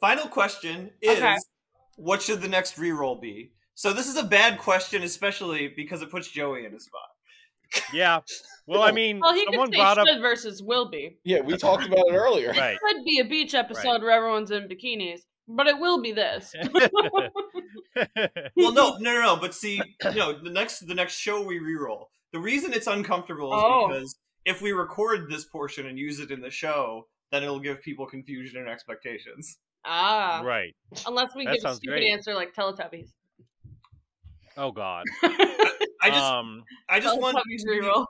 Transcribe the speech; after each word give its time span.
Final 0.00 0.26
question 0.28 0.90
is 1.00 1.18
Okay. 1.18 1.36
what 1.96 2.22
should 2.22 2.40
the 2.42 2.48
next 2.48 2.76
reroll 2.76 3.20
be? 3.20 3.52
So 3.74 3.92
this 3.92 4.06
is 4.08 4.16
a 4.16 4.22
bad 4.24 4.58
question, 4.58 5.02
especially 5.02 5.68
because 5.76 6.02
it 6.02 6.10
puts 6.10 6.28
Joey 6.30 6.64
in 6.64 6.74
a 6.74 6.80
spot. 6.80 7.82
Yeah. 7.92 8.20
Well, 8.66 8.82
I 8.82 8.92
mean, 9.00 9.20
Well, 9.20 9.34
he 9.34 9.44
could 9.44 9.54
someone 9.54 9.72
say 9.72 9.78
brought 9.78 9.98
up 9.98 10.06
should 10.06 10.20
versus 10.20 10.62
will 10.62 10.88
be. 10.90 11.18
Yeah, 11.24 11.40
we 11.40 11.56
talked 11.56 11.84
about 11.86 12.06
it 12.08 12.14
earlier. 12.14 12.52
right. 12.52 12.78
Could 12.80 13.04
be 13.04 13.18
a 13.20 13.24
beach 13.24 13.54
episode 13.54 14.02
where 14.02 14.10
everyone's 14.12 14.50
in 14.50 14.68
bikinis, 14.68 15.20
but 15.48 15.66
it 15.66 15.78
will 15.78 16.00
be 16.02 16.12
this. 16.12 16.54
Well, 18.56 18.72
no, 18.72 18.96
no, 18.98 19.12
no, 19.14 19.22
no. 19.22 19.36
But 19.36 19.54
see, 19.54 19.80
no, 20.04 20.32
the 20.38 20.50
next 20.50 20.86
the 20.86 20.94
next 20.94 21.14
show 21.18 21.40
we 21.42 21.58
reroll. 21.58 22.04
The 22.32 22.38
reason 22.38 22.72
it's 22.74 22.86
uncomfortable 22.86 23.54
is 23.54 23.62
Oh. 23.64 23.88
because 23.88 24.16
if 24.44 24.60
we 24.60 24.72
record 24.72 25.30
this 25.30 25.44
portion 25.46 25.86
and 25.86 25.98
use 25.98 26.20
it 26.20 26.30
in 26.30 26.40
the 26.40 26.50
show, 26.50 27.08
then 27.32 27.42
it'll 27.42 27.60
give 27.60 27.80
people 27.82 28.06
confusion 28.06 28.58
and 28.60 28.68
expectations. 28.68 29.56
Ah, 29.86 30.42
right. 30.44 30.74
unless 31.06 31.34
we 31.34 31.44
That 31.44 31.54
give 31.56 31.64
a 31.64 31.74
stupid 31.74 31.98
great. 31.98 32.12
answer 32.12 32.34
like 32.34 32.54
Teletubbies. 32.54 33.10
Oh 34.56 34.72
God. 34.72 35.04
I 35.22 36.08
just, 36.10 36.22
um. 36.24 36.64
I 36.88 37.00
just 37.00 37.20
want, 37.20 37.36
Teletubbies 37.36 37.66
reroll. 37.68 38.06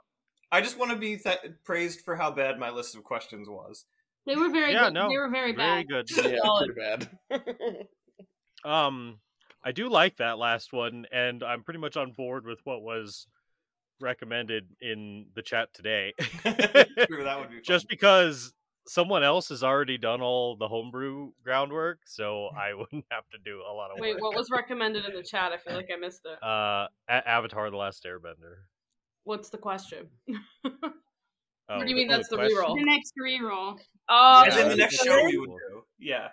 I 0.51 0.61
just 0.61 0.77
want 0.79 0.91
to 0.91 0.97
be 0.97 1.17
th- 1.17 1.39
praised 1.65 2.01
for 2.01 2.15
how 2.15 2.31
bad 2.31 2.57
my 2.59 2.69
list 2.69 2.95
of 2.95 3.03
questions 3.03 3.49
was. 3.49 3.85
They 4.25 4.35
were 4.35 4.49
very 4.49 4.73
Yeah, 4.73 4.85
good. 4.85 4.93
no, 4.93 5.09
they 5.09 5.17
were 5.17 5.29
very 5.29 5.53
bad. 5.53 5.85
Very 5.87 6.03
bad. 6.03 6.07
good. 6.07 6.25
Yeah, 6.31 6.39
pretty 6.57 7.07
bad. 7.31 7.87
Um, 8.65 9.19
I 9.63 9.71
do 9.71 9.87
like 9.89 10.17
that 10.17 10.37
last 10.37 10.73
one, 10.73 11.05
and 11.11 11.43
I'm 11.43 11.63
pretty 11.63 11.79
much 11.79 11.95
on 11.95 12.11
board 12.11 12.45
with 12.45 12.59
what 12.63 12.81
was 12.81 13.27
recommended 14.01 14.67
in 14.81 15.27
the 15.35 15.41
chat 15.41 15.73
today. 15.73 16.13
True, 16.17 17.23
that 17.23 17.39
would 17.39 17.49
be 17.49 17.55
fun. 17.55 17.63
Just 17.63 17.87
because 17.87 18.53
someone 18.87 19.23
else 19.23 19.49
has 19.49 19.63
already 19.63 19.97
done 19.97 20.21
all 20.21 20.55
the 20.55 20.67
homebrew 20.67 21.31
groundwork, 21.43 21.99
so 22.05 22.49
I 22.57 22.73
wouldn't 22.77 23.05
have 23.11 23.27
to 23.31 23.37
do 23.43 23.61
a 23.69 23.73
lot 23.73 23.91
of 23.91 23.99
Wait, 23.99 24.15
work. 24.15 24.21
what 24.21 24.35
was 24.35 24.49
recommended 24.51 25.05
in 25.05 25.13
the 25.13 25.23
chat? 25.23 25.51
I 25.51 25.57
feel 25.57 25.75
like 25.75 25.89
I 25.93 25.99
missed 25.99 26.21
it. 26.25 26.43
Uh, 26.43 26.87
A- 27.09 27.27
Avatar: 27.27 27.69
The 27.69 27.77
Last 27.77 28.05
Airbender. 28.05 28.63
What's 29.23 29.49
the 29.49 29.57
question? 29.57 30.07
Oh, 30.29 30.39
what 31.67 31.83
do 31.83 31.89
you 31.89 31.95
mean 31.95 32.09
oh, 32.09 32.15
that's 32.15 32.29
the 32.29 32.37
question? 32.37 32.57
reroll? 32.57 32.75
The 32.77 32.85
next 32.85 33.13
reroll. 33.21 33.79
Oh, 34.09 34.43
As 34.47 34.57
in 34.57 34.69
the 34.69 34.75
next 34.77 35.03
show 35.03 35.25
we 35.25 35.37
would 35.37 35.47
do. 35.47 35.83
Yeah. 35.99 36.29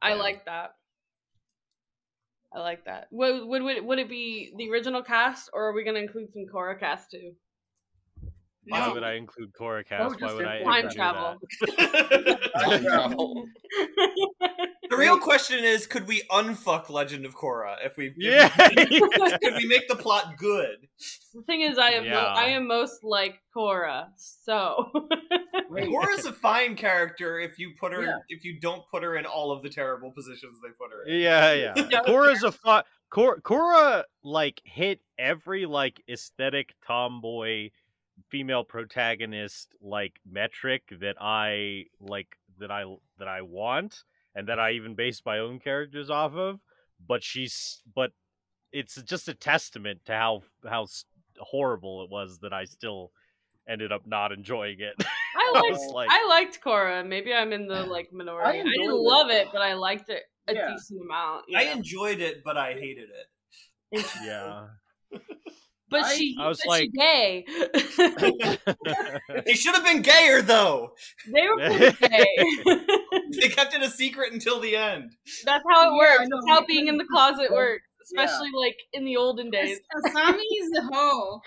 I 0.00 0.14
like 0.14 0.44
that. 0.44 0.74
I 2.54 2.60
like 2.60 2.84
that. 2.84 3.08
Would, 3.10 3.48
would 3.48 3.62
would 3.62 3.84
would 3.84 3.98
it 3.98 4.08
be 4.08 4.52
the 4.56 4.70
original 4.70 5.02
cast, 5.02 5.48
or 5.52 5.68
are 5.68 5.72
we 5.72 5.84
gonna 5.84 6.00
include 6.00 6.32
some 6.32 6.44
Korra 6.52 6.78
cast 6.78 7.10
too? 7.10 7.32
Why 8.68 8.88
would 8.92 9.02
I 9.02 9.14
include 9.14 9.50
oh, 9.58 9.62
Korra 9.62 9.84
cast? 9.86 10.20
Why 10.20 10.32
would 10.34 10.44
I 10.46 10.62
Time 10.64 10.88
travel. 10.90 11.40
Time 11.66 12.84
travel. 12.84 13.44
the 14.88 14.96
real 14.96 15.18
question 15.18 15.64
is, 15.64 15.86
could 15.86 16.06
we 16.06 16.22
unfuck 16.30 16.88
Legend 16.88 17.26
of 17.26 17.34
Korra 17.34 17.76
if 17.84 17.96
we? 17.96 18.06
if 18.08 18.16
we- 18.16 18.28
Yeah. 18.28 18.48
could 18.48 19.54
we 19.56 19.66
make 19.66 19.88
the 19.88 19.96
plot 19.96 20.36
good? 20.36 20.86
the 21.34 21.42
thing 21.42 21.62
is, 21.62 21.78
I 21.78 21.90
am 21.90 22.04
mo- 22.04 22.10
Yeah. 22.10 22.24
I 22.24 22.44
am 22.50 22.66
most 22.68 23.02
like 23.02 23.40
Korra, 23.56 24.08
so 24.16 24.90
Wait, 25.68 25.88
Korra's 25.88 26.26
a 26.26 26.32
fine 26.32 26.76
character 26.76 27.40
if 27.40 27.58
you 27.58 27.72
put 27.80 27.92
her 27.92 28.02
Yeah. 28.04 28.18
if 28.28 28.44
you 28.44 28.60
don't 28.60 28.82
put 28.90 29.02
her 29.02 29.16
in 29.16 29.26
all 29.26 29.50
of 29.50 29.62
the 29.62 29.70
terrible 29.70 30.12
positions 30.12 30.58
they 30.62 30.68
put 30.68 30.90
her 30.92 31.04
in. 31.04 31.20
Yeah, 31.20 31.52
yeah. 31.52 31.86
Yeah, 31.90 32.02
Korra's 32.02 32.42
a 32.44 32.52
fun. 32.52 32.84
Cor- 33.10 33.40
Korra 33.40 34.04
like 34.22 34.60
hit 34.64 35.00
every 35.18 35.66
like 35.66 36.02
aesthetic 36.08 36.74
tomboy 36.86 37.70
female 38.32 38.64
protagonist 38.64 39.68
like 39.82 40.14
metric 40.28 40.82
that 41.00 41.16
I 41.20 41.84
like 42.00 42.28
that 42.58 42.70
I 42.70 42.84
that 43.18 43.28
I 43.28 43.42
want 43.42 44.02
and 44.34 44.48
that 44.48 44.58
I 44.58 44.72
even 44.72 44.94
base 44.94 45.20
my 45.24 45.38
own 45.38 45.60
characters 45.60 46.08
off 46.10 46.32
of. 46.32 46.58
But 47.06 47.22
she's 47.22 47.82
but 47.94 48.10
it's 48.72 49.00
just 49.02 49.28
a 49.28 49.34
testament 49.34 50.00
to 50.06 50.12
how 50.14 50.42
how 50.68 50.86
horrible 51.38 52.02
it 52.04 52.10
was 52.10 52.38
that 52.40 52.54
I 52.54 52.64
still 52.64 53.12
ended 53.68 53.92
up 53.92 54.06
not 54.06 54.32
enjoying 54.32 54.80
it. 54.80 54.94
I 55.36 55.52
I 55.54 55.60
liked 55.60 55.70
was 55.78 55.92
like- 55.92 56.08
I 56.10 56.26
liked 56.28 56.60
Korra. 56.64 57.06
Maybe 57.06 57.34
I'm 57.34 57.52
in 57.52 57.68
the 57.68 57.82
like 57.84 58.12
minority. 58.12 58.48
I, 58.58 58.60
enjoyed 58.62 58.72
didn't 58.72 58.90
it. 58.90 58.94
love 58.94 59.30
it, 59.30 59.48
but 59.52 59.60
I 59.60 59.74
liked 59.74 60.08
it 60.08 60.22
a 60.48 60.54
Yeah. 60.54 60.70
decent 60.72 61.00
amount. 61.04 61.44
you 61.48 61.58
I 61.58 61.62
enjoyed 61.64 62.20
it, 62.20 62.42
but 62.44 62.56
I 62.56 62.72
hated 62.72 63.08
it. 63.92 64.06
yeah. 64.24 64.68
but 65.92 66.04
I- 66.04 66.14
she, 66.14 66.36
I 66.40 66.48
was 66.48 66.60
but 66.64 66.68
like- 66.70 66.82
she 66.82 66.88
gay. 66.98 67.44
He 69.46 69.54
should 69.54 69.74
have 69.74 69.84
been 69.84 70.02
gayer 70.02 70.42
though. 70.42 70.92
they 71.32 71.46
were 71.48 71.56
pretty 71.56 71.96
gay. 72.08 72.26
They 73.40 73.48
kept 73.48 73.74
it 73.74 73.82
a 73.82 73.88
secret 73.90 74.32
until 74.32 74.60
the 74.60 74.76
end. 74.76 75.10
That's 75.46 75.64
how 75.70 75.82
it 75.88 75.92
Yeah, 75.92 75.98
works. 75.98 76.20
I. 76.20 76.26
That's 76.30 76.48
how 76.48 76.66
being 76.66 76.86
in 76.88 76.98
the 76.98 77.04
closet 77.10 77.50
works, 77.50 77.82
Yeah. 78.14 78.24
especially 78.24 78.50
like 78.60 78.76
in 78.92 79.04
the 79.06 79.16
olden 79.16 79.50
days. 79.50 79.80
Asami's 79.96 80.78
a 80.78 80.82
hoe. 80.92 81.40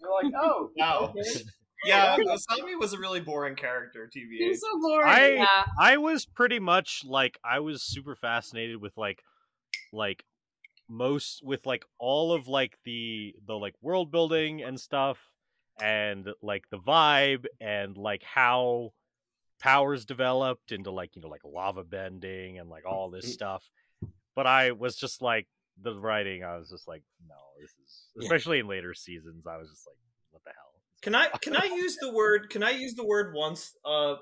You're 0.00 0.22
like, 0.22 0.32
oh, 0.40 0.70
Wow. 0.76 1.12
okay. 1.18 1.40
Yeah, 1.84 2.16
Asami 2.16 2.78
was 2.78 2.92
a 2.92 2.98
really 2.98 3.20
boring 3.20 3.56
character, 3.56 4.08
TBH. 4.14 4.38
He's 4.38 4.60
so 4.60 4.78
boring. 4.80 5.08
I 5.08 5.28
Yeah. 5.30 5.64
I 5.80 5.96
was 5.96 6.26
pretty 6.26 6.58
much 6.60 7.02
like 7.04 7.38
I 7.44 7.58
was 7.60 7.82
super 7.82 8.14
fascinated 8.14 8.80
with 8.80 8.96
like 8.96 9.22
like 9.92 10.22
most 10.90 11.42
with 11.44 11.64
like 11.64 11.84
all 11.98 12.32
of 12.32 12.48
like 12.48 12.76
the 12.84 13.34
the 13.46 13.54
like 13.54 13.74
world 13.80 14.10
building 14.10 14.62
and 14.62 14.78
stuff 14.78 15.18
and 15.80 16.28
like 16.42 16.64
the 16.70 16.78
vibe 16.78 17.46
and 17.60 17.96
like 17.96 18.22
how 18.22 18.92
powers 19.60 20.04
developed 20.04 20.72
into 20.72 20.90
like 20.90 21.14
you 21.16 21.22
know 21.22 21.28
like 21.28 21.42
lava 21.44 21.84
bending 21.84 22.58
and 22.58 22.68
like 22.68 22.84
all 22.84 23.08
this 23.10 23.32
stuff. 23.32 23.62
But 24.34 24.46
i 24.46 24.72
was 24.72 24.96
just 24.96 25.22
like 25.22 25.46
the 25.82 25.94
writing 25.98 26.44
i 26.44 26.56
was 26.56 26.68
just 26.70 26.86
like 26.88 27.02
no 27.28 27.34
this 27.60 27.70
is 27.70 28.24
especially 28.24 28.58
in 28.58 28.66
later 28.66 28.92
seasons 28.94 29.46
i 29.46 29.56
was 29.56 29.70
just 29.70 29.86
like 29.86 29.96
what 30.30 30.42
the 30.44 30.50
hell 30.50 30.72
Can 31.02 31.14
I 31.14 31.26
can 31.40 31.56
I 31.56 31.66
use 31.66 31.96
the 32.00 32.12
word 32.12 32.50
can 32.50 32.62
I 32.62 32.70
use 32.70 32.94
the 32.94 33.06
word 33.06 33.34
once 33.34 33.74
uh 33.84 34.16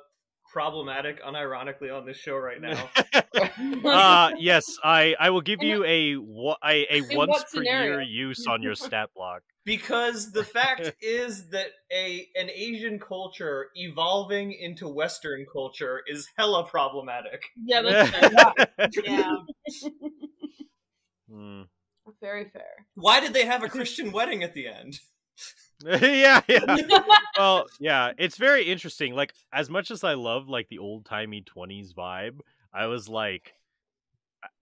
problematic 0.53 1.22
unironically 1.22 1.94
on 1.97 2.06
this 2.06 2.16
show 2.16 2.36
right 2.36 2.60
now? 2.60 2.91
uh 3.86 4.31
yes 4.41 4.78
i 4.82 5.14
i 5.20 5.31
will 5.31 5.41
give 5.41 5.62
you 5.62 5.84
a 5.84 6.16
wa- 6.16 6.56
a, 6.64 6.86
a 6.97 7.00
once 7.16 7.44
per 7.54 7.62
scenario? 7.62 7.92
year 7.92 8.00
use 8.03 8.47
on 8.47 8.62
your 8.62 8.75
stat 8.75 9.10
block 9.14 9.42
Because 9.64 10.32
the 10.32 10.44
fact 10.44 10.94
is 11.03 11.50
that 11.50 11.66
a 11.92 12.26
an 12.36 12.48
Asian 12.48 12.98
culture 12.98 13.66
evolving 13.75 14.53
into 14.53 14.88
Western 14.88 15.44
culture 15.53 16.00
is 16.06 16.26
hella 16.38 16.65
problematic. 16.66 17.42
Yeah, 17.66 17.82
that's 17.82 18.09
fair. 18.09 18.30
yeah, 19.04 19.36
Hmm. 21.30 21.62
very 22.22 22.48
fair. 22.48 22.86
Why 22.94 23.20
did 23.20 23.34
they 23.34 23.44
have 23.44 23.62
a 23.62 23.69
Christian 23.69 24.10
wedding 24.10 24.42
at 24.42 24.54
the 24.54 24.69
end? 24.69 25.00
yeah 26.03 26.41
yeah. 26.49 26.77
Well 27.39 27.66
yeah 27.78 28.12
it's 28.19 28.37
very 28.37 28.65
interesting 28.65 29.15
like 29.15 29.33
as 29.53 29.71
much 29.71 29.91
as 29.93 30.03
i 30.03 30.15
love 30.15 30.49
like 30.49 30.69
the 30.69 30.78
old 30.78 31.05
timey 31.05 31.43
20s 31.43 31.93
vibe 31.94 32.41
i 32.75 32.87
was 32.87 33.09
like 33.09 33.55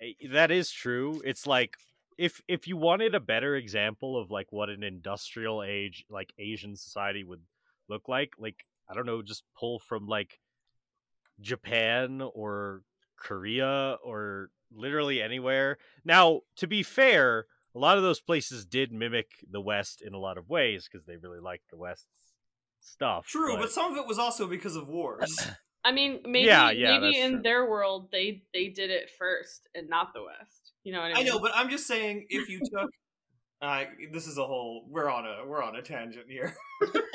I- 0.00 0.16
that 0.30 0.50
is 0.50 0.70
true 0.70 1.22
it's 1.24 1.46
like 1.46 1.76
if 2.18 2.42
if 2.48 2.66
you 2.68 2.76
wanted 2.76 3.14
a 3.14 3.20
better 3.20 3.56
example 3.56 4.18
of 4.18 4.30
like 4.30 4.52
what 4.52 4.68
an 4.68 4.82
industrial 4.82 5.62
age 5.62 6.04
like 6.10 6.32
asian 6.38 6.76
society 6.76 7.24
would 7.24 7.42
look 7.88 8.08
like 8.08 8.32
like 8.38 8.66
i 8.90 8.94
don't 8.94 9.06
know 9.06 9.22
just 9.22 9.42
pull 9.58 9.78
from 9.78 10.06
like 10.06 10.38
japan 11.40 12.22
or 12.34 12.82
korea 13.16 13.96
or 14.02 14.50
literally 14.74 15.22
anywhere. 15.22 15.78
Now 16.04 16.40
to 16.56 16.66
be 16.66 16.82
fair 16.82 17.46
a 17.76 17.78
lot 17.78 17.96
of 17.98 18.02
those 18.02 18.20
places 18.20 18.64
did 18.64 18.90
mimic 18.92 19.28
the 19.50 19.60
west 19.60 20.00
in 20.02 20.14
a 20.14 20.18
lot 20.18 20.38
of 20.38 20.48
ways 20.48 20.88
because 20.90 21.04
they 21.06 21.16
really 21.16 21.40
liked 21.40 21.68
the 21.70 21.76
west's 21.76 22.06
stuff 22.80 23.26
True, 23.26 23.56
but 23.58 23.70
some 23.70 23.92
of 23.92 23.98
it 23.98 24.06
was 24.06 24.18
also 24.18 24.46
because 24.46 24.76
of 24.76 24.88
wars. 24.88 25.38
I 25.84 25.92
mean, 25.92 26.20
maybe 26.24 26.46
Yeah, 26.46 26.70
yeah, 26.70 26.98
maybe 26.98 27.18
in 27.18 27.32
true. 27.34 27.42
their 27.42 27.68
world 27.70 28.08
they 28.10 28.42
they 28.54 28.68
did 28.68 28.90
it 28.90 29.10
first 29.18 29.68
and 29.74 29.88
not 29.88 30.12
the 30.14 30.22
West. 30.22 30.72
You 30.84 30.92
know 30.92 31.00
what 31.00 31.12
I 31.12 31.14
mean? 31.14 31.26
I 31.26 31.28
know, 31.28 31.38
but 31.38 31.52
I'm 31.54 31.68
just 31.70 31.86
saying 31.86 32.26
if 32.28 32.48
you 32.48 32.58
took 32.60 32.90
uh, 33.62 33.84
this 34.12 34.26
is 34.26 34.36
a 34.38 34.44
whole 34.44 34.84
we're 34.88 35.08
on 35.10 35.24
a 35.26 35.46
we're 35.46 35.62
on 35.62 35.76
a 35.76 35.82
tangent 35.82 36.26
here. 36.28 36.56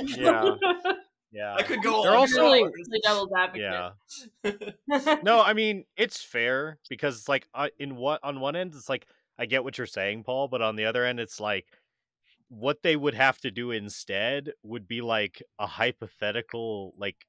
yeah 0.06 0.56
yeah 1.34 1.54
I 1.56 1.64
could 1.64 1.82
go 1.84 2.02
They're 2.04 2.12
on 2.12 2.18
also- 2.18 2.36
for 2.38 2.44
really 2.44 2.64
the 2.64 3.02
devil's 3.04 3.30
advocate. 3.38 3.94
yeah 4.94 5.18
no 5.24 5.42
i 5.42 5.54
mean 5.54 5.86
it's 5.96 6.22
fair 6.22 6.80
because 6.90 7.28
like 7.30 7.48
uh, 7.54 7.68
in 7.80 7.96
what 7.96 8.20
on 8.24 8.40
one 8.40 8.56
end 8.56 8.74
it's 8.76 8.90
like 8.90 9.06
i 9.40 9.46
get 9.46 9.64
what 9.64 9.78
you're 9.78 9.88
saying 9.88 10.24
paul 10.24 10.48
but 10.48 10.62
on 10.62 10.76
the 10.76 10.86
other 10.86 11.06
end 11.06 11.20
it's 11.20 11.40
like 11.40 11.66
what 12.50 12.84
they 12.84 12.96
would 12.96 13.14
have 13.14 13.38
to 13.40 13.50
do 13.52 13.72
instead 13.72 14.52
would 14.64 14.88
be 14.88 15.02
like 15.02 15.42
a 15.60 15.68
hypothetical 15.68 16.94
like 16.98 17.26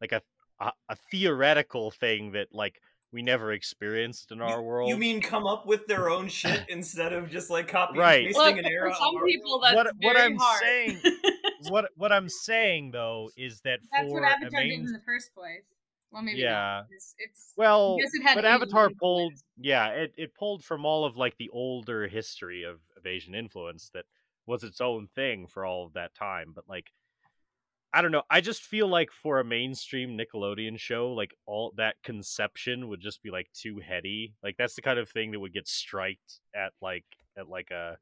like 0.00 0.12
a 0.12 0.22
a, 0.60 0.72
a 0.90 0.96
theoretical 1.10 1.90
thing 1.90 2.32
that 2.32 2.48
like 2.52 2.80
we 3.12 3.22
never 3.22 3.50
experienced 3.52 4.30
in 4.30 4.40
our 4.40 4.62
world 4.62 4.88
You 4.88 4.96
mean 4.96 5.20
come 5.20 5.44
up 5.44 5.66
with 5.66 5.86
their 5.88 6.08
own 6.08 6.28
shit 6.28 6.64
instead 6.68 7.12
of 7.12 7.28
just 7.30 7.50
like 7.50 7.66
copying 7.66 7.98
Right. 8.00 8.26
and 8.26 8.34
pasting 8.34 8.56
Look, 8.56 8.64
an 8.64 8.70
era? 8.70 8.90
for 8.90 8.96
some 8.96 9.24
people 9.24 9.58
that's 9.60 9.74
What- 9.74 9.92
what 10.00 10.16
I'm 10.16 10.36
hard. 10.36 10.60
saying- 10.60 11.00
what 11.68 11.90
what 11.96 12.10
i'm 12.12 12.28
saying 12.30 12.90
though 12.92 13.28
is 13.36 13.60
that 13.62 13.80
That's 13.92 14.08
for 14.08 14.20
what 14.20 14.22
a 14.22 14.32
Avatar 14.32 14.62
did 14.62 14.72
in 14.72 14.92
the 14.92 15.00
first 15.04 15.34
place. 15.34 15.60
Well, 16.12 16.22
maybe 16.22 16.40
Yeah. 16.40 16.82
It's, 16.90 17.14
it's 17.18 17.52
Well, 17.56 17.98
it 18.00 18.10
but 18.34 18.44
Avatar 18.44 18.90
pulled, 18.98 19.34
yeah, 19.56 19.88
it, 19.88 20.12
it 20.16 20.34
pulled 20.34 20.64
from 20.64 20.84
all 20.84 21.04
of 21.04 21.16
like 21.16 21.36
the 21.38 21.50
older 21.50 22.08
history 22.08 22.64
of, 22.64 22.80
of 22.96 23.06
Asian 23.06 23.34
influence 23.34 23.90
that 23.94 24.04
was 24.46 24.64
its 24.64 24.80
own 24.80 25.08
thing 25.14 25.46
for 25.46 25.64
all 25.64 25.86
of 25.86 25.92
that 25.94 26.14
time. 26.14 26.52
But 26.54 26.64
like, 26.68 26.90
I 27.92 28.02
don't 28.02 28.12
know. 28.12 28.22
I 28.30 28.40
just 28.40 28.62
feel 28.62 28.86
like 28.86 29.10
for 29.10 29.40
a 29.40 29.44
mainstream 29.44 30.16
Nickelodeon 30.16 30.78
show, 30.78 31.10
like 31.12 31.34
all 31.46 31.72
that 31.76 31.96
conception 32.04 32.88
would 32.88 33.00
just 33.00 33.22
be 33.22 33.30
like 33.30 33.48
too 33.52 33.80
heady. 33.80 34.34
Like 34.42 34.56
that's 34.56 34.74
the 34.74 34.82
kind 34.82 34.98
of 34.98 35.08
thing 35.08 35.32
that 35.32 35.40
would 35.40 35.52
get 35.52 35.66
striked 35.66 36.40
at 36.54 36.72
like 36.80 37.04
at 37.36 37.48
like 37.48 37.70
a 37.72 37.98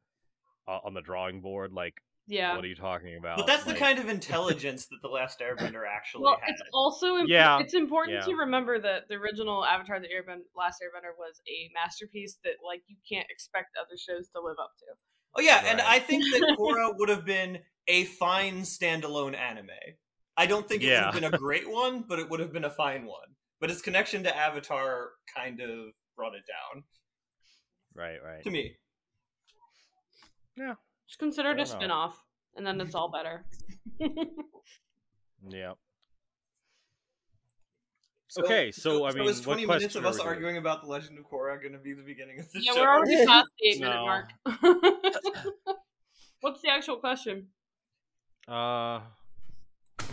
uh, 0.68 0.78
on 0.84 0.94
the 0.94 1.00
drawing 1.00 1.40
board. 1.40 1.72
Like, 1.72 1.94
Yeah. 2.28 2.54
what 2.54 2.64
are 2.64 2.68
you 2.68 2.74
talking 2.76 3.16
about? 3.16 3.38
But 3.38 3.46
that's 3.46 3.64
the 3.64 3.74
kind 3.74 3.98
of 3.98 4.08
intelligence 4.08 4.86
that 4.86 4.98
the 5.02 5.08
Last 5.08 5.40
Airbender 5.40 5.82
actually 5.88 6.24
Well, 6.24 6.36
had. 6.40 6.50
it's 6.50 6.62
also 6.72 7.16
imp- 7.16 7.28
Yeah, 7.28 7.58
it's 7.58 7.74
important 7.74 8.18
yeah. 8.18 8.24
to 8.26 8.34
remember 8.36 8.78
that 8.78 9.08
the 9.08 9.14
original 9.14 9.64
Avatar: 9.64 9.98
The 9.98 10.08
Airbender, 10.08 10.42
Last 10.54 10.82
Airbender 10.82 11.16
was 11.18 11.40
a 11.48 11.70
masterpiece 11.74 12.38
that 12.44 12.54
like 12.64 12.82
you 12.86 12.96
can't 13.10 13.26
expect 13.30 13.76
other 13.80 13.96
shows 13.96 14.28
to 14.36 14.40
live 14.42 14.56
up 14.60 14.72
to. 14.78 14.84
Oh 15.36 15.40
yeah, 15.40 15.62
and 15.66 15.80
I 15.80 15.98
think 15.98 16.24
that 16.24 16.56
Korra 16.58 16.92
would 16.98 17.08
have 17.08 17.24
been 17.24 17.60
a 17.86 18.04
fine 18.04 18.60
standalone 18.62 19.34
anime. 19.34 19.70
I 20.36 20.46
don't 20.46 20.68
think 20.68 20.82
it 20.82 20.88
would 20.88 20.96
have 20.96 21.14
been 21.14 21.24
a 21.24 21.30
great 21.38 21.68
one, 21.68 22.04
but 22.06 22.18
it 22.18 22.30
would 22.30 22.40
have 22.40 22.52
been 22.52 22.64
a 22.64 22.70
fine 22.70 23.06
one. 23.06 23.34
But 23.60 23.70
its 23.70 23.82
connection 23.82 24.22
to 24.24 24.36
Avatar 24.36 25.08
kind 25.34 25.60
of 25.60 25.70
brought 26.16 26.34
it 26.34 26.44
down 26.46 26.84
right, 27.94 28.18
right. 28.24 28.44
to 28.44 28.50
me. 28.50 28.76
Just 31.08 31.18
consider 31.18 31.50
it 31.50 31.60
a 31.60 31.66
Fair 31.66 31.76
spin-off, 31.76 32.22
and 32.54 32.66
then 32.66 32.80
it's 32.80 32.94
all 32.94 33.10
better. 33.10 33.44
Yeah. 35.46 35.72
So, 38.28 38.44
Okay, 38.44 38.70
so, 38.72 39.06
I 39.06 39.12
mean, 39.12 39.26
is 39.26 39.38
what 39.38 39.54
twenty 39.54 39.66
minutes 39.66 39.94
of 39.94 40.04
us 40.04 40.16
we 40.16 40.18
doing? 40.18 40.28
arguing 40.34 40.56
about 40.58 40.82
the 40.82 40.88
Legend 40.88 41.18
of 41.18 41.24
Korra 41.24 41.60
going 41.60 41.72
to 41.72 41.78
be 41.78 41.94
the 41.94 42.02
beginning 42.02 42.38
of 42.40 42.52
the 42.52 42.60
yeah, 42.60 42.72
show? 42.72 42.78
Yeah, 42.78 42.84
we're 42.84 42.94
already 42.94 43.26
past 43.26 43.48
the 43.58 43.68
eight-minute 43.68 44.02
mark. 44.02 44.30
What's 46.40 46.60
the 46.60 46.68
actual 46.68 46.96
question? 46.96 47.46
Uh, 48.46 49.00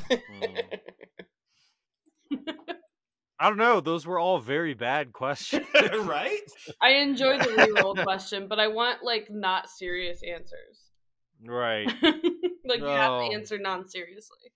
hmm. 0.10 0.56
I 3.38 3.50
don't 3.50 3.58
know. 3.58 3.82
Those 3.82 4.08
were 4.08 4.18
all 4.18 4.40
very 4.40 4.74
bad 4.74 5.12
questions. 5.12 5.66
right? 5.74 6.40
I 6.82 6.92
enjoy 6.92 7.38
the 7.38 7.46
reroll 7.46 8.02
question, 8.02 8.48
but 8.48 8.60
I 8.60 8.68
want 8.70 9.04
like 9.04 9.28
not 9.30 9.70
serious 9.70 10.22
answers. 10.24 10.85
Right. 11.44 11.88
like 12.66 12.80
you 12.80 12.86
have 12.86 13.30
to 13.30 13.30
answer 13.34 13.58
non-seriously. 13.58 14.52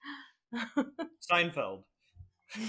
Seinfeld. 1.31 1.83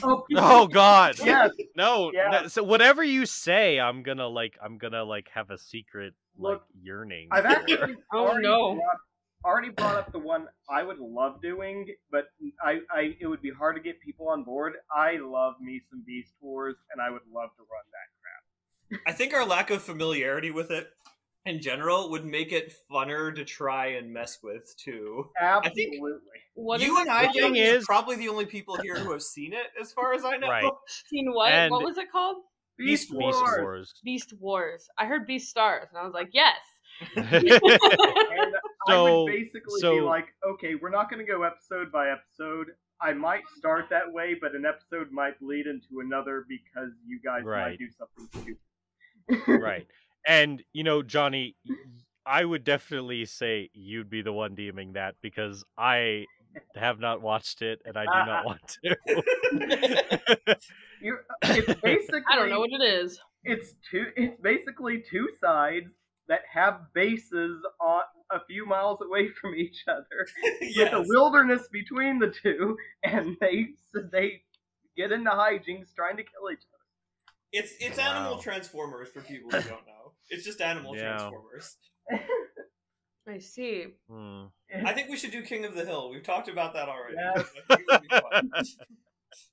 Oh, 0.02 0.24
Oh 0.36 0.66
God. 0.66 1.14
yes. 1.24 1.50
No. 1.76 2.12
Yeah. 2.12 2.28
no, 2.42 2.48
So 2.48 2.62
whatever 2.62 3.02
you 3.02 3.26
say, 3.26 3.80
I'm 3.80 4.02
gonna 4.02 4.28
like. 4.28 4.58
I'm 4.62 4.78
gonna 4.78 5.04
like 5.04 5.28
have 5.34 5.50
a 5.50 5.58
secret 5.58 6.14
like 6.38 6.54
Look, 6.54 6.62
yearning. 6.82 7.28
I've 7.30 7.44
for. 7.44 7.48
actually 7.50 7.96
Oh, 8.12 8.26
already, 8.26 8.46
no. 8.46 8.74
brought, 8.74 8.96
already 9.44 9.70
brought 9.70 9.96
up 9.96 10.12
the 10.12 10.18
one 10.18 10.48
I 10.68 10.82
would 10.82 10.98
love 10.98 11.40
doing, 11.40 11.86
but 12.10 12.26
I, 12.62 12.80
I 12.94 13.16
it 13.20 13.26
would 13.26 13.40
be 13.42 13.50
hard 13.50 13.76
to 13.76 13.82
get 13.82 14.00
people 14.00 14.28
on 14.28 14.44
board. 14.44 14.74
I 14.94 15.16
love 15.16 15.54
me 15.60 15.80
some 15.90 16.02
Beast 16.06 16.32
Wars, 16.40 16.76
and 16.92 17.00
I 17.00 17.10
would 17.10 17.22
love 17.32 17.50
to 17.56 17.62
run 17.62 17.84
that. 17.92 18.08
Crap. 18.20 19.02
I 19.06 19.12
think 19.12 19.32
our 19.32 19.46
lack 19.46 19.70
of 19.70 19.82
familiarity 19.82 20.50
with 20.50 20.70
it 20.70 20.90
in 21.46 21.60
general 21.60 22.10
would 22.10 22.24
make 22.24 22.52
it 22.52 22.72
funner 22.90 23.34
to 23.34 23.44
try 23.44 23.86
and 23.92 24.12
mess 24.12 24.38
with 24.42 24.74
too. 24.76 25.30
think- 25.40 25.64
Absolutely. 25.64 26.18
What 26.54 26.80
you 26.80 26.94
is 26.96 27.00
and 27.02 27.10
I 27.10 27.24
called? 27.24 27.36
thing 27.36 27.56
is- 27.56 27.84
probably 27.86 28.16
the 28.16 28.28
only 28.28 28.44
people 28.46 28.76
here 28.76 28.96
who 28.96 29.12
have 29.12 29.22
seen 29.22 29.52
it, 29.52 29.66
as 29.80 29.92
far 29.92 30.12
as 30.12 30.24
I 30.24 30.36
know. 30.36 30.48
Right. 30.48 30.70
Seen 31.08 31.32
what? 31.32 31.50
And- 31.52 31.70
what 31.70 31.82
was 31.82 31.96
it 31.98 32.10
called? 32.12 32.38
Beast, 32.78 33.10
Beast 33.10 33.14
Wars. 33.20 33.34
Beast 33.34 33.60
Wars. 33.60 33.94
Beast 34.04 34.32
Wars. 34.40 34.88
I 34.98 35.06
heard 35.06 35.26
Beast 35.26 35.48
Stars, 35.50 35.88
and 35.90 35.98
I 35.98 36.04
was 36.04 36.14
like, 36.14 36.30
yes. 36.32 36.56
And 37.16 38.54
I 38.88 38.92
So- 38.92 39.24
would 39.24 39.32
basically 39.32 39.80
so- 39.80 39.94
be 39.96 40.00
like, 40.00 40.26
okay, 40.54 40.74
we're 40.74 40.90
not 40.90 41.10
going 41.10 41.24
to 41.24 41.30
go 41.30 41.42
episode 41.42 41.90
by 41.92 42.10
episode. 42.10 42.68
I 43.02 43.12
might 43.14 43.42
start 43.56 43.86
that 43.90 44.12
way, 44.12 44.34
but 44.38 44.54
an 44.54 44.64
episode 44.66 45.10
might 45.10 45.34
lead 45.40 45.66
into 45.66 46.00
another 46.04 46.44
because 46.48 46.90
you 47.06 47.18
guys 47.24 47.42
Right. 47.44 47.70
might 47.70 47.78
do 47.78 47.88
something 47.98 48.56
stupid. 49.28 49.60
right. 49.62 49.86
And 50.26 50.62
you 50.72 50.84
know, 50.84 51.02
Johnny, 51.02 51.56
I 52.26 52.44
would 52.44 52.64
definitely 52.64 53.24
say 53.24 53.70
you'd 53.72 54.10
be 54.10 54.22
the 54.22 54.32
one 54.32 54.54
DMing 54.54 54.94
that 54.94 55.14
because 55.22 55.64
I 55.78 56.26
have 56.74 56.98
not 56.98 57.22
watched 57.22 57.62
it 57.62 57.80
and 57.84 57.96
I 57.96 58.04
do 58.04 58.30
not 58.30 58.44
want 58.46 58.60
to. 58.84 58.96
You're, 61.02 61.24
it's 61.42 61.80
basically 61.80 62.22
I 62.30 62.36
don't 62.36 62.50
know 62.50 62.60
what 62.60 62.70
it 62.72 62.82
is. 62.82 63.18
it's 63.44 63.74
two 63.90 64.06
it's 64.16 64.40
basically 64.40 65.02
two 65.08 65.28
sides 65.40 65.86
that 66.28 66.40
have 66.52 66.80
bases 66.94 67.60
on 67.80 68.02
a 68.30 68.38
few 68.46 68.66
miles 68.66 69.00
away 69.04 69.28
from 69.40 69.54
each 69.54 69.84
other 69.88 70.26
yes. 70.60 70.76
with 70.76 70.92
a 70.92 71.04
wilderness 71.08 71.62
between 71.72 72.18
the 72.18 72.28
two 72.28 72.76
and 73.02 73.36
they 73.40 73.68
they 74.12 74.42
get 74.96 75.10
into 75.10 75.30
hijinks 75.30 75.94
trying 75.96 76.16
to 76.16 76.22
kill 76.22 76.50
each 76.52 76.58
other. 76.58 76.84
It's 77.52 77.72
it's 77.80 77.98
Wow. 77.98 78.10
Animal 78.10 78.38
Transformers 78.38 79.08
for 79.08 79.22
people 79.22 79.50
who 79.50 79.68
don't 79.68 79.86
know. 79.86 79.99
It's 80.30 80.44
just 80.44 80.60
Animal 80.60 80.96
Yeah. 80.96 81.16
Transformers. 81.16 81.76
I 83.28 83.38
see. 83.38 83.86
Hmm. 84.08 84.44
I 84.84 84.92
think 84.92 85.08
we 85.10 85.16
should 85.16 85.30
do 85.30 85.42
King 85.42 85.64
of 85.64 85.74
the 85.74 85.84
Hill. 85.84 86.10
We've 86.10 86.22
talked 86.22 86.48
about 86.48 86.72
that 86.74 86.88
already. 86.88 87.16
Yes. 87.18 87.46
I 87.68 87.74
it 87.74 87.84
would 87.88 88.02
be 88.02 88.08
fun. 88.08 88.50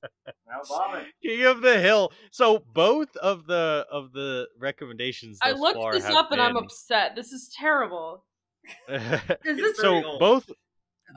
now 0.47 0.61
vomit. 0.67 1.05
King 1.21 1.43
of 1.45 1.61
the 1.61 1.79
Hill. 1.79 2.11
So 2.31 2.63
both 2.73 3.15
of 3.17 3.45
the 3.45 3.85
of 3.91 4.11
the 4.13 4.47
recommendations. 4.57 5.37
I 5.41 5.51
looked 5.51 5.75
far 5.75 5.93
this 5.93 6.05
have 6.05 6.15
up 6.15 6.31
and 6.31 6.41
I'm 6.41 6.57
upset. 6.57 7.15
This 7.15 7.31
is 7.31 7.53
terrible. 7.55 8.25
Is 8.89 9.57
this 9.57 9.77
so 9.77 10.01
very 10.01 10.17
both 10.19 10.49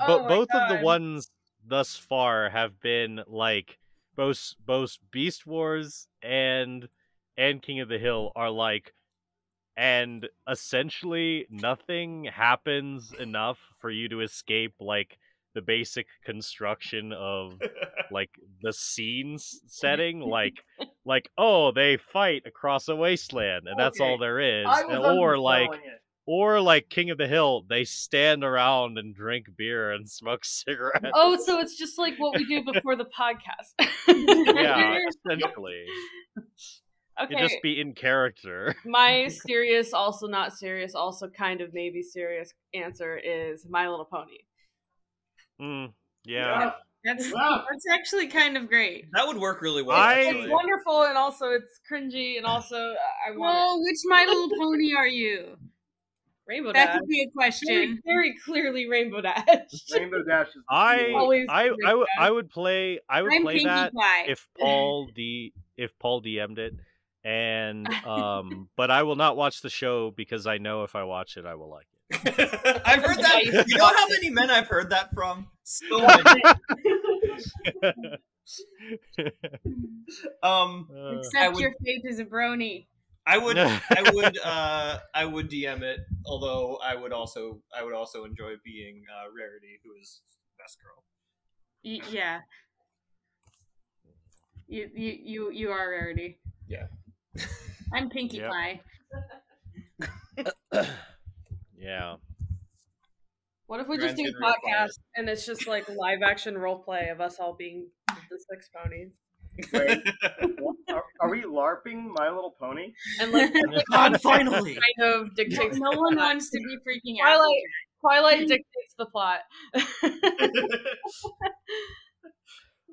Oh 0.01 0.07
but 0.07 0.23
my 0.23 0.29
both 0.29 0.49
of 0.55 0.69
the 0.69 0.85
ones 0.85 1.31
thus 1.67 1.97
far 1.97 2.49
have 2.51 2.81
been 2.81 3.23
like 3.27 3.79
both 4.17 4.55
both 4.65 4.99
Beast 5.11 5.47
Wars 5.47 6.07
and 6.23 6.89
and 7.37 7.63
King 7.63 7.81
of 7.81 7.89
the 7.89 7.99
Hill 7.99 8.33
are 8.37 8.51
like 8.51 8.95
and 9.81 10.29
essentially 10.47 11.47
nothing 11.49 12.25
happens 12.25 13.15
enough 13.19 13.59
for 13.81 13.91
you 13.91 14.11
to 14.11 14.21
escape 14.21 14.75
like 14.79 15.19
the 15.55 15.63
basic 15.63 16.07
construction 16.23 17.15
of 17.15 17.59
like 18.11 18.29
the 18.61 18.75
scenes 18.75 19.63
setting 19.67 20.21
like 20.21 20.59
like 21.07 21.31
oh 21.39 21.73
they 21.73 21.97
fight 21.97 22.43
across 22.45 22.89
a 22.89 22.95
wasteland 22.95 23.67
and 23.67 23.81
that's 23.81 24.01
all 24.01 24.19
there 24.19 24.39
is 24.39 24.67
or 24.87 25.39
like 25.39 25.73
it. 25.73 26.03
or 26.27 26.61
like 26.61 26.91
King 26.91 27.09
of 27.09 27.17
the 27.17 27.27
Hill, 27.27 27.65
they 27.67 27.85
stand 27.85 28.45
around 28.45 28.99
and 28.99 29.15
drink 29.15 29.47
beer 29.57 29.93
and 29.93 30.09
smoke 30.09 30.45
cigarettes. 30.45 31.07
Oh, 31.15 31.39
so 31.43 31.59
it's 31.59 31.77
just 31.77 31.99
like 31.99 32.19
what 32.19 32.37
we 32.37 32.45
do 32.45 32.63
before 32.71 32.97
the 32.97 33.07
podcast. 33.07 33.73
yeah, 34.07 34.99
essentially. 35.09 35.87
Okay. 37.25 37.35
You 37.35 37.41
just 37.49 37.63
be 37.63 37.81
in 37.81 37.93
character. 37.95 38.75
My 38.85 39.29
serious, 39.29 39.93
also 39.93 40.27
not 40.27 40.53
serious, 40.57 40.95
also 40.95 41.29
kind 41.29 41.61
of 41.61 41.75
maybe 41.75 42.03
serious 42.03 42.53
answer 42.75 43.17
is 43.19 43.67
My 43.69 43.89
Little 43.89 44.05
Pony. 44.07 44.39
Mm, 45.61 45.93
yeah. 46.25 46.73
That's 47.05 47.33
Wow. 47.33 47.65
that's 47.71 47.85
actually 47.91 48.27
kind 48.29 48.57
of 48.59 48.69
great. 48.69 49.07
that 49.13 49.27
would 49.27 49.39
work 49.39 49.63
really 49.63 49.83
well. 49.83 49.97
I- 49.97 50.21
It's 50.21 50.51
wonderful 50.51 51.05
and 51.05 51.17
also 51.17 51.51
it's 51.51 51.81
cringy 51.91 52.37
and 52.37 52.45
also 52.45 52.77
I 53.27 53.31
want 53.31 53.41
Well, 53.41 53.83
which 53.83 53.97
My 54.05 54.25
Little 54.27 54.51
Pony 54.59 54.93
are 54.95 55.07
you? 55.07 55.57
Rainbow 56.47 56.73
That 56.73 56.87
Dash. 56.87 56.95
That 56.95 56.99
could 57.01 57.09
be 57.09 57.23
a 57.23 57.31
question. 57.31 58.01
very 58.05 58.35
clearly 58.45 58.87
Rainbow 58.89 59.21
Dash. 59.23 59.47
Rainbow 59.95 60.23
Dash 60.25 60.49
is 60.49 60.63
I 60.69 61.13
Always 61.15 61.47
I 61.49 61.71
I, 61.87 61.95
would 61.95 62.09
I 62.19 62.31
would 62.31 62.51
play 62.51 62.99
I 63.09 63.23
would 63.23 63.33
I'm 63.33 63.43
play 63.43 63.55
Pinkie 63.55 63.69
that 63.69 63.95
Pie. 63.95 64.25
if 64.29 64.47
Paul 64.59 65.09
D 65.15 65.53
if 65.79 65.99
Paul 65.99 66.23
DM'd 66.23 66.59
it. 66.59 66.75
And 67.25 67.87
um 68.07 68.69
but 68.77 68.91
I 68.91 69.03
will 69.03 69.17
not 69.17 69.37
watch 69.37 69.61
the 69.63 69.71
show 69.71 70.11
because 70.11 70.47
I 70.47 70.59
know 70.59 70.85
if 70.85 70.95
I 70.97 71.05
watch 71.05 71.37
it 71.37 71.45
I 71.45 71.55
will 71.55 71.71
like 71.71 71.87
it. 71.93 72.01
I've 72.85 73.05
heard 73.05 73.19
that. 73.19 73.65
You 73.69 73.77
know 73.77 73.87
how 73.87 74.09
many 74.09 74.31
men 74.31 74.51
I've 74.51 74.67
heard 74.69 74.91
that 74.91 75.15
from? 75.15 75.49
So 75.63 76.01
many. 76.25 76.43
Um, 80.43 80.89
Except 81.19 81.55
would- 81.55 81.61
your 81.63 81.73
fate 81.85 82.03
is 82.05 82.19
a 82.19 82.25
brony. 82.25 82.87
I 83.27 83.37
would, 83.39 83.57
I 83.59 84.11
would, 84.13 84.39
uh, 84.43 84.99
I 85.15 85.25
would 85.27 85.51
DM 85.51 85.83
it. 85.83 86.01
Although 86.27 86.79
I 86.83 86.97
would 86.97 87.13
also, 87.13 87.61
I 87.77 87.85
would 87.85 87.95
also 87.95 88.25
enjoy 88.25 88.55
being 88.65 89.05
uh, 89.09 89.29
Rarity, 89.37 89.79
who 89.85 89.93
is 90.01 90.23
best 90.59 90.79
girl. 90.83 91.05
Y- 91.85 92.01
yeah. 92.11 92.41
You, 94.67 94.89
you 94.95 95.19
you 95.23 95.51
you 95.53 95.71
are 95.71 95.91
rarity. 95.91 96.39
Yeah. 96.67 96.87
I'm 97.93 98.09
Pinkie 98.11 98.39
Yep. 98.39 98.51
Pie. 98.51 98.81
yeah. 101.79 102.17
What 103.67 103.81
if 103.81 103.89
we 103.89 103.99
just 103.99 104.17
do 104.17 104.23
a 104.23 104.27
Transgender 104.27 104.35
required. 104.35 104.89
podcast 104.89 104.99
and 105.17 105.29
it's 105.29 105.47
just 105.47 105.67
like 105.69 105.89
live 105.89 106.23
action 106.23 106.59
role 106.59 106.79
play 106.79 107.09
of 107.09 107.21
us 107.21 107.39
all 107.39 107.55
being 107.57 107.89
the 108.09 108.39
six 108.51 108.69
ponies? 108.75 109.13
Wait, 109.73 109.99
are, 110.89 111.05
are 111.21 111.31
we 111.31 111.43
LARPing 111.43 112.09
My 112.17 112.29
Little 112.31 112.55
Pony? 112.59 112.93
And 113.21 113.31
like 113.33 113.53
God, 113.93 114.21
finally. 114.21 114.77
kind 114.99 115.13
of 115.13 115.35
dictates 115.37 115.79
no 115.79 115.91
one 115.99 116.17
wants 116.17 116.51
to 116.51 116.59
be 116.59 116.77
freaking 116.79 117.17
out. 117.25 117.37
Twilight 117.37 117.63
Twilight 118.01 118.39
dictates 118.49 118.95
the 118.99 119.07
plot. 119.07 119.41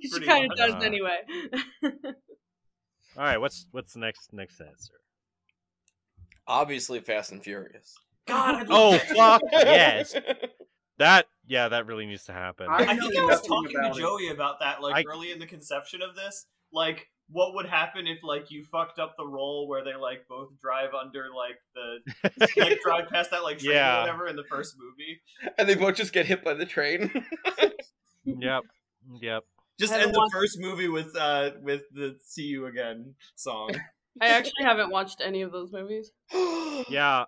she 0.02 0.10
Pretty 0.12 0.26
kind 0.26 0.44
of 0.46 0.50
much. 0.50 0.58
does 0.58 0.74
Uh, 0.74 0.80
anyway. 0.80 1.18
All 3.18 3.24
right, 3.24 3.40
what's 3.40 3.66
what's 3.72 3.94
the 3.94 4.00
next 4.00 4.32
next 4.34 4.62
answer? 4.62 4.94
Obviously, 6.48 7.00
Fast 7.00 7.32
and 7.32 7.44
Furious. 7.44 7.96
God, 8.28 8.56
I 8.56 8.66
Oh 8.70 8.98
fuck 8.98 9.42
yes, 9.52 10.16
that 10.98 11.28
yeah, 11.48 11.68
that 11.70 11.86
really 11.88 12.06
needs 12.06 12.26
to 12.26 12.34
happen. 12.34 12.68
I 12.70 12.84
I 12.84 12.96
think 12.98 13.18
I 13.18 13.24
was 13.26 13.42
talking 13.42 13.72
to 13.72 13.78
about 13.80 13.98
it. 13.98 14.02
Joey 14.02 14.30
about 14.30 14.60
that, 14.60 14.82
like 14.82 14.96
I- 14.96 15.04
early 15.12 15.32
in 15.32 15.40
the 15.40 15.48
conception 15.48 16.02
of 16.02 16.16
this. 16.16 16.46
Like, 16.74 17.08
what 17.30 17.56
would 17.56 17.66
happen 17.66 18.08
if, 18.08 18.22
like, 18.24 18.52
you 18.52 18.66
fucked 18.66 19.00
up 19.00 19.16
the 19.18 19.26
role 19.26 19.70
where 19.70 19.86
they 19.86 19.96
like 19.96 20.28
both 20.28 20.50
drive 20.62 20.90
under, 20.94 21.28
like 21.34 21.58
the 21.74 22.52
like 22.62 22.82
drive 22.84 23.08
past 23.10 23.32
that 23.32 23.44
like 23.44 23.60
train 23.60 23.76
Yeah. 23.76 23.98
or 23.98 24.02
whatever 24.02 24.28
in 24.28 24.36
the 24.36 24.44
first 24.44 24.76
movie? 24.78 25.22
and 25.58 25.68
they 25.68 25.76
both 25.76 25.96
just 25.96 26.12
get 26.14 26.26
hit 26.26 26.44
by 26.44 26.54
the 26.54 26.66
train. 26.66 27.10
yep, 28.26 28.64
yep. 29.22 29.44
Just 29.80 29.94
I 29.94 30.02
end 30.02 30.14
the 30.14 30.18
watched- 30.20 30.34
first 30.34 30.60
movie 30.60 30.88
with 30.88 31.16
uh 31.16 31.52
with 31.62 31.84
the 31.94 32.18
"See 32.24 32.44
You 32.44 32.66
Again" 32.66 33.16
song. 33.36 33.72
I 34.22 34.30
actually 34.30 34.64
haven't 34.64 34.90
watched 34.90 35.22
any 35.24 35.44
of 35.44 35.52
those 35.52 35.72
movies. 35.72 36.12
Yeah, 36.90 37.26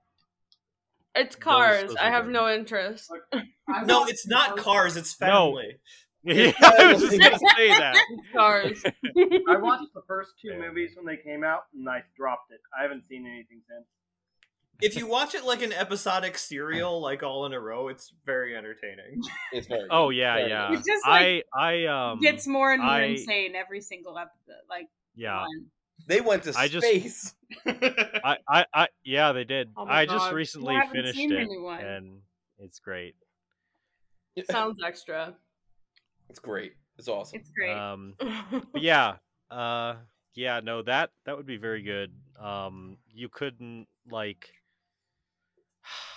It's 1.16 1.36
Cars. 1.36 1.88
those 1.90 1.96
I 1.96 2.10
have 2.12 2.26
good. 2.26 2.34
no 2.34 2.50
interest. 2.54 3.12
I 3.34 3.84
No, 3.86 4.06
it's 4.06 4.28
not 4.28 4.58
Cars. 4.58 4.96
It's 4.96 5.20
No. 5.20 5.28
Family. 5.28 5.80
yeah. 6.24 6.52
I 6.62 6.94
was 6.94 7.02
just 7.02 7.20
gonna 7.20 7.40
say 7.56 7.70
that. 7.70 7.96
Cars. 8.34 8.84
I 8.86 9.58
watched 9.58 9.94
the 9.96 10.02
first 10.08 10.32
two 10.42 10.54
movies 10.60 10.92
when 10.96 11.06
they 11.06 11.18
came 11.22 11.44
out, 11.44 11.64
and 11.74 11.88
I 11.90 12.04
dropped 12.18 12.52
it. 12.52 12.60
I 12.78 12.82
haven't 12.84 13.04
seen 13.10 13.26
anything 13.26 13.62
since. 13.68 13.88
If 14.82 14.96
you 14.96 15.08
watch 15.08 15.36
it 15.36 15.44
like 15.44 15.62
an 15.62 15.74
episodic 15.74 16.38
serial, 16.38 17.02
like 17.02 17.22
all 17.22 17.46
in 17.46 17.54
a 17.54 17.60
row, 17.60 17.90
it's 17.90 18.14
very 18.26 18.56
entertaining. 18.56 19.22
it's 19.52 19.68
very. 19.68 19.88
Oh 19.90 20.10
yeah, 20.10 20.36
Very 20.36 20.50
yeah. 20.50 20.70
good. 20.70 20.78
It's 20.80 20.88
just, 20.88 21.08
like, 21.08 21.46
I 21.54 21.86
I 21.86 21.86
um 22.12 22.20
gets 22.20 22.48
more 22.48 22.72
and 22.72 22.82
more 22.82 22.92
I- 22.92 23.04
insane 23.04 23.56
every 23.56 23.82
single 23.82 24.18
episode. 24.18 24.64
Like 24.70 24.88
yeah. 25.16 25.42
one. 25.42 25.66
They 26.08 26.22
went 26.22 26.44
to 26.44 26.54
I 26.58 26.68
just- 26.70 26.88
space. 26.88 27.36
I, 27.66 28.38
I, 28.48 28.66
I, 28.74 28.88
yeah, 29.04 29.32
they 29.34 29.44
did. 29.44 29.70
Oh 29.76 29.86
my 29.86 30.02
I 30.02 30.06
just 30.06 30.32
recently 30.32 30.76
I 30.76 30.88
finished 30.88 31.20
it, 31.20 31.32
anyone. 31.32 31.82
and 31.82 32.22
it's 32.60 32.80
great. 32.80 33.16
It 34.36 34.50
sounds 34.50 34.78
extra. 34.86 35.34
It's 36.30 36.40
great. 36.40 36.74
It's 36.98 37.08
awesome. 37.08 37.40
It's 37.40 37.50
great. 37.52 37.76
Um, 37.76 38.14
but 38.72 38.82
yeah, 38.82 39.16
uh, 39.52 39.96
yeah, 40.36 40.62
no, 40.64 40.82
that 40.84 41.10
that 41.26 41.36
would 41.36 41.46
be 41.48 41.58
very 41.58 41.82
good. 41.82 42.12
Um, 42.40 42.98
you 43.14 43.28
couldn't 43.30 43.88
like, 44.10 44.50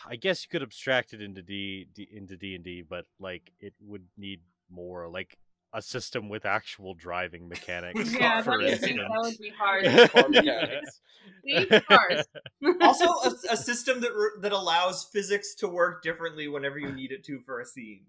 I 0.09 0.17
guess 0.17 0.45
you 0.45 0.49
could 0.51 0.63
abstract 0.63 1.13
it 1.13 1.23
into 1.23 1.43
D, 1.43 1.87
D 1.95 2.09
into 2.13 2.37
D 2.37 2.55
and 2.55 2.65
D, 2.65 2.83
but 2.83 3.07
like 3.19 3.53
it 3.61 3.75
would 3.81 4.07
need 4.17 4.41
more, 4.71 5.09
like 5.09 5.39
a 5.73 5.81
system 5.83 6.29
with 6.29 6.45
actual 6.45 6.95
driving 6.95 7.49
mechanics. 7.49 8.13
yeah, 8.13 8.43
for 8.43 8.51
that 8.51 8.57
would, 8.59 8.67
be, 8.67 8.73
instance. 8.73 8.99
that 8.99 9.21
would 9.21 9.39
be 9.39 9.53
hard. 9.57 9.85
Car 10.11 10.29
mechanics. 10.29 11.01
See? 11.47 11.67
Cars. 11.89 12.25
also, 12.83 13.07
a, 13.07 13.33
a 13.53 13.57
system 13.57 14.01
that 14.01 14.11
re- 14.15 14.41
that 14.41 14.53
allows 14.53 15.05
physics 15.13 15.55
to 15.57 15.69
work 15.69 16.03
differently 16.03 16.49
whenever 16.49 16.79
you 16.79 16.93
need 16.93 17.13
it 17.13 17.25
to 17.25 17.41
for 17.47 17.61
a 17.61 17.67
scene. 17.67 18.05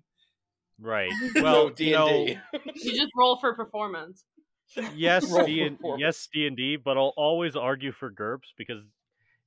right. 0.79 1.11
Well, 1.35 1.69
D 1.69 1.91
you 1.91 1.97
and 1.97 2.27
D. 2.27 2.39
You 2.75 2.91
just 2.91 3.11
roll 3.15 3.37
for 3.37 3.53
performance. 3.55 4.25
yes 4.95 5.31
D 5.45 5.61
and 5.61 5.77
yes 5.97 6.27
D 6.33 6.47
and 6.47 6.57
D, 6.57 6.75
but 6.77 6.97
I'll 6.97 7.13
always 7.15 7.55
argue 7.55 7.91
for 7.91 8.11
GURPS 8.11 8.53
because 8.57 8.81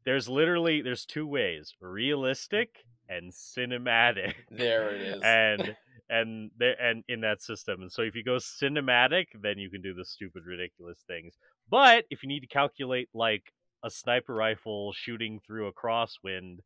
there's 0.07 0.29
literally 0.29 0.81
there's 0.81 1.05
two 1.05 1.27
ways: 1.27 1.75
realistic 1.81 2.71
and 3.09 3.33
cinematic, 3.33 4.35
There 4.51 4.95
it 4.95 5.01
is. 5.03 5.23
and 5.23 5.77
and 6.09 6.51
there 6.57 6.81
and 6.81 7.05
in 7.09 7.21
that 7.23 7.43
system. 7.43 7.83
And 7.83 7.93
so 7.93 8.03
if 8.03 8.15
you 8.15 8.25
go 8.25 8.37
cinematic, 8.37 9.27
then 9.43 9.59
you 9.59 9.69
can 9.69 9.83
do 9.83 9.93
the 9.93 10.05
stupid, 10.05 10.45
ridiculous 10.47 11.03
things. 11.07 11.35
But 11.69 12.05
if 12.11 12.23
you 12.23 12.29
need 12.29 12.41
to 12.41 12.47
calculate 12.47 13.09
like 13.13 13.53
a 13.85 13.91
sniper 13.91 14.35
rifle 14.35 14.93
shooting 14.95 15.41
through 15.47 15.67
a 15.67 15.73
crosswind, 15.73 16.59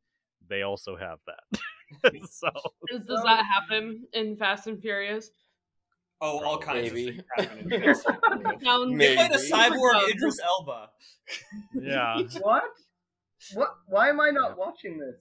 they 0.49 0.63
also 0.63 0.97
have 0.97 1.19
that. 1.27 2.13
so 2.31 2.49
Does, 2.89 3.05
does 3.07 3.23
that 3.25 3.45
happen 3.45 4.05
in 4.13 4.37
Fast 4.37 4.67
and 4.69 4.81
Furious? 4.81 5.31
Oh, 6.23 6.39
all 6.45 6.59
kinds 6.59 6.93
Maybe. 6.93 7.09
of 7.09 7.15
things 7.17 7.49
happen 7.49 7.73
in 7.73 7.81
Fast 7.83 8.07
and 8.07 8.19
Furious. 8.21 8.49
They 8.99 9.17
played 9.17 9.31
a 9.33 9.39
Maybe. 9.39 9.51
cyborg 9.51 10.09
Idris 10.11 10.39
Elba. 10.41 10.91
yeah, 11.75 12.23
What? 12.43 12.63
What? 13.55 13.71
Why 13.87 14.09
am 14.09 14.21
I 14.21 14.31
not 14.31 14.57
watching 14.59 14.99
this? 14.99 15.17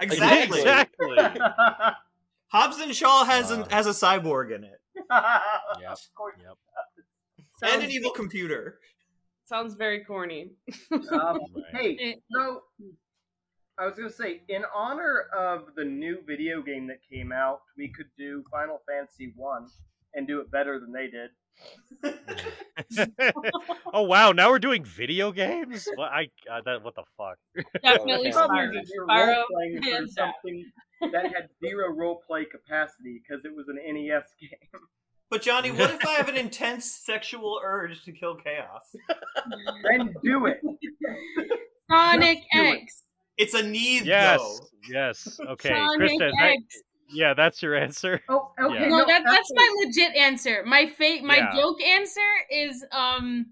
Exactly. 0.00 0.60
exactly. 0.60 1.16
Hobbs 2.48 2.78
and 2.78 2.94
Shaw 2.94 3.24
has 3.24 3.50
an, 3.50 3.62
Uh. 3.62 3.68
has 3.70 3.86
a 3.86 3.90
cyborg 3.90 4.54
in 4.54 4.64
it 4.64 4.80
Yep. 4.96 5.90
Of 5.90 5.98
course. 6.14 6.36
Yep. 6.40 6.56
and 7.72 7.82
an 7.82 7.90
evil 7.90 8.10
computer. 8.10 8.78
sounds 9.44 9.74
very 9.74 10.04
corny. 10.04 10.50
Um, 10.92 11.00
Right. 11.72 11.96
hey, 12.00 12.16
so 12.32 12.62
I 13.78 13.86
was 13.86 13.96
gonna 13.96 14.10
say, 14.10 14.42
in 14.48 14.62
honor 14.74 15.26
of 15.36 15.74
the 15.76 15.84
new 15.84 16.18
video 16.26 16.62
game 16.62 16.86
that 16.88 16.98
came 17.10 17.32
out, 17.32 17.60
we 17.76 17.88
could 17.88 18.06
do 18.16 18.44
Final 18.50 18.80
Fantasy 18.88 19.32
One 19.36 19.66
and 20.14 20.28
do 20.28 20.40
it 20.40 20.50
better 20.50 20.78
than 20.78 20.92
they 20.92 21.08
did. 21.08 21.30
oh 23.92 24.02
wow! 24.02 24.32
Now 24.32 24.50
we're 24.50 24.58
doing 24.58 24.84
video 24.84 25.32
games. 25.32 25.86
What 25.96 26.10
I 26.10 26.28
uh, 26.50 26.60
that 26.64 26.82
what 26.82 26.94
the 26.94 27.02
fuck? 27.16 27.38
Definitely 27.82 28.28
Yeah. 28.28 28.32
Problem 28.32 28.68
Spyro. 28.68 28.72
that 28.74 28.86
you're 28.92 29.06
Spyro, 29.06 29.26
role 29.36 29.44
playing 29.52 29.82
for 29.82 30.06
something 30.08 30.72
that 31.12 31.24
had 31.26 31.48
zero 31.64 31.88
role 31.92 32.22
play 32.26 32.44
capacity 32.44 33.20
because 33.22 33.44
it 33.44 33.54
was 33.54 33.66
an 33.68 33.76
NES 33.76 34.22
game. 34.40 34.80
But 35.30 35.42
Johnny, 35.42 35.70
what 35.72 35.90
if 35.90 36.06
I 36.06 36.12
have 36.12 36.28
an 36.28 36.36
intense 36.36 36.84
sexual 36.84 37.60
urge 37.64 38.04
to 38.04 38.12
kill 38.12 38.36
chaos? 38.36 38.94
then 39.88 40.14
do 40.22 40.46
it. 40.46 40.60
Sonic 41.90 42.38
Just 42.38 42.48
do 42.52 42.62
it. 42.62 42.82
X. 42.82 43.02
It's 43.36 43.54
a 43.54 43.62
need, 43.62 44.06
Yes, 44.06 44.38
though. 44.40 44.66
yes. 44.88 45.40
Okay, 45.48 45.68
Sonic 45.70 45.98
Kristen. 45.98 46.30
that- 46.38 46.52
X. 46.52 46.82
yeah, 47.10 47.34
that's 47.34 47.62
your 47.62 47.74
answer. 47.74 48.20
Oh, 48.28 48.52
okay. 48.60 48.74
Yeah. 48.74 48.88
No, 48.88 48.98
no, 48.98 49.06
that 49.06 49.22
that's 49.24 49.50
my 49.54 49.82
legit 49.84 50.14
answer. 50.16 50.62
My 50.66 50.86
fake, 50.86 51.22
my 51.22 51.36
Yeah. 51.36 51.52
joke 51.54 51.82
answer 51.82 52.20
is 52.50 52.84
um, 52.92 53.46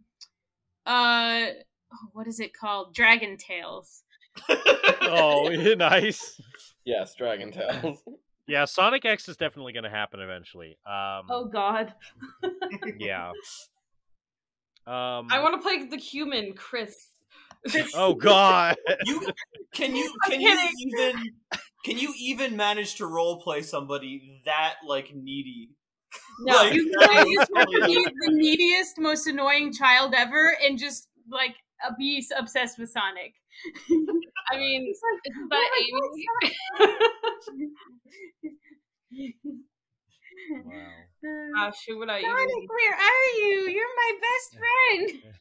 uh, 0.86 1.46
oh, 1.92 2.08
what 2.12 2.26
is 2.26 2.40
it 2.40 2.54
called? 2.54 2.94
Dragon 2.94 3.36
Tales. 3.36 4.02
Oh, 5.04 5.48
nice. 5.76 6.40
yes, 6.84 7.14
Dragon 7.14 7.52
Tales. 7.52 7.98
Yeah, 8.48 8.64
Sonic 8.64 9.04
X 9.04 9.28
is 9.28 9.36
definitely 9.36 9.72
going 9.72 9.84
to 9.84 9.90
happen 9.90 10.18
eventually. 10.18 10.76
Um, 10.84 11.26
Oh 11.30 11.48
God. 11.52 11.94
yeah. 12.98 13.30
Um. 14.84 15.28
I 15.30 15.40
want 15.40 15.54
to 15.54 15.62
play 15.62 15.86
the 15.86 15.96
human, 15.96 16.52
Chris. 16.54 16.96
Oh 17.94 18.14
God. 18.14 18.76
You 19.06 19.20
can 19.72 19.94
you 19.94 20.12
I'm 20.24 20.30
can 20.32 20.40
you 20.40 20.48
kidding. 20.48 20.72
even 21.14 21.30
can 21.82 21.98
you 21.98 22.14
even 22.18 22.56
manage 22.56 22.96
to 22.96 23.06
role 23.06 23.40
play 23.40 23.62
somebody 23.62 24.40
that 24.44 24.74
like 24.86 25.14
needy? 25.14 25.70
No, 26.40 26.54
Like, 26.62 26.74
You 26.74 26.90
that 26.90 27.08
guys 27.08 27.48
have 27.56 27.66
to 27.68 27.86
be 27.86 28.04
the 28.04 28.32
neediest, 28.32 28.98
most 28.98 29.26
annoying 29.26 29.72
child 29.72 30.14
ever, 30.16 30.56
and 30.62 30.78
just 30.78 31.08
like 31.30 31.54
uh, 31.86 31.92
be 31.98 32.24
obsessed 32.38 32.78
with 32.78 32.90
Sonic. 32.90 33.34
I 34.52 34.56
mean, 34.56 34.92
isn't 34.92 35.48
that 35.50 35.68
"Oh 35.72 35.80
Amy? 35.80 36.92
wow. 40.64 40.88
Gosh, 41.54 41.76
who 41.86 41.98
would 41.98 42.08
I 42.10 42.20
Sonic, 42.20 42.50
even? 42.56 42.66
where 42.68 42.94
are 42.94 43.38
you? 43.38 43.68
You're 43.70 43.96
my 43.96 44.12
best 44.20 44.56
friend. 44.58 45.34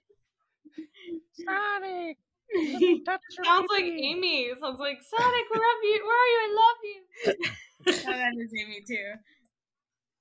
Sonic. 1.33 2.17
Sounds 3.43 3.67
like 3.69 3.83
Amy. 3.83 4.49
Sounds 4.59 4.79
like 4.79 4.97
Sonic. 5.01 5.45
Love 5.53 5.83
you. 5.83 6.01
Where 6.05 6.17
are 6.17 6.27
you? 6.27 6.39
I 6.41 6.47
love 6.55 6.77
you. 6.83 7.01
Oh, 7.83 7.91
that 7.91 8.33
is 8.37 8.53
Amy 8.63 8.81
too. 8.87 9.13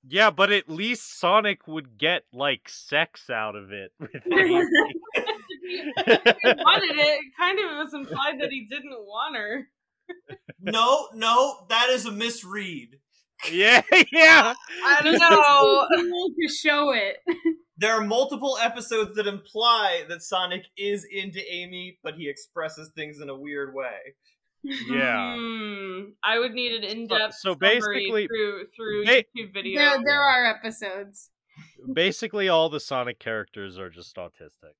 Yeah, 0.07 0.31
but 0.31 0.51
at 0.51 0.67
least 0.67 1.19
Sonic 1.19 1.67
would 1.67 1.99
get 1.99 2.23
like 2.33 2.67
sex 2.67 3.29
out 3.29 3.55
of 3.55 3.71
it. 3.71 3.91
with 3.99 4.09
he 4.13 4.19
wanted 4.31 4.67
it. 6.97 7.19
It 7.19 7.33
Kind 7.37 7.59
of 7.59 7.65
was 7.77 7.93
implied 7.93 8.39
that 8.41 8.49
he 8.49 8.65
didn't 8.67 8.97
want 9.05 9.35
her. 9.35 9.67
No, 10.59 11.09
no, 11.13 11.67
that 11.69 11.89
is 11.89 12.07
a 12.07 12.11
misread. 12.11 12.97
Yeah, 13.49 13.81
yeah. 14.11 14.53
I 14.85 15.01
don't 15.03 15.17
know. 15.19 15.87
to 16.39 16.47
show 16.53 16.91
it. 16.91 17.17
There 17.77 17.93
are 17.93 18.05
multiple 18.05 18.59
episodes 18.61 19.15
that 19.15 19.25
imply 19.25 20.03
that 20.07 20.21
Sonic 20.21 20.65
is 20.77 21.03
into 21.11 21.39
Amy, 21.51 21.97
but 22.03 22.13
he 22.13 22.29
expresses 22.29 22.91
things 22.95 23.19
in 23.19 23.27
a 23.27 23.35
weird 23.35 23.73
way. 23.73 24.13
Yeah. 24.63 25.35
Hmm. 25.35 26.01
I 26.23 26.37
would 26.37 26.51
need 26.51 26.73
an 26.73 26.83
in-depth 26.83 27.33
so 27.33 27.53
summary 27.53 27.79
basically- 27.79 28.27
through 28.27 28.65
through 28.75 29.05
Hey- 29.05 29.25
YouTube 29.35 29.53
video. 29.55 29.79
There, 29.79 29.97
there 30.05 30.21
are 30.21 30.45
episodes. 30.45 31.31
basically 31.91 32.47
all 32.49 32.69
the 32.69 32.79
Sonic 32.79 33.17
characters 33.17 33.79
are 33.79 33.89
just 33.89 34.15
autistic. 34.15 34.75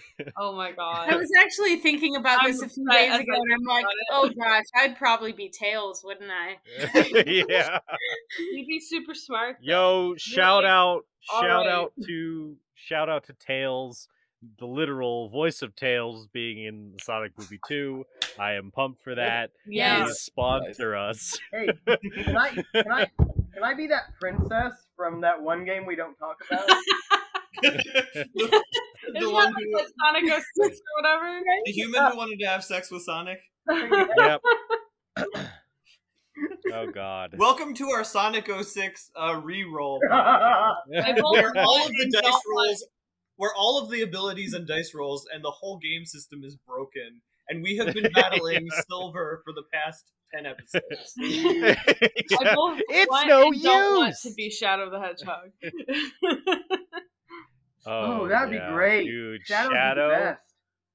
oh 0.36 0.54
my 0.54 0.72
god. 0.72 1.12
I 1.12 1.16
was 1.16 1.30
actually 1.38 1.76
thinking 1.76 2.16
about 2.16 2.40
I'm 2.42 2.50
this 2.50 2.62
a 2.62 2.68
few 2.68 2.86
days 2.88 3.14
ago, 3.14 3.32
I 3.32 3.36
and 3.36 3.52
I'm 3.54 3.64
like, 3.64 3.86
oh 4.10 4.30
gosh, 4.38 4.64
I'd 4.76 4.96
probably 4.96 5.32
be 5.32 5.48
Tails, 5.48 6.02
wouldn't 6.04 6.30
I? 6.30 6.58
yeah. 7.48 7.78
You'd 8.38 8.66
be 8.66 8.80
super 8.80 9.14
smart. 9.14 9.56
Yo, 9.60 10.14
shout 10.16 10.64
out 10.64 11.04
All 11.32 11.42
shout 11.42 11.66
right. 11.66 11.72
out 11.72 11.92
to 12.06 12.56
shout 12.74 13.08
out 13.08 13.24
to 13.24 13.34
Tails, 13.34 14.08
the 14.58 14.66
literal 14.66 15.28
voice 15.28 15.62
of 15.62 15.76
Tails 15.76 16.26
being 16.32 16.64
in 16.64 16.94
Sonic 17.00 17.32
movie 17.38 17.60
2. 17.68 18.04
I 18.38 18.52
am 18.54 18.70
pumped 18.70 19.02
for 19.02 19.14
that. 19.14 19.50
Yeah. 19.66 20.04
Please 20.04 20.18
sponsor 20.18 20.96
us. 20.96 21.38
Hey, 21.52 21.68
can 21.86 22.36
I 22.36 22.48
can 22.72 22.92
I 22.92 23.06
can 23.54 23.64
I 23.64 23.74
be 23.74 23.86
that 23.88 24.14
princess 24.20 24.72
from 24.96 25.20
that 25.20 25.42
one 25.42 25.64
game 25.64 25.86
we 25.86 25.96
don't 25.96 26.16
talk 26.16 26.38
about? 26.50 26.70
the, 29.12 29.18
Isn't 29.18 29.20
the 29.20 29.26
that 29.26 29.32
one 29.32 29.52
like 29.52 29.64
who, 29.64 29.78
the 29.78 29.86
Sonic 30.04 30.24
06 30.30 30.44
or 30.58 30.70
whatever? 31.02 31.40
the 31.64 31.72
human 31.72 32.10
who 32.12 32.16
wanted 32.16 32.38
to 32.40 32.46
have 32.46 32.64
sex 32.64 32.90
with 32.90 33.02
Sonic. 33.02 33.38
yep. 33.68 34.40
oh 36.72 36.86
god. 36.92 37.34
Welcome 37.38 37.74
to 37.74 37.90
our 37.90 38.04
Sonic 38.04 38.48
06 38.62 39.10
uh, 39.20 39.40
re-roll. 39.42 40.00
Where 40.08 41.52
all 41.56 41.84
of 41.84 41.88
the 41.88 42.10
dice 42.12 42.40
rolls, 42.50 42.84
where 43.36 43.52
all 43.56 43.82
of 43.82 43.90
the 43.90 44.02
abilities 44.02 44.52
and 44.54 44.66
dice 44.66 44.92
rolls 44.94 45.26
and 45.32 45.42
the 45.44 45.50
whole 45.50 45.78
game 45.78 46.04
system 46.04 46.42
is 46.44 46.56
broken, 46.66 47.20
and 47.48 47.62
we 47.62 47.76
have 47.76 47.92
been 47.94 48.10
battling 48.14 48.68
Silver 48.88 49.42
for 49.44 49.52
the 49.52 49.62
past 49.72 50.10
ten 50.34 50.46
episodes. 50.46 51.14
I 51.18 52.54
both 52.54 52.80
It's 52.88 53.10
no 53.26 53.48
and 53.48 53.62
don't 53.62 53.62
want 53.62 54.08
use. 54.08 54.20
to 54.22 54.32
be 54.34 54.50
Shadow 54.50 54.90
the 54.90 55.00
Hedgehog. 55.00 55.50
Oh, 57.86 58.22
oh, 58.22 58.28
that'd 58.28 58.50
be 58.50 58.58
great. 58.72 59.04
Dude, 59.04 59.42
Shadow's 59.44 59.70
the 59.70 59.74
Shadow. 59.74 60.08
best. 60.10 60.40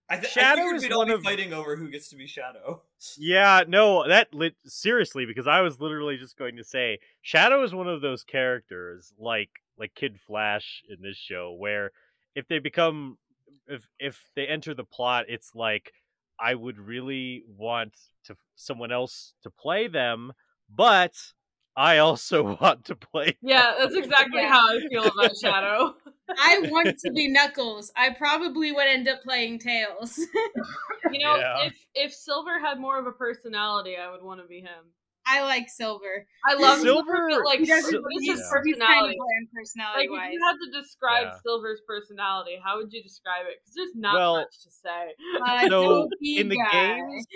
I, 0.10 0.15
th- 0.17 0.32
Shadow 0.32 0.62
I 0.62 0.63
figured 0.72 0.91
is 0.91 0.98
one 0.98 1.08
be 1.08 1.13
of- 1.13 1.24
fighting 1.24 1.53
over 1.53 1.75
who 1.75 1.89
gets 1.89 2.10
to 2.10 2.15
be 2.15 2.27
Shadow. 2.27 2.82
Yeah, 3.17 3.63
no, 3.67 4.08
that 4.08 4.34
lit 4.34 4.56
seriously 4.65 5.25
because 5.25 5.48
I 5.48 5.60
was 5.62 5.79
literally 5.82 6.15
just 6.17 6.38
going 6.38 6.56
to 6.58 6.63
say 6.63 7.00
Shadow 7.22 7.62
is 7.63 7.75
one 7.75 7.88
of 7.89 8.01
those 8.01 8.24
characters 8.24 9.13
like 9.20 9.50
like 9.77 9.94
Kid 9.96 10.17
Flash 10.25 10.82
in 10.89 11.01
this 11.01 11.17
show 11.17 11.53
where 11.60 11.91
if 12.36 12.48
they 12.48 12.60
become 12.60 13.17
if 13.67 13.86
if 14.00 14.20
they 14.36 14.48
enter 14.48 14.74
the 14.74 14.86
plot 14.86 15.25
it's 15.27 15.53
like 15.53 15.91
I 16.39 16.56
would 16.56 16.79
really 16.79 17.44
want 17.58 17.94
to 18.25 18.38
someone 18.56 18.91
else 18.94 19.34
to 19.44 19.50
play 19.50 19.88
them, 19.88 20.32
but 20.74 21.13
I 21.75 21.98
also 21.98 22.58
want 22.62 22.86
to 22.86 22.96
play 22.96 23.38
yeah, 23.41 23.74
that's 23.77 23.96
exactly 23.96 24.41
Yeah. 24.41 24.50
how 24.53 24.70
I 24.75 24.79
feel 24.88 25.03
about 25.03 25.36
Shadow. 25.38 25.96
I 26.29 26.60
want 26.69 26.98
to 27.00 27.12
be 27.12 27.27
Knuckles. 27.27 27.91
I 27.96 28.10
probably 28.12 28.72
would 28.72 28.88
end 28.88 29.07
up 29.07 29.22
playing 29.24 29.60
Tails. 29.60 30.19
You 31.12 31.19
know, 31.19 31.38
Yeah. 31.38 31.67
if 31.67 31.74
if 31.96 32.13
Silver 32.13 32.60
had 32.60 32.79
more 32.81 33.00
of 33.00 33.07
a 33.07 33.13
personality, 33.13 33.96
I 33.96 34.12
would 34.12 34.22
want 34.22 34.41
to 34.41 34.48
be 34.48 34.60
him. 34.60 34.91
I 35.25 35.41
like 35.43 35.69
Silver. 35.69 36.25
I 36.46 36.55
love 36.55 36.79
Silver, 36.79 37.03
Silver- 37.15 37.27
but 37.29 37.46
like, 37.46 37.60
He 37.60 37.65
doesn't. 37.65 38.01
what 38.01 38.12
is 38.17 38.24
he's, 38.24 38.31
his 38.31 38.39
Yeah. 38.39 38.62
he's 38.65 38.75
kind 38.77 38.84
of 38.84 38.89
personality? 38.89 39.17
bland 39.17 39.48
personality 39.55 40.07
Like, 40.10 40.27
if 40.27 40.34
you 40.34 40.39
had 40.46 40.55
to 40.65 40.81
describe 40.81 41.24
Yeah. 41.27 41.39
Silver's 41.46 41.81
personality, 41.88 42.60
how 42.62 42.75
would 42.77 42.91
you 42.91 43.01
describe 43.03 43.46
it? 43.48 43.60
Because 43.62 43.75
there's 43.75 43.96
not 43.96 44.15
Well, 44.15 44.36
much 44.36 44.63
to 44.63 44.69
say. 44.72 45.13
Uh, 45.46 45.69
So, 45.69 46.10
in 46.22 46.50
the 46.50 46.57
guy. 46.57 46.96
games- 46.98 47.27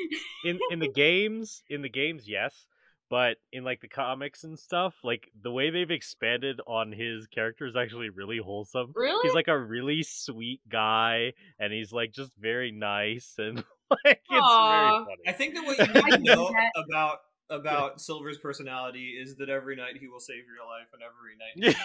in 0.44 0.60
in 0.72 0.80
the 0.80 0.90
games 0.90 1.64
in 1.70 1.82
the 1.82 1.90
games 1.90 2.28
yes 2.28 2.66
but 3.12 3.38
in 3.52 3.64
like 3.66 3.82
the 3.82 3.88
comics 3.90 4.46
and 4.46 4.58
stuff 4.58 4.96
like 5.04 5.30
the 5.44 5.52
way 5.52 5.70
they've 5.70 5.92
expanded 5.92 6.60
on 6.66 6.92
his 6.94 7.28
character 7.28 7.68
is 7.68 7.76
actually 7.76 8.10
really 8.10 8.38
wholesome 8.40 8.92
Really? 8.96 9.20
he's 9.22 9.36
like 9.36 9.50
a 9.50 9.60
really 9.60 10.02
sweet 10.02 10.62
guy 10.70 11.34
and 11.60 11.72
he's 11.74 11.92
like 11.92 12.14
just 12.14 12.32
very 12.40 12.72
nice 12.72 13.36
and 13.38 13.58
like 13.92 14.06
it's 14.06 14.24
Aw. 14.32 15.04
very 15.06 15.18
I 15.28 15.32
think 15.34 15.54
that 15.56 15.66
what 15.66 15.78
you 16.12 16.18
need 16.20 16.26
to 16.26 16.36
know 16.36 16.50
that. 16.50 17.18
About 17.52 17.82
about 17.82 18.02
Silver's 18.02 18.38
personality 18.38 19.18
is 19.22 19.36
that 19.38 19.50
every 19.50 19.76
night 19.76 19.98
he 20.00 20.08
will 20.08 20.20
save 20.20 20.44
your 20.46 20.64
life, 20.66 20.88
and 20.94 21.02
every 21.04 21.36
night. 21.38 21.76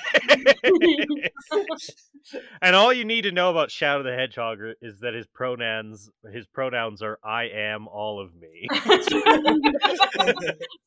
and 2.63 2.77
all 2.77 2.93
you 2.93 3.05
need 3.05 3.23
to 3.23 3.33
know 3.33 3.51
about 3.51 3.71
Shadow 3.71 4.03
the 4.03 4.15
Hedgehog 4.15 4.59
is 4.81 5.01
that 5.01 5.15
his 5.15 5.27
pronouns 5.27 6.11
his 6.33 6.47
pronouns 6.47 7.03
are 7.03 7.19
I 7.25 7.45
am 7.45 7.89
all 7.89 8.21
of 8.21 8.35
me. 8.35 8.69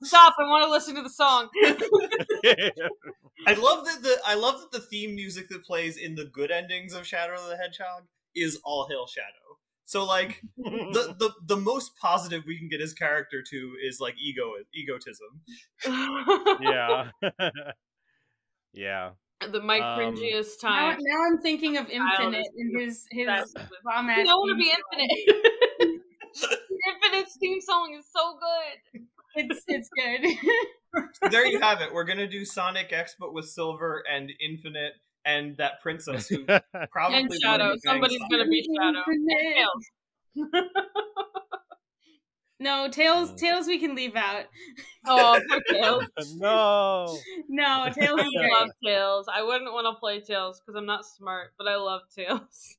Stop! 0.03 0.35
I 0.39 0.43
want 0.43 0.65
to 0.65 0.71
listen 0.71 0.95
to 0.95 1.01
the 1.01 1.09
song. 1.09 1.49
I 3.47 3.53
love 3.53 3.85
that 3.85 4.01
the 4.01 4.17
I 4.25 4.35
love 4.35 4.59
that 4.61 4.71
the 4.71 4.81
theme 4.81 5.15
music 5.15 5.49
that 5.49 5.63
plays 5.63 5.97
in 5.97 6.15
the 6.15 6.25
good 6.25 6.51
endings 6.51 6.93
of 6.93 7.05
Shadow 7.05 7.35
the 7.47 7.57
Hedgehog 7.57 8.07
is 8.35 8.59
All 8.63 8.87
Hail 8.89 9.07
Shadow. 9.07 9.58
So 9.89 10.05
like 10.05 10.39
the, 10.55 11.15
the 11.17 11.31
the 11.47 11.57
most 11.57 11.95
positive 11.97 12.43
we 12.45 12.59
can 12.59 12.69
get 12.69 12.79
his 12.79 12.93
character 12.93 13.41
to 13.41 13.73
is 13.83 13.99
like 13.99 14.13
ego 14.21 14.51
egotism. 14.71 15.41
yeah. 16.61 17.09
yeah. 18.73 19.09
the 19.51 19.59
Mike 19.61 19.81
Um, 19.81 19.99
cringiest 19.99 20.61
Now, 20.61 20.69
time. 20.69 20.97
now 21.01 21.19
I'm 21.25 21.41
thinking 21.41 21.77
of 21.77 21.89
Infinite 21.89 22.17
Childish. 22.17 22.45
and 22.55 22.79
his 22.79 23.07
his 23.09 23.25
That's- 23.25 23.51
bomb 23.83 24.09
I 24.09 24.13
ass. 24.13 24.27
don't 24.27 24.37
want 24.41 24.51
to 24.51 24.63
be 24.63 24.69
song. 24.69 24.83
infinite. 25.01 26.01
Infinite's 26.93 27.37
theme 27.39 27.59
song 27.61 27.95
is 27.97 28.05
so 28.15 28.37
good. 28.39 29.01
It's 29.35 29.63
it's 29.67 29.89
good. 29.89 31.31
there 31.31 31.47
you 31.47 31.59
have 31.61 31.81
it. 31.81 31.91
We're 31.91 32.03
gonna 32.03 32.27
do 32.27 32.45
Sonic 32.45 32.93
X 32.93 33.15
but 33.19 33.33
with 33.33 33.45
Silver 33.49 34.03
and 34.11 34.31
Infinite 34.39 34.93
and 35.25 35.57
that 35.57 35.81
princess 35.81 36.27
who 36.27 36.45
probably 36.91 37.19
And 37.19 37.31
Shadow. 37.41 37.75
Somebody's 37.85 38.21
gonna 38.29 38.47
be 38.47 38.67
Shadow. 38.77 39.03
Tails. 40.35 40.65
No, 42.61 42.89
Tails. 42.89 43.31
Mm. 43.31 43.37
Tails 43.37 43.67
we 43.67 43.79
can 43.79 43.95
leave 43.95 44.17
out. 44.17 44.43
Oh, 45.07 45.39
Tails. 45.69 46.03
no. 46.35 47.17
No, 47.47 47.87
Tails 47.93 48.19
I 48.19 48.59
love 48.59 48.69
Tails. 48.83 49.27
I 49.33 49.43
wouldn't 49.43 49.71
want 49.71 49.85
to 49.87 49.97
play 49.97 50.19
Tails 50.19 50.59
because 50.59 50.77
I'm 50.77 50.85
not 50.85 51.05
smart, 51.05 51.53
but 51.57 51.69
I 51.69 51.77
love 51.77 52.01
Tails. 52.13 52.75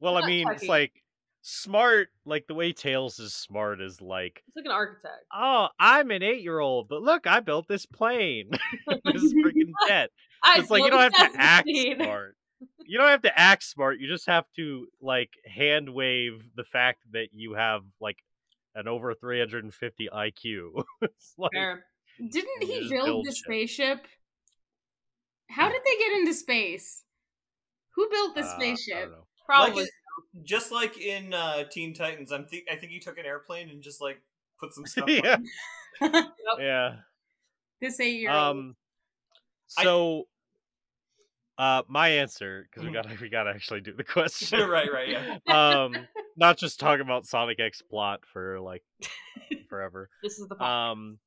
Well, 0.00 0.16
I 0.16 0.26
mean, 0.26 0.48
it's 0.50 0.64
like 0.64 1.04
smart, 1.42 2.08
like 2.24 2.46
the 2.48 2.54
way 2.54 2.72
Tails 2.72 3.20
is 3.20 3.34
smart 3.34 3.80
is 3.80 4.00
like, 4.00 4.42
it's 4.48 4.56
like 4.56 4.64
an 4.64 4.72
architect. 4.72 5.26
oh, 5.32 5.68
I'm 5.78 6.10
an 6.10 6.22
eight 6.22 6.42
year 6.42 6.58
old, 6.58 6.88
but 6.88 7.02
look, 7.02 7.26
I 7.26 7.38
built 7.40 7.68
this 7.68 7.86
plane. 7.86 8.50
this 9.04 9.22
is 9.22 9.34
freaking 9.34 9.70
jet. 9.86 10.10
I 10.42 10.58
It's 10.58 10.70
like 10.70 10.82
you 10.84 10.90
don't 10.90 11.00
have 11.14 11.32
to 11.32 11.40
act 11.40 11.68
17. 11.68 11.96
smart. 12.02 12.36
You 12.84 12.98
don't 12.98 13.08
have 13.08 13.22
to 13.22 13.38
act 13.38 13.62
smart. 13.64 13.98
You 14.00 14.08
just 14.08 14.26
have 14.26 14.44
to 14.56 14.86
like 15.00 15.30
hand 15.46 15.88
wave 15.92 16.42
the 16.56 16.64
fact 16.64 17.00
that 17.12 17.28
you 17.32 17.54
have 17.54 17.82
like 18.00 18.18
an 18.74 18.88
over 18.88 19.14
350 19.14 20.08
IQ. 20.12 20.84
like, 21.38 21.50
Fair. 21.52 21.84
Didn't 22.18 22.62
he 22.62 22.88
build 22.88 23.04
build 23.06 23.26
the 23.26 23.30
shit. 23.30 23.36
spaceship? 23.44 24.06
How 25.48 25.68
did 25.70 25.80
they 25.84 25.96
get 25.98 26.12
into 26.18 26.34
space? 26.34 27.02
Who 27.94 28.08
built 28.10 28.34
the 28.34 28.42
uh, 28.42 28.46
I 28.46 28.56
spaceship? 28.56 29.02
don't 29.02 29.10
know. 29.12 29.26
Probably. 29.46 29.74
Like 29.82 29.84
it- 29.84 29.90
just 30.44 30.70
like 30.72 30.98
in 30.98 31.32
uh, 31.34 31.64
Teen 31.70 31.94
Titans, 31.94 32.32
I'm 32.32 32.46
think 32.46 32.64
I 32.70 32.76
think 32.76 32.92
he 32.92 32.98
took 33.00 33.18
an 33.18 33.24
airplane 33.26 33.68
and 33.70 33.82
just 33.82 34.00
like 34.00 34.20
put 34.58 34.72
some 34.74 34.86
stuff. 34.86 35.08
yeah, 35.08 35.36
on. 36.00 36.24
yeah. 36.58 36.96
this 37.80 37.98
eight 38.00 38.20
year 38.20 38.30
old. 38.30 38.38
Um. 38.56 38.76
So, 39.68 40.24
uh, 41.62 41.82
my 41.86 42.08
answer 42.08 42.66
because 42.68 42.84
we 42.84 42.92
got 42.92 43.08
to 43.08 43.16
we 43.20 43.28
got 43.28 43.44
to 43.44 43.50
actually 43.50 43.80
do 43.80 43.92
the 43.92 44.02
question. 44.18 44.68
right, 44.68 44.92
right, 44.92 45.08
yeah. 45.08 45.38
um, 45.46 45.94
not 46.36 46.58
just 46.58 46.80
talk 46.80 46.98
about 46.98 47.24
Sonic 47.24 47.60
X 47.60 47.80
plot 47.82 48.20
for 48.32 48.58
like 48.58 48.82
forever. 49.68 50.08
this 50.24 50.40
is 50.40 50.48
the 50.48 50.56
podcast. 50.56 50.90
Um, 50.90 51.18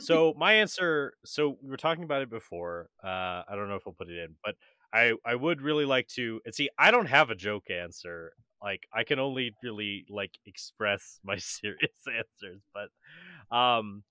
so 0.00 0.34
my 0.36 0.54
answer. 0.54 1.14
So 1.24 1.56
we 1.62 1.70
were 1.70 1.76
talking 1.76 2.02
about 2.02 2.22
it 2.22 2.30
before. 2.30 2.88
Uh, 3.02 3.44
I 3.48 3.52
don't 3.54 3.68
know 3.68 3.76
if 3.76 3.86
we'll 3.86 3.94
put 3.94 4.08
it 4.08 4.18
in, 4.18 4.34
but 4.44 4.56
I 4.92 5.12
I 5.24 5.36
would 5.36 5.62
really 5.62 5.84
like 5.84 6.08
to. 6.16 6.40
And 6.44 6.52
see, 6.52 6.68
I 6.76 6.90
don't 6.90 7.06
have 7.06 7.30
a 7.30 7.36
joke 7.36 7.70
answer. 7.70 8.32
Like 8.60 8.88
I 8.92 9.04
can 9.04 9.20
only 9.20 9.52
really 9.62 10.04
like 10.10 10.32
express 10.46 11.20
my 11.24 11.36
serious 11.36 11.92
answers. 12.08 12.60
But 12.74 13.56
um, 13.56 14.02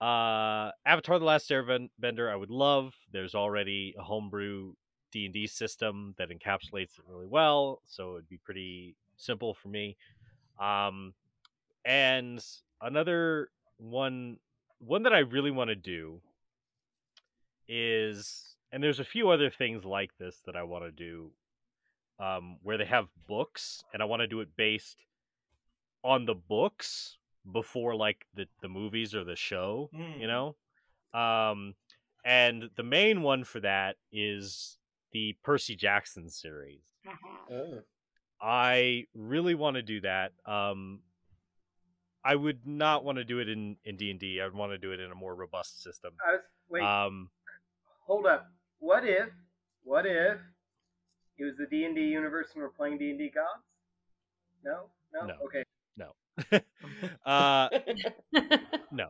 uh, 0.00 0.72
Avatar: 0.84 1.20
The 1.20 1.24
Last 1.26 1.48
Airbender, 1.48 2.28
I 2.28 2.34
would 2.34 2.50
love. 2.50 2.92
There's 3.12 3.36
already 3.36 3.94
a 3.96 4.02
homebrew 4.02 4.72
D 5.12 5.26
and 5.26 5.34
D 5.34 5.46
system 5.46 6.14
that 6.18 6.30
encapsulates 6.30 6.98
it 6.98 7.04
really 7.08 7.26
well, 7.26 7.80
so 7.84 8.14
it'd 8.14 8.28
be 8.28 8.38
pretty 8.38 8.96
simple 9.16 9.54
for 9.54 9.68
me. 9.68 9.96
Um, 10.58 11.14
and 11.84 12.44
another 12.80 13.50
one 13.78 14.38
one 14.78 15.04
that 15.04 15.12
I 15.12 15.20
really 15.20 15.50
want 15.50 15.68
to 15.68 15.76
do 15.76 16.20
is 17.68 18.56
and 18.72 18.82
there's 18.82 19.00
a 19.00 19.04
few 19.04 19.30
other 19.30 19.50
things 19.50 19.84
like 19.84 20.10
this 20.18 20.38
that 20.46 20.56
I 20.56 20.62
want 20.62 20.84
to 20.84 20.90
do 20.90 21.30
um 22.18 22.58
where 22.62 22.76
they 22.78 22.84
have 22.84 23.08
books 23.28 23.84
and 23.92 24.02
I 24.02 24.06
want 24.06 24.20
to 24.20 24.26
do 24.26 24.40
it 24.40 24.48
based 24.56 25.04
on 26.04 26.26
the 26.26 26.34
books 26.34 27.16
before 27.52 27.94
like 27.94 28.26
the 28.34 28.46
the 28.60 28.68
movies 28.68 29.14
or 29.14 29.24
the 29.24 29.36
show, 29.36 29.90
Mm. 29.94 30.20
you 30.20 30.26
know? 30.26 30.56
Um, 31.18 31.74
and 32.24 32.70
the 32.76 32.82
main 32.82 33.22
one 33.22 33.44
for 33.44 33.60
that 33.60 33.96
is 34.12 34.78
the 35.12 35.36
Percy 35.42 35.76
Jackson 35.76 36.28
series. 36.28 36.82
Oh. 37.50 37.80
I 38.40 39.06
really 39.14 39.54
want 39.54 39.76
to 39.76 39.82
do 39.82 40.00
that. 40.00 40.32
Um, 40.46 41.00
I 42.24 42.34
would 42.34 42.66
not 42.66 43.04
want 43.04 43.18
to 43.18 43.24
do 43.24 43.38
it 43.38 43.48
in 43.48 43.76
in 43.84 43.96
D 43.96 44.10
and 44.10 44.18
D. 44.18 44.40
I'd 44.40 44.52
want 44.52 44.72
to 44.72 44.78
do 44.78 44.92
it 44.92 45.00
in 45.00 45.10
a 45.10 45.14
more 45.14 45.34
robust 45.34 45.82
system. 45.82 46.14
I 46.26 46.32
was 46.32 46.40
wait. 46.68 46.82
Um, 46.82 47.30
hold 48.06 48.26
up. 48.26 48.46
What 48.78 49.04
if? 49.04 49.28
What 49.84 50.06
if 50.06 50.38
it 51.38 51.44
was 51.44 51.56
the 51.56 51.66
D 51.70 51.84
and 51.84 51.94
D 51.94 52.02
universe 52.02 52.48
and 52.54 52.62
we're 52.62 52.70
playing 52.70 52.98
D 52.98 53.10
and 53.10 53.18
D 53.18 53.30
gods? 53.32 53.62
No. 54.64 54.86
No. 55.12 55.26
No. 55.26 55.34
Okay. 55.44 55.64
No, 55.96 56.60
uh, 57.30 57.68
no. 58.92 59.08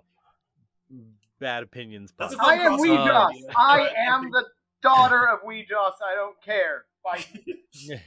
Bad 1.39 1.63
opinions. 1.63 2.13
That's 2.19 2.35
podcast. 2.35 2.41
I 2.41 2.55
am 2.55 2.77
cross- 2.77 2.81
Weejoss. 2.81 3.29
Um, 3.29 3.55
I 3.57 3.89
am 4.09 4.31
the 4.31 4.45
daughter 4.83 5.29
of 5.29 5.41
Weejoss. 5.43 5.95
I 6.05 6.15
don't 6.15 6.41
care. 6.43 6.85
Fight. 7.03 7.29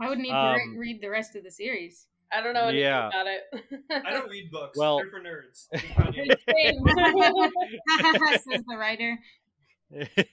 I 0.00 0.08
would 0.08 0.18
need 0.18 0.30
to 0.30 0.36
Um, 0.36 0.56
re- 0.76 0.78
read 0.92 1.00
the 1.02 1.08
rest 1.10 1.34
of 1.36 1.44
the 1.44 1.50
series. 1.50 2.06
I 2.32 2.40
don't 2.42 2.54
know 2.54 2.64
anything 2.64 2.82
Yeah. 2.82 3.08
about 3.08 3.26
it. 3.26 3.42
I 3.90 4.10
don't 4.10 4.28
read 4.30 4.50
books. 4.50 4.76
Well- 4.78 4.98
They're 4.98 5.10
for 5.10 5.20
nerds. 5.20 5.66
Says 8.44 8.62
the 8.66 8.76
writer. 8.78 9.18
Just 9.92 10.24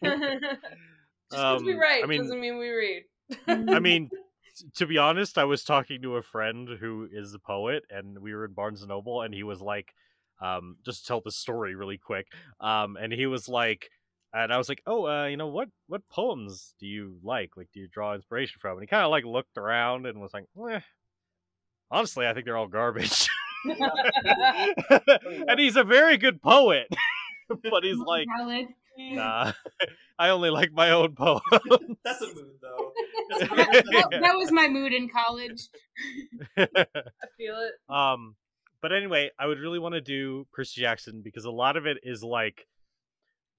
because 1.31 1.63
we 1.63 1.73
Um, 1.73 1.79
write 1.79 2.03
I 2.03 2.07
mean- 2.07 2.21
doesn't 2.21 2.39
mean 2.39 2.57
we 2.59 2.69
read. 2.69 3.03
I 3.47 3.79
mean, 3.79 4.09
t- 4.55 4.65
to 4.75 4.85
be 4.85 4.97
honest, 4.97 5.37
I 5.37 5.45
was 5.45 5.63
talking 5.63 6.01
to 6.03 6.17
a 6.17 6.21
friend 6.21 6.69
who 6.79 7.07
is 7.11 7.33
a 7.33 7.39
poet, 7.39 7.83
and 7.89 8.19
we 8.19 8.33
were 8.35 8.45
in 8.45 8.53
Barnes 8.53 8.81
and 8.81 8.89
Noble, 8.89 9.21
and 9.23 9.33
he 9.33 9.43
was 9.43 9.61
like, 9.61 9.93
um, 10.41 10.77
just 10.85 11.01
to 11.01 11.07
tell 11.07 11.21
the 11.21 11.31
story 11.31 11.75
really 11.75 11.97
quick. 11.97 12.27
Um, 12.59 12.97
and 12.97 13.11
he 13.11 13.25
was 13.25 13.47
like, 13.49 13.89
and 14.35 14.51
I 14.51 14.57
was 14.57 14.67
like, 14.67 14.81
oh, 14.85 15.07
uh, 15.07 15.25
you 15.27 15.37
know 15.37 15.47
what? 15.47 15.69
What 15.87 16.07
poems 16.09 16.75
do 16.79 16.85
you 16.85 17.15
like? 17.23 17.51
Like, 17.55 17.69
do 17.73 17.79
you 17.79 17.87
draw 17.87 18.13
inspiration 18.13 18.57
from? 18.59 18.73
And 18.73 18.81
he 18.81 18.87
kind 18.87 19.03
of 19.03 19.11
like 19.11 19.23
looked 19.23 19.57
around 19.57 20.05
and 20.05 20.19
was 20.19 20.33
like, 20.33 20.43
eh, 20.69 20.81
honestly, 21.89 22.27
I 22.27 22.33
think 22.33 22.45
they're 22.45 22.57
all 22.57 22.67
garbage. 22.67 23.29
and 25.47 25.59
he's 25.59 25.77
a 25.77 25.83
very 25.83 26.17
good 26.17 26.41
poet, 26.41 26.87
but 27.47 27.83
he's 27.83 27.97
like, 27.97 28.27
nah, 28.99 29.53
I 30.19 30.29
only 30.29 30.49
like 30.51 30.71
my 30.71 30.91
own 30.91 31.15
poem. 31.15 31.41
That's 32.03 32.21
a 32.21 32.27
mood, 32.27 32.59
though. 32.61 32.91
That, 33.39 34.07
that 34.21 34.35
was 34.35 34.51
my 34.51 34.67
mood 34.67 34.93
in 34.93 35.09
college. 35.09 35.69
I 36.57 36.67
feel 37.37 37.55
it. 37.57 37.73
Um, 37.89 38.35
but 38.81 38.93
anyway, 38.93 39.31
I 39.39 39.47
would 39.47 39.57
really 39.57 39.79
want 39.79 39.95
to 39.95 40.01
do 40.01 40.45
Percy 40.53 40.81
Jackson 40.81 41.21
because 41.23 41.45
a 41.45 41.51
lot 41.51 41.75
of 41.75 41.87
it 41.87 41.97
is 42.03 42.23
like 42.23 42.67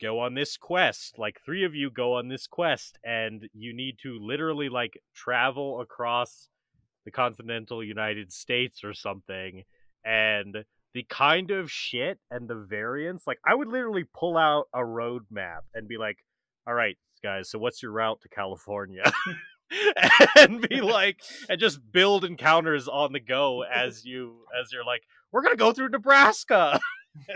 go 0.01 0.21
on 0.21 0.35
this 0.35 0.57
quest. 0.57 1.19
Like 1.19 1.41
three 1.45 1.65
of 1.65 1.75
you 1.75 1.91
go 1.91 2.15
on 2.15 2.29
this 2.29 2.47
quest, 2.47 2.99
and 3.05 3.49
you 3.55 3.75
need 3.75 3.99
to 4.03 4.19
literally 4.21 4.69
like 4.69 4.99
travel 5.15 5.81
across 5.81 6.49
the 7.05 7.11
continental 7.11 7.83
United 7.83 8.33
States 8.33 8.85
or 8.85 8.95
something. 8.95 9.65
And 10.05 10.65
the 10.95 11.05
kind 11.09 11.51
of 11.51 11.71
shit 11.71 12.19
and 12.31 12.49
the 12.49 12.55
variance, 12.55 13.27
like 13.27 13.39
I 13.47 13.55
would 13.55 13.69
literally 13.69 14.05
pull 14.15 14.37
out 14.37 14.67
a 14.73 14.85
road 14.85 15.25
map 15.31 15.65
and 15.75 15.89
be 15.89 15.99
like, 15.99 16.19
"All 16.67 16.75
right, 16.75 16.97
guys, 17.23 17.51
so 17.51 17.59
what's 17.59 17.83
your 17.83 17.93
route 17.93 18.21
to 18.23 18.29
California?" 18.29 19.13
and 20.37 20.67
be 20.69 20.81
like, 20.81 21.21
and 21.49 21.61
just 21.61 21.81
build 21.93 22.25
encounters 22.25 22.89
on 22.89 23.13
the 23.13 23.21
go 23.21 23.63
as 23.63 24.05
you 24.05 24.45
as 24.61 24.73
you're 24.73 24.85
like, 24.85 25.03
we're 25.33 25.43
gonna 25.43 25.57
go 25.57 25.73
through 25.73 25.89
Nebraska, 25.89 26.81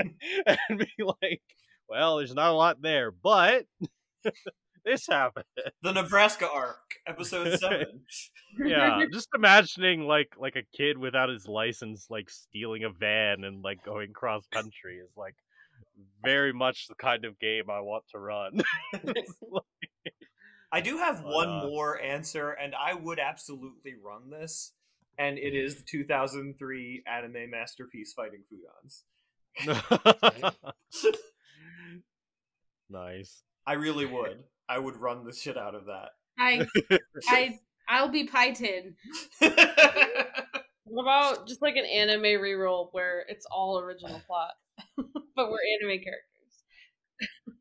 and 0.68 0.78
be 0.78 1.04
like, 1.22 1.42
well, 1.90 2.18
there's 2.18 2.34
not 2.34 2.50
a 2.50 2.54
lot 2.54 2.80
there, 2.80 3.10
but 3.10 3.66
this 4.84 5.06
happened. 5.08 5.44
The 5.82 5.92
Nebraska 5.92 6.48
arc, 6.48 6.94
episode 7.06 7.58
seven. 7.60 8.02
Yeah, 8.64 9.04
just 9.12 9.28
imagining 9.34 10.02
like 10.06 10.34
like 10.38 10.56
a 10.56 10.62
kid 10.76 10.96
without 10.96 11.28
his 11.28 11.48
license, 11.48 12.06
like 12.08 12.30
stealing 12.30 12.84
a 12.84 12.90
van 12.90 13.44
and 13.44 13.62
like 13.62 13.84
going 13.84 14.12
cross 14.12 14.46
country 14.52 14.98
is 14.98 15.10
like 15.16 15.34
very 16.22 16.52
much 16.52 16.86
the 16.88 16.94
kind 16.94 17.24
of 17.24 17.38
game 17.40 17.64
I 17.68 17.80
want 17.80 18.04
to 18.12 18.18
run. 18.18 18.60
I 20.72 20.80
do 20.80 20.98
have 20.98 21.24
one 21.24 21.48
Uh, 21.48 21.66
more 21.66 22.00
answer, 22.00 22.50
and 22.50 22.74
I 22.76 22.94
would 22.94 23.18
absolutely 23.18 23.94
run 24.00 24.30
this. 24.30 24.72
And 25.18 25.36
it 25.36 25.54
is 25.54 25.76
the 25.76 25.82
2003 25.82 27.02
anime 27.06 27.50
masterpiece 27.50 28.12
Fighting 28.14 28.44
Foodons. 28.48 29.02
Nice. 32.88 33.42
I 33.66 33.74
really 33.74 34.06
would. 34.06 34.44
I 34.68 34.78
would 34.78 34.96
run 34.96 35.24
the 35.24 35.32
shit 35.32 35.56
out 35.56 35.74
of 35.74 35.86
that. 35.86 36.10
I, 36.38 36.66
I, 37.28 37.58
I'll 37.88 38.08
be 38.08 38.24
pited. 38.24 38.94
What 40.90 41.02
about 41.02 41.46
just 41.46 41.62
like 41.62 41.76
an 41.76 41.84
anime 41.84 42.22
reroll 42.22 42.88
where 42.90 43.24
it's 43.28 43.46
all 43.46 43.78
original 43.78 44.20
plot, 44.26 44.50
but 44.96 45.50
we're 45.50 45.58
anime 45.80 46.02
characters? 46.02 46.24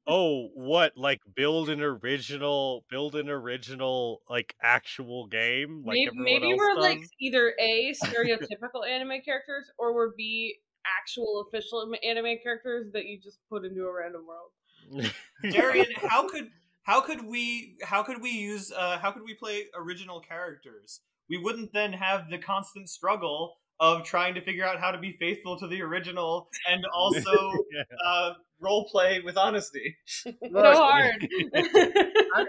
Oh, 0.07 0.49
what? 0.55 0.93
Like 0.97 1.19
build 1.35 1.69
an 1.69 1.81
original, 1.81 2.85
build 2.89 3.15
an 3.15 3.29
original 3.29 4.21
like 4.27 4.55
actual 4.63 5.27
game, 5.27 5.83
like 5.85 5.93
maybe 5.93 6.11
maybe 6.15 6.53
we're 6.57 6.73
does? 6.73 6.83
like 6.83 7.01
either 7.21 7.53
a 7.59 7.93
stereotypical 8.03 8.87
anime 8.89 9.21
characters 9.23 9.69
or 9.77 9.93
we're 9.93 10.09
b 10.17 10.55
actual 10.85 11.45
official 11.47 11.91
anime 12.03 12.37
characters 12.43 12.91
that 12.93 13.05
you 13.05 13.19
just 13.19 13.39
put 13.49 13.65
into 13.65 13.81
a 13.83 13.93
random 13.93 14.21
world. 14.27 15.11
Darian, 15.51 15.87
how 15.97 16.27
could 16.27 16.49
how 16.83 17.01
could 17.01 17.25
we 17.25 17.77
how 17.83 18.03
could 18.03 18.21
we 18.21 18.31
use 18.31 18.71
uh, 18.71 18.97
how 18.99 19.11
could 19.11 19.23
we 19.23 19.33
play 19.33 19.65
original 19.75 20.19
characters? 20.19 21.01
We 21.29 21.37
wouldn't 21.37 21.73
then 21.73 21.93
have 21.93 22.29
the 22.29 22.37
constant 22.39 22.89
struggle 22.89 23.55
of 23.79 24.03
trying 24.03 24.33
to 24.35 24.41
figure 24.41 24.65
out 24.65 24.79
how 24.79 24.91
to 24.91 24.97
be 24.97 25.15
faithful 25.19 25.57
to 25.59 25.67
the 25.67 25.81
original 25.81 26.49
and 26.69 26.83
also 26.93 27.31
Yeah. 27.71 27.83
uh, 28.05 28.33
role 28.59 28.89
play 28.89 29.21
with 29.23 29.37
honesty. 29.37 29.95
so 30.05 30.31
Look, 30.41 30.65
hard. 30.75 31.15
it 31.21 32.47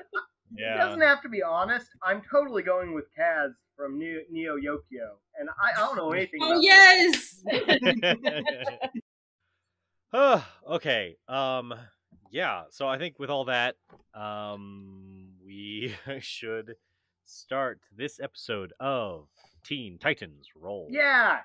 yeah. 0.57 0.77
doesn't 0.77 1.01
have 1.01 1.23
to 1.23 1.29
be 1.29 1.43
honest. 1.43 1.87
I'm 2.03 2.23
totally 2.31 2.63
going 2.63 2.95
with 2.95 3.05
Kaz 3.19 3.51
from 3.81 3.99
Neo, 3.99 4.21
Neo 4.31 4.57
Yokio, 4.57 5.17
and 5.39 5.49
I, 5.49 5.73
I 5.75 5.87
don't 5.87 5.97
know 5.97 6.13
anything. 6.13 6.41
Oh 6.43 6.61
yes. 6.61 7.43
Okay. 10.69 11.17
Um 11.29 11.73
yeah, 12.33 12.65
so 12.71 12.87
I 12.87 12.99
think 12.99 13.19
with 13.19 13.31
all 13.31 13.45
that, 13.47 13.77
um 14.15 15.29
we 15.45 15.95
should 16.21 16.75
start 17.25 17.81
this 17.97 18.21
episode 18.21 18.73
of 18.81 19.29
Teen 19.65 19.99
Titans 19.99 20.49
Roll. 20.55 20.89
Yeah. 20.91 21.39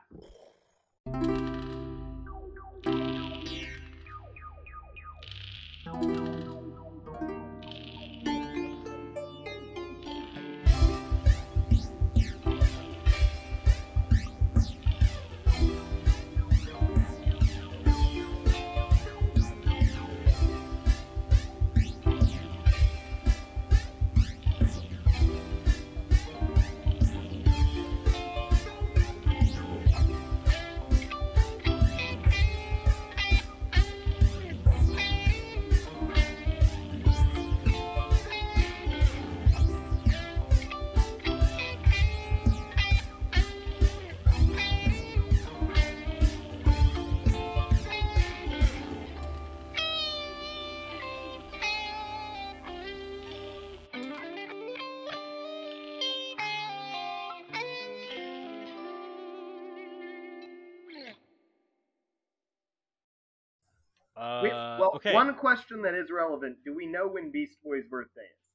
Okay. 64.95 65.13
one 65.13 65.35
question 65.35 65.81
that 65.83 65.93
is 65.93 66.09
relevant: 66.11 66.57
Do 66.63 66.73
we 66.73 66.85
know 66.85 67.07
when 67.07 67.31
Beast 67.31 67.57
Boy's 67.63 67.85
birthday 67.89 68.21
is? 68.21 68.45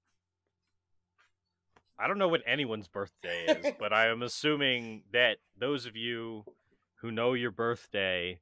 I 1.98 2.08
don't 2.08 2.18
know 2.18 2.28
what 2.28 2.40
anyone's 2.46 2.88
birthday 2.88 3.44
is, 3.46 3.74
but 3.78 3.92
I 3.92 4.08
am 4.08 4.22
assuming 4.22 5.02
that 5.12 5.36
those 5.58 5.84
of 5.84 5.96
you 5.96 6.44
who 6.96 7.10
know 7.10 7.34
your 7.34 7.50
birthday 7.50 8.40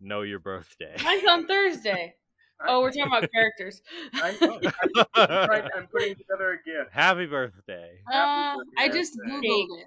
know 0.00 0.22
your 0.22 0.38
birthday. 0.38 0.96
Mine's 1.04 1.26
on 1.28 1.46
Thursday. 1.46 2.14
Oh, 2.68 2.82
we're 2.82 2.90
talking 2.90 3.06
about 3.06 3.26
characters. 3.32 3.80
I'm, 4.12 4.36
I'm, 4.42 5.48
right, 5.48 5.64
I'm 5.74 5.86
putting 5.86 6.14
together 6.14 6.50
a 6.50 6.56
gift. 6.62 6.92
Happy 6.92 7.24
birthday. 7.24 8.00
Uh, 8.06 8.12
I 8.12 8.56
birthday. 8.76 8.98
just 8.98 9.18
googled 9.18 9.80
it. 9.80 9.86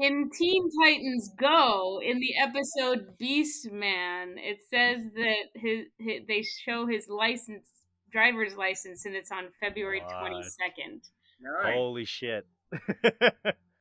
In 0.00 0.30
Teen 0.30 0.68
Titans 0.80 1.30
Go, 1.36 2.00
in 2.04 2.20
the 2.20 2.34
episode 2.40 3.18
Beast 3.18 3.70
Man, 3.72 4.36
it 4.38 4.58
says 4.70 5.10
that 5.14 5.60
his, 5.60 5.86
his 5.98 6.22
they 6.28 6.42
show 6.42 6.86
his 6.86 7.08
license, 7.08 7.66
driver's 8.12 8.54
license, 8.54 9.06
and 9.06 9.16
it's 9.16 9.32
on 9.32 9.48
February 9.60 10.00
twenty 10.20 10.42
second. 10.42 11.02
Nice. 11.40 11.74
Holy 11.74 12.04
shit. 12.04 12.46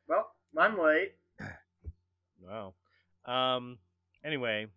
Well, 0.10 0.32
I'm 0.58 0.80
late. 0.80 1.16
wow. 2.42 2.74
Um 3.26 3.78
anyway. 4.24 4.68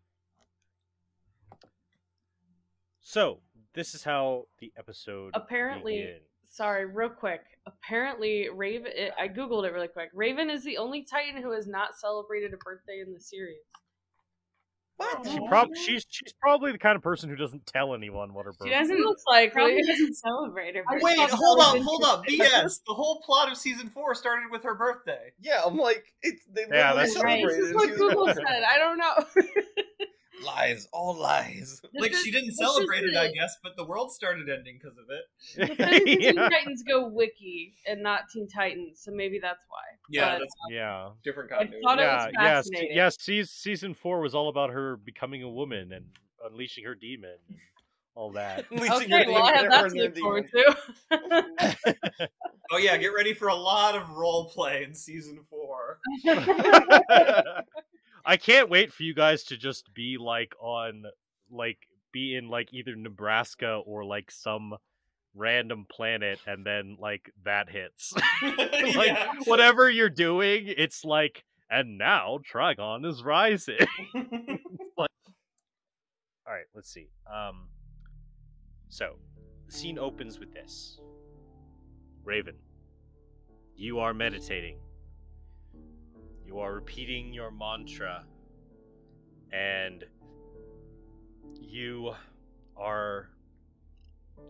So, 3.01 3.39
this 3.75 3.95
is 3.95 4.03
how 4.03 4.47
the 4.59 4.73
episode 4.77 5.31
Apparently, 5.35 5.99
begins. 5.99 6.30
Sorry, 6.51 6.87
real 6.87 7.09
quick. 7.09 7.41
Apparently, 7.67 8.49
Raven. 8.55 8.93
It, 8.95 9.13
I 9.19 9.29
googled 9.29 9.67
it 9.67 9.73
really 9.73 9.89
quick. 9.89 10.11
Raven 10.15 10.51
is 10.51 10.65
the 10.65 10.77
only 10.79 11.03
Titan 11.03 11.41
who 11.43 11.53
has 11.53 11.67
not 11.67 11.95
celebrated 11.99 12.53
a 12.53 12.57
birthday 12.59 13.03
in 13.07 13.13
the 13.13 13.21
series. 13.21 13.59
What? 14.97 15.27
She 15.27 15.39
Aw. 15.39 15.49
prob- 15.49 15.69
she's 15.75 16.05
she's 16.11 16.35
probably 16.35 16.73
the 16.73 16.79
kind 16.79 16.95
of 16.95 17.03
person 17.03 17.31
who 17.31 17.37
doesn't 17.37 17.65
tell 17.65 17.95
anyone 17.95 18.35
what 18.35 18.45
her 18.45 18.53
birthday. 18.53 18.67
She 18.67 18.71
doesn't 18.81 18.99
Looks 19.01 19.23
likely. 19.27 19.51
probably 19.51 19.83
doesn't 19.83 20.15
celebrate 20.15 20.77
her. 20.77 20.83
Birthday. 20.85 21.05
Wait, 21.05 21.31
hold 21.31 21.61
up, 21.61 21.79
hold 21.79 22.05
up. 22.05 22.23
BS. 22.27 22.81
The 22.87 22.93
whole 22.93 23.23
plot 23.25 23.51
of 23.51 23.57
season 23.57 23.89
four 23.89 24.15
started 24.15 24.51
with 24.51 24.63
her 24.63 24.75
birthday. 24.75 25.33
Yeah, 25.41 25.63
I'm 25.65 25.79
like, 25.79 26.05
it's 26.21 26.45
they 26.53 26.67
Yeah, 26.71 26.93
that's 26.93 27.15
This 27.15 27.23
right. 27.23 27.41
celebrated 27.41 27.65
is 27.71 27.75
what 27.75 27.97
Google 27.97 28.27
said. 28.27 28.45
I 28.47 28.77
don't 28.79 28.99
know. 28.99 29.25
Lies, 30.45 30.89
all 30.93 31.15
lies. 31.17 31.81
Like 31.95 32.13
This 32.13 32.23
she 32.23 32.31
didn't 32.31 32.53
celebrate 32.53 33.05
it, 33.05 33.17
I 33.17 33.31
guess, 33.33 33.57
but 33.63 33.77
the 33.77 33.85
world 33.85 34.13
started 34.13 34.49
ending 34.49 34.79
because 34.83 34.97
of 34.99 35.05
it. 35.11 35.69
But 35.69 35.79
then 35.91 36.05
the 36.05 36.17
Teen. 36.17 36.37
Titans 36.37 36.83
Go 36.89 37.09
wiki 37.09 37.75
and 37.87 38.03
not 38.03 38.23
Teen 38.33 38.49
Titans, 38.49 39.01
so 39.03 39.11
maybe 39.11 39.39
that's 39.39 39.65
why. 39.69 39.79
Yeah, 40.09 40.33
But 40.35 40.39
that's 40.41 40.55
yeah. 40.71 41.11
different 41.25 41.53
I 41.53 41.57
continuity. 41.59 41.83
thought 41.85 41.99
it 41.99 42.03
Yeah, 42.03 42.25
was 42.27 42.33
yes, 42.35 42.43
fascinating. 42.45 42.97
yes. 42.97 43.17
Season, 43.21 43.49
season 43.53 43.95
four 43.95 44.21
was 44.21 44.35
all 44.35 44.49
about 44.49 44.71
her 44.71 44.97
becoming 44.97 45.43
a 45.43 45.49
woman 45.51 45.93
and 45.93 46.07
unleashing 46.51 46.85
her 46.85 46.95
demon 46.95 47.37
and 47.49 47.59
all 48.15 48.33
that. 48.33 48.65
Okay, 48.73 49.27
well, 49.29 49.43
I 49.45 49.53
have 49.57 49.71
that 49.71 49.73
powers 49.73 49.93
to 49.95 50.03
look 50.03 50.19
forward 50.19 50.51
to. 51.11 52.29
Oh 52.73 52.77
yeah, 52.79 52.97
get 52.99 53.09
ready 53.09 53.35
for 53.35 53.49
a 53.49 53.55
lot 53.55 53.97
of 53.97 54.11
role 54.11 54.49
play 54.49 54.85
in 54.85 54.95
season 54.95 55.41
four. 55.51 55.99
I 58.31 58.37
can't 58.37 58.71
wait 58.71 58.93
for 58.93 59.03
you 59.03 59.13
guys 59.13 59.43
to 59.47 59.57
just 59.57 59.93
be 59.93 60.17
like 60.17 60.55
on 60.63 61.03
like 61.51 61.79
be 62.13 62.37
in 62.37 62.49
like 62.49 62.73
either 62.73 62.95
Nebraska 62.95 63.81
or 63.85 64.05
like 64.05 64.31
some 64.31 64.77
random 65.35 65.85
planet 65.91 66.39
and 66.47 66.65
then 66.65 66.97
like 67.01 67.33
that 67.45 67.69
hits. 67.71 68.13
like 68.43 69.09
Yeah. 69.09 69.33
whatever 69.47 69.91
you're 69.91 70.09
doing, 70.09 70.67
it's 70.69 71.05
like 71.05 71.43
and 71.69 71.99
now 71.99 72.39
Trigon 72.49 73.05
is 73.05 73.25
rising. 73.25 73.79
All 74.97 75.07
right, 76.47 76.67
let's 76.73 76.93
see. 76.93 77.09
Um 77.29 77.67
so 78.91 79.17
the 79.67 79.73
scene 79.73 79.99
opens 79.99 80.39
with 80.39 80.53
this. 80.53 81.01
Raven, 82.23 82.55
you 83.75 83.99
are 83.99 84.15
meditating. 84.15 84.79
You 86.51 86.59
are 86.59 86.75
repeating 86.75 87.33
your 87.33 87.53
mantra 87.53 88.25
and 89.53 90.05
you 91.61 92.13
are 92.77 93.29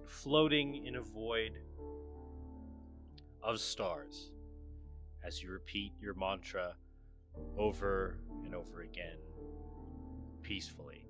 floating 0.07 0.87
in 0.87 0.97
a 0.97 1.03
void 1.03 1.59
of 3.43 3.61
stars 3.61 4.31
as 5.23 5.43
you 5.43 5.51
repeat 5.51 5.93
your 6.01 6.15
mantra 6.15 6.73
over 7.59 8.17
and 8.47 8.55
over 8.55 8.81
again 8.81 9.19
peacefully. 10.41 11.05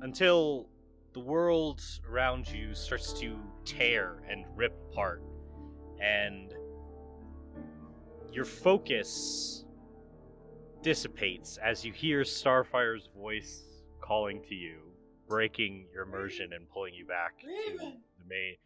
Until 0.00 0.68
the 1.12 1.18
world 1.18 1.82
around 2.08 2.48
you 2.48 2.72
starts 2.76 3.12
to 3.14 3.36
tear 3.64 4.22
and 4.30 4.44
rip 4.54 4.80
apart 4.92 5.24
and 6.00 6.54
your 8.32 8.44
focus 8.44 9.64
dissipates 10.82 11.58
as 11.62 11.84
you 11.84 11.92
hear 11.92 12.24
Starfire's 12.24 13.08
voice 13.16 13.62
calling 14.00 14.42
to 14.48 14.54
you, 14.54 14.78
breaking 15.28 15.86
your 15.92 16.02
immersion 16.04 16.50
and 16.54 16.68
pulling 16.70 16.94
you 16.94 17.06
back 17.06 17.38
to 17.40 17.46
Raven! 17.46 18.00
the 18.18 18.24
main 18.28 18.56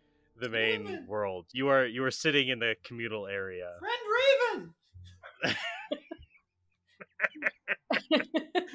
the 0.40 0.48
main 0.48 0.84
Raven! 0.84 1.06
world. 1.06 1.46
You 1.52 1.68
are 1.68 1.86
you 1.86 2.04
are 2.04 2.10
sitting 2.10 2.48
in 2.48 2.58
the 2.58 2.74
communal 2.84 3.26
area. 3.26 3.72
Friend 3.80 3.94
Raven! 4.54 4.74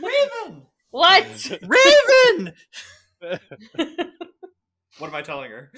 Raven! 0.04 0.64
what? 0.92 1.52
Raven! 1.62 2.54
what 4.98 5.08
am 5.08 5.16
I 5.16 5.22
telling 5.22 5.52
her? 5.52 5.72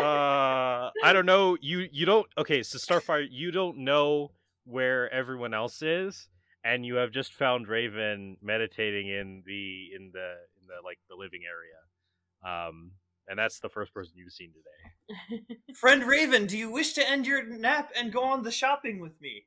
Uh 0.00 0.90
I 1.02 1.12
don't 1.12 1.26
know. 1.26 1.56
You 1.60 1.88
you 1.90 2.06
don't 2.06 2.26
okay, 2.36 2.62
so 2.62 2.78
Starfire, 2.78 3.26
you 3.30 3.50
don't 3.50 3.78
know 3.78 4.32
where 4.64 5.12
everyone 5.12 5.54
else 5.54 5.82
is, 5.82 6.28
and 6.64 6.84
you 6.84 6.96
have 6.96 7.10
just 7.10 7.32
found 7.32 7.68
Raven 7.68 8.36
meditating 8.42 9.08
in 9.08 9.42
the 9.46 9.88
in 9.96 10.10
the 10.12 10.34
in 10.60 10.66
the 10.66 10.84
like 10.84 10.98
the 11.08 11.16
living 11.16 11.42
area. 11.46 12.66
Um 12.68 12.92
and 13.28 13.38
that's 13.38 13.60
the 13.60 13.68
first 13.68 13.92
person 13.92 14.14
you've 14.16 14.32
seen 14.32 14.52
today. 14.52 15.58
Friend 15.74 16.02
Raven, 16.04 16.46
do 16.46 16.56
you 16.56 16.70
wish 16.70 16.94
to 16.94 17.08
end 17.08 17.26
your 17.26 17.44
nap 17.44 17.90
and 17.96 18.12
go 18.12 18.24
on 18.24 18.42
the 18.42 18.50
shopping 18.50 19.00
with 19.00 19.20
me? 19.20 19.44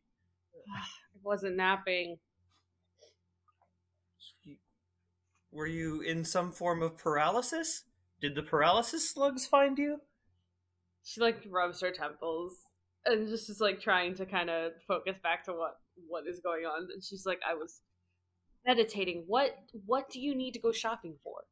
I 0.76 0.86
wasn't 1.24 1.56
napping. 1.56 2.20
Were 5.52 5.68
you 5.68 6.02
in 6.02 6.24
some 6.24 6.52
form 6.52 6.82
of 6.82 6.98
paralysis? 6.98 7.84
Did 8.22 8.36
the 8.36 8.44
paralysis 8.44 9.10
slugs 9.10 9.48
find 9.48 9.78
you? 9.78 9.98
She 11.04 11.20
like 11.20 11.44
rubs 11.50 11.82
her 11.82 11.92
temples 11.92 12.56
and 13.06 13.28
just 13.28 13.50
is 13.50 13.60
like 13.60 13.82
trying 13.82 14.16
to 14.16 14.26
kind 14.26 14.50
of 14.50 14.74
focus 14.88 15.18
back 15.24 15.46
to 15.46 15.54
what 15.54 15.78
what 16.08 16.28
is 16.28 16.40
going 16.40 16.66
on. 16.66 16.88
And 16.94 17.04
she's 17.04 17.26
like, 17.26 17.40
I 17.48 17.56
was 17.56 17.82
meditating. 18.66 19.24
What 19.28 19.56
what 19.86 20.10
do 20.10 20.20
you 20.20 20.36
need 20.36 20.54
to 20.54 20.60
go 20.60 20.72
shopping 20.72 21.16
for? 21.24 21.44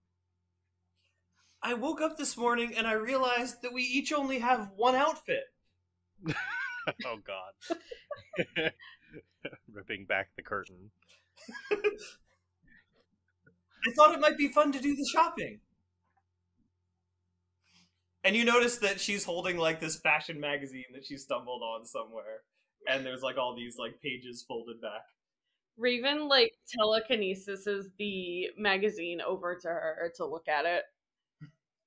I 1.62 1.74
woke 1.74 2.02
up 2.02 2.18
this 2.18 2.38
morning 2.38 2.74
and 2.78 2.88
I 2.88 2.94
realized 2.94 3.62
that 3.64 3.74
we 3.74 3.82
each 3.82 4.14
only 4.14 4.40
have 4.40 4.72
one 4.76 4.96
outfit. 4.96 5.44
oh 7.06 7.18
god. 7.26 7.78
Ripping 9.74 10.06
back 10.06 10.30
the 10.36 10.44
curtain. 10.44 10.92
I 11.72 13.92
thought 13.96 14.14
it 14.14 14.20
might 14.20 14.38
be 14.38 14.50
fun 14.50 14.72
to 14.74 14.80
do 14.80 14.96
the 14.96 15.10
shopping. 15.12 15.62
And 18.24 18.36
you 18.36 18.44
notice 18.44 18.78
that 18.78 19.00
she's 19.00 19.24
holding 19.24 19.58
like 19.58 19.80
this 19.80 19.98
fashion 19.98 20.40
magazine 20.40 20.86
that 20.94 21.06
she 21.06 21.18
stumbled 21.18 21.62
on 21.62 21.86
somewhere. 21.86 22.42
And 22.88 23.06
there's 23.06 23.22
like 23.22 23.38
all 23.38 23.56
these 23.56 23.78
like 23.78 24.02
pages 24.02 24.44
folded 24.48 24.82
back. 24.82 25.04
Raven 25.78 26.28
like 26.28 26.52
telekinesis 26.78 27.66
is 27.66 27.90
the 27.98 28.48
magazine 28.58 29.22
over 29.22 29.56
to 29.62 29.68
her 29.68 30.12
to 30.18 30.26
look 30.26 30.48
at 30.48 30.66
it. 30.66 30.84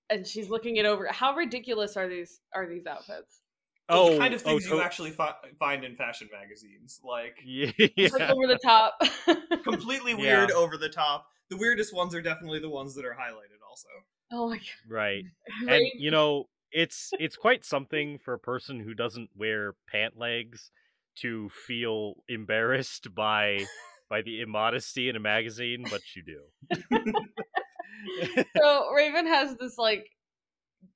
And 0.08 0.26
she's 0.26 0.48
looking 0.48 0.76
it 0.76 0.86
over. 0.86 1.06
How 1.10 1.34
ridiculous 1.34 1.96
are 1.96 2.08
these 2.08 2.40
are 2.54 2.66
these 2.66 2.86
outfits? 2.86 3.40
Oh, 3.88 4.12
the 4.12 4.18
kind 4.18 4.32
of 4.32 4.40
oh, 4.46 4.50
things 4.50 4.66
you 4.66 4.80
actually 4.80 5.10
fi- 5.10 5.34
find 5.58 5.84
in 5.84 5.96
fashion 5.96 6.28
magazines. 6.32 7.00
Like 7.04 7.36
Yeah. 7.44 7.70
Like 8.12 8.30
over 8.30 8.46
the 8.46 8.58
top. 8.64 8.98
completely 9.64 10.12
Yeah. 10.12 10.18
weird 10.18 10.50
over 10.52 10.78
the 10.78 10.88
top. 10.88 11.26
The 11.50 11.56
weirdest 11.58 11.94
ones 11.94 12.14
are 12.14 12.22
definitely 12.22 12.60
the 12.60 12.70
ones 12.70 12.94
that 12.94 13.04
are 13.04 13.12
highlighted 13.12 13.60
also. 13.68 13.88
Oh 14.32 14.50
my 14.50 14.60
right. 14.88 15.24
god. 15.60 15.68
and 15.74 15.86
you 15.98 16.10
know 16.10 16.44
it's 16.70 17.10
it's 17.18 17.36
quite 17.36 17.64
something 17.64 18.18
for 18.18 18.34
a 18.34 18.38
person 18.38 18.80
who 18.80 18.94
doesn't 18.94 19.30
wear 19.36 19.74
pant 19.90 20.18
legs 20.18 20.70
to 21.16 21.50
feel 21.50 22.14
embarrassed 22.28 23.14
by 23.14 23.64
by 24.08 24.22
the 24.22 24.40
immodesty 24.40 25.08
in 25.08 25.16
a 25.16 25.20
magazine 25.20 25.84
but 25.90 26.00
you 26.16 26.22
do 26.22 26.40
so 28.56 28.90
Raven 28.94 29.26
has 29.26 29.56
this 29.56 29.76
like 29.78 30.06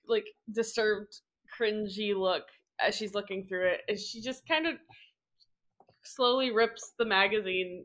like 0.09 0.27
disturbed, 0.53 1.20
cringy 1.59 2.14
look 2.16 2.44
as 2.81 2.94
she's 2.94 3.14
looking 3.14 3.46
through 3.46 3.66
it, 3.68 3.81
and 3.88 3.99
she 3.99 4.20
just 4.20 4.46
kind 4.46 4.66
of 4.66 4.75
slowly 6.03 6.51
rips 6.53 6.92
the 6.99 7.05
magazine 7.05 7.85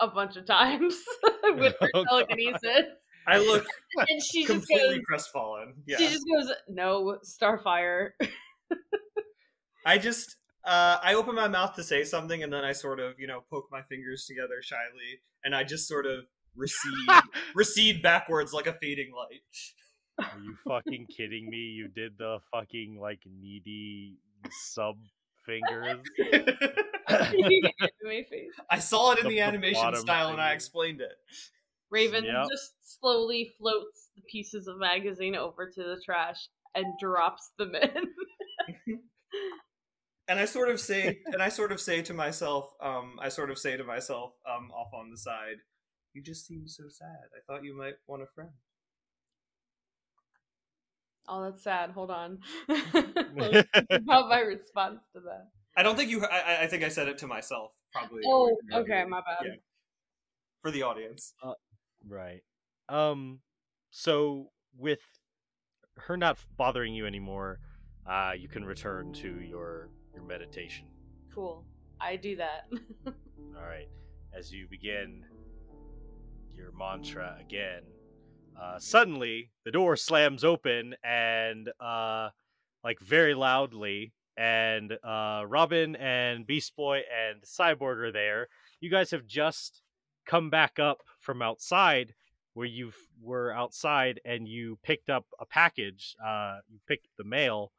a 0.00 0.08
bunch 0.08 0.36
of 0.36 0.46
times 0.46 0.96
with 1.44 1.74
her 1.80 1.88
Oh, 1.94 2.04
telekinesis, 2.04 2.86
I 3.26 3.38
look 3.38 3.64
and 4.08 4.22
she 4.22 4.42
just 4.42 4.48
goes. 4.48 4.66
completely 4.66 5.02
crestfallen. 5.08 5.74
Yeah. 5.86 5.96
She 5.98 6.08
just 6.08 6.24
goes, 6.34 6.50
"No, 6.68 7.18
Starfire." 7.24 8.10
I 9.86 9.98
just 9.98 10.36
Uh, 10.64 10.98
I 11.02 11.12
open 11.14 11.34
my 11.34 11.46
mouth 11.48 11.74
to 11.76 11.82
say 11.84 12.04
something, 12.04 12.42
and 12.42 12.50
then 12.52 12.64
I 12.64 12.72
sort 12.72 12.98
of, 12.98 13.18
you 13.18 13.26
know, 13.26 13.44
poke 13.50 13.66
my 13.70 13.82
fingers 13.82 14.24
together 14.26 14.62
shyly, 14.62 15.20
and 15.44 15.54
I 15.54 15.62
just 15.62 15.86
sort 15.86 16.06
of 16.06 16.24
recede, 16.56 17.22
recede 17.54 18.02
backwards 18.02 18.52
like 18.54 18.66
a 18.66 18.72
fading 18.80 19.12
light. 19.14 19.42
Are 20.26 20.40
you 20.42 20.56
fucking 20.66 21.08
kidding 21.14 21.50
me? 21.50 21.56
You 21.58 21.88
did 21.88 22.16
the 22.16 22.38
fucking 22.52 22.98
like 22.98 23.20
needy 23.26 24.16
sub 24.70 24.96
fingers. 25.44 25.98
I 28.70 28.78
saw 28.78 29.12
it 29.12 29.18
in 29.18 29.24
The- 29.24 29.28
the 29.30 29.34
the 29.36 29.40
animation 29.40 29.82
bottom 29.82 30.00
style, 30.00 30.28
and 30.28 30.40
I 30.40 30.52
explained 30.52 31.00
it. 31.02 31.12
Raven 31.94 32.24
Yep. 32.24 32.46
just 32.50 32.98
slowly 33.00 33.54
floats 33.58 34.10
the 34.16 34.22
pieces 34.30 34.66
of 34.66 34.78
magazine 34.78 35.36
over 35.36 35.70
to 35.70 35.82
the 35.82 36.00
trash 36.04 36.48
and 36.74 36.86
drops 37.00 37.50
them 37.58 37.74
in. 37.74 38.98
And 40.26 40.40
I 40.40 40.46
sort 40.46 40.70
of 40.70 40.80
say, 40.80 41.18
and 41.26 41.42
I 41.42 41.50
sort 41.50 41.70
of 41.70 41.78
say 41.78 42.00
to 42.00 42.14
myself, 42.14 42.72
um, 42.80 43.18
I 43.20 43.28
sort 43.28 43.50
of 43.50 43.58
say 43.58 43.76
to 43.76 43.84
myself, 43.84 44.32
um, 44.48 44.70
off 44.70 44.88
on 44.94 45.10
the 45.10 45.18
side, 45.18 45.56
"You 46.14 46.22
just 46.22 46.46
seem 46.46 46.66
so 46.66 46.84
sad. 46.88 47.28
I 47.36 47.40
thought 47.46 47.62
you 47.62 47.76
might 47.76 47.96
want 48.06 48.22
a 48.22 48.26
friend." 48.34 48.48
oh, 51.28 51.42
that's 51.44 51.62
sad. 51.62 51.90
Hold 51.90 52.10
on. 52.10 52.38
How 54.08 54.26
my 54.28 54.40
response 54.40 55.00
to 55.14 55.20
that? 55.20 55.48
I 55.76 55.82
don't 55.82 55.94
think 55.96 56.10
you. 56.10 56.24
I, 56.24 56.38
I- 56.38 56.62
I 56.62 56.66
think 56.68 56.84
I 56.84 56.88
said 56.88 57.08
it 57.08 57.18
to 57.18 57.26
myself, 57.26 57.72
probably. 57.92 58.22
Oh, 58.26 58.56
okay, 58.72 59.04
my 59.06 59.20
bad. 59.20 59.44
Yeah. 59.44 59.54
For 60.62 60.70
the 60.70 60.84
audience. 60.84 61.34
Right. 62.08 62.42
Um 62.88 63.40
so 63.90 64.50
with 64.76 65.00
her 65.96 66.16
not 66.16 66.38
bothering 66.56 66.94
you 66.94 67.06
anymore, 67.06 67.60
uh 68.08 68.32
you 68.36 68.48
can 68.48 68.64
return 68.64 69.12
to 69.14 69.40
your 69.40 69.88
your 70.12 70.22
meditation. 70.24 70.86
Cool. 71.34 71.64
I 72.00 72.16
do 72.16 72.36
that. 72.36 72.68
All 73.06 73.62
right. 73.62 73.88
As 74.36 74.52
you 74.52 74.66
begin 74.68 75.24
your 76.52 76.72
mantra 76.72 77.36
again, 77.40 77.82
uh 78.60 78.78
suddenly 78.78 79.50
the 79.64 79.70
door 79.70 79.96
slams 79.96 80.44
open 80.44 80.94
and 81.02 81.70
uh 81.80 82.28
like 82.82 83.00
very 83.00 83.34
loudly 83.34 84.12
and 84.36 84.92
uh 85.04 85.44
Robin 85.46 85.96
and 85.96 86.46
Beast 86.46 86.74
Boy 86.76 86.98
and 86.98 87.42
Cyborg 87.42 87.98
are 87.98 88.12
there. 88.12 88.48
You 88.80 88.90
guys 88.90 89.12
have 89.12 89.26
just 89.26 89.82
come 90.26 90.50
back 90.50 90.78
up 90.78 91.02
from 91.20 91.42
outside 91.42 92.14
where 92.54 92.66
you 92.66 92.92
were 93.20 93.52
outside 93.52 94.20
and 94.24 94.46
you 94.46 94.78
picked 94.84 95.10
up 95.10 95.26
a 95.40 95.46
package. 95.46 96.14
Uh, 96.24 96.58
you 96.70 96.78
picked 96.86 97.08
the 97.18 97.24
mail, 97.24 97.72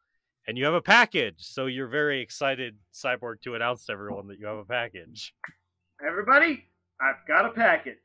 and 0.47 0.57
you 0.57 0.65
have 0.65 0.73
a 0.73 0.81
package. 0.81 1.35
So 1.39 1.65
you're 1.67 1.87
very 1.87 2.21
excited, 2.21 2.75
Cyborg, 2.93 3.41
to 3.43 3.55
announce 3.55 3.85
to 3.85 3.93
everyone 3.93 4.27
that 4.27 4.37
you 4.39 4.45
have 4.47 4.57
a 4.57 4.65
package. 4.65 5.33
Everybody, 6.05 6.65
I've 6.99 7.25
got 7.27 7.45
a 7.45 7.51
package. 7.51 7.95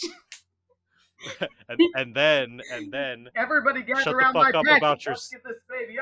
and, 1.69 1.81
and 1.95 2.15
then, 2.15 2.61
and 2.73 2.93
then, 2.93 3.29
Everybody 3.37 3.83
gather 3.83 4.03
Shut 4.03 4.13
the 4.13 4.19
around 4.19 4.35
my 4.35 4.45
fuck 4.45 4.55
up 4.55 4.65
package. 4.65 4.79
about 4.79 5.05
your 5.05 5.15
get 5.15 5.43
this 5.45 5.63
baby 5.69 5.99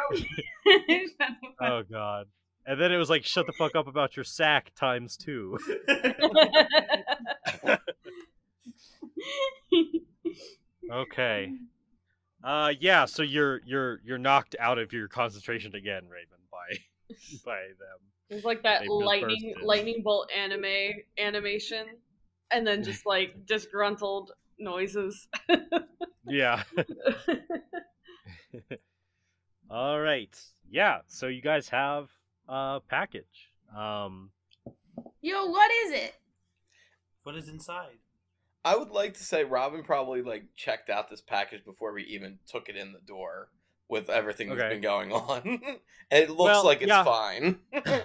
oh 1.61 1.83
god, 1.91 2.27
and 2.67 2.81
then 2.81 2.93
it 2.93 2.97
was 2.97 3.11
like, 3.11 3.25
shut 3.25 3.47
the 3.47 3.53
fuck 3.53 3.75
up 3.75 3.87
about 3.87 4.17
your 4.17 4.25
sack 4.25 4.73
times 4.75 5.17
two. 5.17 5.59
Okay. 10.93 11.53
Uh, 12.45 12.73
yeah. 12.81 13.05
So 13.07 13.23
you're 13.23 13.61
you're 13.65 14.01
you're 14.05 14.19
knocked 14.19 14.57
out 14.59 14.79
of 14.79 14.93
your 14.93 15.09
concentration 15.09 15.75
again, 15.75 16.03
Raven, 16.09 16.39
by 16.51 17.17
by 17.45 17.61
them. 17.79 17.99
It's 18.29 18.45
like 18.45 18.63
that 18.63 18.83
They 18.83 18.89
lightning 18.89 19.55
lightning 19.63 20.03
bolt 20.03 20.31
anime 20.37 20.65
animation, 21.19 21.87
and 22.51 22.67
then 22.67 22.83
just 22.83 23.07
like 23.07 23.47
disgruntled 23.47 24.33
noises. 24.63 25.29
Yeah. 26.27 26.63
All 29.71 30.01
right. 30.01 30.39
Yeah. 30.71 30.99
So 31.07 31.29
you 31.29 31.43
guys 31.43 31.69
have 31.71 32.09
a 32.49 32.81
package. 32.89 33.51
Um. 33.77 34.31
Yo, 35.21 35.47
what 35.47 35.71
is 35.85 35.93
it? 35.93 36.15
what 37.25 37.37
is 37.37 37.49
inside? 37.49 37.99
I 38.65 38.77
would 38.77 38.91
like 38.91 39.15
to 39.15 39.25
say 39.25 39.45
Robin 39.45 39.83
probably 39.83 40.23
like 40.23 40.45
checked 40.57 40.89
out 40.91 41.11
this 41.11 41.21
package 41.21 41.65
before 41.65 41.93
we 41.93 42.05
even 42.05 42.39
took 42.49 42.69
it 42.69 42.77
in 42.77 42.93
the 42.93 43.01
door 43.01 43.49
with 43.89 44.09
everything 44.09 44.49
that's 44.49 44.73
been 44.73 44.81
going 44.81 45.13
on. 45.13 45.61
it 46.11 46.31
looks 46.31 46.39
Well, 46.39 46.65
like 46.65 46.83
it's 46.83 46.89
yeah. 46.89 47.05
fine. 47.05 47.59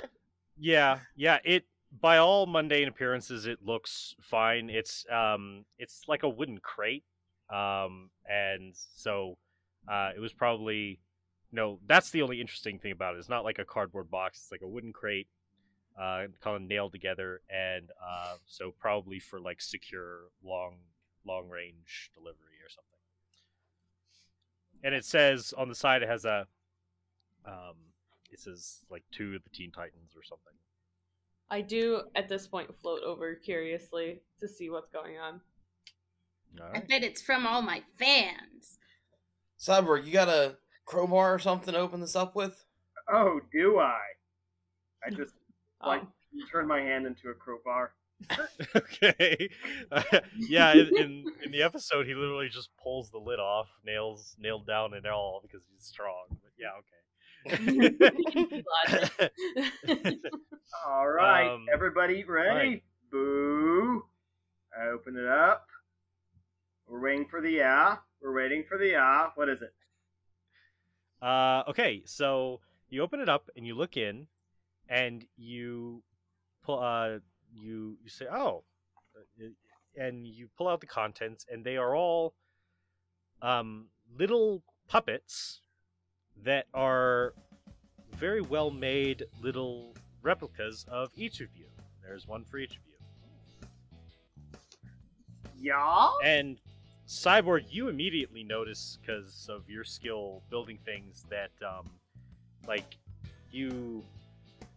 Yeah. 0.60 1.00
Yeah. 1.16 1.38
It 1.44 1.66
by 1.92 2.18
all 2.18 2.46
mundane 2.46 2.88
appearances, 2.88 3.46
it 3.46 3.60
looks 3.64 4.16
fine. 4.22 4.70
It's 4.70 5.06
um. 5.12 5.66
It's 5.78 6.04
like 6.08 6.24
a 6.24 6.30
wooden 6.30 6.60
crate. 6.60 7.04
Um. 7.50 8.10
And 8.30 8.74
so, 8.96 9.38
uh, 9.88 10.12
it 10.16 10.20
was 10.20 10.34
probably. 10.34 11.00
No, 11.52 11.80
that's 11.88 12.10
the 12.12 12.22
only 12.22 12.42
interesting 12.42 12.78
thing 12.78 12.92
about 12.92 13.16
it. 13.16 13.20
It's 13.20 13.30
not 13.30 13.46
like 13.46 13.58
a 13.58 13.66
cardboard 13.66 14.12
box. 14.12 14.40
It's 14.40 14.52
like 14.52 14.62
a 14.62 14.68
wooden 14.68 14.92
crate, 14.92 15.28
uh, 15.98 16.26
kind 16.44 16.58
of 16.58 16.62
nailed 16.62 16.92
together, 16.92 17.40
and 17.50 17.90
uh, 18.06 18.36
so 18.46 18.74
probably 18.78 19.20
for 19.20 19.40
like 19.40 19.62
secure 19.62 20.24
long, 20.44 20.76
long 21.26 21.48
range 21.48 22.12
delivery 22.14 22.60
or 22.62 22.70
something. 22.70 23.00
And 24.84 24.94
it 24.94 25.06
says 25.06 25.54
on 25.58 25.70
the 25.70 25.76
side 25.76 26.04
it 26.04 26.10
has 26.10 26.26
a, 26.26 26.48
um, 27.46 27.76
it 28.30 28.40
says 28.40 28.80
like 28.90 29.04
two 29.12 29.36
of 29.36 29.44
the 29.44 29.50
Teen 29.50 29.72
Titans 29.72 30.12
or 30.18 30.24
something. 30.24 30.54
I 31.50 31.62
do 31.62 32.02
at 32.16 32.28
this 32.30 32.48
point 32.48 32.70
float 32.82 33.04
over 33.04 33.36
curiously 33.36 34.22
to 34.40 34.48
see 34.48 34.70
what's 34.70 34.90
going 34.92 35.18
on. 35.18 35.42
All 36.60 36.68
I 36.74 36.80
bet 36.80 37.04
it's 37.04 37.22
from 37.22 37.46
all 37.48 37.62
my 37.62 37.84
fans. 37.98 38.80
Cyborg, 39.60 40.06
you 40.06 40.12
got 40.12 40.28
a 40.30 40.58
crowbar 40.86 41.34
or 41.34 41.40
something 41.40 41.74
to 41.74 41.80
open 41.80 42.02
this 42.02 42.16
up 42.16 42.36
with? 42.36 42.66
Oh, 43.12 43.40
do 43.52 43.80
I? 43.80 44.00
I 45.06 45.10
just 45.10 45.34
Like- 45.86 46.02
Um, 46.02 46.12
turned 46.52 46.68
my 46.68 46.82
hand 46.82 47.06
into 47.08 47.30
a 47.30 47.34
crowbar. 47.34 47.94
okay. 48.76 49.50
yeah, 50.36 50.74
in, 50.74 50.88
in 50.98 51.26
in 51.46 51.52
the 51.52 51.62
episode, 51.62 52.08
he 52.08 52.16
literally 52.16 52.50
just 52.50 52.70
pulls 52.82 53.12
the 53.12 53.20
lid 53.20 53.40
off, 53.40 53.68
nails 53.86 54.36
nailed 54.40 54.66
down 54.66 54.94
and 54.96 55.06
all 55.06 55.40
because 55.44 55.62
he's 55.72 55.84
strong. 55.86 56.26
But 56.30 56.52
yeah, 56.60 56.70
okay. 56.80 56.97
All 60.86 61.08
right, 61.10 61.50
Um, 61.50 61.66
everybody 61.74 62.24
ready? 62.24 62.50
right. 62.70 62.84
Boo! 63.12 64.04
I 64.78 64.88
open 64.90 65.16
it 65.18 65.28
up. 65.28 65.68
We're 66.88 67.02
waiting 67.02 67.26
for 67.30 67.42
the 67.42 67.52
yeah. 67.52 67.98
We're 68.22 68.36
waiting 68.36 68.64
for 68.68 68.78
the 68.78 68.88
yeah. 68.88 69.28
What 69.36 69.50
is 69.50 69.62
it? 69.62 69.74
Uh, 71.26 71.64
okay, 71.70 72.04
so 72.06 72.60
you 72.90 73.02
open 73.02 73.20
it 73.22 73.30
up 73.30 73.50
and 73.56 73.66
you 73.66 73.76
look 73.76 73.98
in, 73.98 74.28
and 74.90 75.26
you 75.38 76.04
pull. 76.64 76.80
Uh, 76.80 77.20
you 77.54 77.98
you 78.04 78.10
say, 78.10 78.26
"Oh," 78.32 78.64
uh, 79.16 79.46
and 79.96 80.28
you 80.28 80.50
pull 80.58 80.68
out 80.68 80.82
the 80.82 80.88
contents, 80.88 81.46
and 81.52 81.64
they 81.64 81.78
are 81.78 81.96
all 81.96 82.36
um, 83.42 83.88
little 84.18 84.64
puppets 84.88 85.62
that 86.44 86.66
are 86.74 87.34
very 88.14 88.42
well 88.42 88.72
made 88.72 89.26
little 89.42 89.94
replicas 90.22 90.86
of 90.90 91.12
each 91.16 91.42
of 91.42 91.50
you. 91.56 91.66
There's 92.04 92.28
one 92.28 92.44
for 92.44 92.58
each 92.58 92.72
of 92.72 92.78
you. 92.88 93.70
Yeah. 95.60 96.10
And 96.24 96.60
Cyborg, 97.08 97.66
you 97.70 97.90
immediately 97.90 98.44
notice 98.44 98.98
because 99.02 99.48
of 99.50 99.70
your 99.70 99.84
skill 99.84 100.42
building 100.50 100.78
things 100.86 101.26
that, 101.30 101.52
um, 101.66 101.90
like, 102.68 102.98
you 103.52 104.04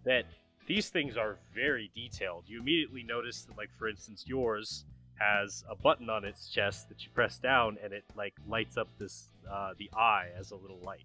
that 0.05 0.25
these 0.67 0.89
things 0.89 1.17
are 1.17 1.37
very 1.55 1.91
detailed. 1.95 2.45
You 2.47 2.61
immediately 2.61 3.03
notice 3.03 3.43
that, 3.43 3.57
like, 3.57 3.71
for 3.77 3.89
instance, 3.89 4.25
yours 4.27 4.85
has 5.19 5.65
a 5.69 5.75
button 5.75 6.09
on 6.09 6.25
its 6.25 6.49
chest 6.49 6.89
that 6.89 7.05
you 7.05 7.11
press 7.13 7.39
down, 7.39 7.77
and 7.83 7.93
it 7.93 8.05
like 8.17 8.35
lights 8.49 8.77
up 8.77 8.89
this 8.99 9.29
uh, 9.51 9.75
the 9.77 9.91
eye 9.95 10.29
as 10.39 10.53
a 10.53 10.57
little 10.57 10.79
light. 10.85 11.05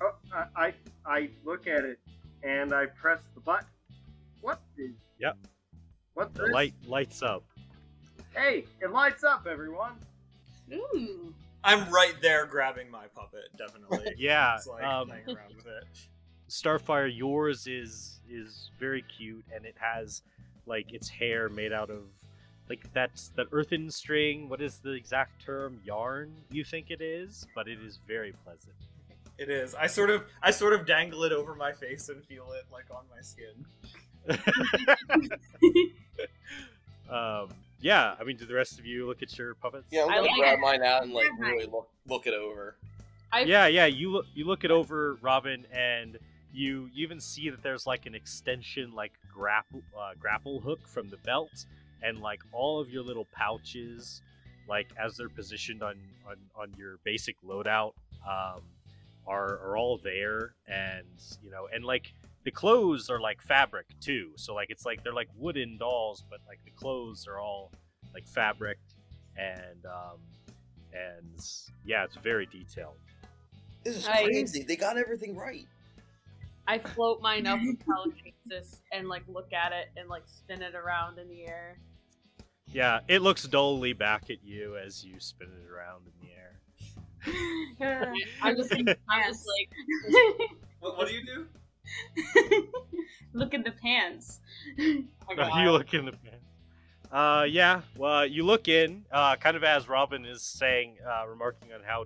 Oh, 0.00 0.14
I, 0.32 0.46
I 0.56 0.74
I 1.06 1.30
look 1.44 1.66
at 1.66 1.84
it 1.84 1.98
and 2.42 2.74
I 2.74 2.86
press 2.86 3.20
the 3.34 3.40
button. 3.40 3.66
What 4.40 4.60
is? 4.76 4.92
Yep. 5.18 5.36
What 6.14 6.34
The 6.34 6.42
this? 6.44 6.52
light 6.52 6.74
lights 6.86 7.22
up. 7.22 7.44
Hey, 8.34 8.64
it 8.80 8.90
lights 8.90 9.24
up, 9.24 9.46
everyone. 9.50 9.92
Ooh. 10.72 11.32
I'm 11.64 11.88
right 11.90 12.14
there 12.22 12.46
grabbing 12.46 12.90
my 12.90 13.06
puppet, 13.14 13.48
definitely. 13.56 14.14
Yeah. 14.18 14.56
It's 14.56 14.66
like 14.66 14.84
um, 14.84 15.08
playing 15.08 15.24
around 15.28 15.56
with 15.56 15.66
it. 15.66 15.84
Starfire, 16.48 17.10
yours 17.14 17.66
is 17.66 18.20
is 18.30 18.70
very 18.78 19.02
cute, 19.02 19.44
and 19.54 19.64
it 19.64 19.74
has 19.78 20.22
like 20.66 20.92
its 20.92 21.08
hair 21.08 21.48
made 21.48 21.72
out 21.72 21.90
of 21.90 22.02
like 22.68 22.92
that's 22.92 23.28
that 23.36 23.46
earthen 23.52 23.90
string. 23.90 24.48
What 24.48 24.60
is 24.60 24.78
the 24.78 24.92
exact 24.92 25.44
term? 25.44 25.80
Yarn? 25.84 26.32
You 26.50 26.62
think 26.64 26.90
it 26.90 27.00
is, 27.00 27.46
but 27.54 27.66
it 27.68 27.78
is 27.80 27.98
very 28.06 28.32
pleasant. 28.44 28.74
It 29.38 29.50
is. 29.50 29.74
I 29.74 29.86
sort 29.86 30.08
of 30.10 30.24
I 30.42 30.50
sort 30.50 30.72
of 30.72 30.86
dangle 30.86 31.22
it 31.24 31.32
over 31.32 31.54
my 31.54 31.72
face 31.72 32.08
and 32.08 32.24
feel 32.24 32.52
it 32.52 32.64
like 32.72 32.86
on 32.90 33.04
my 33.14 33.20
skin. 33.20 33.66
um, 37.10 37.48
yeah, 37.80 38.14
I 38.18 38.24
mean, 38.24 38.36
do 38.36 38.46
the 38.46 38.54
rest 38.54 38.78
of 38.78 38.86
you 38.86 39.06
look 39.06 39.22
at 39.22 39.36
your 39.38 39.54
puppets? 39.54 39.86
Yeah, 39.90 40.02
I'm 40.04 40.08
gonna 40.08 40.22
like 40.22 40.30
grab 40.38 40.54
it. 40.54 40.60
mine 40.60 40.82
out 40.82 41.02
and 41.02 41.12
like 41.12 41.26
Yeah. 41.38 41.46
really 41.48 41.66
look 41.66 41.88
look 42.06 42.26
it 42.26 42.34
over. 42.34 42.76
I 43.32 43.40
yeah, 43.42 43.66
yeah. 43.66 43.86
You 43.86 44.10
look, 44.10 44.26
you 44.34 44.46
look 44.46 44.64
it 44.64 44.70
over, 44.70 45.18
Robin, 45.20 45.66
and 45.72 46.18
you, 46.52 46.88
you 46.94 47.04
even 47.04 47.20
see 47.20 47.50
that 47.50 47.62
there's 47.62 47.86
like 47.86 48.06
an 48.06 48.14
extension, 48.14 48.94
like 48.94 49.12
grapple, 49.34 49.82
uh, 49.98 50.12
grapple 50.18 50.60
hook 50.60 50.86
from 50.88 51.10
the 51.10 51.16
belt, 51.18 51.66
and 52.02 52.20
like 52.20 52.40
all 52.52 52.80
of 52.80 52.88
your 52.88 53.02
little 53.02 53.26
pouches, 53.32 54.22
like 54.68 54.88
as 54.98 55.16
they're 55.16 55.28
positioned 55.28 55.82
on 55.82 55.96
on, 56.26 56.36
on 56.56 56.72
your 56.78 56.98
basic 57.04 57.36
loadout, 57.46 57.92
um, 58.26 58.62
are 59.26 59.58
are 59.60 59.76
all 59.76 59.98
there, 59.98 60.54
and 60.66 61.06
you 61.42 61.50
know, 61.50 61.68
and 61.72 61.84
like 61.84 62.12
the 62.44 62.50
clothes 62.50 63.10
are 63.10 63.20
like 63.20 63.42
fabric 63.42 63.86
too. 64.00 64.30
So 64.36 64.54
like 64.54 64.70
it's 64.70 64.86
like 64.86 65.02
they're 65.02 65.12
like 65.12 65.28
wooden 65.36 65.78
dolls, 65.78 66.24
but 66.30 66.40
like 66.46 66.60
the 66.64 66.70
clothes 66.70 67.26
are 67.26 67.38
all 67.38 67.72
like 68.14 68.26
fabric, 68.26 68.78
and 69.36 69.84
um, 69.84 70.18
and 70.92 71.40
yeah, 71.84 72.04
it's 72.04 72.16
very 72.16 72.46
detailed. 72.46 72.96
This 73.84 73.96
is 73.96 74.06
I- 74.06 74.24
crazy. 74.24 74.62
They 74.62 74.76
got 74.76 74.96
everything 74.96 75.36
right. 75.36 75.66
I 76.68 76.78
float 76.78 77.22
mine 77.22 77.46
up 77.46 77.60
with 77.64 77.78
telekinesis 77.84 78.82
and 78.90 79.08
like 79.08 79.22
look 79.28 79.52
at 79.52 79.72
it 79.72 79.88
and 79.96 80.08
like 80.08 80.24
spin 80.26 80.62
it 80.62 80.74
around 80.74 81.18
in 81.18 81.28
the 81.28 81.46
air. 81.46 81.78
Yeah, 82.72 83.00
it 83.06 83.22
looks 83.22 83.44
dully 83.44 83.92
back 83.92 84.30
at 84.30 84.44
you 84.44 84.76
as 84.76 85.04
you 85.04 85.14
spin 85.20 85.48
it 85.48 85.70
around 85.70 86.02
in 86.06 86.12
the 86.20 86.25
air. 86.25 86.25
I'm 87.30 88.56
just, 88.56 88.72
I'm 88.72 88.86
just 89.26 89.46
like, 89.46 90.50
What, 90.80 90.98
what 90.98 91.08
do 91.08 91.14
you 91.14 91.24
do? 91.24 91.46
Look 93.32 93.54
in 93.54 93.62
the 93.62 93.72
pants. 93.72 94.40
Oh 94.78 95.60
you 95.60 95.70
look 95.70 95.92
in 95.94 96.06
the 96.06 96.12
pants. 96.12 96.44
Uh, 97.10 97.46
yeah. 97.48 97.82
Well, 97.96 98.26
you 98.26 98.44
look 98.44 98.68
in, 98.68 99.04
uh, 99.12 99.36
kind 99.36 99.56
of 99.56 99.64
as 99.64 99.88
Robin 99.88 100.24
is 100.24 100.42
saying, 100.42 100.96
uh, 101.06 101.26
remarking 101.26 101.72
on 101.72 101.80
how 101.84 102.04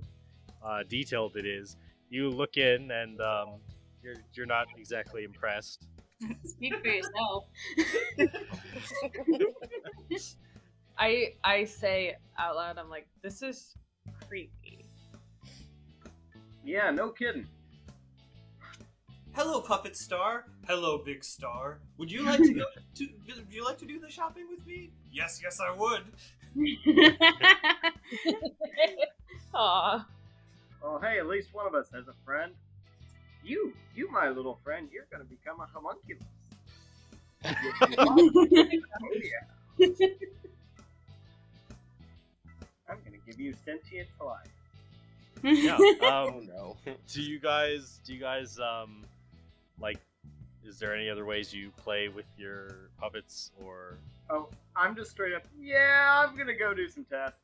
uh, 0.63 0.83
detailed 0.89 1.37
it 1.37 1.47
is. 1.47 1.77
You 2.11 2.31
look 2.31 2.57
in, 2.57 2.91
and 2.91 3.21
um, 3.21 3.61
you're 4.03 4.17
you're 4.35 4.47
not 4.47 4.67
exactly 4.77 5.25
impressed. 5.25 5.87
Speak 6.45 6.75
for 6.83 6.89
yourself. 6.89 7.45
I 10.99 11.35
I 11.45 11.65
say 11.65 12.17
out 12.39 12.57
loud, 12.57 12.79
I'm 12.79 12.91
like, 12.91 13.07
this 13.23 13.43
is 13.43 13.75
creepy. 14.29 14.80
Yeah, 16.65 16.91
no 16.91 17.11
kidding. 17.11 17.47
Hello, 19.33 19.61
Puppet 19.61 19.97
Star. 19.97 20.45
Hello, 20.67 20.99
Big 20.99 21.25
Star. 21.25 21.79
Would 21.99 22.11
you 22.11 22.23
like 22.23 22.41
to 22.41 22.53
go 22.53 22.65
to? 22.97 23.09
Would 23.27 23.53
you 23.53 23.65
like 23.65 23.79
to 23.79 23.87
do 23.87 23.99
the 23.99 24.11
shopping 24.11 24.47
with 24.51 24.67
me? 24.67 24.91
Yes, 25.13 25.41
yes, 25.43 25.61
I 25.61 25.75
would. 25.75 26.03
Aw. 29.55 30.07
Oh, 30.83 30.99
hey, 30.99 31.19
at 31.19 31.27
least 31.27 31.55
one 31.55 31.67
of 31.67 31.75
us 31.75 31.89
has 31.93 32.09
a 32.09 32.15
friend. 32.25 32.53
You, 33.45 33.73
you, 33.95 34.11
my 34.11 34.29
little 34.29 34.59
friend, 34.63 34.89
you're 34.93 35.07
gonna 35.11 35.25
become 35.25 35.61
a 35.61 35.67
homunculus. 35.67 36.23
Oh 37.99 38.45
yeah. 39.23 39.97
I'm 42.89 42.99
gonna 43.05 43.17
give 43.27 43.41
you 43.41 43.55
sentient 43.65 44.09
life. 44.23 44.60
Yeah. 45.43 45.79
Oh 46.03 46.29
Um, 46.39 46.47
no. 46.47 46.77
do 47.13 47.23
you 47.23 47.39
guys 47.39 48.01
do 48.05 48.15
you 48.15 48.21
guys 48.21 48.59
um 48.59 49.05
like? 49.81 49.99
Is 50.65 50.79
there 50.79 50.95
any 50.95 51.09
other 51.09 51.25
ways 51.25 51.53
you 51.55 51.71
play 51.77 52.09
with 52.09 52.27
your 52.37 52.91
puppets 52.99 53.51
or? 53.65 53.97
Oh, 54.29 54.49
I'm 54.77 54.95
just 54.95 55.11
straight 55.11 55.35
up. 55.35 55.43
Yeah, 55.59 56.25
I'm 56.29 56.37
gonna 56.37 56.55
go 56.57 56.75
do 56.75 56.89
some 56.89 57.05
tests. 57.05 57.39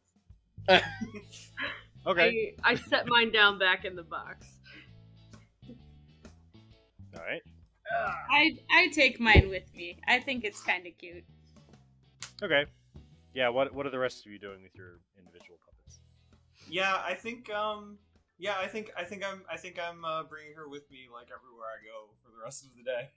Okay. 2.07 2.55
I, 2.63 2.73
I 2.73 2.75
set 2.77 3.09
mine 3.09 3.33
down 3.33 3.59
back 3.59 3.85
in 3.85 3.97
the 3.97 4.03
box. 4.05 4.47
All 7.17 7.23
right. 7.27 7.43
I 8.31 8.57
I 8.71 8.89
take 8.95 9.19
mine 9.19 9.49
with 9.51 9.75
me. 9.75 9.99
I 10.07 10.21
think 10.21 10.45
it's 10.45 10.63
kind 10.63 10.87
of 10.87 10.97
cute. 10.99 11.25
Okay. 12.43 12.67
Yeah. 13.35 13.49
What 13.49 13.75
What 13.75 13.87
are 13.87 13.91
the 13.91 13.99
rest 13.99 14.25
of 14.25 14.31
you 14.31 14.39
doing 14.39 14.63
with 14.63 14.75
your 14.77 15.01
individual 15.19 15.59
puppets? 15.59 15.66
Yeah, 16.69 17.01
I 17.05 17.15
think. 17.15 17.51
Um. 17.51 17.99
Yeah, 18.39 18.55
I 18.59 18.67
think. 18.67 18.91
I 18.97 19.05
think 19.05 19.25
I'm. 19.25 19.43
I 19.51 19.57
think 19.57 19.79
I'm 19.79 20.05
uh, 20.05 20.25
bringing 20.25 20.55
her 20.55 20.69
with 20.69 20.91
me 20.91 21.09
like 21.13 21.29
everywhere 21.35 21.67
I 21.73 21.85
go 21.85 22.11
for 22.23 22.31
the 22.31 22.43
rest 22.43 22.65
of 22.65 22.71
the 22.77 22.83
day. 22.83 23.09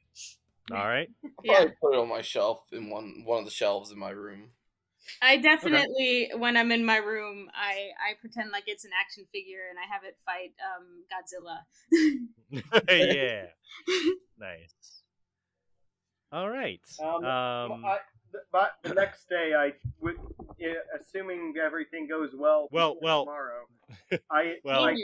All 0.72 0.88
right. 0.88 1.10
Yeah. 1.44 1.54
Probably 1.54 1.74
put 1.82 1.94
it 1.94 2.00
on 2.00 2.10
my 2.10 2.22
shelf 2.22 2.62
in 2.72 2.90
one 2.90 3.24
one 3.26 3.40
of 3.40 3.46
the 3.46 3.52
shelves 3.52 3.92
in 3.92 3.98
my 4.00 4.12
room. 4.12 4.52
I 5.22 5.38
definitely, 5.38 6.30
when 6.38 6.56
I'm 6.56 6.72
in 6.72 6.86
my 6.86 6.98
room, 6.98 7.50
I 7.54 7.90
I 7.98 8.14
pretend 8.20 8.52
like 8.52 8.66
it's 8.68 8.86
an 8.86 8.92
action 9.00 9.26
figure 9.32 9.64
and 9.70 9.80
I 9.80 9.92
have 9.92 10.04
it 10.04 10.18
fight 10.26 10.54
um 10.70 11.04
Godzilla. 11.10 11.66
yeah. 12.90 13.46
Nice. 14.40 15.04
All 16.32 16.50
right. 16.50 16.80
Um, 17.04 17.26
Um. 17.26 17.86
I, 17.86 17.98
th- 17.98 18.02
but 18.52 18.72
the 18.84 18.94
next 18.94 19.28
day, 19.30 19.54
I 19.58 19.74
would, 20.02 20.16
assuming 21.00 21.54
everything 21.64 22.08
goes 22.08 22.32
well. 22.38 22.68
Well- 22.72 22.98
well- 23.02 23.26
tomorrow. 23.26 23.66
I 24.32 24.56
Well, 24.64 24.86
I, 24.86 24.96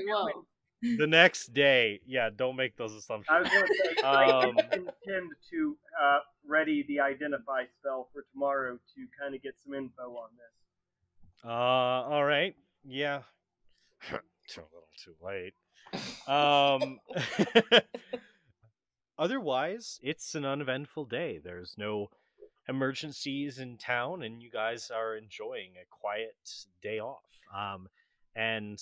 the 0.98 1.08
next 1.08 1.54
day, 1.54 2.00
yeah. 2.06 2.30
Don't 2.36 2.56
make 2.56 2.76
those 2.78 2.94
assumptions. 2.94 3.28
I 3.36 3.40
was 3.42 3.50
going 3.50 3.64
to 3.66 3.74
say 3.74 4.02
I 4.04 4.26
Um, 4.32 4.58
intend 4.60 5.32
to 5.52 5.78
uh, 6.00 6.20
ready 6.48 6.84
the 6.88 7.00
identify 7.00 7.64
spell 7.80 8.10
for 8.14 8.26
tomorrow 8.32 8.76
to 8.76 9.08
kind 9.20 9.34
of 9.34 9.42
get 9.42 9.56
some 9.64 9.74
info 9.74 10.04
on 10.18 10.30
this. 10.38 11.44
Uh, 11.44 11.48
all 11.50 12.24
right. 12.26 12.56
Yeah. 12.88 13.22
too 14.48 14.62
a 14.62 14.70
little 14.72 14.88
too 15.04 15.16
late. 15.24 15.54
Um. 16.28 17.00
otherwise, 19.18 20.00
it's 20.04 20.36
an 20.36 20.46
uneventful 20.46 21.06
day. 21.06 21.40
There's 21.44 21.76
no 21.78 22.10
emergencies 22.68 23.60
in 23.60 23.78
town, 23.78 24.24
and 24.24 24.42
you 24.42 24.50
guys 24.50 24.92
are 24.92 25.16
enjoying 25.16 25.72
a 25.82 25.86
quiet 25.90 26.36
day 26.82 27.00
off. 27.00 27.24
Um, 27.56 27.88
and 28.36 28.80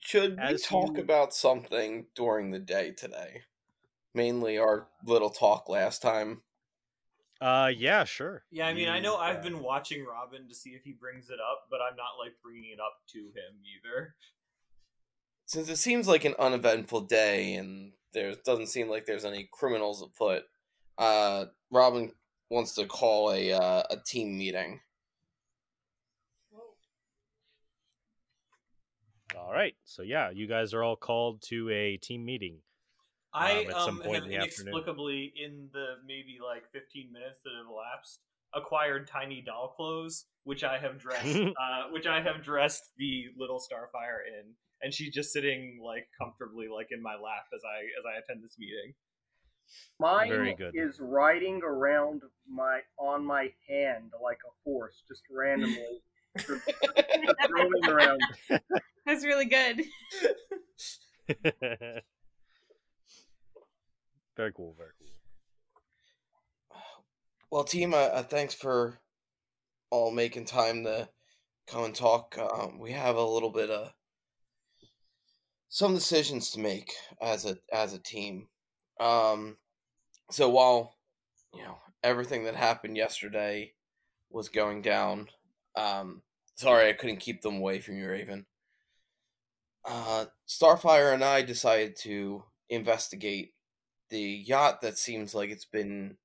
Should 0.00 0.38
we 0.38 0.58
talk 0.58 0.96
you- 0.96 1.02
about 1.02 1.32
something 1.34 2.06
during 2.14 2.50
the 2.50 2.58
day 2.58 2.92
today? 2.92 3.42
Mainly 4.14 4.58
our 4.58 4.88
little 5.04 5.30
talk 5.30 5.68
last 5.68 6.02
time. 6.02 6.42
uh, 7.40 7.70
yeah, 7.74 8.04
sure. 8.04 8.44
Yeah, 8.50 8.66
I 8.66 8.74
mean, 8.74 8.88
I 8.88 8.96
You, 8.96 9.02
know 9.02 9.16
I've 9.16 9.38
uh, 9.38 9.42
been 9.42 9.60
watching 9.62 10.04
Robin 10.04 10.46
to 10.48 10.54
see 10.54 10.70
if 10.70 10.82
he 10.82 10.92
brings 10.92 11.30
it 11.30 11.38
up, 11.40 11.66
but 11.70 11.80
I'm 11.80 11.96
not 11.96 12.18
like 12.18 12.34
bringing 12.42 12.72
it 12.72 12.80
up 12.80 12.98
to 13.12 13.18
him 13.18 13.62
either. 13.78 14.14
Since 15.46 15.68
it 15.70 15.76
seems 15.78 16.06
like 16.06 16.24
an 16.24 16.34
uneventful 16.38 17.02
day 17.02 17.54
and 17.54 17.92
there 18.12 18.34
doesn't 18.44 18.66
seem 18.66 18.88
like 18.88 19.06
there's 19.06 19.24
any 19.24 19.48
criminals 19.52 20.02
afoot, 20.02 20.42
uh, 20.98 21.46
Robin 21.70 22.12
wants 22.50 22.74
to 22.74 22.86
call 22.86 23.32
a 23.32 23.52
uh, 23.52 23.82
a 23.90 23.96
team 23.96 24.36
meeting. 24.36 24.80
All 29.38 29.52
right. 29.52 29.74
So 29.84 30.02
yeah, 30.02 30.30
you 30.30 30.46
guys 30.46 30.74
are 30.74 30.82
all 30.82 30.96
called 30.96 31.42
to 31.48 31.70
a 31.70 31.96
team 31.96 32.24
meeting. 32.24 32.58
I 33.32 33.60
Um, 33.60 33.70
at 33.70 33.82
some 33.82 33.96
um, 33.96 34.02
point 34.02 34.14
have 34.16 34.24
in 34.24 34.30
the 34.30 34.36
afternoon. 34.36 34.74
inexplicably, 34.74 35.32
in 35.36 35.68
the 35.72 35.96
maybe 36.04 36.38
like 36.44 36.64
15 36.72 37.12
minutes 37.12 37.38
that 37.44 37.52
have 37.56 37.66
elapsed, 37.70 38.18
acquired 38.54 39.06
tiny 39.06 39.40
doll 39.40 39.72
clothes, 39.76 40.26
which 40.42 40.64
I 40.64 40.78
have 40.78 40.98
dressed, 40.98 41.36
uh, 41.38 41.90
which 41.92 42.06
I 42.06 42.20
have 42.20 42.42
dressed 42.42 42.90
the 42.98 43.26
little 43.38 43.60
Starfire 43.60 44.26
in, 44.26 44.50
and 44.82 44.92
she's 44.92 45.14
just 45.14 45.32
sitting 45.32 45.80
like 45.84 46.08
comfortably 46.20 46.66
like 46.68 46.88
in 46.90 47.00
my 47.00 47.14
lap 47.14 47.46
as 47.54 47.60
I 47.64 47.84
as 47.98 48.04
I 48.04 48.18
attend 48.18 48.44
this 48.44 48.56
meeting. 48.58 48.94
Mine 49.98 50.28
Very 50.28 50.54
good. 50.54 50.74
is 50.74 50.98
riding 51.00 51.60
around 51.62 52.22
my 52.48 52.80
on 52.98 53.24
my 53.24 53.52
hand 53.68 54.12
like 54.22 54.38
a 54.46 54.52
horse, 54.64 55.02
just 55.08 55.22
randomly 55.30 56.02
just 56.36 56.48
roaming 57.50 57.86
around. 57.88 58.20
That's 59.06 59.24
really 59.24 59.46
good. 59.46 59.82
very 64.36 64.52
cool. 64.52 64.74
Very 64.76 64.90
cool. 64.98 65.08
Well, 67.50 67.64
team, 67.64 67.94
uh, 67.94 67.96
uh, 67.96 68.22
thanks 68.22 68.54
for 68.54 69.00
all 69.90 70.12
making 70.12 70.44
time 70.44 70.84
to 70.84 71.08
come 71.66 71.84
and 71.84 71.94
talk. 71.94 72.38
Um, 72.38 72.78
we 72.78 72.92
have 72.92 73.16
a 73.16 73.24
little 73.24 73.50
bit 73.50 73.70
of 73.70 73.92
some 75.68 75.94
decisions 75.94 76.50
to 76.52 76.60
make 76.60 76.92
as 77.20 77.44
a 77.44 77.56
as 77.72 77.92
a 77.92 77.98
team. 77.98 78.46
Um, 79.00 79.56
so 80.30 80.48
while 80.48 80.96
you 81.54 81.62
know 81.62 81.78
everything 82.02 82.44
that 82.44 82.56
happened 82.56 82.96
yesterday 82.96 83.72
was 84.30 84.48
going 84.48 84.82
down, 84.82 85.28
Um, 85.76 86.22
sorry, 86.56 86.88
I 86.88 86.92
couldn't 86.92 87.18
keep 87.18 87.42
them 87.42 87.56
away 87.56 87.80
from 87.80 87.96
you, 87.96 88.08
Raven. 88.08 88.46
Uh, 89.84 90.26
Starfire 90.48 91.14
and 91.14 91.24
I 91.24 91.42
decided 91.42 91.96
to 92.02 92.44
investigate 92.68 93.54
the 94.10 94.20
yacht 94.20 94.80
that 94.82 94.98
seems 94.98 95.34
like 95.34 95.50
it's 95.50 95.64
been 95.64 96.16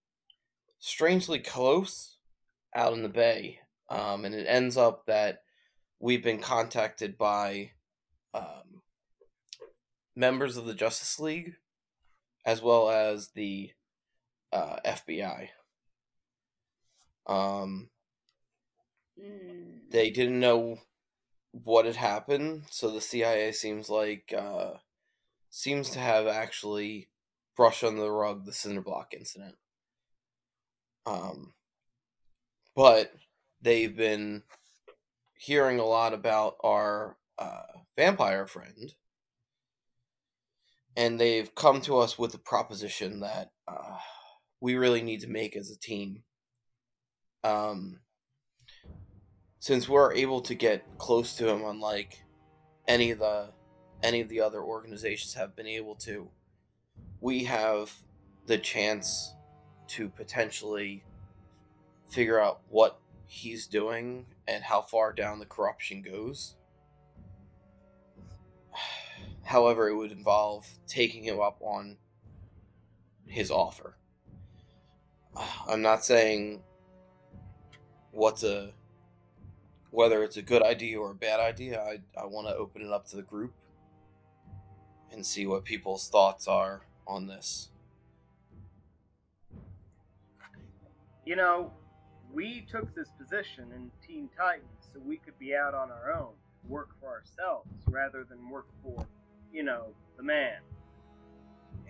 strangely 0.79 1.39
close 1.39 2.17
out 2.75 2.93
in 2.93 3.03
the 3.03 3.09
bay. 3.09 3.59
Um, 3.89 4.25
and 4.25 4.33
it 4.35 4.47
ends 4.47 4.77
up 4.77 5.05
that 5.05 5.43
we've 5.99 6.23
been 6.23 6.41
contacted 6.41 7.17
by 7.17 7.71
um, 8.33 8.81
members 10.15 10.57
of 10.57 10.65
the 10.65 10.73
Justice 10.73 11.19
League 11.19 11.55
as 12.45 12.61
well 12.61 12.89
as 12.89 13.29
the 13.29 13.71
uh, 14.55 14.77
FBI. 14.85 15.49
Um, 17.27 17.89
Mm. 19.19 19.89
they 19.91 20.09
didn't 20.09 20.39
know 20.39 20.79
what 21.51 21.85
had 21.85 21.95
happened, 21.95 22.63
so 22.69 22.89
the 22.91 22.99
CIA 22.99 23.53
seems 23.53 23.89
like 23.89 24.33
uh, 24.37 24.73
seems 25.49 25.89
to 25.91 25.99
have 25.99 26.27
actually 26.27 27.09
brushed 27.55 27.83
under 27.83 28.01
the 28.01 28.11
rug 28.11 28.45
the 28.45 28.51
Cinderblock 28.51 29.13
incident. 29.13 29.55
Um, 31.05 31.53
but 32.75 33.13
they've 33.61 33.95
been 33.95 34.43
hearing 35.37 35.79
a 35.79 35.85
lot 35.85 36.13
about 36.13 36.57
our 36.61 37.17
uh, 37.39 37.63
vampire 37.95 38.47
friend, 38.47 38.95
and 40.97 41.19
they've 41.19 41.55
come 41.55 41.79
to 41.81 41.99
us 41.99 42.19
with 42.19 42.33
a 42.33 42.39
proposition 42.39 43.21
that 43.21 43.51
uh, 43.65 43.99
we 44.59 44.75
really 44.75 45.01
need 45.01 45.21
to 45.21 45.29
make 45.29 45.55
as 45.55 45.69
a 45.69 45.77
team. 45.77 46.23
Um, 47.43 47.99
since 49.59 49.89
we're 49.89 50.13
able 50.13 50.41
to 50.41 50.55
get 50.55 50.97
close 50.97 51.35
to 51.35 51.47
him, 51.49 51.63
unlike 51.65 52.23
any 52.87 53.11
of 53.11 53.19
the 53.19 53.49
any 54.03 54.21
of 54.21 54.29
the 54.29 54.41
other 54.41 54.61
organizations 54.61 55.33
have 55.33 55.55
been 55.55 55.67
able 55.67 55.95
to, 55.95 56.29
we 57.21 57.45
have 57.45 57.91
the 58.45 58.57
chance 58.57 59.33
to 59.87 60.09
potentially 60.09 61.03
figure 62.07 62.39
out 62.39 62.61
what 62.69 62.99
he's 63.27 63.67
doing 63.67 64.25
and 64.47 64.63
how 64.63 64.81
far 64.81 65.11
down 65.11 65.39
the 65.39 65.45
corruption 65.45 66.01
goes. 66.01 66.55
However, 69.43 69.89
it 69.89 69.95
would 69.95 70.11
involve 70.11 70.67
taking 70.87 71.23
him 71.23 71.39
up 71.39 71.57
on 71.61 71.97
his 73.25 73.49
offer. 73.49 73.97
I'm 75.67 75.81
not 75.81 76.05
saying 76.05 76.61
what's 78.11 78.43
a 78.43 78.71
whether 79.91 80.23
it's 80.23 80.37
a 80.37 80.41
good 80.41 80.61
idea 80.61 80.99
or 80.99 81.11
a 81.11 81.15
bad 81.15 81.39
idea. 81.39 81.81
I 81.81 81.99
I 82.19 82.25
want 82.25 82.47
to 82.47 82.55
open 82.55 82.81
it 82.81 82.91
up 82.91 83.07
to 83.07 83.15
the 83.15 83.21
group 83.21 83.53
and 85.11 85.25
see 85.25 85.45
what 85.45 85.63
people's 85.63 86.09
thoughts 86.09 86.47
are 86.47 86.81
on 87.07 87.27
this. 87.27 87.69
You 91.25 91.35
know, 91.35 91.71
we 92.31 92.67
took 92.69 92.93
this 92.93 93.09
position 93.17 93.71
in 93.73 93.89
Teen 94.05 94.29
Titans 94.37 94.89
so 94.93 94.99
we 95.03 95.17
could 95.17 95.37
be 95.39 95.55
out 95.55 95.73
on 95.73 95.89
our 95.89 96.13
own, 96.13 96.33
work 96.67 96.89
for 96.99 97.09
ourselves, 97.09 97.69
rather 97.87 98.23
than 98.23 98.49
work 98.49 98.67
for, 98.83 99.07
you 99.51 99.63
know, 99.63 99.87
the 100.17 100.23
man. 100.23 100.59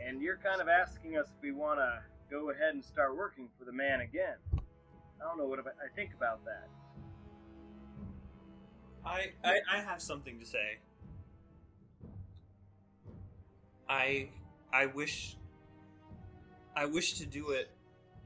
And 0.01 0.21
you're 0.21 0.37
kind 0.37 0.61
of 0.61 0.69
asking 0.69 1.17
us 1.17 1.25
if 1.27 1.41
we 1.41 1.51
want 1.51 1.79
to 1.79 1.99
go 2.29 2.49
ahead 2.49 2.73
and 2.73 2.83
start 2.83 3.15
working 3.15 3.49
for 3.57 3.65
the 3.65 3.71
man 3.71 4.01
again. 4.01 4.35
I 4.53 5.23
don't 5.23 5.37
know 5.37 5.45
what 5.45 5.59
I 5.59 5.95
think 5.95 6.11
about 6.15 6.43
that. 6.45 6.67
I, 9.05 9.33
I 9.43 9.59
I 9.71 9.81
have 9.81 10.01
something 10.01 10.39
to 10.39 10.45
say. 10.45 10.79
I 13.87 14.29
I 14.73 14.87
wish 14.87 15.37
I 16.75 16.85
wish 16.85 17.13
to 17.19 17.25
do 17.25 17.51
it 17.51 17.69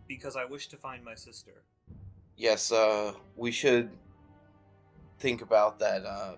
because 0.07 0.35
I 0.35 0.45
wish 0.45 0.67
to 0.69 0.77
find 0.77 1.03
my 1.03 1.15
sister. 1.15 1.63
Yes, 2.37 2.71
uh, 2.71 3.13
we 3.35 3.51
should 3.51 3.91
think 5.19 5.41
about 5.41 5.79
that. 5.79 6.05
Uh, 6.05 6.35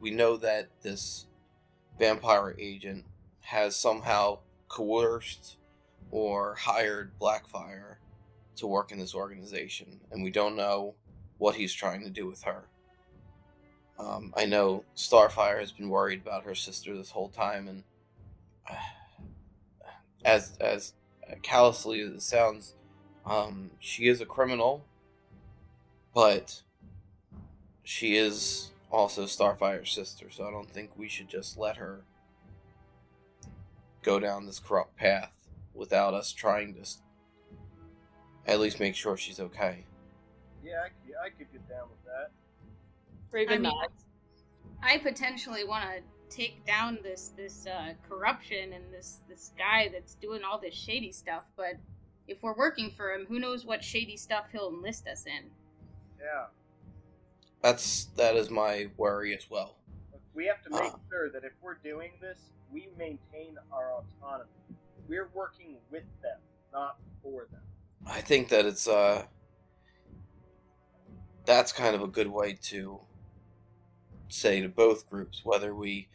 we 0.00 0.10
know 0.10 0.38
that 0.38 0.68
this 0.82 1.26
vampire 1.98 2.56
agent 2.58 3.04
has 3.40 3.76
somehow 3.76 4.38
coerced 4.68 5.58
or 6.10 6.54
hired 6.54 7.12
Blackfire 7.20 7.96
to 8.56 8.66
work 8.66 8.90
in 8.90 8.98
this 8.98 9.14
organization, 9.14 10.00
and 10.10 10.22
we 10.22 10.30
don't 10.30 10.56
know 10.56 10.94
what 11.38 11.54
he's 11.54 11.72
trying 11.72 12.02
to 12.02 12.10
do 12.10 12.26
with 12.26 12.42
her. 12.42 12.64
Um, 13.98 14.32
I 14.36 14.44
know 14.46 14.84
Starfire 14.96 15.60
has 15.60 15.72
been 15.72 15.88
worried 15.88 16.22
about 16.22 16.44
her 16.44 16.54
sister 16.54 16.96
this 16.96 17.10
whole 17.10 17.28
time, 17.28 17.68
and 17.68 17.84
uh, 18.68 18.74
as 20.24 20.56
as 20.60 20.94
callously 21.42 22.00
as 22.00 22.12
it 22.12 22.22
sounds, 22.22 22.74
um, 23.26 23.70
she 23.78 24.08
is 24.08 24.20
a 24.20 24.26
criminal, 24.26 24.84
but 26.14 26.62
she 27.84 28.16
is 28.16 28.70
also 28.90 29.24
Starfire's 29.24 29.92
sister, 29.92 30.30
so 30.30 30.46
I 30.46 30.50
don't 30.50 30.70
think 30.70 30.90
we 30.96 31.08
should 31.08 31.28
just 31.28 31.58
let 31.58 31.76
her 31.76 32.00
go 34.02 34.18
down 34.18 34.46
this 34.46 34.58
corrupt 34.58 34.96
path 34.96 35.32
without 35.78 36.12
us 36.12 36.32
trying 36.32 36.74
to 36.74 36.84
at 38.46 38.60
least 38.60 38.80
make 38.80 38.94
sure 38.94 39.16
she's 39.16 39.40
okay. 39.40 39.84
Yeah, 40.64 40.82
I 40.84 40.88
could, 40.88 41.14
I 41.24 41.28
could 41.30 41.52
get 41.52 41.66
down 41.68 41.88
with 41.88 42.04
that. 42.04 42.30
Raven 43.30 43.52
I 43.54 43.56
mean, 43.58 43.62
nods. 43.62 44.04
I 44.82 44.98
potentially 44.98 45.64
want 45.64 45.84
to 45.84 46.36
take 46.36 46.64
down 46.66 46.98
this 47.02 47.32
this 47.36 47.66
uh, 47.66 47.92
corruption 48.08 48.72
and 48.72 48.84
this 48.92 49.20
this 49.28 49.52
guy 49.56 49.88
that's 49.92 50.14
doing 50.14 50.42
all 50.42 50.58
this 50.58 50.74
shady 50.74 51.12
stuff. 51.12 51.44
But 51.56 51.74
if 52.26 52.42
we're 52.42 52.56
working 52.56 52.90
for 52.90 53.12
him, 53.12 53.26
who 53.28 53.38
knows 53.38 53.64
what 53.64 53.82
shady 53.84 54.16
stuff 54.16 54.46
he'll 54.52 54.68
enlist 54.68 55.06
us 55.08 55.24
in? 55.26 55.50
Yeah. 56.20 56.46
That's 57.62 58.06
that 58.16 58.34
is 58.36 58.50
my 58.50 58.88
worry 58.96 59.36
as 59.36 59.48
well. 59.50 59.76
Look, 60.12 60.22
we 60.34 60.46
have 60.46 60.62
to 60.64 60.70
make 60.70 60.92
Ah. 60.94 60.98
sure 61.10 61.30
that 61.30 61.44
if 61.44 61.52
we're 61.62 61.74
doing 61.76 62.12
this, 62.20 62.38
we 62.72 62.88
maintain 62.98 63.56
our 63.72 63.92
autonomy. 63.92 64.50
We're 65.08 65.28
working 65.34 65.76
with 65.90 66.04
them, 66.22 66.38
not 66.72 66.98
for 67.22 67.46
them. 67.50 67.62
I 68.06 68.20
think 68.20 68.48
that 68.48 68.66
it's 68.66 68.86
uh 68.86 69.24
that's 71.44 71.72
kind 71.72 71.94
of 71.94 72.02
a 72.02 72.06
good 72.06 72.28
way 72.28 72.58
to 72.64 73.00
say 74.28 74.60
to 74.60 74.68
both 74.68 75.08
groups 75.08 75.40
whether 75.44 75.74
we 75.74 76.08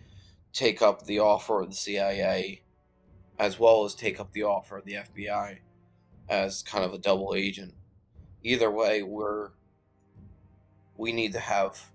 take 0.54 0.82
up 0.82 1.06
the 1.06 1.20
offer 1.20 1.62
of 1.62 1.70
the 1.70 1.76
CIA 1.76 2.62
as 3.40 3.60
well 3.60 3.84
as 3.84 3.96
take 3.96 4.20
up 4.20 4.32
the 4.32 4.44
offer 4.44 4.78
of 4.78 4.86
the 4.86 4.94
FBI 4.94 5.58
as 6.30 6.62
kind 6.62 6.86
of 6.86 6.94
a 6.94 7.00
double 7.00 7.34
agent. 7.36 7.74
Either 8.44 8.70
way, 8.70 9.02
we're 9.02 9.50
we 10.96 11.12
need 11.12 11.34
to 11.34 11.40
have 11.40 11.90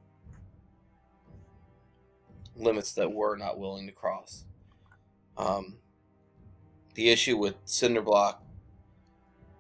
limits 2.57 2.93
that 2.93 3.13
we're 3.13 3.37
not 3.37 3.59
willing 3.59 3.87
to 3.87 3.93
cross. 3.93 4.45
Um, 5.37 5.77
the 6.99 7.11
issue 7.11 7.37
with 7.37 7.65
Cinderblock 7.65 8.39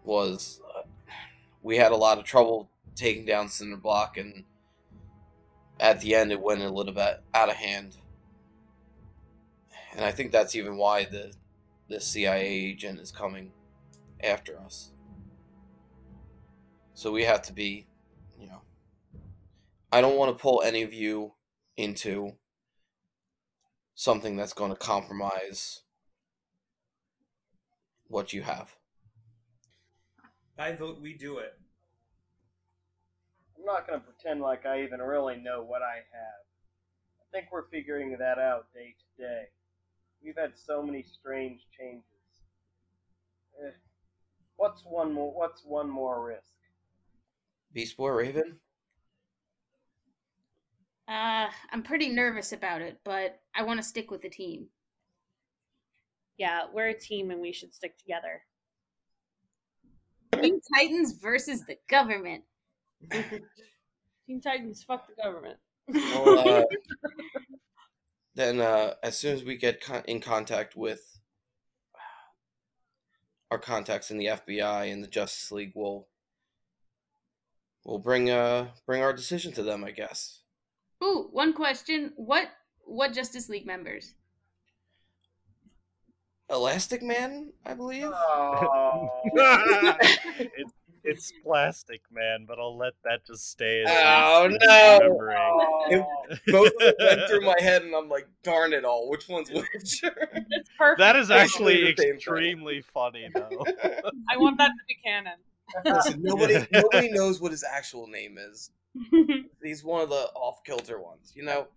was 0.02 0.60
uh, 0.76 0.82
we 1.62 1.76
had 1.76 1.92
a 1.92 1.96
lot 1.96 2.18
of 2.18 2.24
trouble 2.24 2.68
taking 2.96 3.24
down 3.24 3.46
Cinderblock, 3.46 4.16
and 4.16 4.42
at 5.78 6.00
the 6.00 6.16
end, 6.16 6.32
it 6.32 6.40
went 6.40 6.62
a 6.62 6.68
little 6.68 6.92
bit 6.92 7.22
out 7.32 7.48
of 7.48 7.54
hand. 7.54 7.98
And 9.94 10.04
I 10.04 10.10
think 10.10 10.32
that's 10.32 10.56
even 10.56 10.78
why 10.78 11.04
the 11.04 11.32
the 11.88 12.00
CIA 12.00 12.44
agent 12.44 12.98
is 12.98 13.12
coming 13.12 13.52
after 14.20 14.58
us. 14.58 14.90
So 16.94 17.12
we 17.12 17.22
have 17.22 17.42
to 17.42 17.52
be, 17.52 17.86
you 18.36 18.48
know, 18.48 18.62
I 19.92 20.00
don't 20.00 20.18
want 20.18 20.36
to 20.36 20.42
pull 20.42 20.60
any 20.62 20.82
of 20.82 20.92
you 20.92 21.34
into 21.76 22.32
something 23.94 24.34
that's 24.34 24.52
going 24.52 24.72
to 24.72 24.76
compromise 24.76 25.82
what 28.08 28.32
you 28.32 28.42
have. 28.42 28.74
I 30.58 30.72
vote 30.72 31.00
we 31.00 31.14
do 31.14 31.38
it. 31.38 31.54
I'm 33.56 33.64
not 33.64 33.86
going 33.86 34.00
to 34.00 34.04
pretend 34.04 34.40
like 34.40 34.66
I 34.66 34.82
even 34.82 35.00
really 35.00 35.36
know 35.36 35.62
what 35.62 35.82
I 35.82 35.96
have. 35.96 36.42
I 37.20 37.24
think 37.32 37.52
we're 37.52 37.68
figuring 37.68 38.16
that 38.18 38.38
out 38.38 38.66
day 38.74 38.94
to 38.98 39.22
day. 39.22 39.42
We've 40.24 40.36
had 40.36 40.52
so 40.56 40.82
many 40.82 41.04
strange 41.04 41.60
changes. 41.78 42.02
Eh, 43.64 43.70
what's 44.56 44.82
one 44.82 45.12
more? 45.12 45.32
What's 45.32 45.62
one 45.64 45.88
more 45.88 46.24
risk? 46.26 46.42
Beast 47.72 47.96
Boy 47.96 48.10
Raven? 48.10 48.56
Uh, 51.06 51.48
I'm 51.72 51.82
pretty 51.82 52.08
nervous 52.08 52.52
about 52.52 52.82
it, 52.82 52.98
but 53.04 53.40
I 53.54 53.62
want 53.62 53.80
to 53.80 53.86
stick 53.86 54.10
with 54.10 54.22
the 54.22 54.28
team. 54.28 54.66
Yeah, 56.38 56.62
we're 56.72 56.88
a 56.88 56.98
team 56.98 57.30
and 57.30 57.40
we 57.40 57.52
should 57.52 57.74
stick 57.74 57.98
together. 57.98 58.42
Teen 60.40 60.60
Titans 60.76 61.12
versus 61.20 61.64
the 61.66 61.76
government. 61.88 62.44
Teen 63.12 64.40
Titans, 64.40 64.84
fuck 64.84 65.08
the 65.08 65.20
government. 65.20 65.56
Well, 65.88 66.48
uh, 66.48 66.62
then, 68.34 68.60
uh, 68.60 68.94
as 69.02 69.16
soon 69.18 69.34
as 69.34 69.42
we 69.42 69.56
get 69.56 69.80
con- 69.80 70.04
in 70.06 70.20
contact 70.20 70.76
with 70.76 71.18
our 73.50 73.58
contacts 73.58 74.10
in 74.10 74.18
the 74.18 74.26
FBI 74.26 74.92
and 74.92 75.02
the 75.02 75.08
Justice 75.08 75.50
League, 75.50 75.72
we'll 75.74 76.06
we'll 77.84 77.98
bring 77.98 78.30
uh 78.30 78.68
bring 78.86 79.02
our 79.02 79.14
decision 79.14 79.52
to 79.52 79.62
them. 79.62 79.82
I 79.82 79.90
guess. 79.90 80.42
Ooh, 81.02 81.28
one 81.32 81.52
question. 81.52 82.12
What 82.16 82.48
what 82.84 83.14
Justice 83.14 83.48
League 83.48 83.66
members? 83.66 84.14
Elastic 86.50 87.02
Man, 87.02 87.52
I 87.66 87.74
believe. 87.74 88.06
Oh. 88.06 89.08
it's, 89.34 90.72
it's 91.04 91.32
plastic, 91.44 92.00
man, 92.10 92.44
but 92.46 92.58
I'll 92.58 92.76
let 92.76 92.94
that 93.04 93.26
just 93.26 93.50
stay 93.50 93.82
as 93.82 93.90
Oh, 93.90 94.46
a 94.46 94.48
no. 94.48 94.98
memory. 95.00 96.04
Both 96.48 96.72
went 96.98 97.28
through 97.28 97.42
my 97.42 97.56
head, 97.60 97.82
and 97.82 97.94
I'm 97.94 98.08
like, 98.08 98.28
darn 98.42 98.72
it 98.72 98.84
all, 98.84 99.08
which 99.10 99.28
one's 99.28 99.50
which? 99.50 99.64
It's 99.74 100.70
perfect. 100.78 100.98
That 100.98 101.16
is 101.16 101.30
actually 101.30 101.80
the 101.80 101.86
same 101.88 101.96
thing. 101.96 102.14
extremely 102.14 102.80
funny, 102.80 103.28
though. 103.34 103.64
I 104.30 104.36
want 104.36 104.58
that 104.58 104.68
to 104.68 104.84
be 104.88 104.96
canon. 105.04 105.34
Listen, 105.84 106.18
nobody 106.22 106.66
nobody 106.72 107.10
knows 107.10 107.40
what 107.42 107.50
his 107.50 107.62
actual 107.62 108.06
name 108.06 108.38
is. 108.38 108.70
He's 109.62 109.84
one 109.84 110.00
of 110.02 110.08
the 110.08 110.30
off 110.34 110.64
kilter 110.64 110.98
ones, 111.00 111.32
you 111.36 111.44
know. 111.44 111.68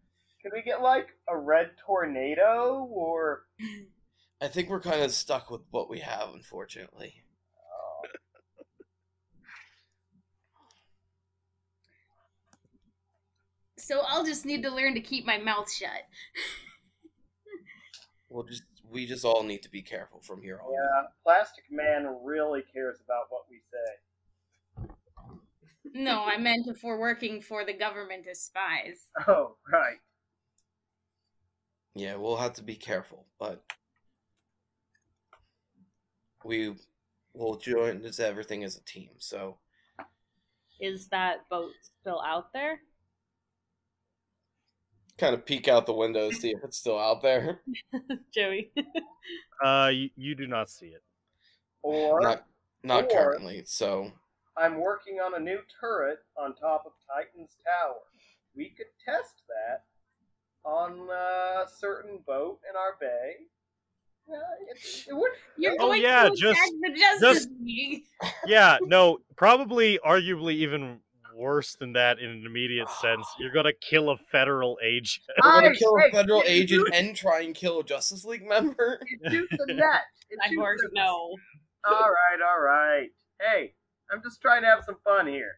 Can 0.41 0.51
we 0.53 0.61
get 0.61 0.81
like 0.81 1.09
a 1.27 1.37
red 1.37 1.71
tornado 1.85 2.87
or 2.89 3.43
I 4.41 4.47
think 4.47 4.69
we're 4.69 4.79
kind 4.79 5.01
of 5.03 5.11
stuck 5.11 5.51
with 5.51 5.61
what 5.69 5.89
we 5.89 5.99
have, 5.99 6.29
unfortunately. 6.33 7.23
so 13.77 14.01
I'll 14.07 14.25
just 14.25 14.45
need 14.45 14.63
to 14.63 14.71
learn 14.71 14.95
to 14.95 15.01
keep 15.01 15.25
my 15.25 15.37
mouth 15.37 15.71
shut. 15.71 15.89
We'll 18.33 18.45
just 18.45 18.63
we 18.89 19.05
just 19.05 19.25
all 19.25 19.43
need 19.43 19.61
to 19.63 19.69
be 19.69 19.81
careful 19.81 20.21
from 20.21 20.41
here 20.41 20.61
on. 20.65 20.71
yeah, 20.71 21.07
Plastic 21.21 21.65
Man 21.69 22.07
really 22.23 22.63
cares 22.73 22.95
about 23.03 23.25
what 23.29 23.41
we 23.49 23.59
say. 23.69 23.97
No, 25.93 26.23
I 26.23 26.37
meant 26.37 26.65
if 26.67 26.81
we're 26.81 26.97
working 26.97 27.41
for 27.41 27.65
the 27.65 27.73
government 27.73 28.25
as 28.31 28.39
spies. 28.39 29.09
Oh, 29.27 29.57
right. 29.69 29.97
Yeah, 31.93 32.15
we'll 32.15 32.37
have 32.37 32.53
to 32.53 32.63
be 32.63 32.75
careful, 32.75 33.25
but 33.37 33.65
we 36.43 36.75
will 37.33 37.57
join 37.57 38.01
this 38.01 38.19
everything 38.19 38.63
as 38.63 38.77
a 38.77 38.83
team. 38.83 39.09
So 39.17 39.57
Is 40.79 41.07
that 41.09 41.47
boat 41.49 41.71
still 42.01 42.21
out 42.25 42.51
there? 42.53 42.79
kind 45.17 45.35
of 45.35 45.45
peek 45.45 45.67
out 45.67 45.85
the 45.85 45.93
window, 45.93 46.31
see 46.31 46.49
if 46.49 46.63
it's 46.63 46.77
still 46.77 46.97
out 46.97 47.21
there. 47.21 47.61
Joey. 48.33 48.71
Uh, 49.63 49.89
you, 49.93 50.09
you 50.15 50.33
do 50.33 50.47
not 50.47 50.71
see 50.71 50.87
it. 50.87 51.03
Or 51.83 52.19
Not 52.19 52.47
not 52.83 53.03
Or- 53.03 53.07
currently. 53.09 53.61
So 53.63 54.11
I'm 54.57 54.79
working 54.79 55.19
on 55.19 55.35
a 55.35 55.39
new 55.39 55.59
turret 55.79 56.17
on 56.35 56.55
top 56.55 56.85
of 56.87 56.93
Titan's 57.07 57.57
Tower. 57.63 57.99
We 58.55 58.69
could 58.69 58.87
test 59.05 59.43
that 59.49 59.83
on 60.67 61.07
a 61.11 61.67
certain 61.69 62.21
boat 62.25 62.59
in 62.67 62.75
our 62.75 62.95
bay. 62.99 63.33
Yeah, 64.20 64.20
it, 64.20 64.20
it 64.20 64.20
would. 64.20 64.20
You're 65.57 65.75
Oh, 65.79 65.93
yeah, 65.93 66.29
to 66.29 66.35
just- 66.35 66.59
the 66.81 67.17
just- 67.19 67.49
Yeah, 68.47 68.77
no, 68.81 69.19
probably, 69.35 69.99
arguably, 70.05 70.53
even 70.53 70.99
worse 71.35 71.75
than 71.75 71.93
that 71.93 72.19
in 72.19 72.29
an 72.29 72.45
immediate 72.45 72.89
sense. 72.89 73.25
You're 73.39 73.51
gonna 73.51 73.73
kill 73.73 74.09
a 74.09 74.17
federal 74.31 74.77
agent. 74.83 75.23
we're 75.43 75.61
gonna 75.61 75.75
kill 75.75 75.95
a 75.97 76.11
federal 76.11 76.43
agent 76.45 76.89
and 76.93 77.15
try 77.15 77.41
and 77.41 77.55
kill 77.55 77.79
a 77.79 77.83
Justice 77.83 78.25
League 78.25 78.47
member. 78.47 78.99
It 79.21 79.31
shoots 79.31 79.53
a 79.67 79.73
net. 79.73 80.01
It 80.29 80.39
I 80.43 80.49
shoots 80.49 80.59
already 80.61 80.81
know. 80.93 81.35
All 81.85 81.93
right, 82.09 82.39
all 82.47 82.61
right. 82.61 83.09
Hey, 83.39 83.73
I'm 84.11 84.21
just 84.21 84.41
trying 84.41 84.61
to 84.61 84.67
have 84.67 84.83
some 84.85 84.97
fun 85.03 85.25
here. 85.27 85.55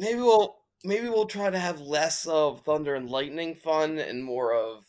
Maybe 0.00 0.18
we'll 0.20 0.56
maybe 0.82 1.08
we'll 1.08 1.26
try 1.26 1.48
to 1.50 1.58
have 1.58 1.80
less 1.80 2.26
of 2.26 2.62
thunder 2.62 2.94
and 2.96 3.08
lightning 3.08 3.54
fun 3.54 3.98
and 3.98 4.24
more 4.24 4.52
of 4.52 4.84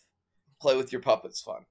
play 0.60 0.76
with 0.76 0.92
your 0.92 1.02
puppets 1.02 1.42
fun. 1.42 1.66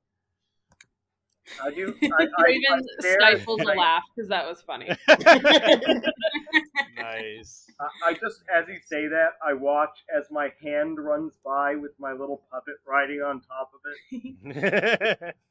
I 1.63 1.71
do. 1.71 1.95
I, 2.03 2.07
I, 2.23 2.27
I 2.39 2.43
Raven 2.45 2.87
stifles 3.01 3.61
and 3.61 3.69
a 3.71 3.73
I- 3.73 3.77
laugh 3.77 4.03
because 4.15 4.29
that 4.29 4.47
was 4.49 4.63
funny. 4.63 4.89
nice. 6.97 7.67
I, 7.81 8.11
I 8.11 8.13
just, 8.15 8.43
as 8.55 8.67
you 8.69 8.79
say 8.85 9.09
that, 9.09 9.31
I 9.47 9.53
watch 9.53 10.05
as 10.17 10.31
my 10.31 10.51
hand 10.63 10.99
runs 10.99 11.35
by 11.45 11.75
with 11.77 11.93
my 11.99 12.13
little 12.13 12.43
puppet 12.51 12.75
riding 12.87 13.21
on 13.21 13.41
top 13.43 13.73
of 13.75 13.81
it. 14.11 15.35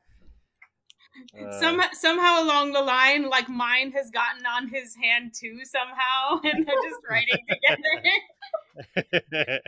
Uh, 1.39 1.51
Some, 1.59 1.79
somehow 1.91 2.41
along 2.41 2.73
the 2.73 2.81
line, 2.81 3.29
like 3.29 3.47
mine 3.47 3.91
has 3.91 4.09
gotten 4.09 4.47
on 4.47 4.67
his 4.67 4.95
hand 4.95 5.31
too 5.31 5.59
somehow, 5.63 6.39
and 6.43 6.65
they're 6.65 6.75
just 6.89 7.01
writing 7.07 7.45
together. 7.47 9.21
nice, 9.31 9.61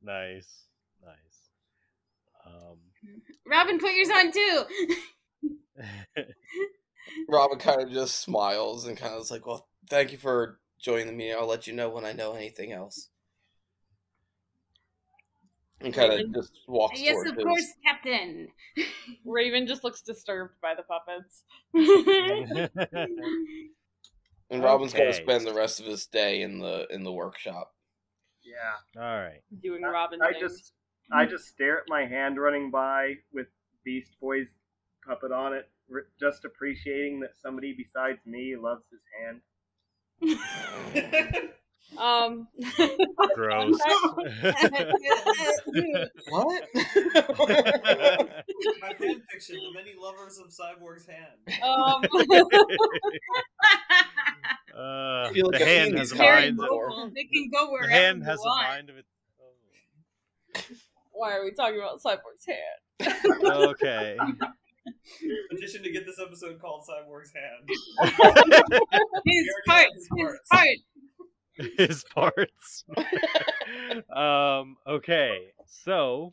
nice. 0.00 0.67
Robin, 3.48 3.78
put 3.78 3.92
yours 3.94 4.10
on 4.10 4.32
too. 4.32 4.64
Robin 7.28 7.58
kind 7.58 7.82
of 7.82 7.90
just 7.90 8.20
smiles 8.20 8.86
and 8.86 8.96
kind 8.96 9.14
of 9.14 9.22
is 9.22 9.30
like, 9.30 9.46
"Well, 9.46 9.68
thank 9.88 10.12
you 10.12 10.18
for 10.18 10.58
joining 10.80 11.06
the 11.06 11.12
meeting. 11.12 11.36
I'll 11.38 11.46
let 11.48 11.66
you 11.66 11.72
know 11.72 11.88
when 11.88 12.04
I 12.04 12.12
know 12.12 12.34
anything 12.34 12.72
else." 12.72 13.08
And 15.80 15.94
kind 15.94 16.12
of 16.12 16.34
just 16.34 16.52
walks 16.66 17.00
yes, 17.00 17.12
towards 17.14 17.30
of 17.30 17.36
his- 17.36 17.44
course, 17.44 17.66
Captain. 17.84 18.48
Raven 19.24 19.66
just 19.66 19.84
looks 19.84 20.02
disturbed 20.02 20.54
by 20.60 20.74
the 20.74 20.82
puppets. 20.82 21.44
And 24.50 24.62
Robin's 24.62 24.94
going 24.94 25.12
to 25.12 25.14
spend 25.14 25.46
the 25.46 25.52
rest 25.52 25.78
of 25.78 25.84
his 25.84 26.06
day 26.06 26.40
in 26.40 26.58
the 26.58 26.86
in 26.90 27.04
the 27.04 27.12
workshop. 27.12 27.74
Yeah. 28.42 29.02
All 29.02 29.20
right. 29.20 29.42
Doing 29.62 29.82
Robin 29.82 30.22
I 30.22 30.32
things. 30.32 30.40
just, 30.40 30.72
I 31.12 31.26
just 31.26 31.46
stare 31.48 31.78
at 31.78 31.84
my 31.88 32.04
hand 32.06 32.38
running 32.40 32.70
by 32.70 33.14
with 33.32 33.46
Beast 33.84 34.12
Boy's 34.20 34.46
puppet 35.06 35.32
on 35.32 35.52
it, 35.54 35.68
r- 35.92 36.06
just 36.20 36.44
appreciating 36.44 37.20
that 37.20 37.30
somebody 37.42 37.72
besides 37.72 38.18
me 38.26 38.54
loves 38.56 38.84
his 38.90 39.00
hand. 39.20 39.40
Um, 41.96 42.48
Gross. 43.34 43.80
What? 46.28 46.64
My 46.74 46.82
fan 48.98 49.22
fiction, 49.30 49.56
The 49.56 49.72
Many 49.74 49.94
Lovers 49.98 50.38
of 50.38 50.48
Cyborg's 50.48 51.06
Hand. 51.06 51.62
um, 51.62 52.02
uh, 54.76 55.30
feel 55.32 55.46
like 55.50 55.58
the 55.60 55.64
hand 55.64 55.96
has 55.98 56.12
a 56.12 56.16
mind. 56.16 56.56
before. 56.58 56.90
mobile. 56.90 57.10
They 57.14 57.24
can 57.24 57.48
go 57.50 57.64
The 57.66 57.72
wherever 57.72 57.90
hand 57.90 58.22
has 58.24 58.38
a 58.40 58.46
mind 58.48 58.90
of 58.90 58.96
its 58.98 59.08
why 61.18 61.34
are 61.36 61.44
we 61.44 61.52
talking 61.52 61.78
about 61.78 62.00
Cyborg's 62.02 62.46
hand? 62.46 63.14
own. 63.44 63.68
Okay. 63.70 64.16
Petition 65.50 65.82
to 65.82 65.90
get 65.90 66.06
this 66.06 66.18
episode 66.24 66.60
called 66.60 66.84
Cyborg's 66.88 67.32
Hand. 67.34 67.68
His 69.26 69.46
parts, 69.66 69.68
have 69.68 69.86
his 70.06 70.06
his 70.06 70.08
parts. 70.16 70.48
parts. 70.50 70.84
his 71.76 72.04
parts. 72.14 72.84
um, 74.14 74.76
okay, 74.86 75.48
so 75.66 76.32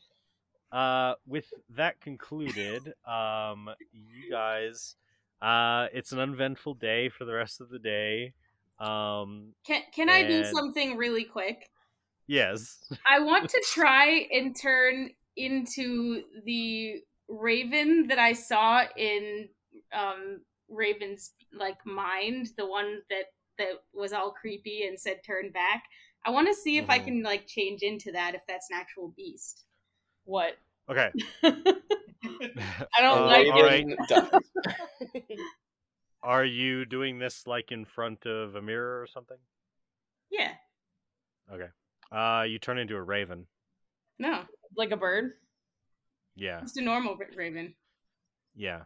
uh, 0.71 1.15
with 1.27 1.45
that 1.71 1.99
concluded, 1.99 2.93
um, 3.07 3.69
you 3.91 4.31
guys, 4.31 4.95
uh, 5.41 5.87
it's 5.93 6.11
an 6.11 6.19
uneventful 6.19 6.75
day 6.75 7.09
for 7.09 7.25
the 7.25 7.33
rest 7.33 7.61
of 7.61 7.69
the 7.69 7.79
day. 7.79 8.33
Um, 8.79 9.53
Can 9.65 9.81
can 9.93 10.09
I 10.09 10.27
do 10.27 10.43
something 10.43 10.97
really 10.97 11.23
quick? 11.23 11.69
Yes. 12.27 12.79
I 13.07 13.19
want 13.19 13.49
to 13.49 13.63
try 13.71 14.27
and 14.31 14.55
turn 14.59 15.11
into 15.35 16.23
the 16.43 17.01
Raven 17.27 18.07
that 18.07 18.19
I 18.19 18.33
saw 18.33 18.83
in 18.95 19.49
um 19.93 20.41
Raven's 20.69 21.33
like 21.53 21.85
mind, 21.85 22.49
the 22.57 22.65
one 22.65 23.01
that 23.09 23.25
that 23.57 23.83
was 23.93 24.13
all 24.13 24.31
creepy 24.31 24.85
and 24.87 24.99
said 24.99 25.21
turn 25.23 25.51
back. 25.51 25.83
I 26.25 26.31
want 26.31 26.47
to 26.47 26.53
see 26.55 26.77
if 26.77 26.89
I 26.89 26.97
Mhm. 26.97 27.05
can 27.05 27.23
like 27.23 27.47
change 27.47 27.81
into 27.83 28.11
that 28.13 28.35
if 28.35 28.41
that's 28.47 28.69
an 28.71 28.77
actual 28.77 29.09
beast. 29.09 29.65
What? 30.25 30.57
Okay. 30.89 31.13
I 32.97 33.01
don't 33.01 33.25
And 33.25 33.27
like 33.27 33.47
all 33.51 33.61
it. 33.61 33.63
right. 33.63 33.85
Are 36.23 36.43
you 36.43 36.83
doing 36.85 37.19
this 37.19 37.47
like 37.47 37.71
in 37.71 37.85
front 37.85 38.25
of 38.25 38.55
a 38.55 38.61
mirror 38.61 39.01
or 39.01 39.07
something? 39.07 39.39
Yeah. 40.29 40.55
Okay. 41.51 41.69
Uh, 42.11 42.43
you 42.47 42.59
turn 42.59 42.77
into 42.77 42.95
a 42.95 43.01
raven. 43.01 43.47
No. 44.19 44.43
Like 44.75 44.91
a 44.91 44.97
bird? 44.97 45.33
Yeah. 46.35 46.61
Just 46.61 46.77
a 46.77 46.81
normal 46.81 47.17
Raven. 47.35 47.73
Yeah. 48.55 48.81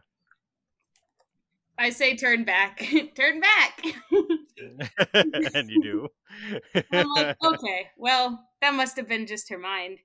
I 1.78 1.90
say 1.90 2.16
turn 2.16 2.44
back. 2.44 2.78
turn 3.16 3.40
back. 3.40 3.82
and 5.14 5.70
you 5.70 5.82
do. 5.82 6.08
I'm 6.92 7.08
like, 7.10 7.36
okay, 7.42 7.88
well, 7.96 8.46
that 8.60 8.74
must 8.74 8.96
have 8.96 9.08
been 9.08 9.26
just 9.26 9.48
her 9.48 9.58
mind. 9.58 9.98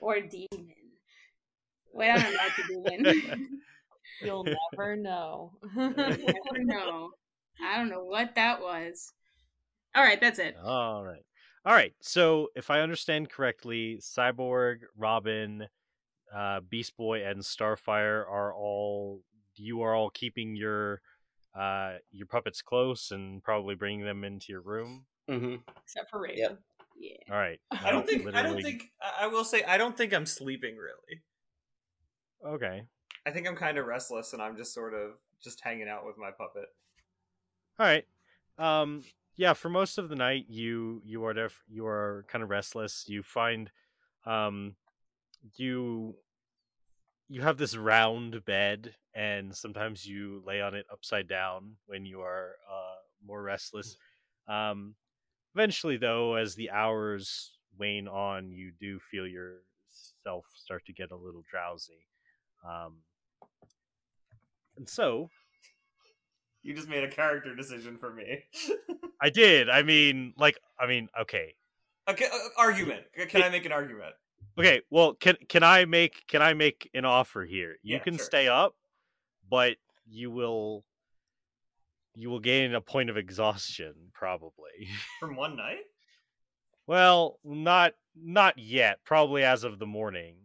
or 0.00 0.20
demon. 0.20 0.74
Wait, 1.92 2.10
I 2.10 2.18
don't 2.18 2.32
know 2.32 2.38
what 2.38 2.92
the 2.94 3.12
demon. 3.12 3.60
You'll 4.22 4.44
never 4.72 4.96
know. 4.96 5.52
never 5.76 6.64
know. 6.64 7.10
I 7.62 7.76
don't 7.76 7.88
know 7.88 8.04
what 8.04 8.34
that 8.36 8.60
was. 8.60 9.12
All 9.94 10.02
right, 10.02 10.20
that's 10.20 10.38
it. 10.38 10.56
All 10.62 11.04
right. 11.04 11.24
All 11.64 11.74
right. 11.74 11.94
So, 12.00 12.48
if 12.54 12.70
I 12.70 12.80
understand 12.80 13.30
correctly, 13.30 13.98
Cyborg, 14.02 14.80
Robin, 14.96 15.66
uh, 16.34 16.60
Beast 16.68 16.96
Boy, 16.96 17.24
and 17.24 17.40
Starfire 17.40 18.28
are 18.28 18.52
all 18.54 19.22
you 19.56 19.82
are 19.82 19.94
all 19.94 20.10
keeping 20.10 20.56
your 20.56 21.00
uh, 21.58 21.94
your 22.10 22.26
puppets 22.26 22.62
close 22.62 23.10
and 23.12 23.42
probably 23.42 23.74
bringing 23.74 24.04
them 24.04 24.24
into 24.24 24.46
your 24.50 24.60
room. 24.60 25.06
Mm-hmm. 25.30 25.56
Except 25.82 26.10
for 26.10 26.20
Raven. 26.20 26.38
Yep. 26.38 26.60
Yeah. 26.98 27.34
All 27.34 27.38
right. 27.38 27.60
I 27.70 27.90
don't 27.90 28.06
think. 28.06 28.34
I 28.34 28.42
don't 28.42 28.62
think. 28.62 28.90
I 29.00 29.24
I 29.24 29.26
will 29.28 29.44
say. 29.44 29.62
I 29.62 29.78
don't 29.78 29.96
think 29.96 30.12
I'm 30.12 30.26
sleeping 30.26 30.76
really. 30.76 31.22
Okay. 32.44 32.82
I 33.26 33.30
think 33.30 33.48
I'm 33.48 33.56
kind 33.56 33.78
of 33.78 33.86
restless, 33.86 34.32
and 34.32 34.42
I'm 34.42 34.56
just 34.56 34.74
sort 34.74 34.92
of 34.92 35.12
just 35.42 35.60
hanging 35.60 35.88
out 35.88 36.04
with 36.04 36.18
my 36.18 36.30
puppet. 36.30 36.66
All 37.78 37.86
right. 37.86 38.04
Um. 38.58 39.02
Yeah. 39.36 39.52
For 39.54 39.68
most 39.68 39.98
of 39.98 40.08
the 40.08 40.16
night, 40.16 40.46
you 40.48 41.00
you 41.04 41.24
are 41.24 41.32
def- 41.34 41.64
you 41.68 41.86
are 41.86 42.24
kind 42.28 42.42
of 42.42 42.50
restless. 42.50 43.04
You 43.08 43.22
find, 43.22 43.70
um, 44.26 44.76
you 45.56 46.16
you 47.28 47.40
have 47.42 47.56
this 47.56 47.76
round 47.76 48.44
bed, 48.44 48.94
and 49.14 49.54
sometimes 49.54 50.06
you 50.06 50.42
lay 50.46 50.60
on 50.60 50.74
it 50.74 50.86
upside 50.92 51.28
down 51.28 51.76
when 51.86 52.04
you 52.04 52.20
are 52.20 52.56
uh 52.70 52.96
more 53.26 53.42
restless. 53.42 53.96
Um. 54.48 54.94
Eventually, 55.56 55.96
though, 55.96 56.34
as 56.36 56.54
the 56.54 56.70
hours 56.70 57.58
wane 57.78 58.08
on, 58.08 58.52
you 58.52 58.72
do 58.78 59.00
feel 59.10 59.26
yourself 59.26 60.46
start 60.54 60.84
to 60.86 60.92
get 60.92 61.10
a 61.12 61.16
little 61.16 61.42
drowsy. 61.50 62.06
Um. 62.64 62.98
And 64.76 64.88
so, 64.88 65.30
You 66.64 66.74
just 66.74 66.88
made 66.88 67.04
a 67.04 67.08
character 67.10 67.54
decision 67.54 67.98
for 67.98 68.12
me. 68.12 68.42
I 69.20 69.30
did. 69.30 69.68
I 69.70 69.82
mean, 69.82 70.32
like, 70.36 70.58
I 70.80 70.86
mean, 70.86 71.08
okay, 71.20 71.54
okay, 72.08 72.24
uh, 72.26 72.38
argument. 72.58 73.02
Can 73.28 73.42
I 73.42 73.50
make 73.50 73.64
an 73.66 73.72
argument? 73.72 74.14
okay. 74.58 74.80
Well, 74.90 75.14
can 75.14 75.36
can 75.48 75.62
I 75.62 75.84
make 75.84 76.26
can 76.26 76.40
I 76.42 76.54
make 76.54 76.90
an 76.94 77.04
offer 77.04 77.44
here? 77.44 77.76
You 77.82 77.96
Yeah, 77.96 78.02
can 78.02 78.16
sure. 78.16 78.24
stay 78.24 78.48
up, 78.48 78.74
but 79.48 79.76
you 80.06 80.30
will 80.30 80.84
you 82.14 82.30
will 82.30 82.40
gain 82.40 82.74
a 82.74 82.80
point 82.80 83.10
of 83.10 83.16
exhaustion 83.16 83.94
probably. 84.14 84.88
From 85.20 85.36
one 85.36 85.56
night? 85.56 85.84
well, 86.86 87.38
not 87.44 87.92
not 88.16 88.58
yet. 88.58 89.00
Probably 89.04 89.42
as 89.44 89.64
of 89.64 89.78
the 89.78 89.86
morning, 89.86 90.36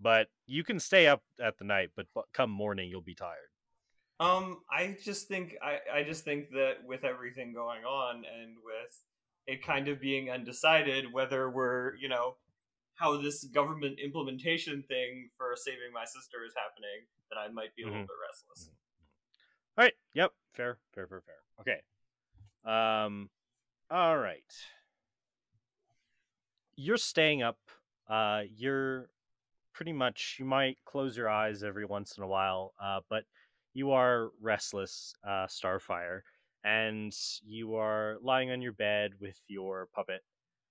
but 0.00 0.28
you 0.46 0.62
can 0.62 0.78
stay 0.78 1.06
up 1.06 1.22
at 1.42 1.56
the 1.58 1.64
night. 1.64 1.90
But 1.96 2.06
bu- 2.14 2.22
come 2.34 2.50
morning, 2.50 2.88
you'll 2.90 3.00
be 3.00 3.14
tired. 3.14 3.48
Um, 4.20 4.60
I 4.70 4.96
just 5.02 5.26
think 5.28 5.56
I, 5.62 5.98
I 6.00 6.02
just 6.04 6.24
think 6.24 6.50
that 6.50 6.74
with 6.86 7.04
everything 7.04 7.52
going 7.52 7.84
on 7.84 8.16
and 8.16 8.54
with 8.64 9.00
it 9.46 9.62
kind 9.62 9.88
of 9.88 10.00
being 10.00 10.30
undecided 10.30 11.12
whether 11.12 11.50
we're 11.50 11.96
you 11.96 12.08
know 12.08 12.36
how 12.94 13.20
this 13.20 13.42
government 13.44 13.98
implementation 13.98 14.82
thing 14.86 15.28
for 15.36 15.54
saving 15.56 15.92
my 15.92 16.04
sister 16.04 16.38
is 16.46 16.54
happening, 16.56 17.06
that 17.28 17.36
I 17.38 17.48
might 17.52 17.74
be 17.74 17.82
a 17.82 17.86
little 17.86 18.02
Mhm. 18.02 18.06
bit 18.06 18.16
restless. 18.30 18.70
All 19.76 19.84
right. 19.84 19.94
Yep. 20.14 20.32
Fair. 20.52 20.78
Fair. 20.92 21.08
Fair. 21.08 21.22
Fair. 21.22 21.42
Okay. 21.60 21.82
Um. 22.64 23.28
All 23.90 24.16
right. 24.16 24.44
You're 26.76 26.96
staying 26.96 27.42
up. 27.42 27.58
Uh. 28.08 28.42
You're 28.48 29.10
pretty 29.72 29.92
much. 29.92 30.36
You 30.38 30.44
might 30.44 30.78
close 30.84 31.16
your 31.16 31.28
eyes 31.28 31.64
every 31.64 31.84
once 31.84 32.16
in 32.16 32.22
a 32.22 32.28
while. 32.28 32.74
Uh. 32.80 33.00
But 33.10 33.24
you 33.74 33.90
are 33.90 34.30
restless. 34.40 35.14
Uh. 35.26 35.46
Starfire, 35.46 36.20
and 36.64 37.12
you 37.44 37.74
are 37.74 38.16
lying 38.22 38.50
on 38.50 38.62
your 38.62 38.72
bed 38.72 39.12
with 39.20 39.38
your 39.48 39.88
puppet. 39.94 40.22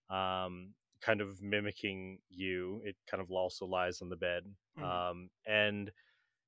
Um. 0.10 0.74
Kind 1.02 1.20
of 1.22 1.42
mimicking 1.42 2.20
you. 2.30 2.82
It 2.86 2.96
kind 3.12 3.22
of 3.22 3.30
also 3.30 3.66
lies 3.66 4.02
on 4.02 4.10
the 4.10 4.16
bed. 4.16 4.44
Mhm. 4.80 4.84
Um. 4.84 5.30
And 5.46 5.92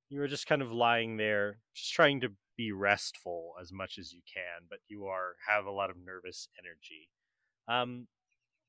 you 0.10 0.22
are 0.22 0.28
just 0.28 0.48
kind 0.48 0.62
of 0.62 0.72
lying 0.72 1.18
there, 1.18 1.58
just 1.74 1.94
trying 1.94 2.22
to 2.22 2.30
be 2.56 2.72
restful 2.72 3.54
as 3.60 3.74
much 3.74 3.98
as 3.98 4.14
you 4.14 4.22
can, 4.34 4.68
but 4.70 4.80
you 4.88 5.08
are 5.08 5.36
have 5.46 5.66
a 5.66 5.72
lot 5.72 5.90
of 5.90 5.98
nervous 5.98 6.48
energy. 6.58 7.10
Um, 7.68 8.08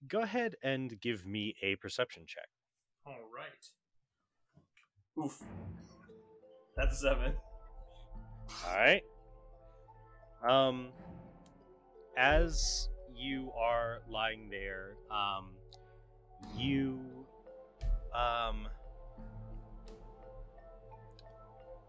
go 0.09 0.23
ahead 0.23 0.57
and 0.63 1.01
give 1.01 1.25
me 1.25 1.55
a 1.63 1.77
perception 1.77 2.25
check. 2.27 2.49
All 3.07 3.21
right. 3.33 3.71
Oof. 5.25 5.41
That's 6.77 7.01
seven. 7.01 7.35
All 8.67 8.77
right. 8.77 9.03
Um, 10.49 10.89
as 12.17 12.89
you 13.15 13.51
are 13.59 14.01
lying 14.09 14.49
there, 14.51 14.95
um, 15.11 15.51
you 16.57 17.01
um 18.15 18.69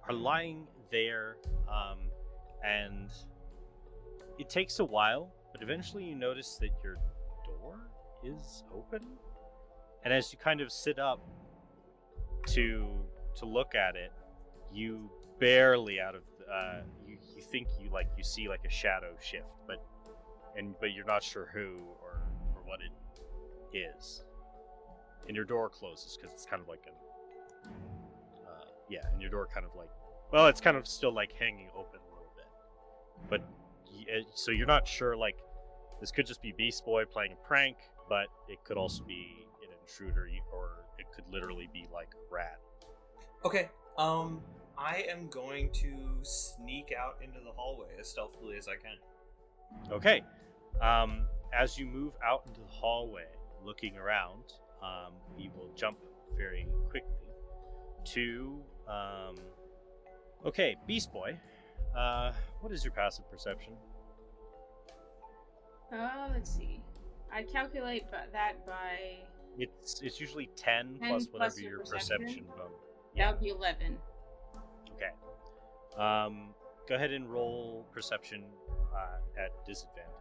are 0.08 0.14
lying 0.14 0.68
there, 0.92 1.38
um, 1.68 2.00
and 2.64 3.10
it 4.40 4.50
takes 4.50 4.80
a 4.80 4.86
while, 4.86 5.34
but 5.52 5.62
eventually 5.62 6.04
you 6.06 6.16
notice 6.16 6.58
that 6.62 6.70
your 6.84 6.96
door 7.46 7.78
is 8.24 8.64
open, 8.74 9.06
and 10.04 10.14
as 10.14 10.32
you 10.32 10.40
kind 10.40 10.62
of 10.62 10.72
sit 10.72 10.98
up 10.98 11.20
to 12.48 12.88
to 13.36 13.46
look 13.46 13.76
at 13.76 13.96
it, 13.96 14.12
you 14.72 15.12
barely 15.40 16.00
out 16.00 16.16
of 16.16 16.24
uh, 16.52 16.82
you, 17.08 17.18
you 17.36 17.42
think 17.42 17.68
you 17.80 17.90
like 17.92 18.08
you 18.18 18.24
see 18.24 18.48
like 18.48 18.62
a 18.66 18.70
shadow 18.70 19.14
shift, 19.22 19.48
but 19.68 19.84
and 20.56 20.76
but 20.80 20.92
you're 20.94 21.06
not 21.06 21.24
sure 21.24 21.50
who 21.54 21.80
or 22.02 22.22
or 22.56 22.62
what 22.66 22.80
it 22.82 23.78
is, 23.78 24.24
and 25.28 25.36
your 25.36 25.46
door 25.46 25.70
closes 25.70 26.18
because 26.18 26.34
it's 26.34 26.46
kind 26.46 26.62
of 26.62 26.68
like 26.68 26.84
an 26.88 26.94
uh, 28.48 28.66
yeah, 28.90 29.00
and 29.12 29.22
your 29.22 29.30
door 29.30 29.48
kind 29.54 29.66
of 29.66 29.76
like 29.76 29.90
well, 30.32 30.48
it's 30.48 30.62
kind 30.62 30.76
of 30.76 30.88
still 30.88 31.14
like 31.14 31.32
hanging 31.34 31.70
open 31.76 32.00
a 32.00 32.14
little 32.14 32.34
bit, 32.36 33.30
but 33.30 33.42
uh, 34.14 34.24
so 34.36 34.52
you're 34.52 34.68
not 34.68 34.88
sure 34.88 35.16
like 35.16 35.38
this 36.00 36.12
could 36.12 36.26
just 36.26 36.42
be 36.42 36.54
Beast 36.58 36.86
Boy 36.86 37.06
playing 37.06 37.32
a 37.32 37.48
prank, 37.48 37.78
but 38.08 38.28
it 38.48 38.64
could 38.64 38.78
also 38.78 39.04
be 39.04 39.46
an 39.64 39.70
intruder, 39.82 40.30
or 40.54 40.86
it 41.00 41.06
could 41.14 41.26
literally 41.32 41.70
be 41.74 41.88
like 41.94 42.10
a 42.14 42.34
rat. 42.34 42.60
Okay. 43.44 43.70
Um, 43.98 44.42
I 44.78 45.06
am 45.10 45.28
going 45.30 45.72
to 45.74 45.94
sneak 46.22 46.94
out 46.98 47.18
into 47.22 47.40
the 47.40 47.52
hallway 47.56 47.88
as 48.00 48.08
stealthily 48.10 48.58
as 48.58 48.68
I 48.68 48.76
can. 48.76 49.92
Okay. 49.92 50.22
Um, 50.82 51.26
as 51.54 51.78
you 51.78 51.86
move 51.86 52.14
out 52.24 52.44
into 52.48 52.62
the 52.62 52.68
hallway, 52.68 53.26
looking 53.66 53.98
around, 53.98 54.44
um, 54.84 55.14
we 55.36 55.50
will 55.56 55.72
jump 55.76 55.98
very 56.38 56.68
quickly 56.90 57.10
to. 58.14 58.60
Um, 58.88 59.36
okay, 60.46 60.76
Beast 60.86 61.12
Boy. 61.12 61.38
Uh, 61.98 62.32
what 62.62 62.72
is 62.72 62.84
your 62.84 62.94
passive 62.94 63.30
perception? 63.32 63.74
Uh, 65.92 66.28
let's 66.32 66.56
see. 66.56 66.82
I 67.34 67.44
calculate 67.44 68.04
bu- 68.12 68.32
that 68.34 68.66
by 68.66 69.20
It's 69.58 70.02
it's 70.02 70.20
usually 70.20 70.50
ten, 70.56 70.98
10 71.00 71.10
plus 71.10 71.28
whatever 71.32 71.38
plus 71.38 71.60
your 71.60 71.72
your 71.72 71.80
perception? 71.80 72.18
perception 72.20 72.46
bonus. 72.56 72.72
that 73.18 73.32
would 73.32 73.42
be 73.42 73.50
eleven. 73.50 73.98
Okay. 74.98 76.02
Um, 76.02 76.50
go 76.90 76.96
ahead 76.96 77.12
and 77.12 77.32
roll 77.32 77.86
perception 77.94 78.44
uh, 78.96 79.42
at 79.44 79.52
disadvantage. 79.66 80.12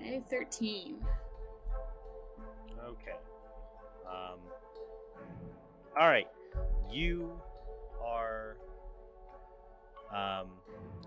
Okay, 0.00 0.22
thirteen. 0.28 0.96
Okay. 2.84 3.16
Um, 4.06 4.38
all 5.98 6.08
right. 6.08 6.28
You 6.90 7.32
are 8.04 8.56
um, 10.14 10.48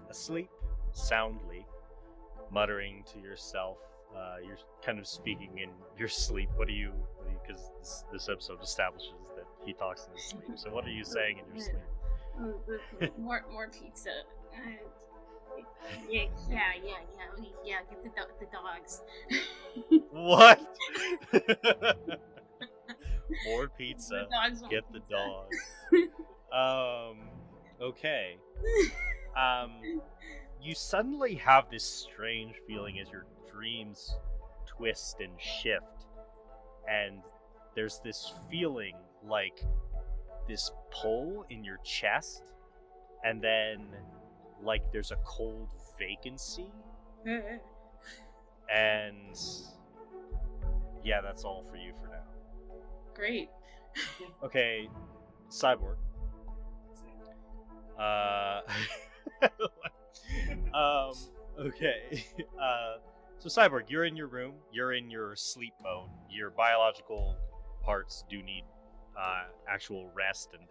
asleep 0.10 0.50
soundly, 0.92 1.66
muttering 2.52 3.04
to 3.14 3.20
yourself. 3.20 3.78
Uh, 4.16 4.36
you're 4.46 4.58
kind 4.86 5.00
of 5.00 5.08
speaking 5.08 5.58
in 5.58 5.70
your 5.98 6.10
sleep. 6.10 6.50
What 6.56 6.68
do 6.68 6.74
you? 6.74 6.92
Because 7.42 7.72
this, 7.80 8.04
this 8.12 8.30
episode 8.30 8.62
establishes 8.62 9.14
that 9.36 9.41
he 9.66 9.74
talks 9.74 10.08
in 10.08 10.14
his 10.14 10.24
sleep. 10.26 10.44
So 10.56 10.70
what 10.72 10.86
are 10.86 10.90
you 10.92 11.04
saying 11.18 11.40
in 11.40 11.46
your 11.56 11.64
sleep? 11.64 13.12
More, 13.18 13.44
more 13.52 13.68
pizza. 13.68 14.10
Uh, 14.54 15.62
yeah, 16.10 16.24
yeah, 16.50 16.60
yeah, 16.84 16.92
yeah, 17.38 17.46
yeah. 17.64 17.76
Get 17.90 18.04
the 18.04 18.10
do- 18.10 18.34
the 18.40 18.48
dogs. 18.52 19.02
What? 20.12 20.60
More 23.46 23.70
pizza. 23.70 24.28
The 24.30 24.36
dogs 24.36 24.62
want 24.62 24.72
Get 24.72 24.84
the 24.92 25.00
pizza. 25.00 25.16
dogs. 25.16 25.58
um. 26.54 27.28
Okay. 27.82 28.38
Um. 29.38 29.72
You 30.62 30.76
suddenly 30.76 31.36
have 31.36 31.70
this 31.72 31.84
strange 31.84 32.56
feeling 32.68 33.00
as 33.00 33.10
your 33.10 33.26
dreams 33.52 34.16
twist 34.68 35.18
and 35.22 35.32
shift, 35.40 36.06
and 36.90 37.22
there's 37.76 38.00
this 38.04 38.34
feeling 38.50 38.94
like 39.28 39.64
this 40.48 40.72
pull 40.92 41.46
in 41.50 41.64
your 41.64 41.78
chest, 41.84 42.44
and 43.24 43.42
then 43.42 43.88
like 44.64 44.92
there's 44.92 45.12
a 45.12 45.18
cold 45.26 45.70
vacancy, 45.98 46.72
and 48.70 49.38
yeah, 51.04 51.22
that's 51.22 51.44
all 51.44 51.64
for 51.70 51.78
you 51.78 51.94
for 52.02 52.08
now. 52.08 52.24
Great. 53.14 53.50
Okay, 54.44 54.90
cyborg. 55.50 55.98
Uh, 58.00 58.62
um, 60.74 61.14
okay. 61.60 62.24
Uh, 62.60 62.98
so 63.40 63.50
cyborg, 63.50 63.90
you're 63.90 64.06
in 64.06 64.16
your 64.16 64.28
room. 64.28 64.54
You're 64.72 64.94
in 64.94 65.10
your 65.10 65.36
sleep 65.36 65.74
mode. 65.84 66.10
Your 66.30 66.52
biological 66.52 67.36
parts 67.84 68.24
do 68.30 68.42
need 68.42 68.64
uh, 69.18 69.44
actual 69.68 70.10
rest, 70.16 70.50
and 70.54 70.68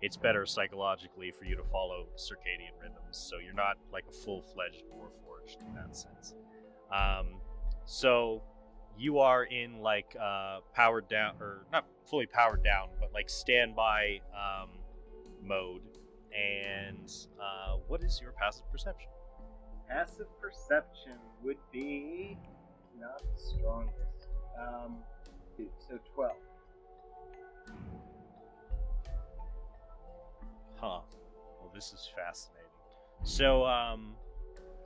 it's 0.00 0.16
better 0.16 0.46
psychologically 0.46 1.30
for 1.30 1.44
you 1.44 1.56
to 1.56 1.64
follow 1.64 2.06
circadian 2.16 2.80
rhythms. 2.80 3.16
So 3.18 3.38
you're 3.38 3.54
not 3.54 3.76
like 3.92 4.04
a 4.08 4.12
full-fledged 4.12 4.84
warforged 4.94 5.60
in 5.66 5.74
that 5.74 5.96
sense. 5.96 6.34
Um, 6.92 7.40
so 7.84 8.42
you 8.96 9.18
are 9.18 9.44
in 9.44 9.80
like 9.80 10.16
uh, 10.20 10.60
powered 10.74 11.08
down, 11.08 11.34
or 11.40 11.66
not 11.72 11.86
fully 12.08 12.26
powered 12.26 12.62
down, 12.62 12.88
but 13.00 13.12
like 13.12 13.28
standby 13.28 14.20
um, 14.32 14.70
mode. 15.42 15.82
And 16.32 17.10
uh, 17.40 17.78
what 17.88 18.02
is 18.04 18.20
your 18.20 18.32
passive 18.32 18.70
perception? 18.70 19.08
Passive 19.88 20.26
perception 20.40 21.18
would 21.42 21.56
be 21.72 22.36
not 23.00 23.20
the 23.20 23.40
strongest. 23.40 24.28
Um, 24.60 24.98
so 25.88 25.98
twelve. 26.14 26.36
Huh. 30.76 31.00
Well, 31.60 31.70
this 31.74 31.92
is 31.92 32.08
fascinating. 32.16 32.70
So, 33.24 33.66
um, 33.66 34.14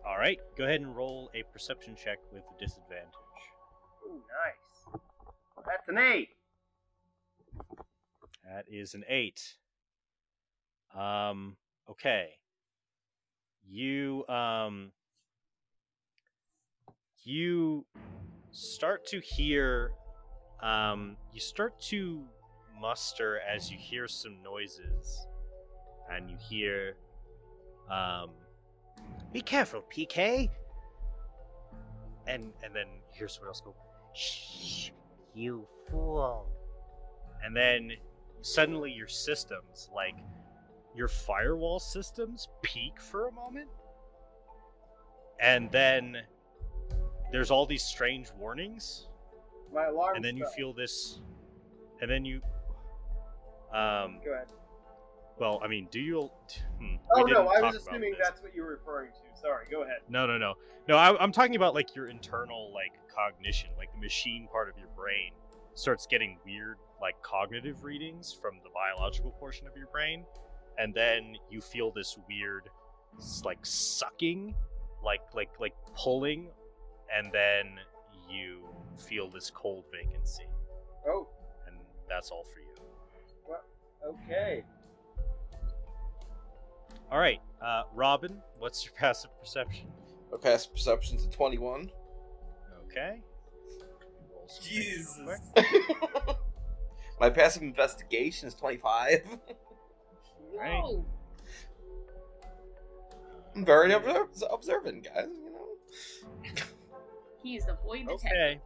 all 0.06 0.16
right, 0.18 0.38
go 0.56 0.64
ahead 0.64 0.80
and 0.80 0.96
roll 0.96 1.30
a 1.34 1.42
perception 1.52 1.94
check 1.94 2.18
with 2.32 2.42
a 2.42 2.58
disadvantage. 2.58 3.12
Oh, 4.04 4.14
nice. 4.14 5.00
That's 5.66 5.88
an 5.88 5.98
eight. 5.98 6.30
That 8.44 8.64
is 8.70 8.94
an 8.94 9.04
eight. 9.08 9.54
Um, 10.96 11.56
okay. 11.90 12.30
You, 13.68 14.26
um, 14.28 14.92
you 17.22 17.84
start 18.50 19.06
to 19.06 19.20
hear, 19.20 19.92
um, 20.62 21.16
you 21.32 21.40
start 21.40 21.80
to 21.82 22.24
muster 22.82 23.40
as 23.48 23.70
you 23.70 23.78
hear 23.78 24.06
some 24.08 24.42
noises, 24.42 25.26
and 26.10 26.28
you 26.28 26.36
hear, 26.36 26.96
um, 27.90 28.30
be 29.32 29.40
careful, 29.40 29.82
PK. 29.90 30.50
And 32.26 32.52
and 32.62 32.74
then 32.74 32.86
you 32.88 33.18
hear 33.18 33.28
someone 33.28 33.48
else 33.48 33.62
go, 33.62 33.74
shh, 34.14 34.90
you 35.34 35.66
fool. 35.90 36.48
And 37.44 37.56
then 37.56 37.92
suddenly 38.42 38.92
your 38.92 39.08
systems, 39.08 39.88
like 39.94 40.14
your 40.94 41.08
firewall 41.08 41.80
systems, 41.80 42.48
peak 42.62 43.00
for 43.00 43.28
a 43.28 43.32
moment. 43.32 43.68
And 45.40 45.70
then 45.72 46.18
there's 47.32 47.50
all 47.50 47.66
these 47.66 47.82
strange 47.82 48.28
warnings. 48.38 49.08
My 49.74 49.86
alarm. 49.86 50.16
And 50.16 50.24
then 50.24 50.36
you 50.36 50.46
feel 50.54 50.72
this. 50.72 51.20
And 52.00 52.10
then 52.10 52.24
you. 52.24 52.40
Um, 53.72 54.18
Go 54.24 54.32
ahead. 54.34 54.46
well, 55.38 55.60
I 55.64 55.68
mean, 55.68 55.88
do 55.90 56.00
you. 56.00 56.30
Hmm, 56.78 56.96
Oh 57.16 57.22
no, 57.22 57.48
I 57.48 57.60
was 57.60 57.76
assuming 57.76 58.14
that's 58.22 58.42
what 58.42 58.54
you 58.54 58.62
were 58.62 58.70
referring 58.70 59.10
to. 59.12 59.40
Sorry, 59.40 59.66
go 59.70 59.82
ahead. 59.82 59.98
No, 60.08 60.26
no, 60.26 60.38
no, 60.38 60.54
no. 60.88 60.96
I, 60.96 61.16
I'm 61.22 61.32
talking 61.32 61.56
about 61.56 61.74
like 61.74 61.94
your 61.96 62.08
internal 62.08 62.72
like 62.72 62.92
cognition, 63.14 63.70
like 63.78 63.92
the 63.92 64.00
machine 64.00 64.48
part 64.50 64.68
of 64.68 64.78
your 64.78 64.88
brain 64.96 65.32
starts 65.74 66.06
getting 66.06 66.38
weird 66.44 66.76
like 67.00 67.14
cognitive 67.22 67.82
readings 67.82 68.32
from 68.40 68.54
the 68.62 68.70
biological 68.74 69.30
portion 69.32 69.66
of 69.66 69.76
your 69.76 69.86
brain, 69.88 70.24
and 70.78 70.94
then 70.94 71.34
you 71.50 71.60
feel 71.60 71.90
this 71.90 72.16
weird 72.28 72.68
like 73.44 73.58
sucking, 73.62 74.54
like 75.04 75.20
like 75.34 75.50
like 75.60 75.74
pulling, 75.96 76.48
and 77.14 77.32
then 77.32 77.78
you 78.30 78.60
feel 78.98 79.28
this 79.28 79.50
cold 79.50 79.84
vacancy, 79.92 80.46
Oh, 81.06 81.28
and 81.66 81.76
that's 82.08 82.30
all 82.30 82.44
for 82.44 82.60
you. 82.60 82.66
Okay. 84.06 84.64
All 87.10 87.18
right, 87.18 87.40
uh, 87.64 87.82
Robin, 87.94 88.40
what's 88.58 88.84
your 88.84 88.94
passive 88.94 89.30
perception? 89.38 89.86
My 90.30 90.38
passive 90.38 90.72
perception's 90.72 91.24
a 91.24 91.28
21. 91.28 91.90
Okay. 92.86 93.20
Roll 94.30 94.48
some 94.48 94.64
things 94.64 95.18
real 95.18 95.28
Jesus. 95.28 95.40
quick. 95.54 96.36
My 97.20 97.30
passive 97.30 97.62
investigation 97.62 98.48
is 98.48 98.54
25. 98.54 99.22
Right. 100.58 100.82
Whoa. 100.82 101.04
I'm 103.54 103.64
very 103.64 103.92
obser- 103.92 104.28
observant, 104.50 105.04
guys, 105.04 105.28
you 105.34 105.50
know? 105.50 106.52
He's 107.42 107.64
the 107.66 107.76
void 107.84 108.06
detective. 108.06 108.30
Okay. 108.30 108.60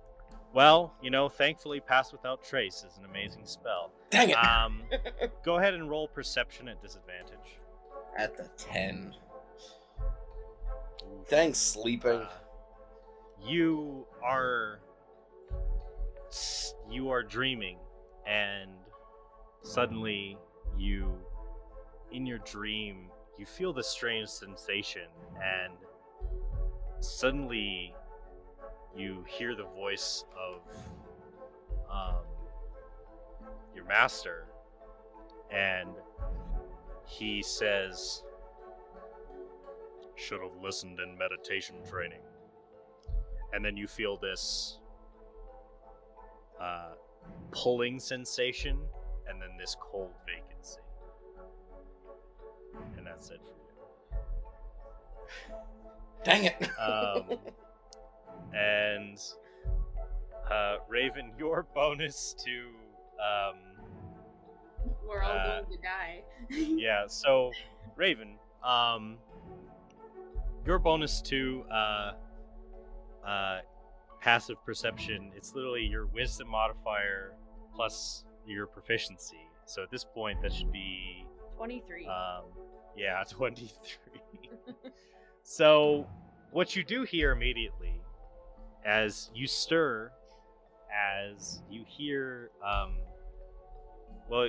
Well, 0.57 0.95
you 1.03 1.11
know, 1.11 1.29
thankfully, 1.29 1.81
Pass 1.81 2.13
Without 2.13 2.43
Trace 2.43 2.83
is 2.83 2.97
an 2.97 3.05
amazing 3.05 3.45
spell. 3.45 3.91
Dang 4.09 4.31
it! 4.31 4.37
Um, 4.37 4.85
go 5.45 5.57
ahead 5.59 5.75
and 5.75 5.91
roll 5.91 6.09
Perception 6.09 6.67
at 6.69 6.81
disadvantage. 6.81 7.61
At 8.17 8.39
the 8.39 8.49
10. 8.57 9.15
Thanks, 11.27 11.59
sleeping. 11.59 12.23
Uh, 12.23 12.29
you 13.47 14.07
are 14.25 14.81
you 16.91 17.11
are 17.11 17.23
dreaming, 17.23 17.77
and 18.27 18.71
suddenly 19.63 20.39
you, 20.79 21.19
in 22.13 22.25
your 22.25 22.39
dream, 22.39 23.11
you 23.37 23.45
feel 23.45 23.75
this 23.75 23.89
strange 23.89 24.31
sensation, 24.31 25.09
and 25.35 25.75
suddenly 27.01 27.95
you 28.97 29.25
hear 29.29 29.55
the 29.55 29.65
voice 29.65 30.25
of 30.37 30.63
um, 31.91 32.25
your 33.75 33.85
master, 33.85 34.47
and 35.51 35.91
he 37.05 37.43
says, 37.43 38.23
"Should 40.15 40.41
have 40.41 40.57
listened 40.63 40.99
in 41.01 41.17
meditation 41.17 41.77
training." 41.89 42.21
And 43.53 43.65
then 43.65 43.77
you 43.77 43.87
feel 43.87 44.17
this 44.17 44.79
uh, 46.61 46.95
pulling 47.53 48.01
sensation, 48.01 48.79
and 49.29 49.41
then 49.41 49.51
this 49.59 49.77
cold 49.81 50.11
vacancy, 50.27 50.81
and 52.97 53.07
that's 53.07 53.31
it 53.31 53.41
for 53.45 53.51
you. 53.51 53.57
Dang 56.25 56.45
it! 56.45 56.69
Um, 56.79 57.39
and 58.55 59.19
uh, 60.51 60.77
Raven, 60.89 61.33
your 61.39 61.67
bonus 61.75 62.35
to 62.45 62.67
um, 63.21 63.57
We're 65.09 65.23
all 65.23 65.33
uh, 65.33 65.61
going 65.61 65.73
to 65.73 65.79
die. 65.83 66.23
yeah. 66.51 67.05
So 67.07 67.53
Raven, 67.97 68.37
um, 68.63 69.17
your 70.67 70.79
bonus 70.79 71.21
to 71.23 71.65
uh, 71.73 72.13
uh, 73.27 73.59
passive 74.21 74.57
perception. 74.65 75.31
It's 75.37 75.55
literally 75.55 75.85
your 75.85 76.07
wisdom 76.07 76.49
modifier 76.49 77.33
plus 77.75 78.25
your 78.47 78.67
proficiency. 78.67 79.37
So 79.67 79.83
at 79.83 79.91
this 79.91 80.05
point, 80.05 80.41
that 80.43 80.53
should 80.53 80.73
be 80.73 81.27
23. 81.57 82.07
um, 82.07 82.45
yeah, 82.97 83.23
23. 83.29 83.71
so, 85.43 86.07
what 86.51 86.77
you 86.77 86.85
do 86.85 87.03
here 87.03 87.33
immediately, 87.33 88.01
as 88.87 89.31
you 89.35 89.47
stir, 89.47 90.13
as 90.95 91.61
you 91.69 91.85
hear, 91.87 92.51
um, 92.65 92.95
well, 94.31 94.49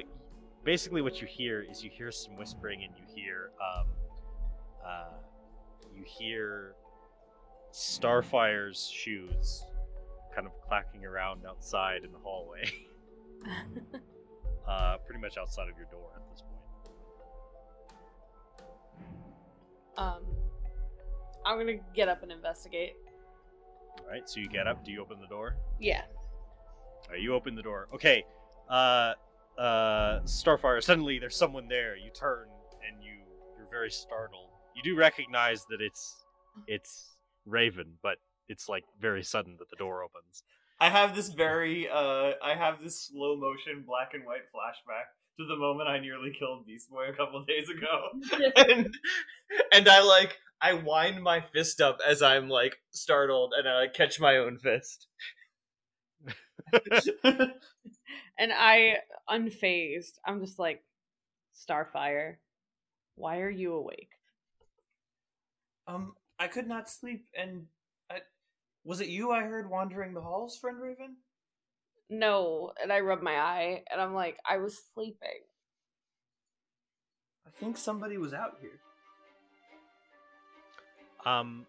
basically 0.63 1.01
what 1.01 1.19
you 1.19 1.27
hear 1.27 1.65
is 1.69 1.83
you 1.83 1.89
hear 1.89 2.11
some 2.11 2.37
whispering 2.37 2.83
and 2.83 2.93
you 2.95 3.03
hear, 3.15 3.49
um, 3.59 3.87
uh, 4.85 5.17
you 5.95 6.03
hear 6.05 6.75
Starfire's 7.71 8.87
shoes 8.87 9.65
kind 10.33 10.45
of 10.45 10.53
clacking 10.61 11.03
around 11.03 11.41
outside 11.47 12.03
in 12.03 12.11
the 12.11 12.19
hallway. 12.19 12.63
uh, 14.67 14.97
pretty 15.05 15.21
much 15.21 15.37
outside 15.37 15.67
of 15.67 15.77
your 15.77 15.87
door 15.91 16.11
at 16.15 16.21
this 16.31 16.41
point. 16.41 16.53
um, 19.97 20.23
I'm 21.45 21.57
gonna 21.57 21.79
get 21.95 22.07
up 22.07 22.21
and 22.23 22.31
investigate. 22.31 22.97
All 24.01 24.09
right, 24.09 24.27
so 24.29 24.39
you 24.39 24.47
get 24.47 24.67
up. 24.67 24.83
Do 24.85 24.91
you 24.91 25.01
open 25.01 25.19
the 25.19 25.27
door? 25.27 25.55
Yeah. 25.79 26.03
All 27.05 27.11
right, 27.11 27.21
you 27.21 27.33
open 27.33 27.55
the 27.55 27.61
door. 27.61 27.87
Okay, 27.93 28.23
uh, 28.69 29.13
uh, 29.57 30.19
Starfire. 30.21 30.83
Suddenly, 30.83 31.19
there's 31.19 31.35
someone 31.35 31.67
there. 31.67 31.95
You 31.95 32.09
turn 32.11 32.47
and 32.87 33.03
you 33.03 33.13
you're 33.57 33.67
very 33.69 33.91
startled. 33.91 34.49
You 34.75 34.83
do 34.83 34.95
recognize 34.95 35.65
that 35.69 35.81
it's 35.81 36.25
it's 36.67 37.17
Raven, 37.45 37.93
but 38.01 38.17
it's 38.49 38.69
like 38.69 38.83
very 38.99 39.23
sudden 39.23 39.55
that 39.59 39.69
the 39.69 39.75
door 39.75 40.03
opens. 40.03 40.43
I 40.79 40.89
have 40.89 41.15
this 41.15 41.29
very 41.29 41.89
uh 41.89 42.33
I 42.43 42.55
have 42.55 42.81
this 42.83 43.07
slow 43.07 43.35
motion 43.35 43.83
black 43.85 44.13
and 44.13 44.25
white 44.25 44.45
flashback 44.53 45.09
to 45.39 45.45
the 45.47 45.55
moment 45.55 45.89
I 45.89 45.99
nearly 45.99 46.31
killed 46.37 46.65
Beast 46.65 46.89
Boy 46.89 47.09
a 47.09 47.13
couple 47.13 47.43
days 47.47 47.69
ago. 47.69 48.09
and 48.69 48.93
and 49.73 49.89
I 49.89 50.01
like 50.01 50.37
I 50.61 50.73
wind 50.73 51.21
my 51.23 51.41
fist 51.41 51.81
up 51.81 51.99
as 52.05 52.21
I'm 52.21 52.49
like 52.49 52.77
startled 52.91 53.53
and 53.57 53.67
I 53.67 53.87
catch 53.87 54.19
my 54.19 54.37
own 54.37 54.57
fist. 54.57 55.07
And 58.39 58.53
I, 58.53 58.97
unfazed, 59.27 60.19
I'm 60.23 60.39
just 60.41 60.59
like, 60.59 60.83
Starfire, 61.55 62.35
why 63.15 63.39
are 63.39 63.49
you 63.49 63.73
awake? 63.73 64.11
um 65.87 66.13
I 66.37 66.47
could 66.47 66.67
not 66.67 66.89
sleep 66.89 67.25
and 67.37 67.65
I 68.11 68.19
was 68.83 69.01
it 69.01 69.07
you 69.07 69.31
I 69.31 69.41
heard 69.43 69.69
wandering 69.69 70.13
the 70.13 70.21
halls, 70.21 70.57
friend 70.57 70.79
Raven? 70.79 71.15
No. 72.09 72.73
And 72.81 72.91
I 72.91 72.99
rub 72.99 73.21
my 73.21 73.35
eye, 73.35 73.83
and 73.91 73.99
I'm 73.99 74.13
like, 74.13 74.37
I 74.49 74.57
was 74.57 74.77
sleeping. 74.93 75.41
I 77.45 77.49
think 77.59 77.77
somebody 77.77 78.17
was 78.17 78.33
out 78.33 78.57
here. 78.61 78.79
Um. 81.27 81.65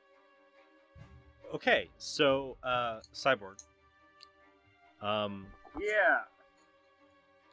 Okay, 1.55 1.89
so 1.97 2.57
uh, 2.63 3.01
Cyborg. 3.15 3.63
Um, 5.01 5.47
Yeah. 5.81 6.21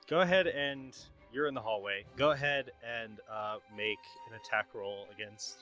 go 0.09 0.19
ahead 0.21 0.47
and 0.47 0.97
you're 1.31 1.47
in 1.47 1.53
the 1.53 1.61
hallway. 1.61 2.03
Go 2.17 2.31
ahead 2.31 2.71
and 2.83 3.19
uh, 3.31 3.57
make 3.75 3.99
an 4.29 4.35
attack 4.35 4.67
roll 4.73 5.07
against 5.15 5.59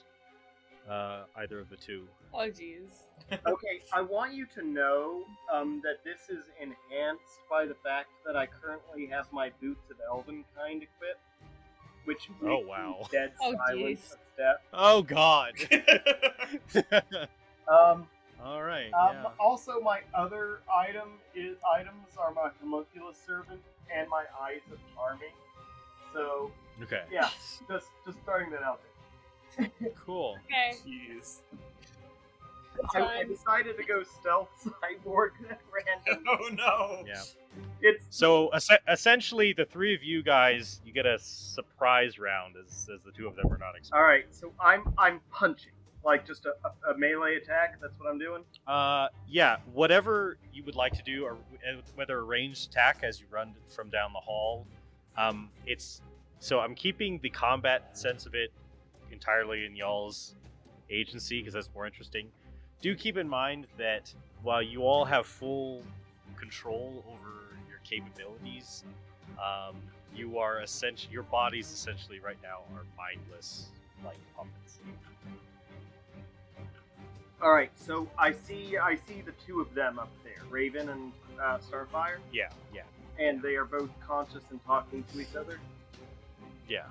uh, 0.89 1.23
either 1.37 1.59
of 1.59 1.69
the 1.69 1.75
two. 1.75 2.07
Oh, 2.33 2.39
jeez. 2.49 2.89
Okay, 3.47 3.81
I 3.91 4.01
want 4.01 4.33
you 4.33 4.45
to 4.55 4.63
know 4.67 5.23
um, 5.51 5.81
that 5.83 6.03
this 6.03 6.29
is 6.29 6.43
enhanced 6.59 7.39
by 7.49 7.65
the 7.65 7.75
fact 7.83 8.09
that 8.25 8.35
I 8.35 8.45
currently 8.47 9.07
have 9.07 9.31
my 9.31 9.51
boots 9.61 9.89
of 9.89 9.97
elven 10.07 10.43
kind 10.55 10.83
equipped, 10.83 11.21
which 12.05 12.29
Oh, 12.43 12.47
makes 12.47 12.63
me 12.63 12.69
wow. 12.69 13.07
dead 13.11 13.31
Oh, 13.41 13.53
silent 13.67 13.99
jeez. 13.99 14.15
Of 14.37 14.59
step. 14.59 14.63
Oh 14.73 15.01
God! 15.01 15.53
Um, 17.65 18.07
All 18.43 18.61
right. 18.61 18.91
um, 18.93 19.09
yeah. 19.13 19.25
Also, 19.39 19.79
my 19.79 20.01
other 20.13 20.59
item 20.77 21.11
is 21.33 21.55
items 21.73 22.17
are 22.19 22.33
my 22.33 22.49
homunculus 22.59 23.17
servant 23.25 23.61
and 23.95 24.09
my 24.09 24.25
eyes 24.41 24.59
of 24.69 24.79
charming. 24.93 25.31
So 26.13 26.51
Okay. 26.81 27.03
yeah, 27.09 27.29
just 27.69 27.87
just 28.05 28.17
throwing 28.25 28.51
that 28.51 28.61
out 28.61 28.81
there. 29.57 29.71
Cool. 30.05 30.37
Okay. 30.45 30.75
Jeez. 30.85 31.37
I, 32.95 33.01
I 33.19 33.23
decided 33.23 33.77
to 33.77 33.83
go 33.83 34.03
stealth 34.03 34.49
cyborg 34.63 35.29
at 35.49 35.59
random. 35.71 36.23
Oh 36.29 36.49
no. 36.53 37.03
Yeah. 37.07 37.21
It's 37.81 38.05
So 38.09 38.47
es- 38.49 38.69
essentially, 38.87 39.53
the 39.53 39.65
three 39.65 39.93
of 39.93 40.01
you 40.03 40.23
guys, 40.23 40.81
you 40.85 40.91
get 40.93 41.05
a 41.05 41.19
surprise 41.19 42.17
round 42.17 42.55
as, 42.63 42.89
as 42.93 43.01
the 43.03 43.11
two 43.11 43.27
of 43.27 43.35
them 43.35 43.45
are 43.51 43.57
not 43.57 43.75
expecting. 43.77 43.97
all 43.99 44.03
right. 44.03 44.25
So 44.31 44.51
I'm 44.59 44.93
I'm 44.97 45.19
punching 45.31 45.71
like 46.05 46.25
just 46.27 46.45
a, 46.45 46.53
a, 46.67 46.93
a 46.93 46.97
melee 46.97 47.35
attack. 47.37 47.79
That's 47.81 47.97
what 47.99 48.09
I'm 48.09 48.17
doing. 48.19 48.43
Uh, 48.67 49.07
yeah, 49.27 49.57
whatever 49.73 50.37
you 50.51 50.63
would 50.65 50.75
like 50.75 50.93
to 50.93 51.03
do, 51.03 51.23
or 51.25 51.33
uh, 51.33 51.79
whether 51.95 52.17
a 52.17 52.23
ranged 52.23 52.71
attack 52.71 53.01
as 53.03 53.19
you 53.21 53.27
run 53.31 53.53
from 53.73 53.89
down 53.89 54.11
the 54.13 54.19
hall. 54.19 54.65
Um, 55.17 55.49
it's 55.65 56.01
so 56.39 56.59
I'm 56.59 56.75
keeping 56.75 57.19
the 57.21 57.29
combat 57.29 57.97
sense 57.97 58.25
of 58.25 58.33
it 58.33 58.51
entirely 59.11 59.65
in 59.65 59.75
y'all's 59.75 60.35
agency 60.89 61.39
because 61.39 61.53
that's 61.53 61.69
more 61.73 61.85
interesting. 61.85 62.27
Do 62.83 62.93
keep 62.95 63.15
in 63.15 63.29
mind 63.29 63.65
that 63.77 64.13
while 64.41 64.61
you 64.61 64.81
all 64.81 65.05
have 65.05 65.25
full 65.25 65.83
control 66.35 67.05
over 67.07 67.55
your 67.69 67.79
capabilities, 67.85 68.83
um, 69.39 69.77
you 70.13 70.37
are 70.37 70.59
essentially 70.59 71.13
your 71.13 71.23
bodies 71.23 71.71
essentially 71.71 72.19
right 72.19 72.35
now 72.43 72.59
are 72.75 72.83
mindless, 72.97 73.67
like 74.03 74.17
puppets. 74.35 74.79
All 77.41 77.53
right. 77.53 77.71
So 77.73 78.09
I 78.17 78.33
see 78.33 78.77
I 78.77 78.95
see 79.07 79.21
the 79.21 79.31
two 79.47 79.61
of 79.61 79.73
them 79.73 79.97
up 79.97 80.11
there, 80.25 80.43
Raven 80.49 80.89
and 80.89 81.13
uh, 81.41 81.59
Starfire, 81.59 82.17
Yeah, 82.33 82.49
yeah, 82.75 82.81
and 83.17 83.41
they 83.41 83.55
are 83.55 83.63
both 83.63 83.91
conscious 84.05 84.43
and 84.49 84.59
talking 84.65 85.05
to 85.13 85.21
each 85.21 85.37
other. 85.37 85.57
yeah. 86.67 86.83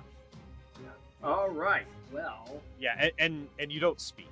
yeah. 0.81 0.89
All 1.23 1.49
right. 1.49 1.85
Well, 2.11 2.63
Yeah, 2.79 2.95
and 2.99 3.11
and, 3.19 3.47
and 3.59 3.71
you 3.71 3.79
don't 3.79 4.01
speak. 4.01 4.31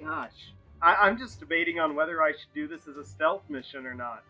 Gosh, 0.00 0.52
I, 0.82 0.94
I'm 0.96 1.18
just 1.18 1.40
debating 1.40 1.78
on 1.80 1.94
whether 1.94 2.22
I 2.22 2.32
should 2.32 2.52
do 2.54 2.68
this 2.68 2.86
as 2.88 2.96
a 2.96 3.04
stealth 3.04 3.42
mission 3.48 3.86
or 3.86 3.94
not. 3.94 4.22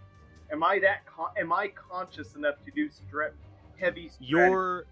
Am 0.53 0.63
I 0.63 0.79
that? 0.81 1.07
Con- 1.07 1.31
am 1.39 1.53
I 1.53 1.69
conscious 1.69 2.35
enough 2.35 2.57
to 2.65 2.71
do 2.71 2.89
stre- 2.89 3.31
heavy? 3.79 4.09
strategy? 4.09 4.31
You're 4.31 4.85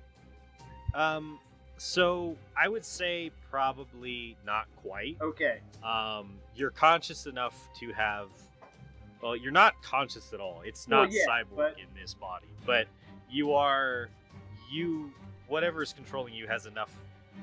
um 0.95 1.39
so 1.79 2.37
I 2.57 2.69
would 2.69 2.85
say 2.85 3.31
probably 3.51 4.37
not 4.47 4.67
quite. 4.83 5.17
okay. 5.21 5.61
Um 5.85 6.35
you're 6.57 6.71
conscious 6.71 7.27
enough 7.27 7.69
to 7.81 7.93
have 7.93 8.29
well, 9.23 9.37
you're 9.37 9.53
not 9.53 9.81
conscious 9.83 10.33
at 10.33 10.41
all. 10.41 10.63
It's 10.65 10.89
Well, 10.89 11.03
not 11.03 11.13
yeah, 11.13 11.27
cyborg 11.29 11.57
but- 11.57 11.79
in 11.79 11.87
this 12.01 12.15
body, 12.15 12.47
but 12.67 12.89
you 13.31 13.53
are 13.53 14.09
you 14.71 15.13
whatever 15.49 15.83
is 15.83 15.93
controlling 15.93 16.35
you 16.35 16.47
has 16.47 16.67
enough 16.67 16.91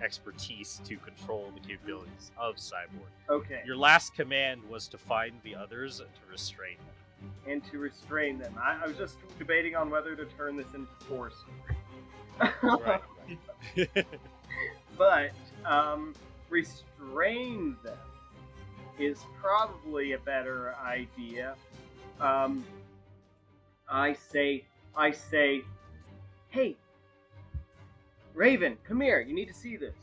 expertise 0.03 0.79
to 0.85 0.97
control 0.97 1.51
the 1.53 1.59
capabilities 1.67 2.31
of 2.37 2.55
cyborg. 2.55 3.09
Okay. 3.29 3.61
Your 3.65 3.75
last 3.75 4.13
command 4.15 4.61
was 4.69 4.87
to 4.89 4.97
find 4.97 5.33
the 5.43 5.55
others 5.55 5.99
and 5.99 6.09
to 6.13 6.31
restrain 6.31 6.77
them. 6.77 7.31
and 7.47 7.71
to 7.71 7.79
restrain 7.79 8.37
them. 8.39 8.53
I, 8.61 8.79
I 8.83 8.87
was 8.87 8.95
just 8.97 9.17
debating 9.37 9.75
on 9.75 9.89
whether 9.89 10.15
to 10.15 10.25
turn 10.25 10.55
this 10.55 10.67
into 10.73 10.87
force. 11.07 11.43
Right. 12.63 13.01
but 14.97 15.31
um, 15.65 16.13
restrain 16.49 17.75
them 17.83 17.97
is 18.97 19.19
probably 19.41 20.13
a 20.13 20.17
better 20.19 20.75
idea. 20.81 21.55
Um, 22.21 22.63
I 23.89 24.13
say, 24.13 24.63
I 24.95 25.11
say, 25.11 25.61
hey, 26.49 26.77
Raven, 28.33 28.77
come 28.87 29.01
here. 29.01 29.19
You 29.19 29.33
need 29.33 29.47
to 29.47 29.53
see 29.53 29.75
this. 29.77 29.95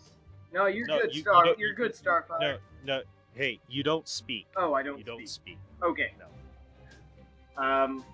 No, 0.52 0.66
you're 0.66 0.86
No, 0.86 1.00
good, 1.00 1.10
you- 1.12 1.16
you 1.18 1.22
Star. 1.22 1.44
don't- 1.44 1.58
you're 1.58 1.70
you- 1.70 1.74
good, 1.74 1.92
Starfire. 1.92 2.40
no, 2.40 2.58
no. 2.84 3.02
Hey, 3.34 3.60
you 3.68 3.82
don't 3.82 4.08
speak. 4.08 4.46
Oh, 4.56 4.72
I 4.74 4.82
don't. 4.82 4.98
you 4.98 5.04
don't 5.04 5.26
speak. 5.28 5.58
speak. 5.58 5.82
Okay. 5.82 6.14
No. 6.18 7.62
Um, 7.62 8.04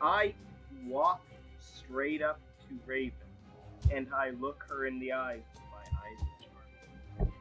I 0.00 0.34
walk 0.86 1.20
straight 1.58 2.22
up 2.22 2.40
to 2.68 2.78
Raven, 2.86 3.16
and 3.90 4.12
I 4.14 4.30
look 4.30 4.64
her 4.68 4.86
in 4.86 4.98
the 5.00 5.12
eyes 5.12 5.42
with 5.54 5.62
my 5.72 5.98
eyes 6.06 6.20
of 6.20 7.18
charm. 7.18 7.32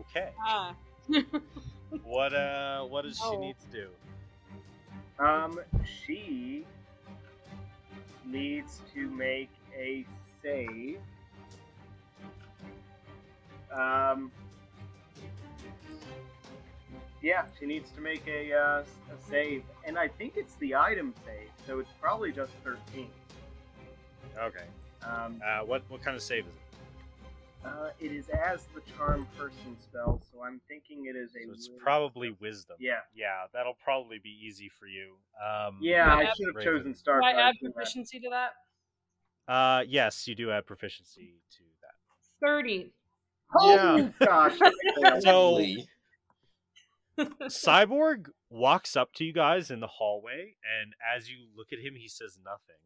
Okay. 0.00 0.32
Ah. 0.40 0.74
What 2.04 2.34
uh 2.34 2.84
what 2.84 3.02
does 3.04 3.18
she 3.18 3.36
need 3.38 3.56
to 3.60 3.66
do? 5.18 5.24
Um, 5.24 5.58
she 6.04 6.66
needs 8.26 8.82
to 8.92 9.08
make 9.10 9.48
a 9.74 10.04
save. 10.42 10.98
Um, 13.72 14.30
yeah, 17.22 17.46
she 17.58 17.66
needs 17.66 17.90
to 17.92 18.00
make 18.00 18.26
a, 18.26 18.52
uh, 18.52 18.82
a 19.12 19.30
save, 19.30 19.62
and 19.86 19.98
I 19.98 20.08
think 20.08 20.34
it's 20.36 20.54
the 20.56 20.74
item 20.74 21.14
save, 21.26 21.48
so 21.66 21.78
it's 21.80 21.90
probably 22.00 22.32
just 22.32 22.52
thirteen. 22.64 23.10
Okay. 24.40 24.64
Um, 25.02 25.40
Uh 25.44 25.60
what 25.64 25.82
what 25.90 26.02
kind 26.02 26.16
of 26.16 26.22
save 26.22 26.44
is 26.46 26.52
it? 26.52 27.66
uh, 27.66 27.90
it 28.00 28.12
is 28.12 28.28
as 28.28 28.66
the 28.74 28.80
charm 28.96 29.26
person 29.36 29.76
spell, 29.82 30.22
so 30.32 30.42
I'm 30.44 30.60
thinking 30.68 31.06
it 31.06 31.16
is 31.16 31.30
a. 31.34 31.44
So 31.44 31.50
it's 31.50 31.58
wisdom. 31.68 31.76
probably 31.82 32.36
wisdom. 32.40 32.76
Yeah. 32.78 32.92
Yeah, 33.14 33.46
that'll 33.52 33.76
probably 33.82 34.18
be 34.22 34.30
easy 34.30 34.68
for 34.78 34.86
you. 34.86 35.16
Um 35.44 35.76
Yeah, 35.80 36.14
I 36.14 36.20
I 36.20 36.24
should 36.34 36.46
have 36.46 36.56
Raven. 36.56 36.72
chosen 36.78 36.92
Do 36.92 36.98
Star. 36.98 37.22
I 37.22 37.32
add 37.32 37.54
to 37.60 37.66
that. 37.66 37.74
proficiency 37.74 38.20
to 38.20 38.30
that? 38.30 38.52
Uh 39.48 39.82
yes, 39.88 40.28
you 40.28 40.34
do 40.34 40.48
have 40.48 40.66
proficiency 40.66 41.34
to 41.56 41.64
that. 41.82 42.46
30. 42.46 42.92
Oh 43.58 44.12
gosh! 44.20 44.58
So- 45.22 45.64
Cyborg 47.48 48.26
walks 48.48 48.96
up 48.96 49.12
to 49.14 49.24
you 49.24 49.32
guys 49.32 49.70
in 49.70 49.80
the 49.80 49.86
hallway, 49.88 50.54
and 50.80 50.92
as 51.16 51.28
you 51.28 51.38
look 51.56 51.72
at 51.72 51.80
him, 51.80 51.94
he 51.96 52.06
says 52.08 52.38
nothing. 52.44 52.76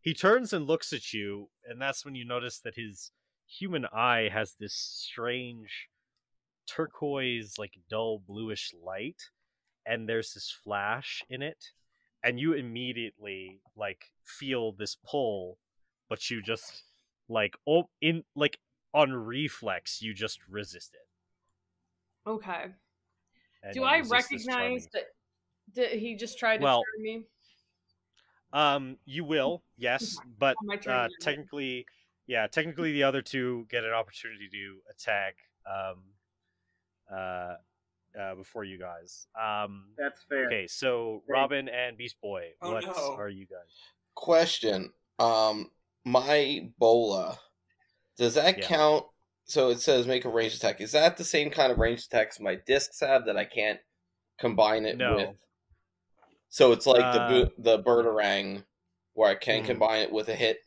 He 0.00 0.12
turns 0.12 0.52
and 0.52 0.66
looks 0.66 0.92
at 0.92 1.12
you, 1.14 1.48
and 1.64 1.80
that's 1.80 2.04
when 2.04 2.14
you 2.14 2.24
notice 2.26 2.58
that 2.60 2.74
his 2.76 3.12
human 3.46 3.86
eye 3.86 4.28
has 4.30 4.56
this 4.60 4.74
strange 4.74 5.88
turquoise, 6.66 7.54
like 7.58 7.78
dull 7.88 8.18
bluish 8.26 8.72
light, 8.84 9.22
and 9.86 10.06
there's 10.08 10.34
this 10.34 10.50
flash 10.62 11.22
in 11.30 11.40
it, 11.40 11.68
and 12.22 12.38
you 12.38 12.52
immediately 12.52 13.60
like 13.74 14.06
feel 14.22 14.72
this 14.72 14.98
pull, 15.08 15.56
but 16.08 16.30
you 16.30 16.42
just 16.42 16.82
like 17.28 17.56
oh 17.66 17.88
in 18.00 18.24
like 18.34 18.58
on 18.94 19.12
reflex 19.12 20.00
you 20.02 20.14
just 20.14 20.40
resist 20.48 20.94
it. 20.94 22.28
Okay. 22.28 22.66
and 23.62 23.74
Do 23.74 23.84
I 23.84 24.00
recognize 24.00 24.44
charming- 24.46 24.86
that? 24.92 25.04
Did 25.74 25.98
he 26.00 26.14
just 26.16 26.38
try 26.38 26.56
to 26.56 26.62
Well, 26.62 26.82
turn 26.96 27.02
me? 27.02 27.22
Um, 28.54 28.96
you 29.04 29.24
will, 29.24 29.62
yes, 29.76 30.16
but 30.38 30.56
On 30.62 30.66
my 30.66 30.76
turn, 30.76 30.94
uh, 30.94 31.08
technically, 31.20 31.84
yeah, 32.26 32.46
technically 32.46 32.92
the 32.92 33.02
other 33.02 33.20
two 33.20 33.66
get 33.70 33.84
an 33.84 33.92
opportunity 33.92 34.48
to 34.48 34.78
attack 34.90 35.36
um, 35.66 36.02
uh, 37.12 37.54
uh, 38.18 38.34
before 38.36 38.64
you 38.64 38.78
guys. 38.78 39.26
Um, 39.38 39.88
That's 39.98 40.22
fair. 40.22 40.46
okay, 40.46 40.66
so 40.66 41.22
Robin 41.28 41.68
and 41.68 41.98
Beast 41.98 42.16
Boy, 42.22 42.52
Oh, 42.62 42.72
what 42.72 42.86
no. 42.86 43.14
are 43.18 43.28
you 43.28 43.44
guys? 43.44 43.68
Question. 44.14 44.90
Um, 45.18 45.70
my 46.08 46.70
bola, 46.78 47.38
does 48.18 48.34
that 48.34 48.58
Yeah. 48.58 48.68
count? 48.68 49.06
So 49.44 49.70
it 49.70 49.80
says 49.80 50.06
make 50.06 50.24
a 50.24 50.30
range 50.30 50.54
attack. 50.54 50.80
Is 50.80 50.92
that 50.92 51.16
the 51.16 51.24
same 51.24 51.50
kind 51.50 51.72
of 51.72 51.78
range 51.78 52.04
attacks 52.06 52.40
my 52.40 52.56
discs 52.56 53.00
have 53.00 53.26
that 53.26 53.36
I 53.36 53.44
can't 53.44 53.80
combine 54.38 54.86
it 54.86 54.98
No. 54.98 55.16
with? 55.16 55.36
So 56.50 56.72
it's 56.72 56.86
like 56.86 57.04
Uh, 57.04 57.18
the 57.28 57.52
the 57.58 57.78
birdarang, 57.82 58.64
where 59.14 59.30
I 59.30 59.34
can 59.34 59.62
Mhm. 59.62 59.66
combine 59.66 60.02
it 60.02 60.12
with 60.12 60.28
a 60.28 60.34
hit, 60.34 60.58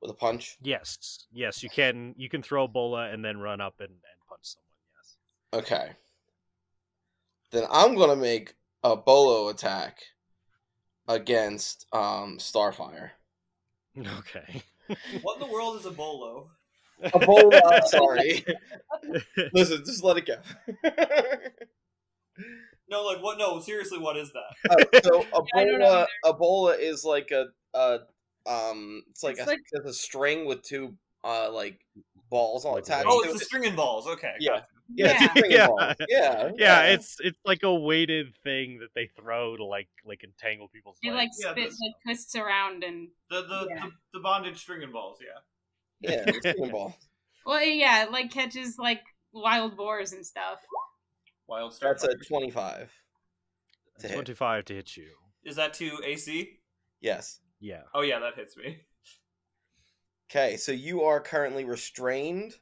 with 0.00 0.10
a 0.10 0.14
punch. 0.14 0.58
Yes, 0.62 1.26
yes, 1.32 1.62
you 1.62 1.70
can. 1.70 2.14
You 2.16 2.28
can 2.28 2.42
throw 2.42 2.68
Bola 2.68 3.08
and 3.10 3.24
then 3.24 3.38
run 3.38 3.60
up 3.60 3.80
and, 3.80 3.90
and 3.90 4.26
punch 4.28 4.44
someone. 4.44 4.66
Yes. 4.96 5.16
Okay. 5.52 5.96
Then 7.52 7.66
I'm 7.70 7.94
gonna 7.96 8.16
make 8.16 8.54
a 8.82 8.96
bolo 8.96 9.48
attack 9.50 10.00
against 11.06 11.84
um 11.92 12.38
Starfire. 12.38 13.10
Okay. 14.18 14.62
What 15.22 15.40
in 15.40 15.46
the 15.46 15.52
world 15.52 15.78
is 15.78 15.86
a 15.86 15.90
bolo? 15.90 16.50
A 17.02 17.18
bola. 17.18 17.60
sorry. 17.86 18.44
Listen, 19.52 19.82
just 19.84 20.04
let 20.04 20.16
it 20.18 20.26
go. 20.26 20.36
No, 22.88 23.04
like 23.04 23.22
what? 23.22 23.38
No, 23.38 23.60
seriously, 23.60 23.98
what 23.98 24.16
is 24.16 24.32
that? 24.32 24.70
Uh, 24.70 25.00
so 25.02 25.24
I 25.54 25.64
don't 25.64 25.78
know 25.78 26.06
Ebola, 26.24 26.72
Ebola 26.74 26.78
is 26.80 27.04
like 27.04 27.30
a, 27.30 27.46
a 27.74 28.00
um, 28.46 29.02
it's 29.10 29.22
like 29.22 29.34
It's 29.38 29.42
a, 29.46 29.50
like- 29.50 29.60
it's 29.72 29.86
a 29.88 29.94
string 29.94 30.44
with 30.46 30.62
two 30.62 30.94
uh 31.22 31.50
like 31.52 31.78
balls 32.30 32.64
all 32.64 32.74
Like 32.74 32.84
attached. 32.84 33.06
Oh, 33.08 33.20
it's 33.22 33.34
the 33.34 33.40
it. 33.40 33.44
string 33.46 33.66
and 33.66 33.76
balls. 33.76 34.06
Okay, 34.08 34.32
Yeah. 34.40 34.52
gotcha. 34.52 34.66
Yeah, 34.94 35.28
it's 35.34 35.48
Yeah. 35.50 35.68
Yeah. 36.08 36.44
Yeah, 36.44 36.50
yeah, 36.56 36.82
it's 36.94 37.16
it's 37.20 37.38
like 37.44 37.62
a 37.62 37.74
weighted 37.74 38.34
thing 38.44 38.78
that 38.80 38.88
they 38.94 39.06
throw 39.16 39.56
to 39.56 39.64
like 39.64 39.88
like 40.04 40.22
entangle 40.24 40.68
people's 40.68 40.96
It 41.02 41.10
like 41.10 41.16
legs. 41.18 41.36
Yeah, 41.42 41.52
spit, 41.52 41.68
this- 41.70 41.78
like 41.80 41.94
twists 42.04 42.34
around 42.36 42.84
and 42.84 43.08
the 43.30 43.42
the, 43.42 43.66
Yeah. 43.70 43.84
the 43.86 43.90
the 44.14 44.20
bondage 44.20 44.58
string 44.58 44.82
and 44.82 44.92
balls. 44.92 45.18
Yeah. 45.20 46.10
yeah, 46.10 46.24
it's 46.26 46.46
a 46.46 46.50
string 46.52 46.64
of 46.64 46.70
balls. 46.72 46.94
well, 47.46 47.62
yeah, 47.64 48.06
like 48.10 48.30
catches 48.30 48.76
like 48.78 49.02
wild 49.32 49.76
boars 49.76 50.12
and 50.12 50.24
stuff. 50.24 50.58
Wild 51.46 51.74
Star. 51.74 51.90
That's 51.92 52.04
a 52.04 52.14
twenty-five. 52.28 52.90
to 54.00 54.06
hit. 54.08 54.14
Twenty-five 54.14 54.64
to 54.66 54.74
hit 54.74 54.96
you. 54.96 55.08
Is 55.44 55.56
that 55.56 55.74
to 55.74 55.98
AC? 56.04 56.58
Yes. 57.00 57.40
Yeah. 57.60 57.82
Oh 57.94 58.02
yeah, 58.02 58.18
that 58.20 58.34
hits 58.36 58.56
me. 58.56 58.78
Okay, 60.30 60.56
so 60.56 60.70
you 60.72 61.02
are 61.02 61.20
currently 61.20 61.64
restrained. 61.64 62.54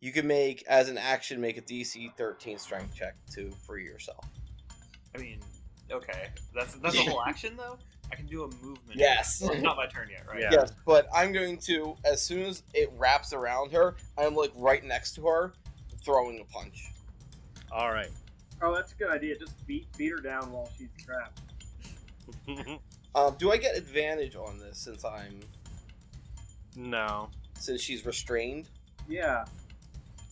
You 0.00 0.12
can 0.12 0.26
make 0.26 0.64
as 0.68 0.88
an 0.88 0.98
action 0.98 1.40
make 1.40 1.56
a 1.56 1.62
DC 1.62 2.14
thirteen 2.16 2.58
strength 2.58 2.94
check 2.94 3.14
to 3.32 3.50
free 3.66 3.84
yourself. 3.84 4.24
I 5.14 5.18
mean, 5.18 5.40
okay, 5.90 6.28
that's 6.54 6.74
that's 6.74 6.96
a 6.96 7.02
whole 7.02 7.22
action 7.22 7.56
though. 7.56 7.78
I 8.10 8.14
can 8.14 8.26
do 8.26 8.44
a 8.44 8.48
movement. 8.64 8.94
Yes. 8.94 9.42
It's 9.42 9.62
not 9.62 9.76
my 9.76 9.86
turn 9.86 10.08
yet, 10.10 10.24
right? 10.26 10.40
Yeah. 10.40 10.48
Yes, 10.50 10.72
but 10.86 11.08
I'm 11.14 11.32
going 11.32 11.58
to 11.58 11.94
as 12.04 12.22
soon 12.22 12.42
as 12.44 12.62
it 12.72 12.90
wraps 12.96 13.32
around 13.32 13.72
her, 13.72 13.96
I'm 14.16 14.34
like 14.34 14.52
right 14.56 14.82
next 14.82 15.14
to 15.16 15.26
her, 15.26 15.52
throwing 16.02 16.40
a 16.40 16.44
punch. 16.44 16.92
All 17.70 17.90
right. 17.92 18.10
Oh, 18.62 18.74
that's 18.74 18.92
a 18.92 18.94
good 18.96 19.10
idea. 19.10 19.36
Just 19.36 19.66
beat 19.66 19.86
beat 19.98 20.10
her 20.10 20.18
down 20.18 20.52
while 20.52 20.70
she's 20.76 20.90
trapped. 20.98 21.40
Um, 23.14 23.34
do 23.38 23.50
I 23.50 23.56
get 23.56 23.76
advantage 23.76 24.36
on 24.36 24.58
this 24.58 24.78
since 24.78 25.04
I'm 25.04 25.40
no. 26.76 27.30
since 27.58 27.80
she's 27.80 28.06
restrained? 28.06 28.68
Yeah. 29.08 29.44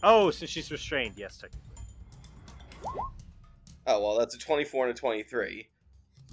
Oh, 0.02 0.30
since 0.30 0.50
she's 0.50 0.70
restrained, 0.70 1.14
yes, 1.16 1.38
technically. 1.38 1.62
Oh 3.86 4.00
well, 4.02 4.18
that's 4.18 4.34
a 4.34 4.38
24 4.38 4.88
and 4.88 4.96
a 4.96 4.98
23. 4.98 5.68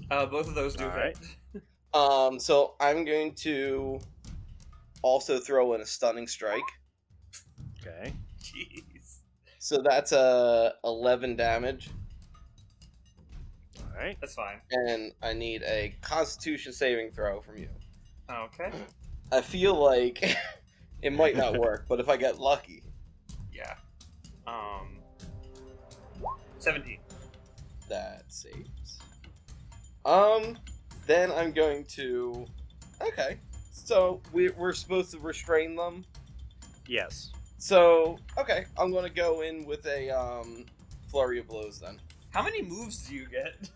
Uh, 0.10 0.26
both 0.26 0.48
of 0.48 0.56
those 0.56 0.76
do 0.76 0.86
All 0.86 0.92
hit. 0.92 1.18
Um, 1.94 2.40
so 2.40 2.74
I'm 2.80 3.06
going 3.06 3.36
to 3.36 4.00
also 5.04 5.38
throw 5.40 5.74
in 5.76 5.82
a 5.82 5.86
stunning 5.86 6.26
strike. 6.26 6.60
Okay. 7.80 8.12
Jeez. 8.42 9.20
So 9.60 9.80
that's 9.80 10.12
a 10.12 10.74
11 10.84 11.36
damage, 11.36 11.92
All 13.80 13.96
right. 13.96 14.18
That's 14.22 14.34
fine. 14.34 14.60
and 14.72 15.12
I 15.22 15.34
need 15.34 15.62
a 15.68 15.94
Constitution 16.02 16.74
saving 16.74 17.12
throw 17.12 17.42
from 17.42 17.58
you. 17.60 17.70
Okay. 18.28 18.72
I 19.32 19.42
feel 19.42 19.76
like 19.76 20.36
it 21.04 21.14
might 21.14 21.38
not 21.38 21.60
work, 21.60 21.86
but 21.88 22.00
if 22.00 22.10
I 22.10 22.18
get 22.18 22.40
lucky, 22.40 22.82
Yeah. 23.54 23.76
Um. 24.48 24.98
Seventeen. 26.60 27.00
that 27.90 28.24
saves. 28.30 29.00
Um, 30.06 30.58
then 31.08 31.32
I'm 31.32 31.52
going 31.52 31.86
to. 31.96 32.46
Okay, 33.02 33.38
so 33.72 34.22
we, 34.32 34.50
we're 34.50 34.74
supposed 34.74 35.12
to 35.12 35.20
restrain 35.20 35.76
them. 35.76 36.04
Yes. 36.88 37.32
So 37.58 38.18
okay, 38.38 38.66
I'm 38.78 38.92
gonna 38.92 39.10
go 39.10 39.42
in 39.42 39.66
with 39.66 39.86
a 39.86 40.10
um 40.10 40.66
flurry 41.10 41.40
of 41.40 41.48
blows 41.48 41.80
then. 41.80 42.00
How 42.32 42.42
many 42.44 42.62
moves 42.62 43.08
do 43.08 43.16
you 43.16 43.28
get? 43.28 43.70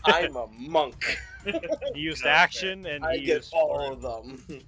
I'm 0.04 0.36
a 0.36 0.46
monk. 0.58 1.18
he 1.94 2.00
used 2.00 2.24
action 2.24 2.86
and 2.86 3.04
I 3.04 3.16
he 3.16 3.24
get 3.26 3.36
used 3.36 3.52
all 3.52 3.74
flurry. 3.74 3.92
of 3.94 4.02
them. 4.02 4.62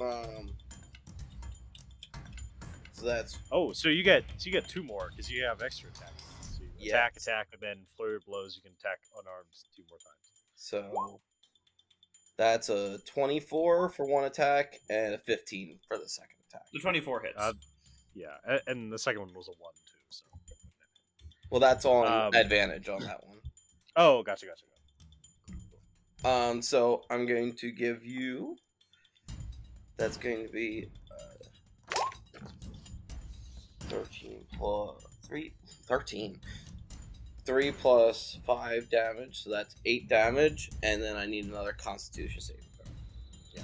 um. 0.00 0.50
So 2.98 3.06
that's 3.06 3.38
Oh, 3.52 3.72
so 3.72 3.88
you 3.88 4.02
get 4.02 4.24
so 4.38 4.46
you 4.46 4.52
get 4.52 4.68
two 4.68 4.82
more 4.82 5.10
because 5.10 5.30
you 5.30 5.44
have 5.44 5.62
extra 5.62 5.88
attacks. 5.90 6.22
So 6.56 6.62
you 6.64 6.70
Yeah. 6.78 6.96
attack, 6.96 7.16
attack, 7.16 7.48
and 7.52 7.60
then 7.62 7.86
flurry 7.96 8.16
of 8.16 8.24
blows. 8.26 8.56
You 8.56 8.62
can 8.62 8.72
attack 8.72 8.98
unarmed 9.20 9.48
two 9.76 9.84
more 9.88 9.98
times. 9.98 10.32
so. 10.56 11.20
That's 12.36 12.68
a 12.68 12.98
24 13.04 13.88
for 13.88 14.06
one 14.06 14.22
attack 14.24 14.78
and 14.88 15.12
a 15.14 15.18
15 15.18 15.80
for 15.88 15.98
the 15.98 16.08
second 16.08 16.36
attack. 16.48 16.62
The 16.72 16.78
twenty-four 16.78 17.20
hits. 17.20 17.34
Uh, 17.36 17.52
Yeah, 18.14 18.36
a- 18.44 18.60
and 18.68 18.92
the 18.92 18.98
second 18.98 19.22
one 19.22 19.34
was 19.34 19.48
a 19.48 19.52
one 19.58 19.74
too. 19.74 19.98
So. 20.10 20.24
Well, 21.50 21.60
that's 21.60 21.84
on 21.84 22.06
Um, 22.06 22.34
advantage 22.34 22.88
on 22.88 23.00
that 23.00 23.24
one. 23.26 23.40
Oh, 23.96 24.22
gotcha, 24.22 24.46
gotcha. 24.46 24.64
gotcha. 26.22 26.28
Um, 26.28 26.62
so 26.62 27.04
I'm 27.10 27.26
going 27.26 27.54
to 27.56 27.70
give 27.72 28.04
you. 28.04 28.56
That's 29.96 30.16
going 30.16 30.46
to 30.46 30.52
be 30.52 30.90
13 33.88 34.44
plus 34.56 35.04
3. 35.26 35.52
13. 35.86 36.38
3 37.44 37.72
plus 37.72 38.38
5 38.46 38.90
damage, 38.90 39.42
so 39.42 39.50
that's 39.50 39.76
8 39.86 40.08
damage, 40.08 40.70
and 40.82 41.02
then 41.02 41.16
I 41.16 41.26
need 41.26 41.46
another 41.46 41.72
constitution 41.72 42.40
saving 42.40 42.62
throw. 42.76 42.84
Yeah. 43.54 43.62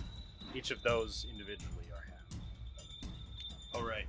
Each 0.55 0.71
of 0.71 0.83
those 0.83 1.27
individually 1.31 1.85
are 1.93 2.03
half. 2.11 3.81
Alright. 3.81 4.07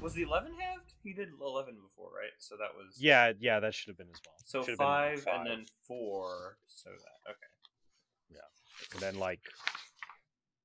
Was 0.00 0.12
the 0.14 0.22
eleven 0.22 0.52
halved? 0.58 0.92
He 1.02 1.12
did 1.12 1.28
eleven 1.40 1.74
before, 1.82 2.10
right? 2.10 2.32
So 2.38 2.56
that 2.56 2.76
was 2.76 3.00
Yeah, 3.00 3.32
yeah, 3.40 3.60
that 3.60 3.74
should 3.74 3.88
have 3.88 3.96
been 3.96 4.08
as 4.12 4.20
well. 4.26 4.34
So 4.44 4.60
Should 4.60 4.78
have 4.78 4.78
been 4.78 5.24
five, 5.24 5.26
and 5.34 5.46
then 5.46 5.66
four. 5.86 6.58
So 6.66 6.90
that 6.90 7.30
okay. 7.30 7.46
Yeah. 8.30 8.92
And 8.92 9.00
then 9.00 9.18
like 9.18 9.40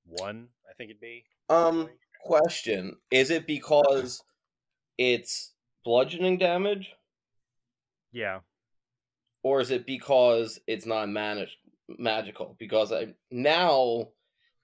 one, 0.06 0.48
I 0.70 0.74
think 0.74 0.90
it'd 0.90 1.02
be. 1.02 1.24
Um, 1.50 1.90
question 2.24 2.98
Is 3.10 3.32
it 3.32 3.48
because 3.48 4.24
it's 5.02 5.54
bludgeoning 5.84 6.38
damage, 6.38 6.92
Yeah. 8.12 8.42
or 9.44 9.60
is 9.62 9.72
it 9.72 9.86
because 9.88 10.60
it's 10.68 10.86
not 10.86 11.10
managed 11.10 11.58
magical? 11.88 12.56
Because 12.60 12.92
I 12.92 13.16
now, 13.32 14.10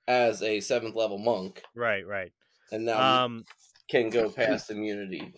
as 0.08 0.42
a 0.44 0.60
seventh 0.60 0.96
level 0.96 1.18
monk, 1.18 1.64
Right, 1.76 2.06
right. 2.06 2.32
and 2.72 2.86
now 2.86 3.26
Um, 3.26 3.46
can 3.90 4.10
go 4.10 4.30
past 4.42 4.70
immunity. 4.70 5.34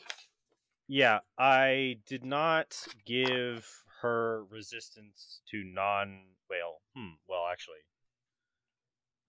Yeah, 0.87 1.19
I 1.37 1.99
did 2.07 2.25
not 2.25 2.75
give 3.05 3.65
her 4.01 4.43
resistance 4.45 5.41
to 5.51 5.63
non. 5.63 6.25
Well, 6.49 6.81
hmm. 6.95 7.13
Well, 7.27 7.45
actually, 7.51 7.83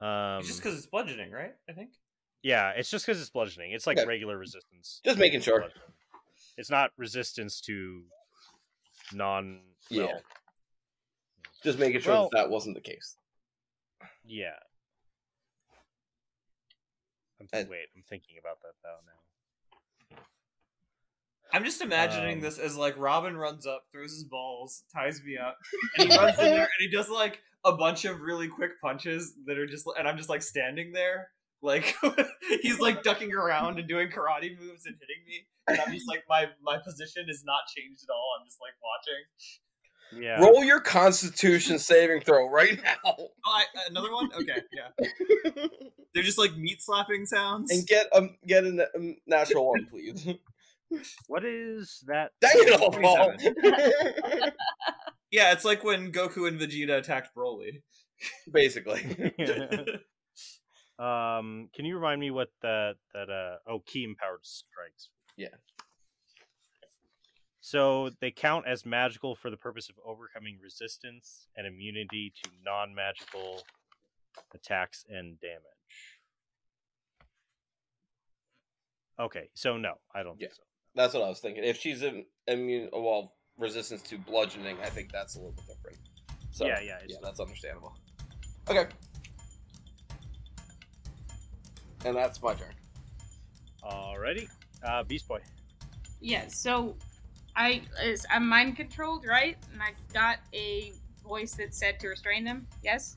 um, 0.01 0.39
It's 0.41 0.49
just 0.49 0.63
because 0.63 0.79
it's 0.79 0.87
bludgeoning, 0.87 1.31
right? 1.31 1.55
I 1.69 1.73
think. 1.75 1.91
Yeah, 2.43 2.71
it's 2.71 2.91
just 2.91 3.07
because 3.07 3.21
it's 3.21 3.31
bludgeoning. 3.31 3.73
It's 3.73 3.87
like 3.87 3.99
Okay. 3.99 4.07
regular 4.07 4.39
resistance. 4.39 5.01
Just 5.05 5.19
making 5.19 5.41
sure. 5.41 5.61
bludgeoning. 5.61 5.83
It's 6.57 6.71
not 6.71 6.91
resistance 6.97 7.61
to 7.63 8.03
non. 9.13 9.61
Yeah. 9.89 10.07
well, 10.07 10.23
Just 11.63 11.79
making 11.79 12.01
sure 12.01 12.13
Well- 12.15 12.29
that, 12.33 12.43
that 12.45 12.51
wasn't 12.51 12.75
the 12.75 12.81
case. 12.81 13.17
Yeah. 14.25 14.57
I'm, 17.41 17.49
And- 17.53 17.69
wait, 17.69 17.89
I'm 17.97 18.03
thinking 18.03 18.37
about 18.39 18.61
that 18.63 18.75
though 18.83 18.99
now. 19.07 20.19
I'm 21.53 21.65
just 21.65 21.81
imagining 21.81 22.37
Um, 22.37 22.41
this 22.43 22.59
as 22.59 22.77
like 22.77 22.95
Robin 22.97 23.37
runs 23.37 23.67
up, 23.67 23.87
throws 23.91 24.13
his 24.13 24.25
balls, 24.25 24.85
ties 24.95 25.21
me 25.25 25.37
up, 25.37 25.59
and 25.99 26.13
he 26.13 26.17
runs 26.17 26.39
in 26.39 26.45
there 26.45 26.61
and 26.63 26.69
he 26.79 26.89
does 26.89 27.09
like 27.09 27.41
a 27.65 27.73
bunch 27.73 28.05
of 28.05 28.21
really 28.21 28.47
quick 28.49 28.81
punches 28.81 29.35
that 29.47 29.59
are 29.59 29.67
just, 29.67 29.85
and 29.99 30.07
I'm 30.07 30.17
just 30.17 30.29
like 30.29 30.43
standing 30.43 30.93
there, 30.93 31.31
like 31.63 31.95
he's 32.63 32.81
like 32.81 33.03
ducking 33.03 33.35
around 33.35 33.79
and 33.79 33.89
doing 33.89 34.09
karate 34.09 34.59
moves 34.59 34.87
and 34.87 34.97
hitting 35.01 35.23
me, 35.27 35.47
and 35.69 35.81
I'm 35.81 35.93
just 35.93 36.09
like 36.09 36.25
my 36.29 36.47
my 36.63 36.79
position 36.79 37.27
is 37.29 37.43
not 37.45 37.61
changed 37.77 38.05
at 38.09 38.13
all. 38.13 38.37
I'm 38.39 38.47
just 38.47 38.59
like 38.61 38.73
watching. 38.83 39.25
Yeah. 40.13 40.41
Roll 40.41 40.65
your 40.65 40.81
Constitution 40.81 41.79
saving 41.79 42.23
throw 42.23 42.49
right 42.49 42.83
now, 42.83 42.97
Oh, 43.05 43.29
I, 43.47 43.65
another 43.89 44.13
one? 44.13 44.29
Okay, 44.35 44.61
yeah. 44.73 45.07
They're 46.15 46.25
just 46.25 46.39
like 46.39 46.57
meat 46.57 46.83
slapping 46.83 47.27
sounds. 47.27 47.71
and 47.71 47.87
get 47.87 48.09
um 48.13 48.37
get 48.47 48.65
a 48.65 48.73
na- 48.73 48.85
um, 48.97 49.17
natural 49.27 49.69
one, 49.69 49.87
please. 49.89 50.27
What 51.29 51.45
is 51.45 52.03
that? 52.09 52.33
Dang 52.41 52.51
it, 52.55 52.81
all, 52.81 53.33
yeah, 55.31 55.53
it's 55.53 55.65
like 55.65 55.85
when 55.85 56.11
Goku 56.11 56.49
and 56.49 56.61
Vegeta 56.61 56.99
attacked 56.99 57.31
Broly. 57.37 57.83
Basically, 58.53 59.33
um, 61.01 61.69
can 61.75 61.85
you 61.85 61.97
remind 61.97 62.21
me 62.21 62.31
what 62.31 62.51
that 62.63 62.97
that 63.15 63.31
uh 63.31 63.57
oh 63.67 63.81
ki 63.87 64.05
empowered 64.05 64.45
strikes? 64.45 65.09
Yeah. 65.37 65.49
So 67.63 68.11
they 68.21 68.31
count 68.31 68.67
as 68.67 68.87
magical 68.87 69.35
for 69.35 69.51
the 69.51 69.57
purpose 69.57 69.89
of 69.91 69.97
overcoming 70.05 70.59
resistance 70.63 71.47
and 71.57 71.67
immunity 71.67 72.33
to 72.43 72.51
non-magical 72.65 73.63
attacks 74.55 75.05
and 75.09 75.39
damage. 75.41 75.61
Okay, 79.19 79.51
so 79.55 79.77
no, 79.77 79.95
I 80.15 80.23
don't 80.23 80.39
think 80.39 80.55
so. 80.55 80.63
that's 80.95 81.13
what 81.13 81.23
I 81.23 81.29
was 81.29 81.41
thinking. 81.41 81.63
If 81.63 81.79
she's 81.79 82.03
im- 82.03 82.25
immune, 82.47 82.89
well, 82.93 83.35
resistance 83.59 84.01
to 84.03 84.17
bludgeoning, 84.17 84.79
I 84.83 84.89
think 84.89 85.13
that's 85.13 85.37
a 85.37 85.39
little 85.39 85.53
bit 85.53 85.67
different. 85.67 85.99
So 86.51 86.67
yeah, 86.67 86.81
yeah, 86.81 86.99
yeah, 87.07 87.19
that's 87.23 87.41
understandable. 87.41 87.95
Okay, 88.69 88.87
and 92.05 92.17
that's 92.17 92.43
my 92.43 92.55
turn. 92.55 92.69
Alrighty, 93.83 94.49
uh, 94.85 95.03
Beast 95.05 95.27
Boy. 95.29 95.41
Yeah, 96.21 96.47
so 96.49 96.97
I 97.57 97.83
is 98.03 98.27
I'm 98.31 98.49
mind 98.49 98.77
controlled, 98.77 99.25
right? 99.27 99.57
And 99.73 99.83
I 99.83 99.93
got 100.13 100.39
a 100.55 100.93
voice 101.27 101.55
that 101.55 101.75
said 101.75 101.99
to 102.01 102.09
restrain 102.09 102.45
them. 102.45 102.67
Yes, 102.83 103.17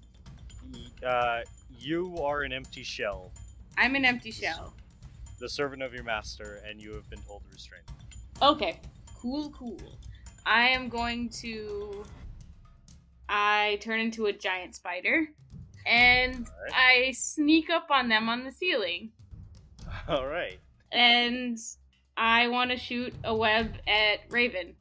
Uh, 1.06 1.42
you 1.78 2.18
are 2.20 2.42
an 2.44 2.54
empty 2.54 2.84
shell, 2.84 3.32
I'm 3.78 3.96
an 3.96 4.06
empty 4.06 4.32
shell. 4.32 4.74
the 5.40 5.50
servant 5.50 5.82
of 5.82 5.94
your 5.94 6.04
master, 6.04 6.62
and 6.68 6.82
you 6.82 6.94
have 6.94 7.10
been 7.10 7.22
told 7.24 7.44
to 7.44 7.50
restrain. 7.52 7.82
them. 7.88 7.96
Okay, 8.42 8.80
cool, 9.20 9.50
cool. 9.52 9.78
I 10.46 10.68
am 10.70 10.90
going 10.90 11.30
to. 11.42 12.04
I 13.30 13.78
turn 13.82 14.00
into 14.00 14.28
a 14.28 14.34
giant 14.34 14.76
spider, 14.76 15.28
and 15.86 16.48
Alright. 16.48 16.74
I 16.74 17.12
sneak 17.12 17.70
up 17.70 17.88
on 17.90 18.10
them 18.10 18.30
on 18.30 18.44
the 18.44 18.52
ceiling, 18.52 19.12
All 20.08 20.28
right. 20.28 20.60
and 20.92 21.58
I 22.18 22.48
want 22.48 22.72
to 22.72 22.78
shoot 22.78 23.14
a 23.24 23.36
web 23.36 23.74
at 23.88 24.20
Raven. 24.30 24.76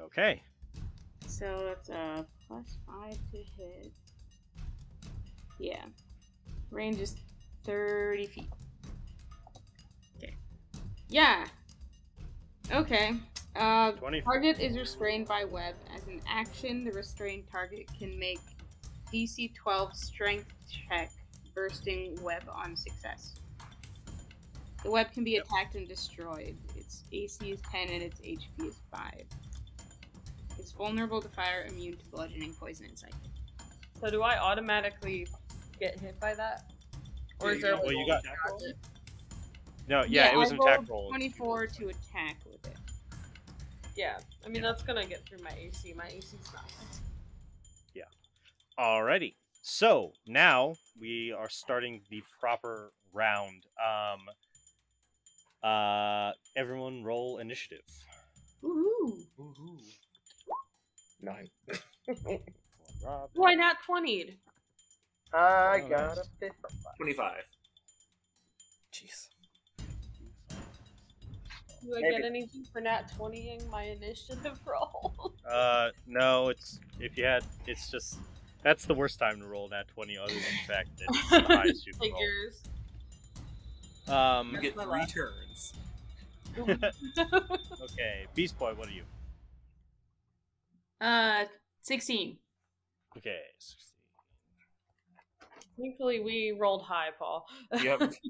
Okay. 0.00 0.42
So 1.26 1.64
that's 1.66 1.88
a 1.88 2.26
plus 2.46 2.78
five 2.86 3.16
to 3.32 3.36
hit. 3.56 3.92
Yeah. 5.58 5.84
Range 6.70 7.00
is 7.00 7.16
30 7.64 8.26
feet. 8.26 8.48
Okay. 10.18 10.34
Yeah. 11.08 11.46
Okay. 12.72 13.14
Uh, 13.56 13.92
20 13.92 14.20
target 14.22 14.58
is 14.58 14.76
restrained 14.76 15.26
by 15.28 15.44
web. 15.44 15.74
As 15.94 16.06
an 16.08 16.20
action, 16.28 16.84
the 16.84 16.90
restrained 16.92 17.44
target 17.50 17.88
can 17.98 18.18
make 18.18 18.40
DC 19.14 19.54
12 19.54 19.94
strength 19.96 20.52
check, 20.68 21.12
bursting 21.54 22.20
web 22.20 22.42
on 22.52 22.74
success. 22.74 23.36
The 24.82 24.90
web 24.90 25.12
can 25.12 25.22
be 25.22 25.32
Yep. 25.32 25.44
attacked 25.44 25.74
and 25.76 25.86
destroyed. 25.86 26.58
Its 26.76 27.04
AC 27.12 27.52
is 27.52 27.60
10 27.70 27.90
and 27.90 28.02
its 28.02 28.20
HP 28.22 28.66
is 28.66 28.80
5. 28.90 29.24
It's 30.58 30.72
vulnerable 30.72 31.22
to 31.22 31.28
fire, 31.28 31.64
immune 31.68 31.96
to 31.96 32.04
bludgeoning, 32.06 32.54
poison, 32.54 32.86
and 32.86 32.98
psychic. 32.98 33.14
So 34.00 34.10
do 34.10 34.22
I 34.22 34.36
automatically 34.36 35.28
get 35.78 35.96
hit 36.00 36.18
by 36.18 36.34
that? 36.34 36.72
Or 37.38 37.50
Yeah, 37.50 37.54
is 37.56 37.62
there 37.62 37.72
a 37.74 37.76
well, 37.80 37.92
you 37.92 37.98
roll 37.98 38.06
got- 38.08 38.24
attack 38.24 38.44
roll? 38.50 38.72
No, 39.86 40.04
yeah, 40.04 40.32
it 40.32 40.36
was 40.36 40.50
I 40.50 40.54
an 40.56 40.60
attack 40.60 40.76
rolled 40.78 40.88
roll. 40.88 41.08
24 41.10 41.68
to 41.68 41.88
attack 41.88 42.38
with 42.46 42.66
it. 42.66 42.76
Yeah, 43.94 44.18
I 44.44 44.48
mean 44.48 44.62
that's 44.62 44.82
gonna 44.82 45.06
get 45.06 45.24
through 45.24 45.38
my 45.38 45.52
AC. 45.52 45.92
My 45.92 46.08
AC's 46.08 46.52
not. 46.52 46.68
Alrighty. 48.78 49.34
So 49.62 50.12
now 50.26 50.76
we 51.00 51.32
are 51.32 51.48
starting 51.48 52.02
the 52.10 52.22
proper 52.40 52.92
round. 53.12 53.64
Um. 53.82 54.20
Uh, 55.62 56.32
everyone 56.56 57.02
roll 57.04 57.38
initiative. 57.38 57.80
Woohoo! 58.62 59.24
Nine. 61.22 61.48
Why 63.34 63.54
not 63.54 63.76
20'd? 63.88 64.34
I 65.32 65.80
Oh, 65.84 65.88
got 65.88 66.16
nice. 66.16 66.18
a 66.18 66.24
fifth. 66.38 66.54
25. 66.98 67.32
Jeez. 68.92 69.28
Do 71.82 71.96
I 71.96 72.00
Maybe. 72.02 72.16
get 72.16 72.24
anything 72.26 72.66
for 72.70 72.82
not 72.82 73.10
20ing 73.18 73.66
my 73.70 73.84
initiative 73.84 74.58
roll? 74.66 75.32
Uh, 75.50 75.88
no, 76.06 76.50
it's 76.50 76.78
if 77.00 77.16
you 77.16 77.24
had, 77.24 77.42
it's 77.66 77.90
just 77.90 78.18
that's 78.64 78.84
the 78.86 78.94
worst 78.94 79.18
time 79.20 79.38
to 79.40 79.46
roll 79.46 79.68
that 79.68 79.86
twenty, 79.88 80.18
other 80.18 80.32
than 80.32 80.42
the 80.42 80.72
fact 80.72 80.88
that 80.98 81.06
it's 81.08 81.30
the 81.30 81.40
highest 81.42 81.86
you 81.86 81.92
can 81.92 82.00
Figures. 82.02 82.62
roll. 84.08 84.16
Um. 84.16 84.52
You 84.54 84.60
get 84.60 84.72
three 84.74 84.84
last. 84.86 85.14
turns. 85.14 85.74
Okay, 87.82 88.26
Beast 88.34 88.58
Boy, 88.58 88.72
what 88.74 88.88
are 88.88 88.92
you? 88.92 89.02
Uh, 91.00 91.44
16. 91.82 92.36
Okay. 93.18 93.38
16. 93.58 93.93
Thankfully, 95.80 96.20
we 96.20 96.56
rolled 96.58 96.82
high, 96.82 97.08
Paul. 97.18 97.46
Yep. 97.82 98.12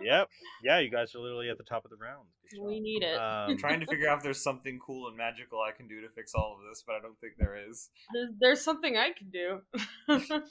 Yep. 0.00 0.28
Yeah, 0.62 0.78
you 0.78 0.90
guys 0.90 1.14
are 1.14 1.18
literally 1.18 1.50
at 1.50 1.58
the 1.58 1.64
top 1.64 1.84
of 1.84 1.90
the 1.90 1.96
round. 1.96 2.28
We 2.62 2.78
need 2.78 3.02
it. 3.02 3.16
Um, 3.16 3.50
I'm 3.50 3.58
trying 3.58 3.80
to 3.80 3.86
figure 3.86 4.08
out 4.08 4.18
if 4.18 4.22
there's 4.22 4.40
something 4.40 4.78
cool 4.78 5.08
and 5.08 5.16
magical 5.16 5.58
I 5.60 5.72
can 5.76 5.88
do 5.88 6.00
to 6.02 6.08
fix 6.08 6.34
all 6.34 6.56
of 6.56 6.68
this, 6.68 6.84
but 6.86 6.94
I 6.94 7.00
don't 7.00 7.18
think 7.20 7.34
there 7.36 7.56
is. 7.68 7.90
There's, 8.12 8.30
there's 8.40 8.60
something 8.62 8.96
I 8.96 9.10
can 9.12 9.30
do. 9.30 9.60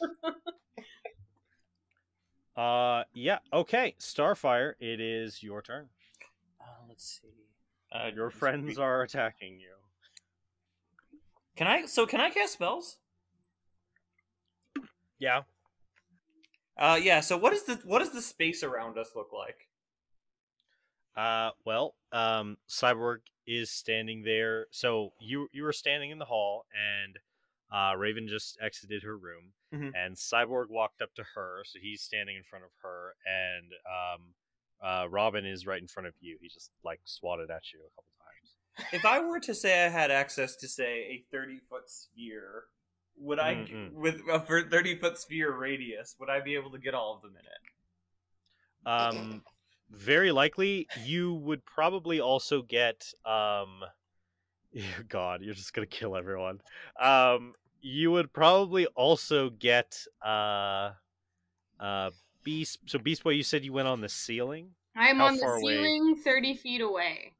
Uh, 2.57 3.03
yeah. 3.13 3.37
Okay, 3.53 3.93
Starfire, 3.99 4.73
it 4.79 4.99
is 4.99 5.43
your 5.43 5.61
turn. 5.61 5.89
Uh, 6.59 6.65
let's 6.89 7.21
see. 7.21 7.27
Uh, 7.91 8.09
Your 8.13 8.31
friends 8.31 8.79
are 8.79 9.03
attacking 9.03 9.59
you. 9.59 9.75
Can 11.55 11.67
I? 11.67 11.85
So 11.85 12.07
can 12.07 12.19
I 12.19 12.31
cast 12.31 12.53
spells? 12.53 12.97
Yeah. 15.19 15.41
Uh, 16.77 16.99
yeah. 17.01 17.19
So 17.21 17.37
what 17.37 17.53
is 17.53 17.63
the 17.63 17.79
what 17.85 17.99
does 17.99 18.11
the 18.11 18.21
space 18.21 18.63
around 18.63 18.97
us 18.97 19.11
look 19.15 19.29
like? 19.33 19.67
Uh, 21.15 21.51
well, 21.65 21.95
um, 22.11 22.57
Cyborg 22.69 23.17
is 23.47 23.71
standing 23.71 24.23
there. 24.23 24.67
So 24.71 25.13
you 25.19 25.47
you 25.51 25.63
were 25.63 25.73
standing 25.73 26.11
in 26.11 26.19
the 26.19 26.25
hall, 26.25 26.65
and 26.73 27.17
uh, 27.71 27.97
Raven 27.97 28.27
just 28.27 28.57
exited 28.61 29.03
her 29.03 29.17
room, 29.17 29.53
Mhm. 29.73 29.91
and 29.95 30.15
Cyborg 30.15 30.69
walked 30.69 31.01
up 31.01 31.13
to 31.15 31.23
her. 31.35 31.63
So 31.65 31.79
he's 31.81 32.01
standing 32.01 32.35
in 32.35 32.43
front 32.43 32.65
of 32.65 32.71
her, 32.83 33.15
and 33.25 33.73
um, 33.85 34.21
uh, 34.81 35.09
Robin 35.09 35.45
is 35.45 35.65
right 35.65 35.81
in 35.81 35.87
front 35.87 36.07
of 36.07 36.13
you. 36.19 36.37
He 36.39 36.47
just 36.49 36.71
like 36.83 37.01
swatted 37.05 37.49
at 37.49 37.73
you 37.73 37.79
a 37.79 37.89
couple 37.95 38.11
times. 38.19 38.93
If 38.93 39.03
I 39.05 39.19
were 39.19 39.39
to 39.39 39.55
say 39.55 39.85
I 39.85 39.89
had 39.89 40.11
access 40.11 40.55
to 40.57 40.67
say 40.67 40.99
a 41.09 41.25
thirty 41.31 41.59
foot 41.67 41.89
sphere, 41.89 42.65
would 43.19 43.39
I 43.39 43.55
Mm-mm. 43.55 43.91
with 43.93 44.21
a 44.31 44.39
thirty 44.39 44.95
foot 44.97 45.17
sphere 45.17 45.55
radius 45.55 46.15
would 46.19 46.29
I 46.29 46.39
be 46.41 46.55
able 46.55 46.71
to 46.71 46.79
get 46.79 46.93
all 46.93 47.15
of 47.15 47.21
them 47.21 47.31
in 47.31 47.45
it? 47.45 48.89
Um, 48.89 49.43
very 49.91 50.31
likely 50.31 50.87
you 50.95 51.33
would 51.33 51.63
probably 51.65 52.19
also 52.19 52.61
get 52.61 53.13
um 53.25 53.83
god 55.09 55.41
you're 55.41 55.53
just 55.53 55.73
gonna 55.73 55.87
kill 55.87 56.15
everyone 56.15 56.59
um 57.01 57.53
you 57.81 58.11
would 58.11 58.31
probably 58.33 58.85
also 58.87 59.49
get 59.49 60.03
uh 60.25 60.91
uh 61.79 62.11
beast 62.43 62.79
so 62.85 62.99
beast 62.99 63.23
boy 63.23 63.31
you 63.31 63.43
said 63.43 63.63
you 63.63 63.73
went 63.73 63.87
on 63.87 64.01
the 64.01 64.09
ceiling 64.09 64.71
I'm 64.97 65.21
How 65.21 65.29
on 65.29 65.37
the 65.37 65.39
far 65.41 65.55
away? 65.55 65.77
ceiling, 65.77 66.17
thirty 66.17 66.53
feet 66.53 66.81
away. 66.81 67.35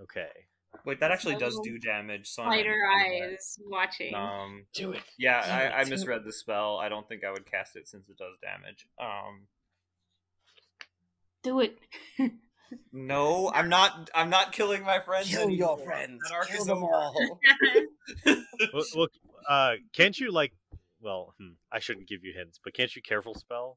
okay 0.00 0.46
Wait, 0.84 1.00
that 1.00 1.10
actually 1.10 1.36
does 1.36 1.58
do 1.62 1.78
damage. 1.78 2.28
So 2.28 2.42
I 2.42 2.46
might 2.46 2.54
Spider 2.60 2.74
do 2.74 3.20
that. 3.20 3.30
eyes 3.32 3.58
watching. 3.66 4.14
Um, 4.14 4.64
Do 4.74 4.92
it. 4.92 5.02
yeah, 5.18 5.42
Damn 5.42 5.72
I, 5.72 5.76
I 5.78 5.80
it. 5.82 5.88
misread 5.88 6.24
the 6.24 6.32
spell. 6.32 6.78
I 6.78 6.88
don't 6.88 7.06
think 7.08 7.24
I 7.24 7.30
would 7.30 7.46
cast 7.50 7.76
it 7.76 7.86
since 7.88 8.08
it 8.08 8.16
does 8.18 8.36
damage. 8.42 8.88
Um, 9.00 9.42
Do 11.42 11.60
it. 11.60 11.78
no, 12.92 13.50
I'm 13.54 13.68
not. 13.68 14.10
I'm 14.14 14.30
not 14.30 14.52
killing 14.52 14.82
my 14.82 14.98
friends. 15.00 15.28
Kill 15.28 15.50
your 15.50 15.78
friends. 15.78 16.20
Kill 16.48 16.64
them 16.64 16.82
all. 16.82 17.38
well, 18.26 18.84
well 18.96 19.08
uh 19.48 19.74
can't 19.92 20.18
you 20.18 20.30
like 20.30 20.52
well 21.00 21.34
hmm, 21.38 21.50
i 21.72 21.78
shouldn't 21.80 22.08
give 22.08 22.24
you 22.24 22.32
hints 22.32 22.60
but 22.62 22.72
can't 22.74 22.94
you 22.94 23.02
careful 23.02 23.34
spell 23.34 23.76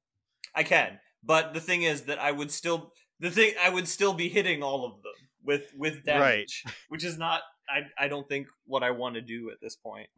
I 0.53 0.63
can, 0.63 0.99
but 1.23 1.53
the 1.53 1.59
thing 1.59 1.81
is 1.81 2.03
that 2.03 2.19
I 2.19 2.31
would 2.31 2.51
still 2.51 2.93
the 3.19 3.29
thing 3.31 3.53
I 3.61 3.69
would 3.69 3.87
still 3.87 4.13
be 4.13 4.29
hitting 4.29 4.63
all 4.63 4.85
of 4.85 5.01
them 5.01 5.24
with 5.45 5.71
with 5.77 6.03
damage, 6.03 6.63
which 6.89 7.03
is 7.03 7.17
not. 7.17 7.41
I 7.69 8.05
I 8.05 8.07
don't 8.07 8.27
think 8.27 8.47
what 8.65 8.83
I 8.83 8.91
want 8.91 9.15
to 9.15 9.21
do 9.21 9.49
at 9.49 9.59
this 9.61 9.75
point. 9.75 10.09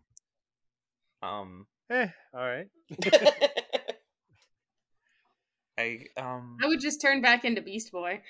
Um, 1.24 1.66
eh 1.90 2.10
all 2.34 2.42
right 2.42 2.68
I 5.78 6.06
um. 6.18 6.58
I 6.62 6.68
would 6.68 6.80
just 6.80 7.02
turn 7.02 7.22
back 7.22 7.46
into 7.46 7.62
Beast 7.62 7.92
Boy. 7.92 8.22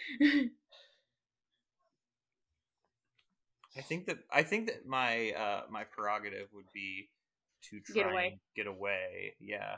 I 3.78 3.82
think 3.82 4.08
that 4.08 4.18
I 4.32 4.44
think 4.44 4.68
that 4.68 4.86
my 4.86 5.32
uh 5.32 5.62
my 5.70 5.84
prerogative 5.84 6.48
would 6.54 6.66
be 6.74 7.10
to 7.70 7.80
try 7.80 8.04
Get 8.04 8.12
away. 8.12 8.28
and 8.28 8.40
get 8.56 8.68
away. 8.68 9.36
Yeah. 9.40 9.78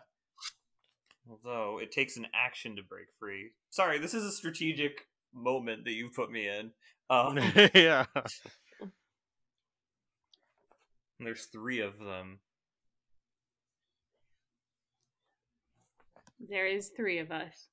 Although 1.30 1.80
it 1.80 1.92
takes 1.92 2.18
an 2.18 2.28
action 2.34 2.76
to 2.78 2.82
break 2.82 3.08
free. 3.20 3.52
Sorry, 3.70 4.00
this 4.00 4.14
is 4.14 4.24
a 4.24 4.32
strategic 4.32 5.08
moment 5.34 5.84
that 5.86 5.92
you've 5.92 6.14
put 6.14 6.32
me 6.32 6.48
in. 6.48 6.72
Um, 7.10 7.38
yeah 7.74 8.06
there's 11.20 11.46
three 11.46 11.80
of 11.82 12.00
them. 12.00 12.40
there 16.48 16.68
is 16.68 16.90
three 16.96 17.20
of 17.20 17.32
us. 17.32 17.68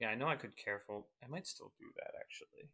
Yeah, 0.00 0.08
I 0.08 0.14
know 0.14 0.28
I 0.28 0.36
could 0.36 0.56
careful. 0.56 1.08
I 1.22 1.28
might 1.28 1.46
still 1.46 1.72
do 1.78 1.86
that 1.96 2.12
actually. 2.20 2.68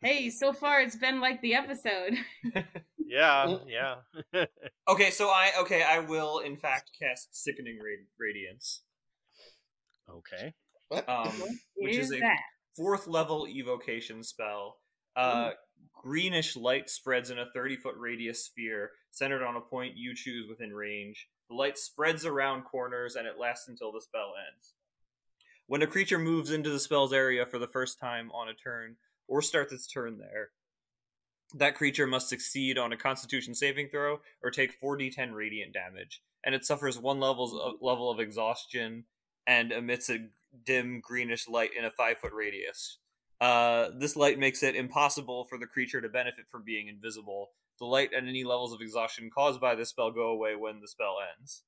Hey, 0.00 0.30
so 0.30 0.54
far 0.54 0.80
it's 0.80 0.96
been 0.96 1.20
like 1.20 1.42
the 1.42 1.54
episode. 1.54 2.14
yeah 2.98 3.56
yeah 3.66 3.96
Okay, 4.88 5.10
so 5.10 5.28
I 5.28 5.50
okay, 5.60 5.82
I 5.82 5.98
will 5.98 6.38
in 6.38 6.56
fact 6.56 6.90
cast 6.98 7.36
Sickening 7.36 7.78
Radiance, 8.18 8.82
okay 10.08 10.44
What? 10.44 10.69
Um, 11.08 11.32
which 11.76 11.96
is 11.96 12.12
a 12.12 12.20
that? 12.20 12.38
fourth 12.76 13.06
level 13.06 13.46
evocation 13.48 14.22
spell. 14.22 14.76
Uh, 15.16 15.50
greenish 15.92 16.56
light 16.56 16.88
spreads 16.88 17.30
in 17.30 17.38
a 17.38 17.46
30 17.52 17.76
foot 17.76 17.94
radius 17.98 18.46
sphere 18.46 18.90
centered 19.10 19.42
on 19.42 19.56
a 19.56 19.60
point 19.60 19.96
you 19.96 20.14
choose 20.14 20.48
within 20.48 20.72
range. 20.72 21.28
The 21.48 21.56
light 21.56 21.76
spreads 21.76 22.24
around 22.24 22.62
corners 22.62 23.16
and 23.16 23.26
it 23.26 23.38
lasts 23.38 23.68
until 23.68 23.92
the 23.92 24.00
spell 24.00 24.32
ends. 24.52 24.74
When 25.66 25.82
a 25.82 25.86
creature 25.86 26.18
moves 26.18 26.50
into 26.50 26.70
the 26.70 26.80
spell's 26.80 27.12
area 27.12 27.46
for 27.46 27.58
the 27.58 27.68
first 27.68 28.00
time 28.00 28.30
on 28.32 28.48
a 28.48 28.54
turn 28.54 28.96
or 29.28 29.42
starts 29.42 29.72
its 29.72 29.86
turn 29.86 30.18
there, 30.18 30.50
that 31.54 31.74
creature 31.74 32.06
must 32.06 32.28
succeed 32.28 32.78
on 32.78 32.92
a 32.92 32.96
constitution 32.96 33.54
saving 33.54 33.88
throw 33.88 34.20
or 34.42 34.50
take 34.50 34.80
4d10 34.80 35.32
radiant 35.32 35.72
damage, 35.72 36.22
and 36.44 36.54
it 36.54 36.64
suffers 36.64 36.98
one 36.98 37.20
levels 37.20 37.54
of, 37.54 37.74
level 37.80 38.10
of 38.10 38.20
exhaustion 38.20 39.04
and 39.46 39.72
emits 39.72 40.10
a 40.10 40.28
dim 40.64 41.00
greenish 41.00 41.48
light 41.48 41.70
in 41.76 41.84
a 41.84 41.90
5 41.90 42.18
foot 42.18 42.32
radius. 42.32 42.98
Uh, 43.40 43.88
this 43.98 44.16
light 44.16 44.38
makes 44.38 44.62
it 44.62 44.76
impossible 44.76 45.46
for 45.48 45.58
the 45.58 45.66
creature 45.66 46.00
to 46.00 46.08
benefit 46.08 46.44
from 46.50 46.62
being 46.62 46.88
invisible. 46.88 47.50
The 47.78 47.86
light 47.86 48.10
and 48.14 48.28
any 48.28 48.44
levels 48.44 48.74
of 48.74 48.82
exhaustion 48.82 49.30
caused 49.34 49.60
by 49.60 49.74
this 49.74 49.88
spell 49.88 50.10
go 50.10 50.28
away 50.28 50.54
when 50.56 50.80
the 50.80 50.88
spell 50.88 51.16
ends. 51.38 51.62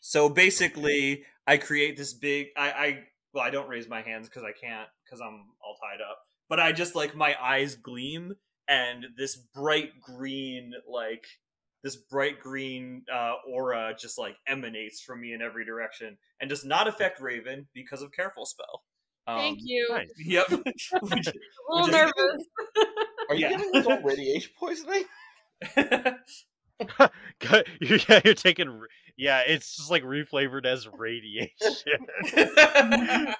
So 0.00 0.28
basically, 0.28 1.24
I 1.46 1.58
create 1.58 1.96
this 1.96 2.14
big. 2.14 2.48
I, 2.56 2.70
I 2.70 2.98
well, 3.34 3.44
I 3.44 3.50
don't 3.50 3.68
raise 3.68 3.88
my 3.88 4.00
hands 4.00 4.28
because 4.28 4.44
I 4.44 4.52
can't 4.52 4.88
because 5.04 5.20
I'm 5.20 5.44
all 5.62 5.76
tied 5.82 6.00
up. 6.00 6.20
But 6.48 6.60
I 6.60 6.72
just 6.72 6.94
like 6.94 7.14
my 7.14 7.36
eyes 7.42 7.74
gleam, 7.74 8.34
and 8.68 9.06
this 9.18 9.36
bright 9.36 10.00
green, 10.00 10.72
like 10.90 11.26
this 11.86 11.94
bright 11.94 12.40
green 12.40 13.04
uh, 13.14 13.34
aura, 13.48 13.94
just 13.96 14.18
like 14.18 14.34
emanates 14.48 15.00
from 15.00 15.20
me 15.20 15.32
in 15.34 15.40
every 15.40 15.64
direction, 15.64 16.18
and 16.40 16.50
does 16.50 16.64
not 16.64 16.88
affect 16.88 17.20
Raven 17.20 17.68
because 17.74 18.02
of 18.02 18.10
careful 18.10 18.44
spell. 18.44 18.82
Um, 19.28 19.38
Thank 19.38 19.60
you. 19.62 19.86
nice. 19.92 20.08
Yep. 20.18 20.50
Which- 20.50 20.90
A 21.00 21.04
little 21.04 21.20
which 21.20 21.28
is- 21.86 21.92
nervous. 21.92 22.46
Are 23.28 23.34
you 23.36 23.40
Yeah. 23.46 23.50
giving 23.50 23.70
us 23.76 23.86
all 23.86 24.02
radiation 24.02 24.50
poisoning? 24.58 25.04
You- 27.80 27.98
yeah 28.08 28.20
you're 28.24 28.34
taking 28.34 28.68
r- 28.68 28.88
yeah 29.16 29.40
it's 29.46 29.76
just 29.76 29.90
like 29.90 30.02
reflavored 30.02 30.66
as 30.66 30.86
radiation 30.88 31.56
I 32.36 32.82
mean, 32.82 33.38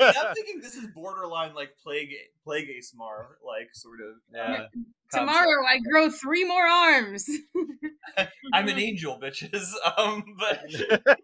I'm 0.00 0.34
thinking 0.34 0.60
this 0.60 0.74
is 0.74 0.88
borderline 0.94 1.54
like 1.54 1.76
plague 1.82 2.10
plague 2.44 2.68
ASMR, 2.68 3.26
like 3.46 3.70
sort 3.72 4.00
of. 4.00 4.16
Uh, 4.38 4.66
Tomorrow 5.10 5.64
I 5.66 5.78
grow 5.78 6.10
three 6.10 6.44
more 6.44 6.66
arms. 6.66 7.28
I'm 8.52 8.68
an 8.68 8.78
angel, 8.78 9.18
bitches. 9.22 9.68
Um, 9.98 10.24
but 10.38 11.18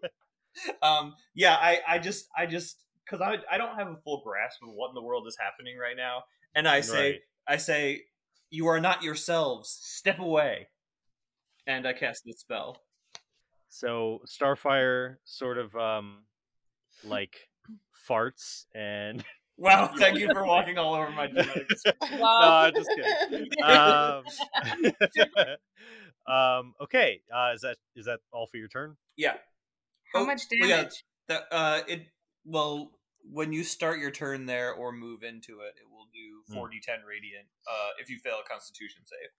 um, 0.81 1.15
yeah, 1.33 1.55
I 1.55 1.79
I 1.87 1.99
just 1.99 2.27
I 2.37 2.45
just 2.45 2.83
because 3.05 3.21
I 3.21 3.37
I 3.53 3.57
don't 3.57 3.75
have 3.77 3.87
a 3.87 3.97
full 4.03 4.21
grasp 4.23 4.61
of 4.63 4.69
what 4.73 4.89
in 4.89 4.95
the 4.95 5.01
world 5.03 5.25
is 5.27 5.37
happening 5.39 5.77
right 5.77 5.97
now, 5.97 6.23
and 6.55 6.67
I 6.67 6.81
say 6.81 7.11
Right. 7.11 7.19
I 7.47 7.57
say 7.57 8.03
you 8.49 8.67
are 8.67 8.79
not 8.79 9.03
yourselves. 9.03 9.69
Step 9.81 10.19
away, 10.19 10.67
and 11.65 11.87
I 11.87 11.93
cast 11.93 12.23
the 12.25 12.33
spell. 12.33 12.81
So 13.69 14.21
starfire 14.27 15.15
sort 15.23 15.57
of 15.57 15.75
um 15.75 16.23
like 17.03 17.49
farts 18.09 18.65
and 18.75 19.23
Wow, 19.57 19.91
thank 19.97 20.19
you 20.19 20.29
for 20.31 20.45
walking 20.45 20.77
all 20.77 20.93
over 20.95 21.11
my 21.11 21.27
genetic 21.27 21.67
Wow. 22.13 22.29
i'm 22.39 22.73
just 22.73 22.89
kidding 22.95 23.49
um, 26.27 26.33
um 26.33 26.73
okay 26.81 27.21
uh 27.33 27.51
is 27.53 27.61
that 27.61 27.77
is 27.95 28.05
that 28.05 28.19
all 28.31 28.47
for 28.47 28.57
your 28.57 28.67
turn 28.69 28.95
Yeah. 29.17 29.33
How 30.13 30.21
Oh, 30.21 30.25
much 30.25 30.43
well, 30.59 30.69
yeah, 30.69 30.75
damage? 30.77 31.03
That 31.27 31.43
uh, 31.51 31.81
it 31.87 32.07
well 32.45 32.91
when 33.31 33.51
you 33.53 33.63
start 33.63 33.99
your 33.99 34.11
turn 34.11 34.45
there 34.45 34.73
or 34.73 34.91
move 34.91 35.23
into 35.23 35.59
it, 35.59 35.75
it 35.77 35.91
will 35.91 36.07
do 36.13 36.41
Hmm. 36.47 36.57
4d10 36.57 37.05
radiant 37.07 37.45
uh, 37.69 37.89
if 38.01 38.09
you 38.09 38.17
fail 38.17 38.39
a 38.43 38.49
Constitution 38.49 39.03
save. 39.05 39.29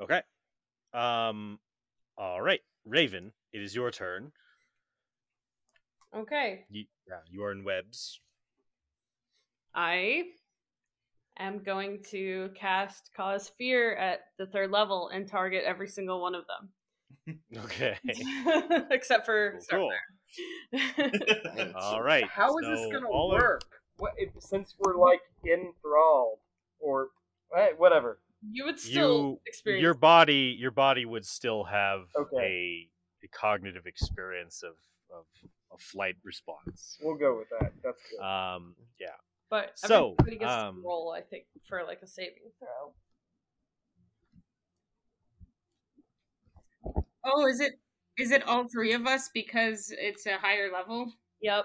okay 0.00 0.22
um 0.92 1.58
all 2.16 2.40
right 2.40 2.60
raven 2.84 3.32
it 3.52 3.62
is 3.62 3.74
your 3.74 3.90
turn 3.90 4.32
Okay. 6.16 6.64
you, 6.70 6.84
yeah 7.08 7.18
you 7.28 7.42
are 7.42 7.50
in 7.52 7.64
webs 7.64 8.20
I 9.74 10.22
am 11.36 11.64
going 11.64 12.04
to 12.12 12.50
cast 12.54 13.10
Cause 13.16 13.50
Fear 13.58 13.96
at 13.96 14.20
the 14.38 14.46
third 14.46 14.70
level 14.70 15.08
and 15.12 15.26
target 15.28 15.64
every 15.66 15.88
single 15.88 16.20
one 16.22 16.36
of 16.36 16.44
them. 17.26 17.38
okay 17.64 17.98
Except 18.92 19.26
for 19.26 19.58
Cool, 19.68 19.90
Starfire. 20.72 21.72
all 21.74 22.00
right 22.02 22.24
How 22.28 22.56
is 22.58 22.66
this 22.68 22.92
gonna 22.92 23.08
all 23.08 23.34
of- 23.34 23.40
work? 23.42 23.62
What, 23.96 24.12
if, 24.16 24.30
since 24.40 24.74
we're 24.78 24.96
like 24.96 25.20
enthralled, 25.44 26.38
or 26.78 27.08
eh, 27.56 27.70
whatever. 27.76 28.18
You 28.50 28.64
would 28.64 28.78
still 28.78 29.18
you 29.18 29.40
experience 29.46 29.82
your 29.82 29.94
body 29.94 30.56
your 30.58 30.70
body 30.70 31.04
would 31.04 31.24
still 31.26 31.64
have 31.64 32.02
Okay. 32.16 32.88
a, 33.22 33.24
a 33.24 33.28
cognitive 33.28 33.86
experience 33.86 34.62
of 34.62 34.74
of 35.14 35.24
a 35.72 35.78
flight 35.78 36.16
response 36.24 36.98
We'll 37.02 37.16
go 37.16 37.36
with 37.38 37.48
that. 37.60 37.72
That's 37.82 38.00
good. 38.10 38.24
um 38.24 38.74
yeah 39.00 39.08
but 39.50 39.72
So, 39.76 40.16
everybody 40.18 40.38
gets 40.38 40.52
um, 40.52 40.76
to 40.76 40.82
roll, 40.84 41.14
I 41.16 41.20
think, 41.20 41.44
for 41.68 41.84
like 41.84 42.00
a 42.02 42.06
saving 42.08 42.50
throw. 42.58 42.92
Oh, 47.24 47.46
is 47.46 47.60
it 47.60 47.74
is 48.18 48.30
it 48.32 48.42
all 48.48 48.66
three 48.68 48.92
of 48.94 49.06
us 49.06 49.30
because 49.32 49.92
it's 49.96 50.26
a 50.26 50.38
higher 50.38 50.72
level? 50.72 51.12
Yep. 51.40 51.64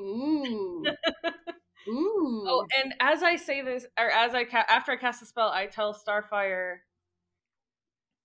Ooh. 0.00 0.86
Ooh. 1.88 2.44
Oh, 2.46 2.66
and 2.82 2.94
as 3.00 3.22
I 3.22 3.36
say 3.36 3.62
this, 3.62 3.86
or 3.98 4.10
as 4.10 4.34
I 4.34 4.44
ca- 4.44 4.66
after 4.68 4.92
I 4.92 4.96
cast 4.96 5.20
the 5.20 5.26
spell, 5.26 5.48
I 5.48 5.66
tell 5.66 5.94
Starfire, 5.94 6.78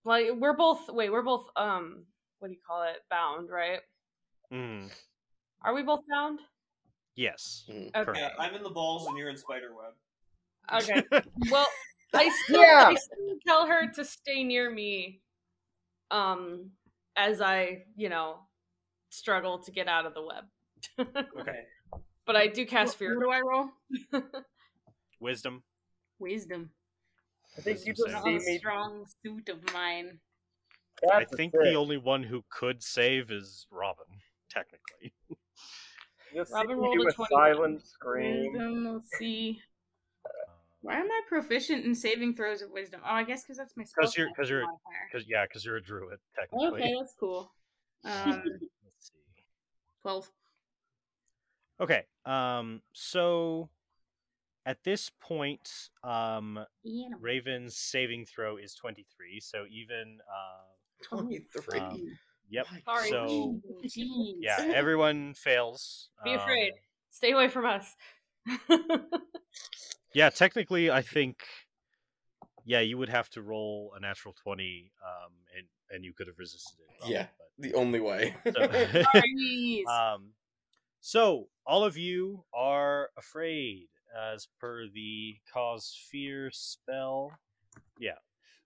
like 0.06 0.28
we're 0.38 0.56
both 0.56 0.90
wait, 0.90 1.12
we're 1.12 1.24
both 1.24 1.48
um, 1.56 2.04
what 2.40 2.50
do 2.50 2.54
you 2.54 2.60
call 2.66 2.84
it, 2.84 2.98
bound, 3.10 3.50
right? 3.50 3.80
Mm. 4.52 4.92
Are 5.64 5.74
we 5.74 5.82
both 5.82 6.02
bound? 6.10 6.40
Yes. 7.16 7.66
Mm. 7.70 7.96
Okay. 7.96 8.20
Yeah, 8.20 8.30
I'm 8.40 8.56
in 8.56 8.64
the 8.64 8.70
balls 8.70 9.08
and 9.08 9.18
you're 9.18 9.30
in 9.30 9.38
spiderweb. 9.38 9.94
Okay. 10.74 11.04
Well, 11.50 11.68
I 12.14 12.30
still, 12.30 12.62
Yeah. 12.62 12.86
I 12.88 12.96
still 12.96 13.38
tell 13.46 13.68
her 13.68 13.92
to 13.94 14.06
stay 14.06 14.44
near 14.44 14.70
me, 14.70 15.22
um, 16.12 16.72
as 17.16 17.42
I, 17.42 17.84
you 17.96 18.10
know, 18.10 18.40
struggle 19.10 19.60
to 19.60 19.72
get 19.72 19.88
out 19.88 20.06
of 20.06 20.14
the 20.14 20.22
web. 20.22 20.46
Okay. 21.40 21.64
But 22.26 22.36
I 22.36 22.48
do 22.48 22.66
cast 22.66 22.94
what 22.94 23.00
fear. 23.00 23.16
What 23.20 23.24
do 23.24 23.32
I 23.32 23.42
roll? 23.42 23.70
Wisdom. 25.20 25.64
Wisdom. 26.20 26.70
I 27.58 27.62
think 27.62 27.80
you 27.86 27.94
just 27.94 28.10
save. 28.10 28.24
see 28.24 28.36
a 28.36 28.40
me. 28.40 28.58
strong 28.58 29.06
suit 29.24 29.50
of 29.50 29.74
mine. 29.74 30.20
I 31.12 31.20
That's 31.20 31.34
a 31.34 31.36
think 31.36 31.54
the 31.54 31.76
only 31.76 31.98
one 31.98 32.24
who 32.24 32.44
could 32.50 32.82
save 32.82 33.32
is 33.32 33.68
Robin, 33.72 34.06
technically. 34.50 35.14
Just 36.34 36.52
Robin 36.52 36.78
rolled 36.78 36.94
you 36.96 37.02
a 37.02 37.06
with 37.06 37.16
21. 37.16 37.30
silent 37.56 37.86
scream. 37.86 38.54
Wisdom. 38.54 38.94
Let's 38.94 39.18
see. 39.18 39.62
Why 40.82 40.96
am 40.96 41.10
I 41.10 41.22
proficient 41.30 41.86
in 41.86 41.96
saving 41.96 42.36
throws 42.36 42.62
of 42.62 42.72
wisdom? 42.72 43.02
Oh, 43.06 43.14
I 43.14 43.24
guess 43.24 43.44
because 43.44 43.58
that's 43.58 43.78
my 43.78 43.86
spell. 43.86 44.04
Because 44.04 44.18
you're, 44.18 44.28
because 44.30 44.50
you're, 44.50 44.66
because 45.12 45.28
yeah, 45.30 45.46
because 45.46 45.64
you're 45.64 45.78
a 45.78 45.82
druid, 45.82 46.20
technically. 46.36 46.82
Okay, 46.82 46.94
that's 47.00 47.16
cool. 47.20 47.52
Um, 48.06 48.44
Let's 48.44 49.08
see. 49.08 49.14
twelve. 50.02 50.30
Okay. 51.84 52.04
Um. 52.26 52.82
So, 52.94 53.70
at 54.66 54.84
this 54.84 55.12
point, 55.20 55.70
um, 56.04 56.58
Animal. 56.86 57.20
Raven's 57.20 57.76
saving 57.76 58.26
throw 58.26 58.58
is 58.58 58.74
twenty 58.74 59.06
three. 59.16 59.40
So 59.40 59.66
even, 59.70 60.20
uh, 60.30 61.06
23. 61.10 61.80
Um, 61.80 62.18
yep. 62.50 62.66
Sorry. 62.86 63.10
So 63.10 63.60
Jeez. 63.84 64.36
yeah, 64.40 64.72
everyone 64.74 65.34
fails. 65.34 66.10
Be 66.24 66.32
Um, 66.32 66.40
afraid. 66.40 66.72
Stay 67.12 67.32
away 67.32 67.50
from 67.50 67.66
us. 67.66 67.96
Yeah, 70.16 70.30
technically, 70.30 70.92
I 70.92 71.02
think. 71.02 71.42
Yeah, 72.66 72.82
you 72.82 73.00
would 73.00 73.10
have 73.10 73.30
to 73.32 73.42
roll 73.42 73.94
a 73.98 74.00
natural 74.00 74.36
twenty, 74.42 74.92
um, 75.04 75.32
and 75.58 75.66
and 75.90 76.06
you 76.06 76.14
could 76.14 76.28
have 76.28 76.38
resisted 76.38 76.80
it. 76.82 76.98
probably, 77.00 77.16
Yeah. 77.16 77.28
the 77.58 77.74
only 77.74 78.00
way. 78.00 78.36
so- 78.46 79.92
Um, 79.92 80.34
so 81.06 81.50
all 81.66 81.84
of 81.84 81.98
you 81.98 82.46
are 82.54 83.10
afraid, 83.18 83.90
as 84.18 84.48
per 84.58 84.88
the 84.88 85.36
cause 85.54 85.94
fear 86.10 86.50
spell. 86.50 87.34
Yeah. 88.00 88.20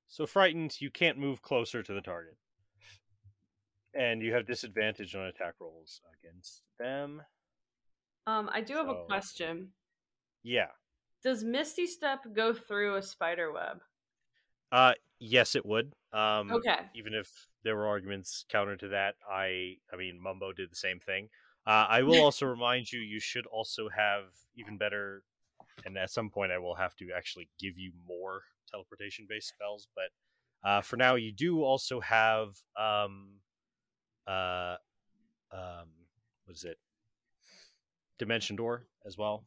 So 0.08 0.28
frightened, 0.28 0.80
you 0.80 0.92
can't 0.92 1.18
move 1.18 1.42
closer 1.42 1.82
to 1.82 1.94
the 1.94 2.02
target, 2.02 2.38
and 3.96 4.22
you 4.22 4.34
have 4.34 4.46
disadvantage 4.46 5.16
on 5.16 5.24
attack 5.24 5.56
rolls 5.60 6.00
against 6.22 6.62
them. 6.78 7.24
um, 8.28 8.52
I 8.54 8.62
do 8.62 8.76
have 8.76 8.88
a 8.88 9.04
question. 9.06 9.70
Yeah. 10.44 10.68
Does 11.24 11.44
Misty 11.44 11.88
Step 11.88 12.20
go 12.36 12.54
through 12.54 12.98
a 12.98 13.02
spider 13.02 13.52
web? 13.52 13.82
Uh, 14.72 14.94
yes, 15.20 15.56
it 15.56 15.66
would. 15.66 15.92
Um, 16.14 16.52
Okay. 16.52 16.78
Even 16.94 17.16
if 17.16 17.32
there 17.64 17.76
were 17.76 17.88
arguments 17.88 18.46
counter 18.48 18.78
to 18.78 18.90
that, 18.90 19.16
I, 19.28 19.78
I 19.92 19.96
mean, 19.98 20.22
Mumbo 20.22 20.54
did 20.54 20.72
the 20.72 20.76
same 20.76 21.00
thing. 21.00 21.30
Uh, 21.68 21.86
I 21.90 22.04
will 22.04 22.22
also 22.22 22.46
remind 22.46 22.90
you, 22.94 23.02
you 23.02 23.20
should 23.20 23.46
also 23.46 23.90
have 23.90 24.24
even 24.56 24.78
better, 24.78 25.24
and 25.86 25.98
at 25.98 26.10
some 26.10 26.30
point, 26.30 26.54
I 26.54 26.60
will 26.60 26.76
have 26.76 26.96
to 26.96 27.10
actually 27.16 27.50
give 27.60 27.78
you 27.78 27.92
more 28.08 28.44
teleportation-based 28.72 29.50
spells. 29.50 29.90
But 29.94 30.68
uh, 30.68 30.82
for 30.82 30.96
now, 30.96 31.16
you 31.16 31.34
do 31.34 31.64
also 31.64 32.00
have, 32.00 32.56
um, 32.80 33.42
uh, 34.26 34.78
um, 35.52 35.90
what 36.46 36.56
is 36.56 36.64
it? 36.64 36.78
Dimension 38.18 38.56
Door 38.56 38.88
as 39.06 39.18
well. 39.18 39.46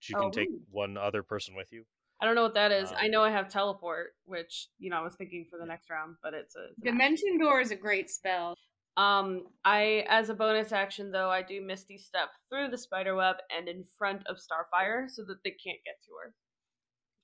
which 0.00 0.10
You 0.10 0.16
can 0.16 0.32
take 0.32 0.48
Oh. 0.50 0.58
one 0.70 0.96
other 0.96 1.22
person 1.22 1.54
with 1.54 1.72
you. 1.72 1.84
I 2.20 2.26
don't 2.26 2.34
know 2.34 2.42
what 2.42 2.54
that 2.54 2.72
is. 2.72 2.90
I 2.92 3.04
Um, 3.06 3.10
know 3.12 3.22
I 3.22 3.30
have 3.30 3.48
teleport, 3.48 4.16
which 4.24 4.68
you 4.78 4.90
know 4.90 4.96
I 4.96 5.02
was 5.02 5.14
thinking 5.14 5.46
for 5.48 5.58
the 5.58 5.66
next 5.66 5.88
round, 5.88 6.16
but 6.20 6.34
it's 6.34 6.56
a 6.56 6.70
it's 6.70 6.80
Dimension 6.82 7.38
Door 7.38 7.60
is 7.60 7.70
a 7.70 7.76
great 7.76 8.10
spell. 8.10 8.56
Um, 8.96 9.48
I 9.64 10.04
as 10.08 10.28
a 10.28 10.34
bonus 10.34 10.70
action 10.72 11.10
though, 11.10 11.30
I 11.30 11.42
do 11.42 11.60
Misty 11.60 11.98
Step 11.98 12.28
through 12.48 12.68
the 12.68 12.78
spider 12.78 13.14
web 13.16 13.36
and 13.56 13.68
in 13.68 13.84
front 13.98 14.24
of 14.26 14.36
Starfire 14.36 15.10
so 15.10 15.24
that 15.24 15.42
they 15.42 15.50
can't 15.50 15.82
get 15.84 15.96
to 16.04 16.10
her. 16.22 16.34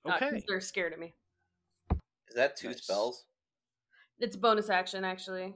Uh, 0.04 0.18
'cause 0.18 0.32
Okay. 0.32 0.44
they're 0.48 0.60
scared 0.60 0.92
of 0.92 0.98
me. 0.98 1.14
Is 2.28 2.34
that 2.34 2.56
two 2.56 2.68
Nice. 2.68 2.82
spells? 2.82 3.26
It's 4.18 4.36
a 4.36 4.38
bonus 4.38 4.68
action 4.68 5.04
actually. 5.04 5.54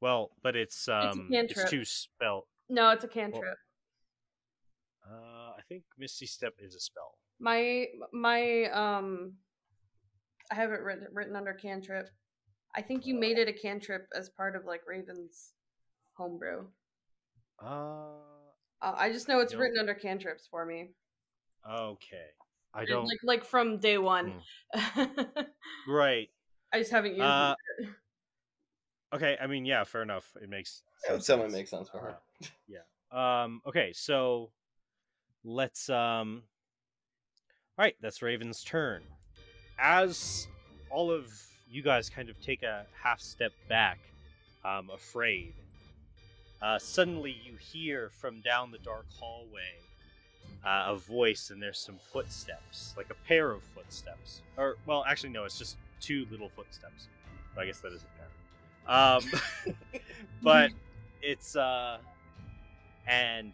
Well, 0.00 0.32
but 0.42 0.56
it's 0.56 0.88
a 0.88 1.10
um, 1.10 1.28
it's, 1.32 1.54
cantrip. 1.54 1.68
two 1.70 1.84
spell. 1.84 2.48
No, 2.68 2.90
it's 2.90 3.04
a 3.04 3.08
cantrip. 3.08 3.58
Uh, 5.08 5.52
I 5.56 5.60
think 5.68 5.84
Misty 5.96 6.26
Step 6.26 6.54
is 6.58 6.74
a 6.74 6.80
spell. 6.80 7.18
My 7.38 7.86
my 8.12 8.64
um, 8.64 9.38
I 10.50 10.56
have 10.56 10.72
it 10.72 10.80
written 10.80 11.06
written 11.12 11.36
under 11.36 11.52
cantrip. 11.54 12.10
I 12.76 12.82
think 12.82 13.06
you 13.06 13.14
made 13.14 13.38
it 13.38 13.48
a 13.48 13.52
cantrip 13.52 14.06
as 14.16 14.28
part 14.30 14.56
of 14.56 14.64
like 14.64 14.82
Raven's 14.86 15.52
homebrew. 16.14 16.64
Uh, 17.62 18.18
Uh, 18.82 18.94
I 18.96 19.10
just 19.12 19.28
know 19.28 19.40
it's 19.40 19.52
Nope. 19.52 19.62
written 19.62 19.78
under 19.78 19.94
cantrips 19.94 20.46
for 20.50 20.66
me. 20.66 20.90
okay. 21.68 22.26
I 22.76 22.84
don't. 22.84 23.06
like 23.06 23.20
like 23.22 23.44
from 23.44 23.78
day 23.78 23.98
one. 23.98 24.42
Right. 25.88 26.28
I 26.72 26.78
just 26.80 26.90
haven't 26.90 27.12
used 27.12 27.22
Uh, 27.22 27.54
it. 27.78 27.88
Okay. 29.14 29.36
I 29.40 29.46
mean, 29.46 29.64
yeah. 29.64 29.84
Fair 29.84 30.02
enough. 30.02 30.34
It 30.42 30.48
makes. 30.48 30.82
That 31.02 31.06
some 31.08 31.14
would 31.14 31.24
somewhat 31.24 31.50
sense. 31.52 31.70
sense 31.70 31.88
for 31.88 31.98
her. 31.98 32.16
Uh, 32.42 32.46
yeah. 32.66 33.42
Um. 33.44 33.60
Okay. 33.64 33.92
So, 33.92 34.50
let's 35.44 35.88
um. 35.88 36.42
All 37.78 37.84
right. 37.84 37.94
That's 38.00 38.22
Raven's 38.22 38.64
turn. 38.64 39.04
As 39.78 40.48
all 40.90 41.12
of 41.12 41.30
you 41.74 41.82
guys 41.82 42.08
kind 42.08 42.30
of 42.30 42.40
take 42.40 42.62
a 42.62 42.86
half 43.02 43.20
step 43.20 43.52
back, 43.68 43.98
um, 44.64 44.90
afraid. 44.94 45.54
Uh, 46.62 46.78
suddenly, 46.78 47.36
you 47.44 47.56
hear 47.56 48.10
from 48.20 48.40
down 48.40 48.70
the 48.70 48.78
dark 48.78 49.06
hallway 49.18 49.74
uh, 50.64 50.84
a 50.86 50.96
voice, 50.96 51.50
and 51.50 51.60
there's 51.60 51.78
some 51.78 51.98
footsteps, 52.12 52.94
like 52.96 53.10
a 53.10 53.26
pair 53.26 53.50
of 53.50 53.62
footsteps. 53.74 54.40
Or, 54.56 54.76
well, 54.86 55.04
actually, 55.06 55.30
no, 55.30 55.44
it's 55.44 55.58
just 55.58 55.76
two 56.00 56.26
little 56.30 56.48
footsteps. 56.48 57.08
I 57.58 57.66
guess 57.66 57.80
that 57.80 57.92
is 57.92 58.02
a 58.02 58.06
pair. 58.18 58.96
Um, 58.96 59.74
but 60.42 60.70
it's 61.22 61.56
uh, 61.56 61.98
and 63.06 63.52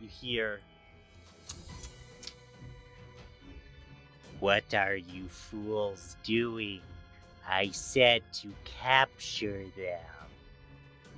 you 0.00 0.08
hear. 0.08 0.60
What 4.40 4.72
are 4.72 4.96
you 4.96 5.28
fools 5.28 6.16
doing? 6.22 6.80
I 7.48 7.70
said 7.70 8.22
to 8.34 8.52
capture 8.64 9.64
them. 9.76 10.00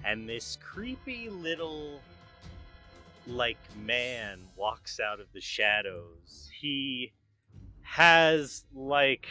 and 0.04 0.28
this 0.28 0.56
creepy 0.62 1.28
little 1.28 2.00
like 3.26 3.58
man 3.84 4.40
walks 4.56 5.00
out 5.00 5.20
of 5.20 5.26
the 5.34 5.40
shadows. 5.40 6.50
He 6.58 7.12
has 7.82 8.64
like 8.74 9.26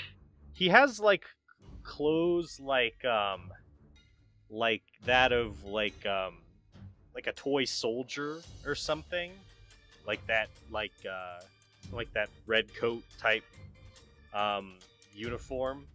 he 0.53 0.69
has 0.69 0.99
like 0.99 1.25
clothes 1.83 2.59
like 2.59 3.03
um 3.05 3.49
like 4.49 4.83
that 5.05 5.31
of 5.31 5.63
like 5.63 6.05
um 6.05 6.35
like 7.15 7.27
a 7.27 7.33
toy 7.33 7.65
soldier 7.65 8.41
or 8.65 8.75
something. 8.75 9.31
Like 10.05 10.25
that 10.27 10.49
like 10.69 10.93
uh 11.09 11.39
like 11.91 12.13
that 12.13 12.29
red 12.45 12.65
coat 12.75 13.03
type 13.17 13.43
um 14.33 14.75
uniform 15.15 15.85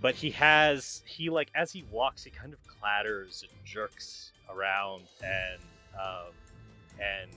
but 0.00 0.14
he 0.14 0.30
has 0.30 1.02
he 1.06 1.30
like 1.30 1.50
as 1.54 1.72
he 1.72 1.84
walks 1.90 2.24
he 2.24 2.30
kind 2.30 2.52
of 2.52 2.58
clatters 2.66 3.44
and 3.48 3.64
jerks 3.64 4.32
around 4.50 5.02
and 5.22 5.60
um 5.98 6.32
and 7.00 7.30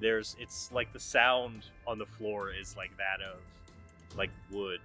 there's 0.00 0.36
it's 0.38 0.70
like 0.72 0.92
the 0.92 1.00
sound 1.00 1.64
on 1.86 1.98
the 1.98 2.06
floor 2.06 2.50
is 2.52 2.76
like 2.76 2.90
that 2.96 3.24
of 3.24 3.40
like 4.16 4.30
wood 4.50 4.80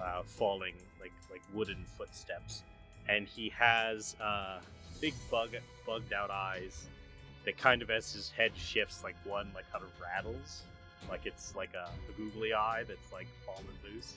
uh 0.00 0.22
falling 0.24 0.74
like 1.00 1.12
like 1.30 1.42
wooden 1.52 1.84
footsteps. 1.96 2.62
And 3.08 3.26
he 3.26 3.48
has 3.50 4.16
uh 4.20 4.60
big 5.00 5.14
bug 5.30 5.50
bugged 5.86 6.12
out 6.12 6.30
eyes 6.30 6.86
that 7.44 7.56
kind 7.56 7.82
of 7.82 7.90
as 7.90 8.12
his 8.12 8.30
head 8.30 8.52
shifts 8.56 9.02
like 9.04 9.16
one 9.24 9.50
like 9.54 9.70
kind 9.72 9.84
of 9.84 9.90
rattles. 10.00 10.62
Like 11.08 11.24
it's 11.24 11.54
like 11.54 11.70
a, 11.74 11.88
a 12.08 12.12
googly 12.16 12.52
eye 12.52 12.84
that's 12.86 13.12
like 13.12 13.28
fallen 13.46 13.66
loose. 13.84 14.14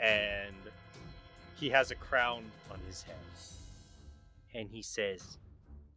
And 0.00 0.54
he 1.60 1.68
has 1.68 1.90
a 1.90 1.94
crown 1.94 2.42
on 2.70 2.80
his 2.86 3.02
head. 3.02 3.14
And 4.54 4.70
he 4.70 4.82
says, 4.82 5.38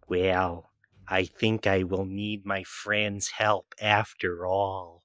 Well, 0.09 0.69
I 1.07 1.23
think 1.23 1.65
I 1.65 1.83
will 1.83 2.05
need 2.05 2.45
my 2.45 2.63
friend's 2.63 3.29
help 3.29 3.73
after 3.81 4.45
all. 4.45 5.03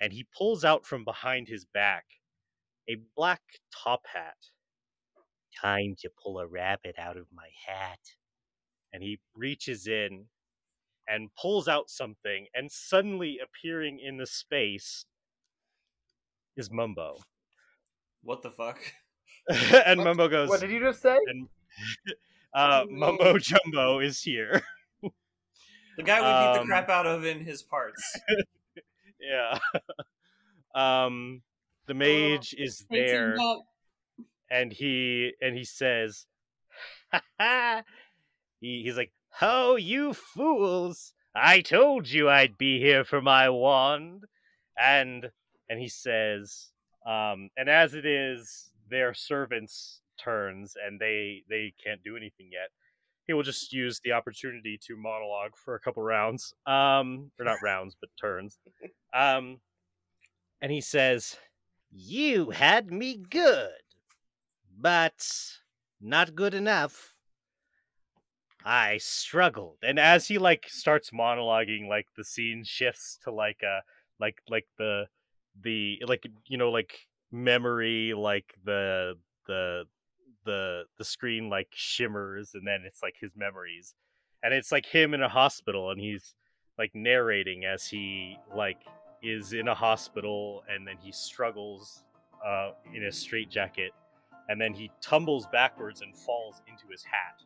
And 0.00 0.12
he 0.12 0.26
pulls 0.36 0.64
out 0.64 0.86
from 0.86 1.04
behind 1.04 1.48
his 1.48 1.64
back 1.64 2.04
a 2.88 2.96
black 3.16 3.42
top 3.70 4.02
hat. 4.14 4.36
Time 5.60 5.96
to 5.98 6.08
pull 6.22 6.38
a 6.38 6.46
rabbit 6.46 6.94
out 6.96 7.16
of 7.16 7.26
my 7.34 7.48
hat. 7.66 7.98
And 8.92 9.02
he 9.02 9.18
reaches 9.34 9.88
in 9.88 10.26
and 11.08 11.30
pulls 11.40 11.66
out 11.66 11.88
something, 11.88 12.46
and 12.54 12.70
suddenly 12.70 13.38
appearing 13.42 13.98
in 13.98 14.18
the 14.18 14.26
space 14.26 15.06
is 16.56 16.70
Mumbo. 16.70 17.16
What 18.22 18.42
the 18.42 18.50
fuck? 18.50 18.78
and 19.86 20.00
Mumbo 20.02 20.28
goes, 20.28 20.48
What 20.48 20.60
did 20.60 20.70
you 20.70 20.80
just 20.80 21.00
say? 21.02 21.18
and 21.26 21.48
uh, 22.54 22.84
Mumbo 22.88 23.38
Jumbo 23.38 24.00
is 24.00 24.20
here. 24.22 24.62
The 25.96 26.04
guy 26.04 26.20
we 26.20 26.26
beat 26.26 26.54
the 26.54 26.60
Um, 26.60 26.66
crap 26.68 26.88
out 26.90 27.06
of 27.06 27.24
in 27.24 27.40
his 27.44 27.60
parts. 27.60 28.20
yeah. 29.20 29.58
um, 30.72 31.42
the 31.86 31.94
mage 31.94 32.54
is 32.56 32.86
there. 32.88 33.36
and 34.48 34.72
he 34.72 35.32
and 35.42 35.56
he 35.56 35.64
says 35.64 36.26
he, 38.60 38.82
he's 38.84 38.96
like 38.96 39.12
oh 39.42 39.74
you 39.76 40.12
fools 40.14 41.14
i 41.34 41.60
told 41.60 42.08
you 42.08 42.28
i'd 42.30 42.56
be 42.58 42.78
here 42.78 43.04
for 43.04 43.20
my 43.20 43.48
wand 43.48 44.24
and 44.80 45.30
and 45.68 45.80
he 45.80 45.88
says 45.88 46.70
um 47.06 47.50
and 47.56 47.68
as 47.68 47.94
it 47.94 48.06
is 48.06 48.70
their 48.90 49.14
servants 49.14 50.00
turns 50.22 50.74
and 50.84 51.00
they 51.00 51.44
they 51.48 51.72
can't 51.82 52.02
do 52.02 52.16
anything 52.16 52.48
yet. 52.52 52.70
He 53.26 53.34
will 53.34 53.42
just 53.42 53.72
use 53.72 54.00
the 54.02 54.12
opportunity 54.12 54.78
to 54.86 54.96
monologue 54.96 55.56
for 55.56 55.74
a 55.74 55.80
couple 55.80 56.02
rounds. 56.02 56.54
Um 56.66 57.30
or 57.38 57.44
not 57.44 57.58
rounds 57.62 57.96
but 58.00 58.10
turns. 58.20 58.58
Um 59.14 59.60
and 60.60 60.72
he 60.72 60.80
says 60.80 61.36
you 61.90 62.50
had 62.50 62.90
me 62.90 63.16
good 63.16 63.70
but 64.80 65.26
not 66.00 66.34
good 66.34 66.54
enough. 66.54 67.14
I 68.64 68.98
struggled, 68.98 69.78
and 69.82 69.98
as 69.98 70.28
he 70.28 70.38
like 70.38 70.66
starts 70.68 71.10
monologuing, 71.10 71.88
like 71.88 72.06
the 72.16 72.24
scene 72.24 72.64
shifts 72.64 73.18
to 73.24 73.30
like 73.30 73.62
a 73.62 73.82
like 74.20 74.42
like 74.48 74.66
the 74.78 75.06
the 75.62 76.02
like 76.06 76.26
you 76.46 76.58
know 76.58 76.70
like 76.70 77.07
memory, 77.30 78.14
like 78.14 78.54
the 78.64 79.14
the 79.46 79.84
the 80.44 80.84
the 80.98 81.04
screen 81.04 81.48
like 81.48 81.68
shimmers, 81.72 82.54
and 82.54 82.66
then 82.66 82.82
it's 82.86 83.02
like 83.02 83.16
his 83.20 83.36
memories, 83.36 83.94
and 84.42 84.54
it's 84.54 84.72
like 84.72 84.86
him 84.86 85.14
in 85.14 85.22
a 85.22 85.28
hospital, 85.28 85.90
and 85.90 86.00
he's 86.00 86.34
like 86.78 86.94
narrating 86.94 87.64
as 87.64 87.86
he 87.86 88.38
like 88.54 88.80
is 89.22 89.52
in 89.52 89.68
a 89.68 89.74
hospital, 89.74 90.62
and 90.68 90.86
then 90.86 90.96
he 91.00 91.12
struggles 91.12 92.04
uh 92.46 92.70
in 92.94 93.04
a 93.04 93.12
straitjacket 93.12 93.92
and 94.48 94.60
then 94.60 94.72
he 94.72 94.90
tumbles 95.00 95.46
backwards 95.46 96.00
and 96.00 96.16
falls 96.16 96.62
into 96.66 96.86
his 96.90 97.04
hat. 97.04 97.42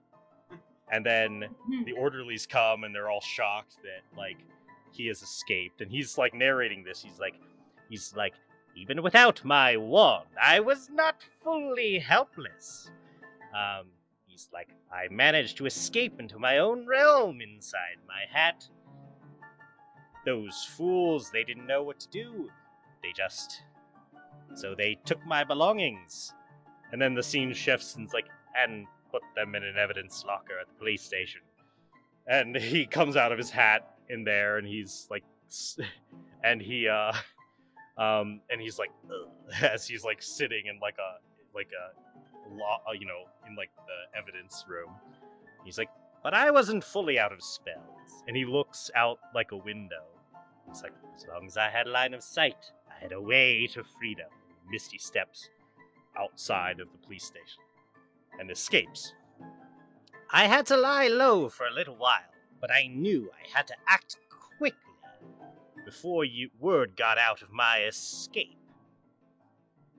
And 0.91 1.05
then 1.05 1.45
the 1.85 1.93
orderlies 1.93 2.47
come 2.47 2.85
and 2.85 2.95
they're 2.95 3.11
all 3.11 3.21
shocked 3.21 3.77
that 3.83 4.17
like 4.17 4.37
he 4.93 5.07
has 5.07 5.23
escaped. 5.23 5.81
And 5.81 5.91
he's 5.91 6.17
like 6.19 6.35
narrating 6.35 6.85
this. 6.85 7.03
He's 7.03 7.19
like 7.19 7.35
he's 7.89 8.15
like, 8.17 8.35
even 8.77 9.03
without 9.03 9.45
my 9.45 9.77
wand, 9.77 10.27
I 10.41 10.61
was 10.61 10.89
not 10.91 11.23
fully 11.43 11.99
helpless. 11.99 12.91
Um 13.55 13.87
he's 14.27 14.49
like, 14.53 14.71
I 14.93 15.09
managed 15.11 15.57
to 15.59 15.67
escape 15.67 16.19
into 16.19 16.39
my 16.39 16.59
own 16.59 16.87
realm 16.87 17.41
inside 17.41 17.99
my 18.07 18.25
hat. 18.31 18.67
Those 20.25 20.65
fools, 20.77 21.31
they 21.31 21.45
didn't 21.45 21.67
know 21.67 21.83
what 21.83 22.01
to 22.01 22.09
do. 22.09 22.51
They 23.03 23.13
just 23.15 23.63
so 24.55 24.75
they 24.75 24.99
took 25.05 25.25
my 25.27 25.45
belongings. 25.45 26.33
And 26.93 27.01
then 27.01 27.15
the 27.15 27.23
scene 27.23 27.53
shifts 27.55 27.97
and 27.97 28.05
it's 28.05 28.15
like, 28.15 28.29
and 28.57 28.87
put 29.11 29.23
them 29.35 29.55
in 29.55 29.65
an 29.65 29.77
evidence 29.77 30.25
locker 30.27 30.59
at 30.61 30.69
the 30.69 30.75
police 30.75 31.03
station. 31.03 31.41
And 32.27 32.57
he 32.73 32.87
comes 32.87 33.17
out 33.17 33.33
of 33.33 33.39
his 33.39 33.51
hat 33.51 33.97
in 34.09 34.25
there 34.25 34.59
and 34.59 34.67
he's 34.67 35.07
like, 35.11 35.25
and 36.45 36.61
he, 36.61 36.89
uh, 36.89 37.13
um, 37.99 38.41
and 38.51 38.61
he's 38.61 38.79
like, 38.79 38.91
as 39.63 39.87
he's 39.87 40.05
like 40.05 40.23
sitting 40.23 40.67
in 40.67 40.79
like 40.81 40.97
a, 40.99 41.19
like 41.55 41.71
a, 41.73 41.93
law, 42.57 42.81
uh, 42.89 42.93
you 42.93 43.07
know, 43.07 43.25
in 43.49 43.57
like 43.57 43.71
the 43.87 44.19
evidence 44.19 44.65
room. 44.69 44.91
He's 45.65 45.79
like, 45.79 45.89
but 46.23 46.35
I 46.35 46.51
wasn't 46.51 46.85
fully 46.85 47.19
out 47.19 47.33
of 47.33 47.43
spells. 47.43 48.25
And 48.27 48.37
he 48.37 48.45
looks 48.45 48.91
out 48.95 49.19
like 49.35 49.53
a 49.53 49.57
window. 49.57 50.05
He's 50.69 50.83
like, 50.83 50.93
as 51.17 51.27
long 51.33 51.47
as 51.47 51.57
I 51.57 51.69
had 51.69 51.87
line 51.87 52.15
of 52.15 52.23
sight, 52.23 52.73
I 52.89 53.01
had 53.03 53.13
a 53.13 53.21
way 53.21 53.67
to 53.69 53.83
freedom. 53.83 54.29
Misty 54.71 54.99
steps 54.99 55.49
outside 56.19 56.81
of 56.81 56.89
the 56.93 56.99
police 56.99 57.25
station 57.25 57.63
and 58.39 58.51
escapes. 58.51 59.13
I 60.31 60.47
had 60.47 60.67
to 60.67 60.77
lie 60.77 61.09
low 61.09 61.49
for 61.49 61.67
a 61.67 61.73
little 61.73 61.97
while, 61.97 62.21
but 62.61 62.71
I 62.71 62.87
knew 62.87 63.31
I 63.33 63.57
had 63.57 63.67
to 63.67 63.75
act 63.89 64.17
quickly 64.59 64.79
before 65.93 66.25
you, 66.25 66.49
word 66.59 66.97
got 66.97 67.19
out 67.19 67.43
of 67.43 67.53
my 67.53 67.83
escape. 67.83 68.57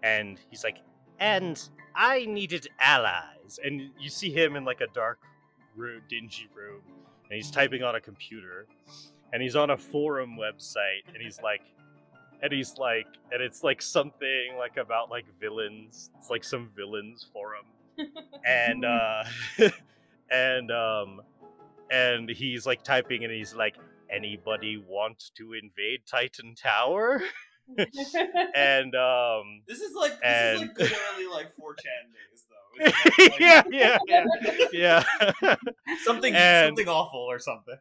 And 0.01 0.39
he's 0.49 0.63
like, 0.63 0.77
and 1.19 1.61
I 1.95 2.25
needed 2.25 2.67
allies. 2.79 3.59
And 3.63 3.91
you 3.99 4.09
see 4.09 4.31
him 4.31 4.55
in 4.55 4.65
like 4.65 4.81
a 4.81 4.87
dark 4.87 5.19
room, 5.75 6.01
dingy 6.09 6.47
room, 6.55 6.81
and 7.29 7.35
he's 7.35 7.51
typing 7.51 7.83
on 7.83 7.93
a 7.93 8.01
computer, 8.01 8.65
and 9.31 9.41
he's 9.41 9.55
on 9.55 9.69
a 9.69 9.77
forum 9.77 10.35
website, 10.35 11.05
and 11.13 11.17
he's 11.21 11.39
like, 11.41 11.61
and 12.41 12.51
he's 12.51 12.75
like, 12.79 13.07
and 13.31 13.41
it's 13.41 13.63
like 13.63 13.81
something 13.81 14.55
like 14.57 14.77
about 14.77 15.11
like 15.11 15.25
villains. 15.39 16.09
It's 16.17 16.31
like 16.31 16.43
some 16.43 16.71
villains 16.75 17.27
forum, 17.31 17.65
and 18.45 18.83
uh, 18.83 19.23
and 20.31 20.71
um, 20.71 21.21
and 21.91 22.29
he's 22.29 22.65
like 22.65 22.83
typing, 22.83 23.23
and 23.23 23.31
he's 23.31 23.55
like, 23.55 23.75
anybody 24.13 24.77
want 24.77 25.23
to 25.37 25.53
invade 25.53 26.01
Titan 26.05 26.55
Tower? 26.55 27.21
and 28.55 28.93
um, 28.95 29.61
This 29.67 29.79
is 29.79 29.93
like 29.95 30.11
this 30.13 30.19
And- 30.23 30.55
is 30.55 30.61
like 30.67 30.75
good 30.75 30.91
early 31.15 31.27
like 31.27 31.47
4chan 31.55 32.11
days 32.13 32.45
though. 32.49 32.85
It's 32.85 33.19
like- 33.31 33.39
yeah, 33.39 33.63
yeah, 33.71 33.97
yeah, 34.71 35.03
yeah. 35.41 35.55
Something 36.03 36.33
And- 36.35 36.69
something 36.69 36.87
awful 36.89 37.21
or 37.21 37.39
something. 37.39 37.77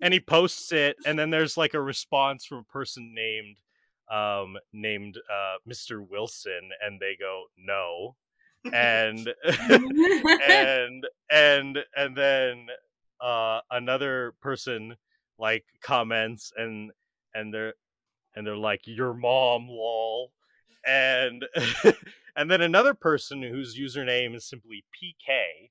and 0.00 0.12
he 0.14 0.20
posts 0.20 0.72
it 0.72 0.96
and 1.06 1.18
then 1.18 1.30
there's 1.30 1.56
like 1.56 1.74
a 1.74 1.80
response 1.80 2.44
from 2.44 2.58
a 2.58 2.64
person 2.72 3.12
named 3.14 3.56
um 4.10 4.56
named 4.72 5.16
uh 5.32 5.56
mr 5.66 6.06
wilson 6.06 6.70
and 6.84 7.00
they 7.00 7.16
go 7.18 7.44
no 7.56 8.14
and 8.72 9.32
and 10.46 11.06
and 11.30 11.78
and 11.96 12.16
then 12.16 12.66
uh 13.22 13.60
another 13.70 14.34
person 14.42 14.96
like 15.38 15.64
comments 15.82 16.52
and 16.56 16.90
and 17.34 17.52
they're 17.52 17.74
and 18.34 18.46
they're 18.46 18.56
like 18.56 18.82
your 18.86 19.14
mom 19.14 19.68
lol. 19.68 20.32
And 20.86 21.44
and 22.36 22.50
then 22.50 22.60
another 22.60 22.94
person 22.94 23.42
whose 23.42 23.78
username 23.78 24.34
is 24.34 24.44
simply 24.44 24.84
pk 24.94 25.70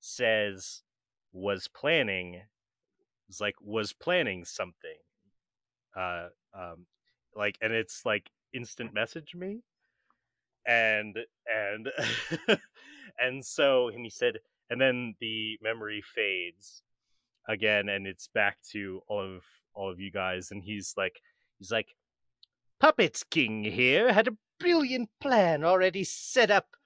says 0.00 0.82
was 1.32 1.68
planning 1.68 2.42
is 3.28 3.40
like 3.40 3.54
was 3.60 3.92
planning 3.92 4.44
something. 4.44 4.98
Uh 5.96 6.28
um 6.54 6.86
like 7.36 7.56
and 7.60 7.72
it's 7.72 8.04
like 8.04 8.30
instant 8.52 8.92
message 8.92 9.34
me. 9.34 9.60
And 10.66 11.16
and 11.46 11.88
and 13.18 13.44
so 13.44 13.88
and 13.88 14.04
he 14.04 14.10
said 14.10 14.38
and 14.70 14.80
then 14.80 15.14
the 15.20 15.58
memory 15.62 16.02
fades 16.14 16.82
again 17.48 17.88
and 17.88 18.06
it's 18.06 18.28
back 18.28 18.58
to 18.70 19.02
all 19.08 19.36
of 19.36 19.42
all 19.74 19.90
of 19.90 19.98
you 19.98 20.10
guys 20.10 20.50
and 20.50 20.62
he's 20.62 20.94
like 20.96 21.20
he's 21.58 21.70
like 21.70 21.94
puppets 22.80 23.24
king 23.24 23.64
here 23.64 24.12
had 24.12 24.28
a 24.28 24.36
brilliant 24.58 25.08
plan 25.20 25.64
already 25.64 26.04
set 26.04 26.50
up 26.50 26.76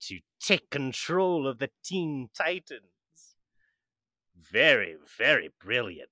to 0.00 0.20
take 0.40 0.70
control 0.70 1.46
of 1.48 1.58
the 1.58 1.70
teen 1.82 2.28
titans. 2.36 3.36
Very 4.36 4.96
very 5.18 5.50
brilliant. 5.60 6.10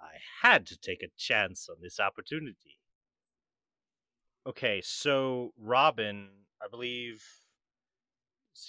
I 0.00 0.18
had 0.42 0.66
to 0.66 0.78
take 0.78 1.02
a 1.02 1.10
chance 1.18 1.68
on 1.68 1.76
this 1.82 2.00
opportunity. 2.00 2.78
Okay 4.46 4.80
so 4.82 5.52
robin 5.58 6.28
i 6.62 6.68
believe 6.68 7.22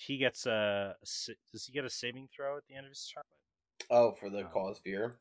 he 0.06 0.18
gets 0.18 0.46
a 0.46 0.96
does 1.52 1.66
he 1.66 1.72
get 1.72 1.86
a 1.86 1.90
saving 1.90 2.28
throw 2.36 2.58
at 2.58 2.64
the 2.68 2.76
end 2.76 2.86
of 2.86 2.92
his 2.92 3.10
turn 3.14 3.24
Oh, 3.90 4.12
for 4.12 4.30
the 4.30 4.44
Oh. 4.44 4.50
cause 4.54 4.80
fear. 4.80 5.16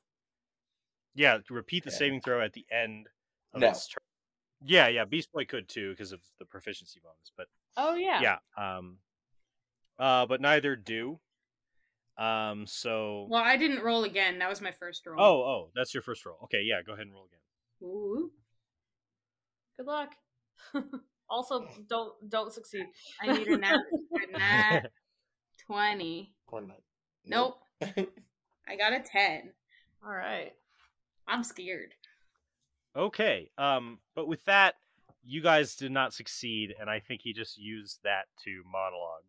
yeah 1.14 1.38
to 1.46 1.54
repeat 1.54 1.84
the 1.84 1.90
Okay. 1.90 1.96
saving 1.98 2.20
throw 2.20 2.40
at 2.40 2.52
the 2.52 2.64
end 2.70 3.08
of 3.52 3.60
No. 3.60 3.68
his 3.70 3.86
turn 3.88 3.98
yeah 4.62 4.88
yeah 4.88 5.04
beast 5.04 5.32
boy 5.32 5.44
could 5.44 5.68
too 5.68 5.90
because 5.90 6.12
of 6.12 6.20
the 6.38 6.44
proficiency 6.44 7.00
bonus 7.02 7.32
but 7.36 7.46
Oh 7.76 7.94
yeah. 7.94 8.20
yeah 8.20 8.38
um 8.78 8.98
uh 9.98 10.26
but 10.26 10.40
neither 10.40 10.76
do 10.76 11.18
um 12.18 12.66
so 12.66 13.26
Well, 13.30 13.42
I 13.42 13.56
didn't 13.56 13.82
roll 13.82 14.04
again. 14.04 14.38
That 14.38 14.48
was 14.48 14.60
my 14.60 14.72
first 14.72 15.06
roll. 15.06 15.18
oh 15.18 15.42
oh 15.42 15.70
that's 15.74 15.94
your 15.94 16.02
first 16.02 16.24
roll 16.26 16.38
okay 16.44 16.62
yeah 16.62 16.82
go 16.82 16.92
ahead 16.92 17.06
and 17.06 17.14
roll 17.14 17.24
again 17.26 17.40
Ooh. 17.82 18.30
Good 19.78 19.86
luck. 19.86 20.14
also, 21.30 21.66
don't 21.88 22.12
don't 22.28 22.52
succeed. 22.52 22.84
I 23.22 23.32
need 23.32 23.48
a 23.48 23.56
nat, 23.56 23.78
a 24.28 24.38
nat 24.38 24.82
20. 25.66 26.34
Or 26.48 26.60
not. 26.60 26.82
Nope. 27.24 27.62
I 28.70 28.76
got 28.76 28.92
a 28.92 29.00
10. 29.00 29.50
All 30.04 30.12
right. 30.12 30.52
I'm 31.26 31.42
scared. 31.42 31.92
Okay. 32.96 33.50
Um, 33.58 33.98
but 34.14 34.28
with 34.28 34.44
that, 34.44 34.74
you 35.24 35.42
guys 35.42 35.74
did 35.74 35.92
not 35.92 36.14
succeed, 36.14 36.74
and 36.80 36.88
I 36.88 37.00
think 37.00 37.20
he 37.22 37.32
just 37.32 37.58
used 37.58 37.98
that 38.04 38.24
to 38.44 38.62
monologue. 38.70 39.24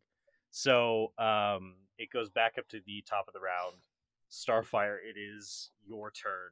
So 0.51 1.11
um, 1.17 1.75
it 1.97 2.09
goes 2.11 2.29
back 2.29 2.53
up 2.57 2.67
to 2.69 2.79
the 2.85 3.03
top 3.09 3.27
of 3.27 3.33
the 3.33 3.39
round. 3.39 3.77
Starfire, 4.31 4.97
it 5.03 5.19
is 5.19 5.71
your 5.85 6.11
turn. 6.11 6.51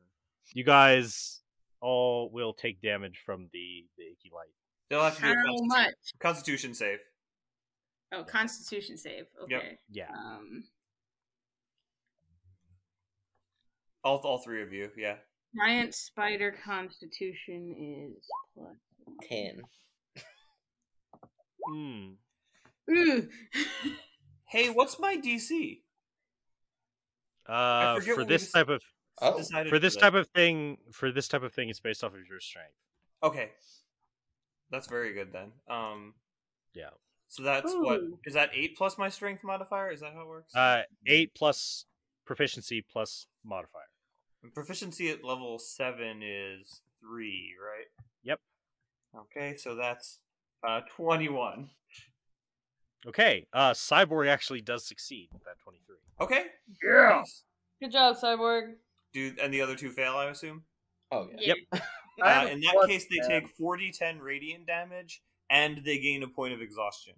You 0.54 0.64
guys 0.64 1.42
all 1.82 2.30
will 2.32 2.54
take 2.54 2.82
damage 2.82 3.22
from 3.26 3.50
the 3.54 3.86
the 3.98 4.04
icky 4.04 4.32
light. 4.34 4.50
They'll 4.90 5.02
have 5.04 5.16
to 5.18 5.22
do 5.22 5.28
a 5.28 5.36
How 5.36 5.36
constitu- 5.36 5.68
much? 5.68 5.94
constitution 6.20 6.74
save. 6.74 7.00
Oh, 8.12 8.24
Constitution 8.24 8.98
save. 8.98 9.26
Okay. 9.44 9.54
Yep. 9.54 10.10
Yeah. 10.10 10.10
Um, 10.18 10.64
All, 14.04 14.18
all 14.18 14.38
three 14.40 14.62
of 14.64 14.72
you, 14.74 14.90
yeah. 14.98 15.16
giant 15.58 15.94
spider 15.94 16.56
Constitution 16.64 18.16
is 18.18 18.26
plus. 18.56 18.76
Ten. 19.28 19.62
Hmm. 21.68 23.20
Hey, 24.48 24.70
what's 24.70 25.00
my 25.00 25.16
DC? 25.18 25.82
Uh, 27.46 28.00
forget 28.00 28.16
for 28.16 28.26
this 28.26 28.42
just 28.44 28.54
type 28.54 28.70
of 28.70 28.82
Oh, 29.22 29.44
for 29.70 29.80
this 29.80 29.96
that. 29.96 30.02
type 30.02 30.14
of 30.14 30.28
thing, 30.30 30.78
for 30.94 31.12
this 31.12 31.28
type 31.28 31.44
of 31.44 31.54
thing, 31.54 31.70
it's 31.70 31.80
based 31.82 32.04
off 32.06 32.14
of 32.14 32.26
your 32.30 32.40
strength. 32.40 32.74
Okay, 33.22 33.52
that's 34.72 34.88
very 34.88 35.14
good 35.14 35.34
then. 35.34 35.52
Um, 35.70 36.14
Yeah. 36.74 36.92
so 37.28 37.44
that's 37.44 37.74
what 37.74 38.00
Ooh. 38.00 38.18
is 38.26 38.34
that 38.36 38.50
eight 38.54 38.78
plus 38.78 38.98
my 38.98 39.10
strength 39.10 39.44
modifier? 39.44 39.92
Is 39.92 40.00
that 40.00 40.14
how 40.14 40.22
it 40.22 40.28
works? 40.28 40.56
Uh, 40.56 40.84
eight 41.06 41.36
plus 41.36 41.86
proficiency 42.26 42.82
plus 42.82 43.28
modifier. 43.44 43.89
Proficiency 44.54 45.10
at 45.10 45.24
level 45.24 45.60
seven 45.60 46.22
is 46.24 46.82
three, 47.02 47.54
right? 47.62 47.88
Yep. 48.24 48.40
Okay, 49.16 49.56
so 49.56 49.76
that's 49.76 50.20
uh 50.68 50.82
twenty-one. 50.96 51.70
Okay. 53.08 53.48
Uh, 53.54 53.72
cyborg 53.72 54.28
actually 54.28 54.62
does 54.62 54.86
succeed 54.88 55.30
with 55.34 55.44
that 55.44 55.60
twenty-three. 55.64 55.98
Okay. 56.22 56.46
Yeah. 56.84 57.24
Good 57.82 57.92
job, 57.92 58.18
Cyborg. 58.18 58.74
Do 59.14 59.34
and 59.42 59.54
the 59.54 59.62
other 59.62 59.76
two 59.76 59.90
fail, 59.92 60.14
I 60.16 60.26
assume. 60.26 60.64
oh 61.12 61.28
yeah. 61.38 61.56
Yep. 61.72 61.82
Uh, 62.22 62.50
in 62.52 62.60
that 62.60 62.84
case, 62.86 63.06
they 63.10 63.26
take 63.26 63.48
40 63.48 63.94
10 63.94 64.20
radiant 64.20 64.68
damage, 64.68 65.22
and 65.50 65.78
they 65.86 66.00
gain 66.00 66.22
a 66.22 66.28
point 66.28 66.54
of 66.54 66.62
exhaustion. 66.62 67.14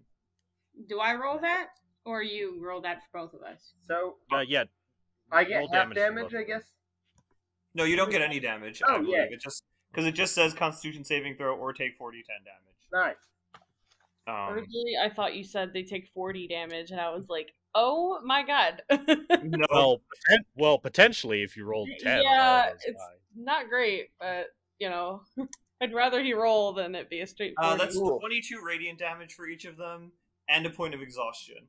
Do 0.87 0.99
I 0.99 1.15
roll 1.15 1.39
that, 1.39 1.69
or 2.05 2.21
you 2.21 2.63
roll 2.63 2.81
that 2.81 3.01
for 3.11 3.21
both 3.21 3.33
of 3.33 3.41
us? 3.41 3.73
So 3.87 4.17
Uh, 4.31 4.41
yeah. 4.47 4.65
I 5.31 5.43
get 5.43 5.61
half 5.61 5.71
damage 5.71 5.95
damage, 5.97 6.35
I 6.35 6.43
guess. 6.43 6.61
No, 7.73 7.83
you 7.85 7.95
don't 7.95 8.11
get 8.11 8.21
any 8.21 8.39
damage. 8.39 8.81
Oh, 8.87 8.99
believe. 8.99 9.09
yeah. 9.15 9.23
It 9.31 9.41
just 9.41 9.63
because 9.91 10.05
it 10.05 10.13
just 10.13 10.33
says 10.35 10.53
Constitution 10.53 11.03
saving 11.03 11.35
throw 11.35 11.55
or 11.55 11.73
take 11.73 11.95
40 11.97 12.23
10 12.23 12.35
damage. 12.45 13.15
Nice. 13.15 13.15
Um, 14.27 14.53
Originally, 14.53 14.93
I 15.03 15.09
thought 15.09 15.35
you 15.35 15.43
said 15.43 15.73
they 15.73 15.83
take 15.83 16.07
40 16.13 16.47
damage, 16.47 16.91
and 16.91 16.99
I 17.01 17.09
was 17.09 17.27
like, 17.29 17.53
oh 17.75 18.19
my 18.23 18.43
god. 18.45 18.81
no, 18.91 19.65
Well, 19.71 20.01
poten- 20.29 20.45
well, 20.55 20.77
potentially 20.77 21.41
if 21.43 21.57
you 21.57 21.65
rolled 21.65 21.89
ten. 21.99 22.21
yeah, 22.23 22.65
all 22.67 22.73
it's 22.73 22.85
die. 22.85 23.15
not 23.35 23.67
great, 23.69 24.09
but, 24.19 24.47
you 24.79 24.89
know, 24.89 25.23
I'd 25.81 25.93
rather 25.93 26.21
he 26.21 26.33
roll 26.33 26.73
than 26.73 26.93
it 26.93 27.09
be 27.09 27.21
a 27.21 27.27
straight 27.27 27.53
uh, 27.61 27.75
that's 27.75 27.95
Cool. 27.97 28.19
22 28.19 28.61
radiant 28.63 28.99
damage 28.99 29.33
for 29.33 29.47
each 29.47 29.65
of 29.65 29.75
them, 29.77 30.11
and 30.47 30.65
a 30.65 30.69
point 30.69 30.93
of 30.93 31.01
exhaustion. 31.01 31.67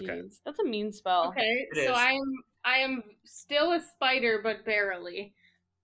okay. 0.00 0.22
That's 0.44 0.58
a 0.60 0.64
mean 0.64 0.92
spell. 0.92 1.28
Okay, 1.28 1.66
It 1.72 1.86
so 1.86 1.92
is. 1.92 1.98
I'm 1.98 2.20
I 2.68 2.78
am 2.78 3.02
still 3.24 3.72
a 3.72 3.80
spider, 3.80 4.40
but 4.42 4.64
barely. 4.64 5.34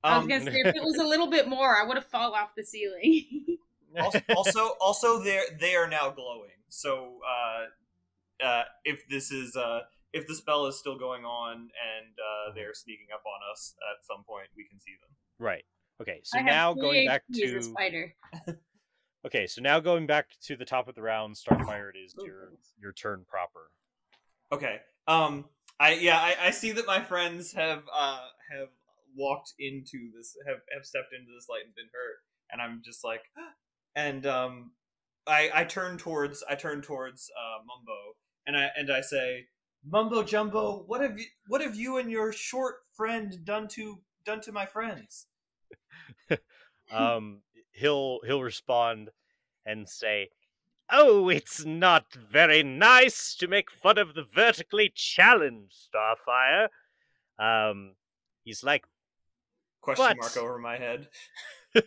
I 0.02 0.16
was 0.16 0.24
Um, 0.24 0.28
gonna 0.28 0.44
say 0.44 0.60
if 0.60 0.76
it 0.76 0.82
was 0.82 0.98
a 0.98 1.04
little 1.12 1.28
bit 1.28 1.48
more, 1.48 1.76
I 1.76 1.82
would 1.86 1.96
have 1.96 2.06
fall 2.06 2.34
off 2.34 2.54
the 2.54 2.64
ceiling. 2.64 3.58
also, 3.98 4.20
also, 4.36 4.76
also, 4.80 5.22
they 5.22 5.42
they 5.58 5.74
are 5.76 5.88
now 5.88 6.10
glowing. 6.10 6.50
So, 6.68 7.20
uh, 7.26 8.44
uh, 8.44 8.64
if 8.84 9.08
this 9.08 9.30
is 9.30 9.56
uh, 9.56 9.80
if 10.12 10.26
the 10.26 10.34
spell 10.34 10.66
is 10.66 10.78
still 10.78 10.98
going 10.98 11.24
on 11.24 11.54
and 11.54 12.12
uh, 12.18 12.52
they're 12.54 12.74
sneaking 12.74 13.06
up 13.14 13.22
on 13.24 13.40
us 13.50 13.74
at 13.90 14.04
some 14.04 14.22
point, 14.24 14.48
we 14.54 14.64
can 14.68 14.78
see 14.78 14.92
them. 15.00 15.16
Right. 15.38 15.64
Okay. 16.02 16.20
So 16.22 16.38
I 16.38 16.42
now 16.42 16.74
three 16.74 16.82
going 16.82 17.06
back 17.06 17.22
HP 17.32 17.44
as 17.44 17.50
a 17.50 17.54
to 17.54 17.62
spider. 17.62 18.14
okay. 19.26 19.46
So 19.46 19.62
now 19.62 19.80
going 19.80 20.06
back 20.06 20.26
to 20.42 20.56
the 20.56 20.66
top 20.66 20.86
of 20.86 20.94
the 20.94 21.02
round, 21.02 21.36
Starfire. 21.36 21.88
It 21.94 21.98
is 21.98 22.14
your 22.22 22.52
your 22.78 22.92
turn 22.92 23.24
proper. 23.26 23.70
Okay. 24.52 24.80
Um. 25.06 25.46
I 25.80 25.94
yeah. 25.94 26.18
I, 26.18 26.36
I 26.46 26.50
see 26.50 26.72
that 26.72 26.86
my 26.86 27.00
friends 27.00 27.52
have 27.52 27.82
uh 27.92 28.20
have 28.50 28.68
walked 29.16 29.54
into 29.58 30.10
this 30.16 30.36
have 30.46 30.58
have 30.74 30.84
stepped 30.84 31.12
into 31.12 31.32
this 31.34 31.48
light 31.48 31.64
and 31.64 31.74
been 31.74 31.86
hurt, 31.92 32.18
and 32.50 32.60
I'm 32.60 32.82
just 32.84 33.04
like, 33.04 33.22
and 33.96 34.26
um, 34.26 34.72
I 35.26 35.50
I 35.54 35.64
turn 35.64 35.98
towards 35.98 36.44
I 36.48 36.54
turn 36.54 36.82
towards 36.82 37.30
uh 37.36 37.62
Mumbo 37.64 38.16
and 38.46 38.56
I 38.56 38.68
and 38.76 38.90
I 38.90 39.00
say, 39.00 39.46
Mumbo 39.86 40.22
Jumbo, 40.22 40.84
what 40.86 41.00
have 41.00 41.18
you 41.18 41.26
what 41.48 41.60
have 41.60 41.74
you 41.74 41.98
and 41.98 42.10
your 42.10 42.32
short 42.32 42.76
friend 42.94 43.44
done 43.44 43.68
to 43.68 44.00
done 44.24 44.40
to 44.42 44.52
my 44.52 44.66
friends? 44.66 45.26
Um, 46.92 47.40
he'll 47.72 48.20
he'll 48.26 48.42
respond 48.42 49.10
and 49.64 49.88
say, 49.88 50.28
"Oh, 50.90 51.28
it's 51.28 51.64
not 51.64 52.12
very 52.14 52.62
nice 52.62 53.34
to 53.36 53.48
make 53.48 53.70
fun 53.70 53.98
of 53.98 54.14
the 54.14 54.24
vertically 54.24 54.92
challenged 54.94 55.74
Starfire." 55.94 56.68
Um, 57.38 57.94
he's 58.44 58.62
like, 58.62 58.84
Question 59.84 60.04
What? 60.04 60.16
mark 60.16 60.36
over 60.38 60.58
my 60.58 60.78
head. 60.78 61.08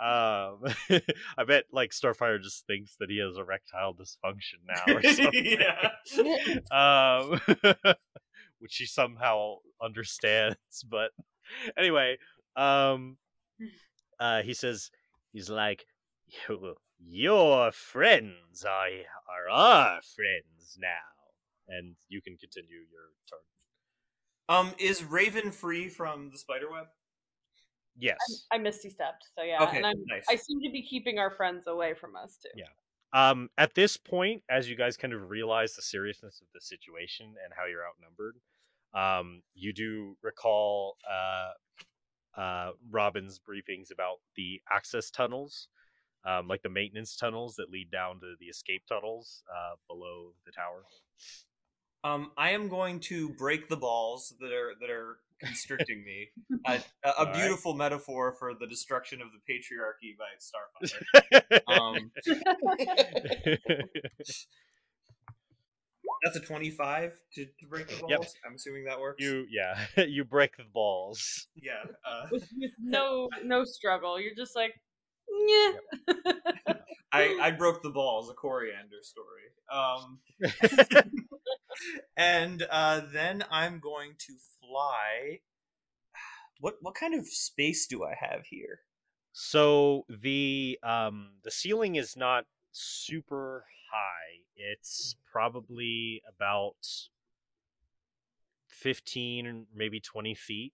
um, 0.00 0.64
I 1.38 1.44
bet 1.46 1.64
like 1.70 1.92
Starfire 1.92 2.42
just 2.42 2.66
thinks 2.66 2.96
that 2.98 3.08
he 3.08 3.18
has 3.18 3.36
erectile 3.36 3.94
dysfunction 3.94 4.64
now 4.66 4.94
or 4.94 5.02
something. 5.12 5.46
yeah. 5.46 7.18
um, 7.20 7.40
which 8.58 8.76
he 8.76 8.86
somehow 8.86 9.58
understands. 9.80 10.56
But 10.90 11.12
anyway, 11.78 12.18
um, 12.56 13.16
uh, 14.18 14.42
he 14.42 14.54
says 14.54 14.90
he's 15.32 15.48
like, 15.48 15.84
"You- 16.48 16.76
"Your 16.98 17.72
friends 17.72 18.64
are 18.64 18.88
are 19.28 19.48
our 19.50 20.02
friends 20.02 20.76
now," 20.78 21.32
and 21.68 21.96
you 22.08 22.22
can 22.22 22.36
continue 22.36 22.80
your 22.90 23.10
turn. 23.28 23.38
Um. 24.48 24.74
Is 24.78 25.04
Raven 25.04 25.50
free 25.52 25.88
from 25.88 26.30
the 26.30 26.38
spider 26.38 26.70
web? 26.70 26.86
Yes. 27.96 28.18
I 28.50 28.58
misty 28.58 28.88
stepped, 28.88 29.26
so 29.34 29.42
yeah. 29.42 29.62
Okay. 29.64 29.76
and 29.76 29.86
I'm, 29.86 30.04
nice. 30.06 30.24
I 30.28 30.36
seem 30.36 30.60
to 30.62 30.70
be 30.70 30.82
keeping 30.82 31.18
our 31.18 31.30
friends 31.30 31.66
away 31.66 31.94
from 31.94 32.16
us, 32.16 32.38
too. 32.42 32.48
Yeah. 32.56 32.70
Um, 33.12 33.50
at 33.58 33.74
this 33.74 33.98
point, 33.98 34.42
as 34.48 34.70
you 34.70 34.76
guys 34.76 34.96
kind 34.96 35.12
of 35.12 35.28
realize 35.28 35.74
the 35.76 35.82
seriousness 35.82 36.40
of 36.40 36.46
the 36.54 36.60
situation 36.62 37.26
and 37.26 37.52
how 37.54 37.66
you're 37.66 37.86
outnumbered, 37.86 38.36
um, 38.94 39.42
you 39.54 39.74
do 39.74 40.16
recall 40.22 40.96
uh, 41.10 42.40
uh, 42.40 42.72
Robin's 42.90 43.38
briefings 43.38 43.92
about 43.92 44.20
the 44.36 44.62
access 44.70 45.10
tunnels, 45.10 45.68
um, 46.24 46.48
like 46.48 46.62
the 46.62 46.68
maintenance 46.68 47.16
tunnels 47.16 47.56
that 47.56 47.70
lead 47.70 47.90
down 47.90 48.20
to 48.20 48.34
the 48.40 48.46
escape 48.46 48.82
tunnels 48.88 49.42
uh, 49.50 49.74
below 49.88 50.32
the 50.46 50.52
tower. 50.52 50.84
Um, 52.04 52.32
I 52.36 52.50
am 52.50 52.68
going 52.68 53.00
to 53.00 53.28
break 53.30 53.68
the 53.68 53.76
balls 53.76 54.34
that 54.40 54.52
are 54.52 54.72
that 54.80 54.90
are 54.90 55.18
constricting 55.40 56.04
me. 56.04 56.30
A, 56.66 56.72
a, 57.04 57.08
a 57.08 57.12
Alright. 57.20 57.34
beautiful 57.34 57.74
metaphor 57.74 58.32
for 58.32 58.54
the 58.54 58.66
destruction 58.66 59.20
of 59.20 59.28
the 59.32 59.38
patriarchy 59.52 60.16
by 60.18 60.26
Starfire. 60.40 61.60
Um, 61.68 62.10
that's 66.24 66.36
a 66.36 66.40
twenty-five 66.40 67.12
to, 67.34 67.44
to 67.44 67.66
break 67.68 67.88
the 67.88 67.96
balls. 67.96 68.10
Yep. 68.10 68.24
I'm 68.46 68.54
assuming 68.54 68.84
that 68.84 69.00
works. 69.00 69.22
you, 69.22 69.46
yeah, 69.50 69.76
you 70.04 70.24
break 70.24 70.56
the 70.56 70.64
balls. 70.72 71.46
yeah. 71.54 71.82
Uh, 72.04 72.26
With, 72.30 72.48
with 72.58 72.70
no 72.80 73.28
no 73.44 73.64
struggle. 73.64 74.20
You're 74.20 74.34
just 74.36 74.54
like, 74.56 74.72
yeah. 75.28 75.72
I 77.12 77.38
I 77.40 77.50
broke 77.50 77.82
the 77.82 77.90
balls. 77.90 78.30
A 78.30 78.34
coriander 78.34 79.02
story. 79.02 79.52
Um, 79.70 80.20
and 82.16 82.66
uh, 82.70 83.02
then 83.12 83.44
I'm 83.50 83.80
going 83.80 84.14
to 84.18 84.34
fly. 84.60 85.40
What 86.60 86.76
what 86.80 86.94
kind 86.94 87.12
of 87.12 87.26
space 87.26 87.88
do 87.88 88.04
I 88.04 88.14
have 88.14 88.46
here? 88.48 88.82
So 89.32 90.04
the 90.08 90.78
um 90.84 91.32
the 91.42 91.50
ceiling 91.50 91.96
is 91.96 92.16
not 92.16 92.44
super 92.70 93.64
high. 93.92 94.44
It's 94.54 95.16
probably 95.32 96.22
about 96.28 96.76
15 98.68 99.66
maybe 99.74 99.98
20 99.98 100.34
feet 100.34 100.72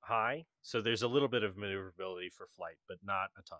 high. 0.00 0.44
So 0.62 0.80
there's 0.80 1.02
a 1.02 1.08
little 1.08 1.28
bit 1.28 1.42
of 1.42 1.56
maneuverability 1.56 2.30
for 2.30 2.46
flight, 2.56 2.76
but 2.86 2.98
not 3.02 3.30
a 3.36 3.42
ton. 3.42 3.58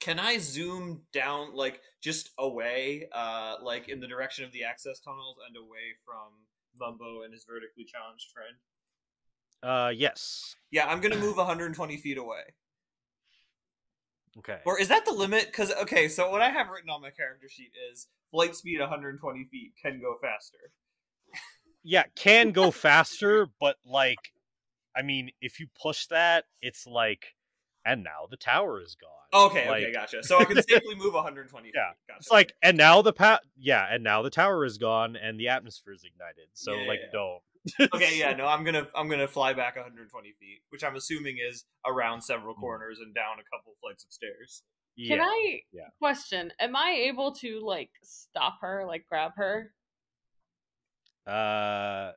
Can 0.00 0.18
I 0.18 0.38
zoom 0.38 1.02
down, 1.12 1.54
like 1.54 1.80
just 2.00 2.30
away, 2.38 3.08
uh, 3.12 3.56
like 3.62 3.88
in 3.88 4.00
the 4.00 4.06
direction 4.06 4.44
of 4.44 4.52
the 4.52 4.64
access 4.64 5.00
tunnels 5.00 5.36
and 5.46 5.56
away 5.56 5.96
from 6.04 6.32
Mumbo 6.78 7.22
and 7.22 7.32
his 7.32 7.44
vertically 7.44 7.84
challenged 7.84 8.28
friend. 8.32 8.56
Uh, 9.62 9.90
yes. 9.90 10.54
Yeah, 10.70 10.86
I'm 10.86 11.00
gonna 11.00 11.16
move 11.18 11.36
120 11.36 11.96
feet 11.96 12.18
away. 12.18 12.42
Okay. 14.38 14.60
Or 14.64 14.78
is 14.78 14.88
that 14.88 15.04
the 15.04 15.12
limit? 15.12 15.46
Because 15.46 15.72
okay, 15.72 16.08
so 16.08 16.30
what 16.30 16.42
I 16.42 16.50
have 16.50 16.68
written 16.68 16.90
on 16.90 17.02
my 17.02 17.10
character 17.10 17.48
sheet 17.48 17.72
is 17.90 18.06
flight 18.30 18.54
speed 18.54 18.80
120 18.80 19.44
feet 19.50 19.72
can 19.80 20.00
go 20.00 20.16
faster. 20.20 20.72
yeah, 21.82 22.04
can 22.14 22.52
go 22.52 22.70
faster, 22.70 23.48
but 23.60 23.76
like, 23.84 24.32
I 24.96 25.02
mean, 25.02 25.30
if 25.40 25.58
you 25.58 25.66
push 25.80 26.06
that, 26.06 26.44
it's 26.62 26.86
like, 26.86 27.34
and 27.90 28.02
now 28.04 28.26
the 28.30 28.36
tower 28.36 28.80
is 28.82 28.94
gone. 28.96 29.10
Okay, 29.50 29.68
Like- 29.68 29.82
okay, 29.84 29.92
gotcha. 29.92 30.22
So 30.22 30.38
I 30.38 30.44
can 30.44 30.62
safely 30.68 30.94
move 30.94 31.14
120 31.14 31.70
Yeah, 31.74 31.90
feet. 31.90 31.96
Gotcha. 32.08 32.18
It's 32.18 32.30
like, 32.30 32.52
and 32.62 32.76
now 32.76 33.02
the 33.02 33.12
pa- 33.12 33.40
yeah, 33.58 33.86
and 33.90 34.02
now 34.04 34.22
the 34.22 34.30
tower 34.30 34.64
is 34.64 34.78
gone 34.78 35.16
and 35.16 35.38
the 35.38 35.48
atmosphere 35.48 35.92
is 35.92 36.04
ignited. 36.04 36.48
So 36.54 36.72
like, 36.72 37.00
Yeah. 37.04 37.10
don't. 37.12 37.42
okay, 37.94 38.18
yeah, 38.18 38.32
no, 38.36 38.46
I'm 38.46 38.64
gonna 38.64 38.86
I'm 38.94 39.08
gonna 39.08 39.28
fly 39.28 39.52
back 39.52 39.76
120 39.76 40.32
feet, 40.40 40.60
which 40.70 40.82
I'm 40.84 40.96
assuming 40.96 41.36
is 41.38 41.64
around 41.86 42.22
several 42.22 42.54
Mm. 42.54 42.60
corners 42.60 42.98
and 43.00 43.14
down 43.14 43.36
a 43.40 43.56
couple 43.56 43.74
flights 43.82 44.04
of 44.04 44.12
stairs. 44.12 44.62
yeah. 44.96 45.16
Can 45.16 45.24
I 45.26 45.60
yeah. 45.72 45.88
question? 45.98 46.52
Am 46.58 46.74
I 46.76 46.90
able 47.08 47.32
to 47.36 47.60
like 47.60 47.90
stop 48.02 48.58
her, 48.62 48.84
like 48.86 49.06
grab 49.08 49.32
her? 49.36 49.72
Uh, 51.26 52.12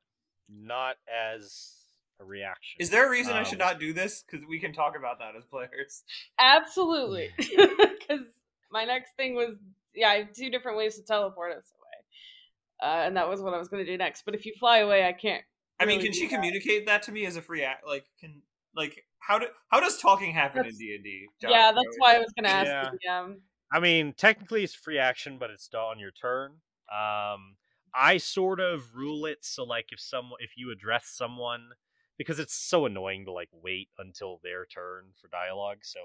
not 0.50 0.96
as 1.14 1.81
a 2.22 2.26
reaction. 2.26 2.78
Is 2.80 2.90
there 2.90 3.08
a 3.08 3.10
reason 3.10 3.34
I 3.34 3.44
should 3.44 3.62
Um, 3.62 3.68
not 3.68 3.80
do 3.80 3.94
this? 3.94 4.24
Because 4.24 4.46
we 4.48 4.60
can 4.60 4.74
talk 4.74 4.96
about 4.98 5.20
that 5.20 5.36
as 5.36 5.46
players. 5.46 6.04
Absolutely. 6.40 7.30
Because 7.38 8.26
my 8.72 8.86
next 8.86 9.16
thing 9.18 9.36
was 9.36 9.56
yeah, 9.94 10.10
I 10.10 10.16
have 10.20 10.34
two 10.34 10.50
different 10.50 10.78
ways 10.78 10.96
to 10.96 11.04
teleport 11.04 11.52
us 11.58 11.66
away, 11.78 12.90
uh, 12.90 13.06
and 13.06 13.18
that 13.18 13.28
was 13.30 13.42
what 13.42 13.54
I 13.54 13.58
was 13.58 13.68
going 13.68 13.86
to 13.86 13.92
do 13.92 13.98
next. 13.98 14.24
But 14.26 14.36
if 14.36 14.46
you 14.46 14.54
fly 14.60 14.78
away, 14.80 15.06
I 15.06 15.12
can't. 15.12 15.44
I 15.80 15.86
mean, 15.86 16.00
can 16.00 16.14
she 16.14 16.28
that. 16.28 16.36
communicate 16.36 16.86
that 16.86 17.04
to 17.04 17.12
me 17.12 17.26
as 17.26 17.36
a 17.36 17.42
free 17.42 17.64
act? 17.64 17.86
Like, 17.86 18.06
can 18.20 18.42
like 18.76 19.04
how 19.20 19.40
do 19.40 19.48
how 19.70 19.80
does 19.80 19.98
talking 19.98 20.34
happen 20.34 20.66
in 20.66 20.78
D 20.78 20.96
and 20.96 21.04
D? 21.04 21.28
Yeah, 21.42 21.72
that's 21.74 21.98
why 21.98 22.16
I 22.16 22.20
was 22.20 22.32
going 22.38 22.46
to 22.46 22.52
ask 22.52 22.68
Yeah. 22.68 22.90
the 22.92 23.00
DM. 23.08 23.36
I 23.74 23.80
mean, 23.80 24.14
technically 24.14 24.64
it's 24.64 24.74
free 24.74 25.00
action, 25.00 25.38
but 25.40 25.50
it's 25.50 25.70
on 25.74 26.00
your 26.00 26.12
turn. 26.12 26.52
Um, 26.92 27.56
I 27.94 28.18
sort 28.18 28.60
of 28.60 28.96
rule 28.96 29.26
it 29.26 29.40
so 29.42 29.64
like 29.64 29.88
if 29.92 30.00
someone 30.00 30.40
if 30.42 30.52
you 30.56 30.72
address 30.72 31.08
someone 31.08 31.70
because 32.18 32.40
it's 32.40 32.54
so 32.54 32.86
annoying 32.86 33.26
to 33.26 33.32
like 33.32 33.50
wait 33.52 33.90
until 33.98 34.40
their 34.44 34.66
turn 34.66 35.06
for 35.20 35.28
dialogue. 35.28 35.80
So 35.84 36.00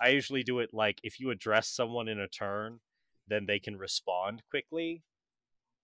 I 0.00 0.08
usually 0.08 0.42
do 0.42 0.58
it 0.60 0.70
like 0.72 0.98
if 1.02 1.20
you 1.20 1.30
address 1.30 1.68
someone 1.68 2.08
in 2.08 2.18
a 2.18 2.28
turn, 2.28 2.80
then 3.28 3.46
they 3.46 3.58
can 3.58 3.76
respond 3.76 4.42
quickly 4.50 5.02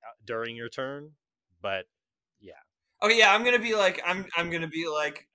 uh, 0.03 0.15
during 0.27 0.57
your 0.57 0.69
turn. 0.69 1.13
But 1.63 1.87
yeah. 2.41 2.53
Okay, 3.03 3.19
yeah, 3.19 3.33
I'm 3.33 3.45
gonna 3.45 3.59
be 3.59 3.75
like 3.75 4.01
I'm 4.05 4.27
I'm 4.37 4.51
gonna 4.51 4.69
be 4.69 4.89
like, 4.89 5.27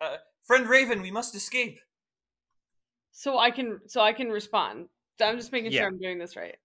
uh, 0.00 0.04
uh, 0.04 0.16
friend 0.44 0.68
Raven, 0.68 1.02
we 1.02 1.10
must 1.10 1.34
escape. 1.34 1.78
So 3.12 3.38
I 3.38 3.50
can 3.50 3.80
so 3.86 4.00
I 4.00 4.12
can 4.12 4.28
respond. 4.30 4.88
I'm 5.20 5.36
just 5.36 5.52
making 5.52 5.72
Yeah. 5.72 5.82
sure 5.82 5.88
I'm 5.88 5.98
doing 5.98 6.18
this 6.18 6.34
right. 6.36 6.56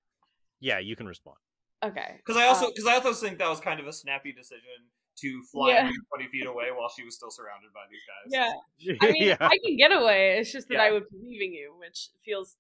yeah, 0.59 0.79
you 0.79 0.95
can 0.95 1.05
respond. 1.05 1.37
Okay. 1.83 2.15
Because 2.17 2.37
I 2.37 2.47
also 2.47 2.65
Um, 2.65 2.71
because 2.73 2.87
I 2.87 2.95
also 2.95 3.13
think 3.13 3.37
that 3.37 3.47
was 3.49 3.59
kind 3.59 3.79
of 3.79 3.85
a 3.85 3.93
snappy 3.93 4.31
decision 4.31 4.89
to 5.21 5.43
fly 5.51 5.69
Yeah. 5.69 5.83
120 5.83 6.27
feet 6.29 6.45
away 6.45 6.67
while 6.75 6.89
she 6.89 7.03
was 7.03 7.15
still 7.15 7.31
surrounded 7.31 7.71
by 7.73 7.85
these 7.89 8.01
guys. 8.07 8.55
Yeah. 8.79 8.97
I 9.01 9.11
mean, 9.11 9.23
yeah. 9.23 9.37
I 9.39 9.57
can 9.65 9.77
get 9.77 9.91
away. 9.91 10.37
It's 10.39 10.51
just 10.51 10.67
that 10.69 10.79
I 10.79 10.87
Yeah. 10.87 10.93
would 10.93 11.09
be 11.09 11.17
leaving 11.21 11.53
you, 11.53 11.73
which 11.79 12.09
feels 12.23 12.55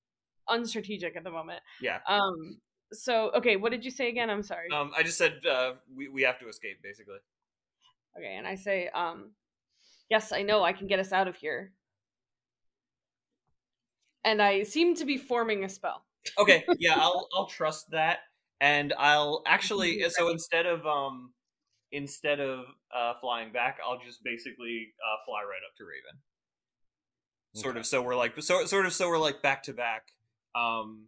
unstrategic 0.49 1.15
at 1.15 1.23
the 1.23 1.31
moment. 1.31 1.61
Yeah. 1.81 1.99
Um. 2.07 2.59
So 2.93 3.31
okay, 3.31 3.57
what 3.57 3.71
did 3.71 3.83
you 3.83 3.91
say 3.91 4.07
again? 4.07 4.29
I'm 4.29 4.43
sorry. 4.43 4.69
Um, 4.71 4.91
I 4.95 5.03
just 5.03 5.17
said 5.17 5.45
uh, 5.45 5.73
we 5.93 6.07
we 6.07 6.21
have 6.21 6.39
to 6.39 6.47
escape, 6.47 6.81
basically. 6.81 7.17
Okay, 8.17 8.35
and 8.35 8.47
I 8.47 8.55
say, 8.55 8.87
um, 8.95 9.31
yes, 10.09 10.31
I 10.31 10.41
know 10.41 10.63
I 10.63 10.71
can 10.73 10.87
get 10.87 10.97
us 10.99 11.11
out 11.11 11.27
of 11.27 11.35
here. 11.35 11.73
And 14.23 14.41
I 14.41 14.63
seem 14.63 14.95
to 14.95 15.05
be 15.05 15.17
forming 15.17 15.63
a 15.63 15.69
spell. 15.69 16.03
Okay, 16.37 16.65
yeah, 16.79 16.95
I'll 16.97 17.27
I'll 17.35 17.45
trust 17.47 17.91
that, 17.91 18.19
and 18.61 18.93
I'll 18.97 19.43
actually 19.45 20.01
so 20.09 20.29
instead 20.29 20.65
of 20.65 20.85
um 20.85 21.33
instead 21.91 22.39
of 22.39 22.65
uh 22.95 23.13
flying 23.21 23.51
back, 23.51 23.77
I'll 23.85 23.99
just 23.99 24.23
basically 24.23 24.93
uh 25.01 25.17
fly 25.25 25.41
right 25.41 25.63
up 25.69 25.75
to 25.77 25.83
Raven. 25.83 26.21
Sort 27.53 27.77
of, 27.77 27.85
so 27.87 28.03
we're 28.03 28.15
like 28.15 28.39
so 28.41 28.65
sort 28.65 28.85
of 28.85 28.93
so 28.93 29.09
we're 29.09 29.17
like 29.17 29.41
back 29.41 29.63
to 29.63 29.73
back, 29.73 30.03
um, 30.53 31.05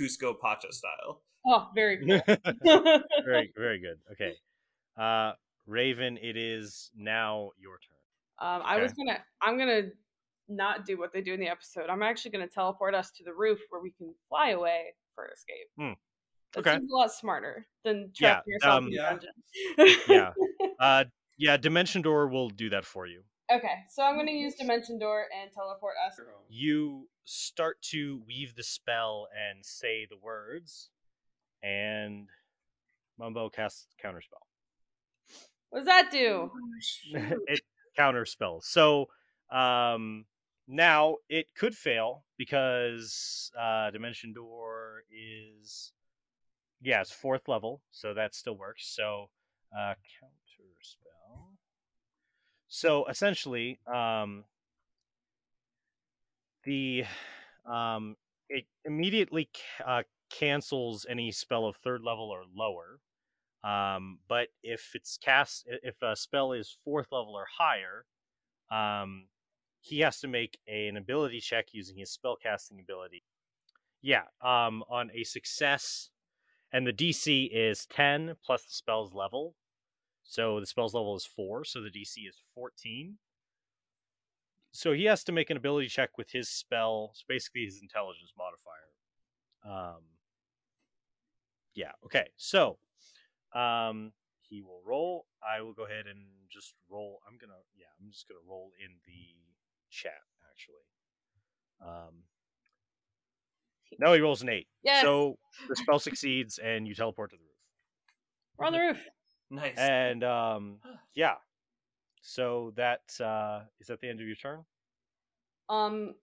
Kuzco 0.00 0.34
Pacha 0.40 0.72
style. 0.72 1.22
Oh, 1.46 1.68
very 1.74 1.98
cool. 1.98 2.20
very 3.24 3.52
very 3.56 3.78
good. 3.78 3.98
Okay. 4.12 4.34
Uh 4.98 5.32
Raven, 5.66 6.18
it 6.20 6.36
is 6.36 6.90
now 6.96 7.50
your 7.60 7.74
turn. 7.74 7.98
Um, 8.38 8.62
I 8.64 8.80
was 8.80 8.92
gonna, 8.92 9.18
I'm 9.40 9.56
gonna 9.56 9.90
not 10.48 10.84
do 10.84 10.98
what 10.98 11.12
they 11.12 11.20
do 11.20 11.32
in 11.32 11.40
the 11.40 11.48
episode. 11.48 11.88
I'm 11.88 12.02
actually 12.02 12.32
gonna 12.32 12.48
teleport 12.48 12.94
us 12.94 13.10
to 13.12 13.24
the 13.24 13.32
roof 13.32 13.60
where 13.70 13.80
we 13.80 13.92
can 13.92 14.12
fly 14.28 14.50
away 14.50 14.94
for 15.14 15.28
escape. 15.28 15.68
Hmm. 15.78 15.92
That 16.54 16.60
Okay. 16.60 16.72
seems 16.78 16.90
a 16.90 16.94
lot 16.94 17.12
smarter 17.12 17.66
than 17.84 18.12
Yeah, 18.18 18.40
trapping 18.40 18.52
yourself 18.52 18.78
um, 18.78 18.88
in 18.88 18.94
a 18.94 18.96
Yeah. 18.96 19.10
dungeon. 19.10 19.30
Yeah. 20.06 20.34
Uh 20.78 21.04
yeah, 21.38 21.56
Dimension 21.56 22.02
Door 22.02 22.28
will 22.28 22.50
do 22.50 22.70
that 22.70 22.84
for 22.84 23.06
you. 23.06 23.22
okay, 23.50 23.84
so 23.88 24.02
I'm 24.02 24.16
gonna 24.16 24.30
use 24.32 24.54
Dimension 24.54 24.98
Door 24.98 25.26
and 25.34 25.50
teleport 25.52 25.94
us. 26.06 26.20
You 26.48 27.08
start 27.24 27.80
to 27.90 28.22
weave 28.26 28.54
the 28.54 28.62
spell 28.62 29.28
and 29.36 29.64
say 29.64 30.06
the 30.08 30.16
words, 30.16 30.90
and 31.62 32.28
Mumbo 33.18 33.48
casts 33.48 33.86
counterspell. 34.02 34.44
What 35.70 35.80
does 35.80 35.86
that 35.86 36.10
do? 36.10 36.50
it 37.46 37.62
counterspells. 37.98 38.64
So 38.64 39.08
um 39.50 40.26
now 40.68 41.16
it 41.28 41.54
could 41.54 41.74
fail 41.74 42.24
because 42.36 43.50
uh 43.58 43.90
Dimension 43.90 44.32
Door 44.32 45.04
is 45.10 45.92
yeah, 46.82 47.00
it's 47.00 47.12
fourth 47.12 47.48
level, 47.48 47.82
so 47.90 48.14
that 48.14 48.34
still 48.34 48.56
works. 48.56 48.92
So 48.94 49.30
uh 49.76 49.94
counterspell. 49.94 51.56
So 52.68 53.06
essentially, 53.06 53.78
um 53.86 54.44
the 56.64 57.04
um 57.70 58.16
it 58.48 58.64
immediately 58.84 59.48
ca- 59.78 59.84
uh, 59.84 60.02
cancels 60.30 61.06
any 61.08 61.32
spell 61.32 61.66
of 61.66 61.76
third 61.76 62.02
level 62.02 62.30
or 62.30 62.42
lower. 62.54 63.00
Um, 63.64 64.18
but 64.28 64.48
if 64.62 64.90
it's 64.94 65.16
cast, 65.16 65.66
if 65.66 66.02
a 66.02 66.16
spell 66.16 66.52
is 66.52 66.76
fourth 66.84 67.06
level 67.12 67.34
or 67.34 67.46
higher, 67.58 68.04
um, 68.70 69.26
he 69.80 70.00
has 70.00 70.20
to 70.20 70.28
make 70.28 70.58
an 70.66 70.96
ability 70.96 71.40
check 71.40 71.68
using 71.72 71.96
his 71.96 72.10
spell 72.10 72.36
casting 72.36 72.80
ability. 72.80 73.22
Yeah, 74.02 74.24
um, 74.42 74.82
on 74.90 75.10
a 75.14 75.24
success, 75.24 76.10
and 76.72 76.86
the 76.86 76.92
DC 76.92 77.50
is 77.52 77.86
10 77.86 78.36
plus 78.44 78.62
the 78.62 78.72
spell's 78.72 79.12
level. 79.14 79.54
So 80.24 80.60
the 80.60 80.66
spell's 80.66 80.94
level 80.94 81.16
is 81.16 81.26
4, 81.26 81.64
so 81.64 81.80
the 81.80 81.90
DC 81.90 82.28
is 82.28 82.42
14. 82.54 83.18
So 84.72 84.92
he 84.92 85.04
has 85.04 85.22
to 85.24 85.32
make 85.32 85.50
an 85.50 85.56
ability 85.56 85.88
check 85.88 86.16
with 86.16 86.30
his 86.30 86.48
spell, 86.48 87.12
so 87.14 87.24
basically 87.28 87.64
his 87.64 87.82
intelligence 87.82 88.32
modifier. 88.38 88.92
Um, 89.64 90.02
yeah, 91.74 91.92
okay. 92.04 92.28
So 92.36 92.78
um, 93.54 94.12
he 94.40 94.62
will 94.62 94.80
roll. 94.86 95.26
I 95.42 95.60
will 95.60 95.74
go 95.74 95.84
ahead 95.84 96.06
and 96.06 96.20
just 96.50 96.74
roll. 96.88 97.20
I'm 97.28 97.36
gonna, 97.38 97.60
yeah, 97.76 97.92
I'm 98.00 98.10
just 98.10 98.26
gonna 98.28 98.40
roll 98.48 98.70
in 98.82 98.96
the 99.04 99.36
chat 99.90 100.22
actually. 100.50 100.88
Um, 101.84 102.24
no, 103.98 104.12
he 104.12 104.20
rolls 104.20 104.42
an 104.42 104.48
eight. 104.48 104.66
Yeah. 104.82 105.02
So 105.02 105.38
the 105.68 105.76
spell 105.76 105.98
succeeds, 105.98 106.58
and 106.58 106.86
you 106.86 106.94
teleport 106.94 107.30
to 107.30 107.36
the 107.36 107.42
roof. 107.42 107.50
We're 108.58 108.66
on 108.66 108.72
the 108.72 108.78
roof. 108.80 108.98
Nice. 109.50 109.76
And 109.76 110.24
um, 110.24 110.78
yeah, 111.14 111.34
so 112.22 112.72
that 112.76 113.02
uh, 113.20 113.60
is 113.80 113.88
that 113.88 114.00
the 114.00 114.08
end 114.08 114.20
of 114.20 114.26
your 114.26 114.36
turn. 114.36 114.64
Um, 115.68 116.14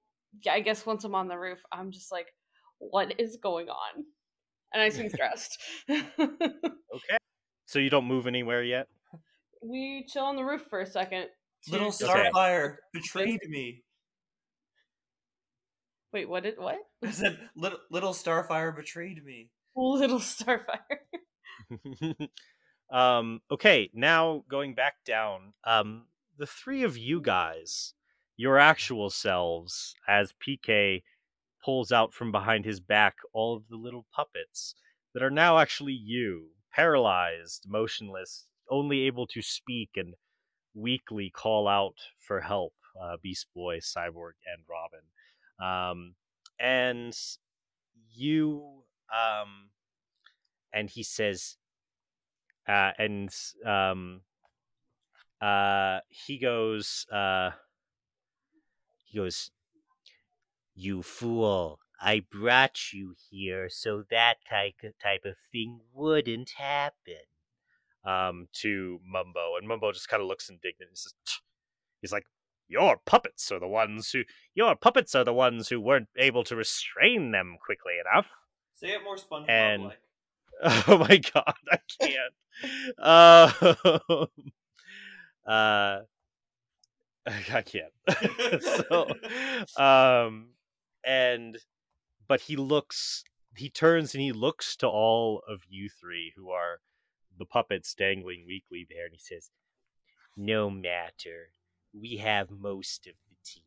yeah, 0.43 0.53
I 0.53 0.61
guess 0.61 0.83
once 0.83 1.03
I'm 1.03 1.13
on 1.13 1.27
the 1.27 1.37
roof, 1.37 1.59
I'm 1.71 1.91
just 1.91 2.11
like, 2.11 2.33
what 2.79 3.19
is 3.19 3.37
going 3.37 3.69
on? 3.69 4.03
And 4.73 4.81
I 4.81 4.89
seem 4.89 5.09
stressed. 5.13 5.59
Okay. 5.89 7.17
So 7.67 7.77
you 7.77 7.91
don't 7.91 8.05
move 8.05 8.25
anywhere 8.25 8.63
yet. 8.63 8.87
we 9.61 10.05
chill 10.09 10.23
on 10.25 10.35
the 10.35 10.43
roof 10.43 10.63
for 10.67 10.81
a 10.81 10.85
second. 10.87 11.27
Little 11.69 11.89
just- 11.89 12.01
Okay. 12.03 12.31
Starfire 12.33 12.77
betrayed 12.93 13.41
me. 13.47 13.83
Wait, 16.11 16.27
what 16.27 16.43
did 16.43 16.57
what? 16.57 16.77
I 17.03 17.11
said 17.11 17.37
little, 17.55 17.79
little 17.91 18.13
Starfire 18.13 18.75
betrayed 18.75 19.23
me. 19.23 19.49
Little 19.75 20.19
Starfire. 20.19 20.99
um, 22.91 23.41
okay, 23.51 23.89
now 23.93 24.43
going 24.49 24.73
back 24.73 24.95
down, 25.05 25.53
um, 25.63 26.05
the 26.37 26.47
three 26.47 26.83
of 26.83 26.97
you 26.97 27.21
guys, 27.21 27.93
your 28.37 28.57
actual 28.57 29.09
selves, 29.09 29.95
as 30.07 30.33
PK 30.45 31.03
pulls 31.63 31.91
out 31.91 32.13
from 32.13 32.31
behind 32.31 32.65
his 32.65 32.79
back 32.79 33.15
all 33.33 33.55
of 33.55 33.67
the 33.69 33.75
little 33.75 34.05
puppets 34.13 34.73
that 35.13 35.23
are 35.23 35.29
now 35.29 35.57
actually 35.57 35.93
you, 35.93 36.47
paralyzed, 36.73 37.65
motionless, 37.67 38.45
only 38.69 39.01
able 39.01 39.27
to 39.27 39.41
speak 39.41 39.89
and 39.95 40.15
weakly 40.73 41.29
call 41.29 41.67
out 41.67 41.95
for 42.17 42.41
help. 42.41 42.73
Uh, 42.99 43.17
Beast 43.21 43.47
Boy, 43.55 43.77
Cyborg, 43.77 44.33
and 44.45 44.63
Robin, 44.69 45.05
um, 45.59 46.15
and 46.59 47.17
you, 48.13 48.83
um, 49.13 49.69
and 50.73 50.89
he 50.89 51.03
says, 51.03 51.57
uh, 52.67 52.91
and 52.97 53.29
um, 53.65 54.21
uh, 55.41 55.99
he 56.09 56.37
goes, 56.37 57.05
uh, 57.11 57.51
he 59.05 59.17
goes, 59.17 59.51
you 60.75 61.01
fool! 61.01 61.79
I 62.01 62.23
brought 62.31 62.93
you 62.93 63.15
here 63.29 63.67
so 63.69 64.03
that 64.09 64.35
type 64.49 64.75
type 65.03 65.25
of 65.25 65.35
thing 65.51 65.81
wouldn't 65.93 66.51
happen. 66.57 67.25
Um, 68.05 68.47
to 68.61 68.99
Mumbo, 69.05 69.57
and 69.57 69.67
Mumbo 69.67 69.91
just 69.91 70.07
kind 70.07 70.21
of 70.21 70.27
looks 70.29 70.49
indignant. 70.49 70.91
He's, 70.91 71.03
just, 71.03 71.41
he's 72.01 72.11
like, 72.13 72.23
"Your 72.69 72.97
puppets 73.05 73.51
are 73.51 73.59
the 73.59 73.67
ones 73.67 74.11
who 74.11 74.23
your 74.55 74.75
puppets 74.75 75.15
are 75.15 75.25
the 75.25 75.33
ones 75.33 75.67
who 75.67 75.81
weren't 75.81 76.07
able 76.17 76.43
to 76.45 76.55
restrain 76.55 77.31
them 77.31 77.57
quickly 77.59 77.93
enough." 77.99 78.27
Say 78.75 78.89
it 78.93 79.03
more 79.03 79.17
SpongeBob 79.17 79.49
And- 79.49 79.83
like. 79.85 79.99
Oh 80.87 80.97
my 80.97 81.17
god, 81.17 81.53
I 81.71 81.79
can't. 82.01 82.33
uh, 82.99 84.25
uh, 85.49 85.99
I 87.53 87.61
can't. 87.61 88.61
so, 88.61 89.07
um, 89.81 90.49
and 91.05 91.57
but 92.27 92.41
he 92.41 92.57
looks, 92.57 93.23
he 93.55 93.69
turns 93.69 94.13
and 94.13 94.21
he 94.21 94.31
looks 94.33 94.75
to 94.77 94.87
all 94.87 95.41
of 95.47 95.61
you 95.69 95.89
three 95.89 96.33
who 96.35 96.49
are 96.49 96.81
the 97.37 97.45
puppets 97.45 97.93
dangling 97.93 98.43
weakly 98.45 98.85
there, 98.89 99.05
and 99.05 99.13
he 99.13 99.19
says, 99.19 99.49
"No 100.35 100.69
matter, 100.69 101.51
we 101.93 102.17
have 102.17 102.49
most 102.51 103.07
of 103.07 103.13
the 103.29 103.35
team." 103.43 103.63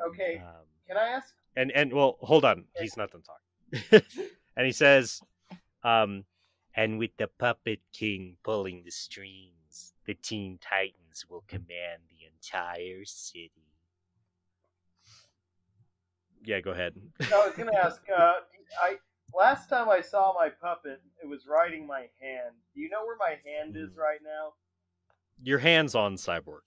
Okay, 0.00 0.38
Um, 0.38 0.66
can 0.86 0.96
I 0.96 1.08
ask? 1.08 1.34
and 1.56 1.70
and 1.72 1.92
well, 1.92 2.18
hold 2.20 2.44
on, 2.44 2.64
he's 2.78 2.96
not 2.96 3.10
done 3.12 3.22
talking. 3.22 4.02
and 4.56 4.66
he 4.66 4.72
says, 4.72 5.20
um, 5.82 6.24
and 6.74 6.98
with 6.98 7.16
the 7.16 7.28
puppet 7.28 7.80
king 7.92 8.36
pulling 8.42 8.82
the 8.84 8.90
strings, 8.90 9.94
the 10.06 10.14
Teen 10.14 10.58
Titans 10.58 11.26
will 11.28 11.44
command 11.46 12.02
the 12.10 12.26
entire 12.26 13.04
city. 13.04 13.52
Yeah, 16.44 16.60
go 16.60 16.72
ahead. 16.72 16.94
I 17.20 17.46
was 17.46 17.54
gonna 17.56 17.74
ask. 17.82 18.02
Uh, 18.14 18.32
I 18.82 18.96
last 19.34 19.68
time 19.68 19.88
I 19.88 20.00
saw 20.00 20.34
my 20.34 20.48
puppet, 20.48 21.00
it 21.22 21.26
was 21.26 21.46
riding 21.46 21.86
my 21.86 22.08
hand. 22.20 22.54
Do 22.74 22.80
you 22.80 22.88
know 22.90 23.04
where 23.04 23.16
my 23.16 23.36
hand 23.44 23.76
is 23.76 23.96
right 23.96 24.20
now? 24.22 24.54
Your 25.42 25.58
hands 25.58 25.94
on 25.94 26.16
Cyborg. 26.16 26.60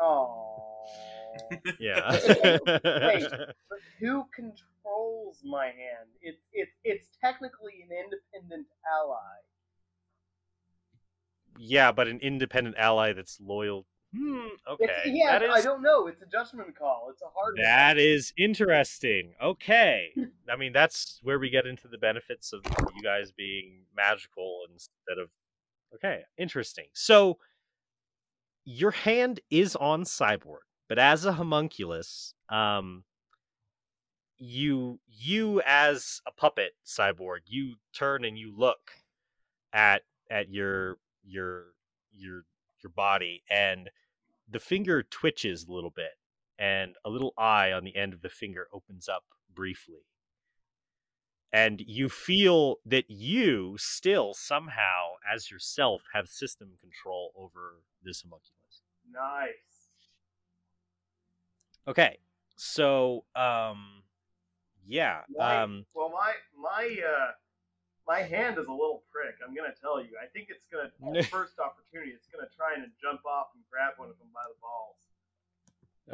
Oh. 0.00 0.62
Yeah. 1.78 2.10
Wait. 2.84 3.26
Who 4.00 4.24
controls 4.34 5.42
my 5.44 5.66
hand? 5.66 6.08
It's 6.22 6.40
it's 6.52 6.72
it's 6.84 7.08
technically 7.22 7.84
an 7.84 7.90
independent 7.96 8.66
ally. 8.98 9.16
yeah, 11.58 11.92
but 11.92 12.08
an 12.08 12.18
independent 12.20 12.76
ally 12.78 13.12
that's 13.12 13.38
loyal. 13.40 13.86
Hmm. 14.16 14.48
Okay. 14.68 14.86
It's, 15.04 15.06
yeah, 15.06 15.38
that 15.38 15.50
I 15.50 15.60
don't 15.60 15.82
know. 15.82 16.08
It's 16.08 16.20
a 16.22 16.26
judgment 16.26 16.76
call. 16.76 17.08
It's 17.12 17.22
a 17.22 17.26
hard 17.26 17.54
one. 17.54 17.62
That 17.62 17.96
is 17.98 18.32
interesting. 18.36 19.34
Okay. 19.40 20.08
I 20.50 20.56
mean, 20.56 20.72
that's 20.72 21.20
where 21.22 21.38
we 21.38 21.48
get 21.48 21.66
into 21.66 21.86
the 21.86 21.98
benefits 21.98 22.52
of 22.52 22.62
you 22.96 23.02
guys 23.02 23.30
being 23.30 23.82
magical 23.96 24.62
instead 24.72 25.18
of. 25.22 25.30
Okay, 25.94 26.22
interesting. 26.38 26.86
So, 26.92 27.38
your 28.64 28.90
hand 28.90 29.40
is 29.50 29.76
on 29.76 30.04
Cyborg, 30.04 30.60
but 30.88 30.98
as 30.98 31.24
a 31.24 31.32
homunculus, 31.32 32.34
um, 32.48 33.04
you 34.40 34.98
you 35.06 35.60
as 35.66 36.22
a 36.26 36.32
puppet 36.32 36.72
cyborg, 36.84 37.40
you 37.46 37.74
turn 37.92 38.24
and 38.24 38.38
you 38.38 38.52
look 38.56 38.92
at 39.72 40.02
at 40.30 40.50
your 40.50 40.96
your 41.22 41.66
your 42.10 42.44
your 42.82 42.90
body, 42.94 43.42
and 43.50 43.90
the 44.48 44.58
finger 44.58 45.02
twitches 45.02 45.66
a 45.68 45.72
little 45.72 45.90
bit 45.90 46.12
and 46.58 46.96
a 47.04 47.10
little 47.10 47.34
eye 47.38 47.72
on 47.72 47.84
the 47.84 47.96
end 47.96 48.14
of 48.14 48.22
the 48.22 48.28
finger 48.28 48.66
opens 48.72 49.08
up 49.08 49.24
briefly. 49.54 50.06
And 51.52 51.80
you 51.84 52.08
feel 52.08 52.76
that 52.86 53.10
you 53.10 53.74
still 53.76 54.34
somehow, 54.34 55.14
as 55.28 55.50
yourself, 55.50 56.02
have 56.14 56.28
system 56.28 56.70
control 56.80 57.32
over 57.36 57.82
this 58.04 58.22
homunculus. 58.22 58.82
Nice. 59.12 59.80
Okay, 61.88 62.18
so 62.56 63.24
um, 63.34 64.02
yeah, 64.86 65.20
My, 65.36 65.62
um, 65.62 65.86
well, 65.94 66.10
my 66.10 66.32
my 66.60 66.96
uh, 67.02 67.32
my 68.06 68.22
hand 68.22 68.58
is 68.58 68.66
a 68.66 68.72
little 68.72 69.02
prick. 69.12 69.36
I'm 69.46 69.54
gonna 69.54 69.74
tell 69.80 70.00
you. 70.00 70.10
I 70.22 70.26
think 70.26 70.48
it's 70.50 70.66
gonna 70.66 71.22
first 71.24 71.58
opportunity. 71.58 72.12
It's 72.12 72.28
gonna 72.28 72.48
try 72.56 72.74
and 72.74 72.90
jump 73.00 73.24
off 73.24 73.48
and 73.54 73.62
grab 73.70 73.94
one 73.96 74.08
of 74.08 74.18
them 74.18 74.28
by 74.34 74.42
the 74.48 74.56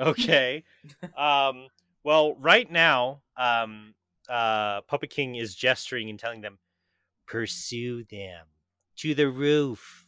balls. 0.06 0.18
okay. 0.18 0.64
um, 1.16 1.68
well, 2.04 2.36
right 2.36 2.70
now, 2.70 3.22
um, 3.36 3.94
uh, 4.28 4.80
Puppet 4.82 5.10
King 5.10 5.36
is 5.36 5.54
gesturing 5.54 6.10
and 6.10 6.18
telling 6.18 6.40
them, 6.40 6.58
"Pursue 7.26 8.04
them 8.04 8.46
to 8.96 9.14
the 9.14 9.28
roof." 9.28 10.02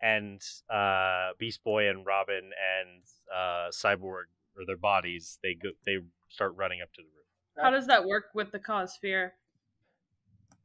And 0.00 0.42
uh, 0.68 1.30
Beast 1.38 1.64
Boy 1.64 1.88
and 1.88 2.04
Robin 2.04 2.36
and 2.52 3.02
uh, 3.34 3.70
Cyborg, 3.70 4.24
or 4.56 4.66
their 4.66 4.76
bodies, 4.76 5.38
they 5.42 5.54
go, 5.54 5.70
they 5.86 5.96
start 6.28 6.54
running 6.56 6.82
up 6.82 6.92
to 6.92 7.02
the 7.02 7.08
roof. 7.08 7.26
How 7.64 7.70
does 7.70 7.86
that 7.86 8.04
work 8.04 8.26
with 8.34 8.52
the 8.52 8.58
cause 8.58 8.98
fear? 9.00 9.32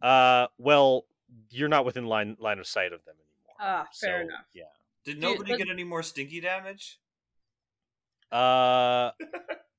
Uh, 0.02 0.48
well, 0.58 1.06
you're 1.50 1.70
not 1.70 1.86
within 1.86 2.06
line 2.08 2.36
line 2.40 2.60
of 2.60 2.68
sight 2.68 2.92
of 2.92 3.04
them 3.06 3.16
anymore. 3.16 3.56
Ah, 3.60 3.88
fair 3.94 4.20
So, 4.20 4.28
enough. 4.28 4.46
Yeah. 4.54 4.64
Did 5.06 5.14
Dude, 5.14 5.22
nobody 5.22 5.52
but- 5.54 5.58
get 5.60 5.70
any 5.70 5.86
more 5.86 6.04
stinky 6.04 6.42
damage? 6.42 7.00
Uh, 8.32 9.12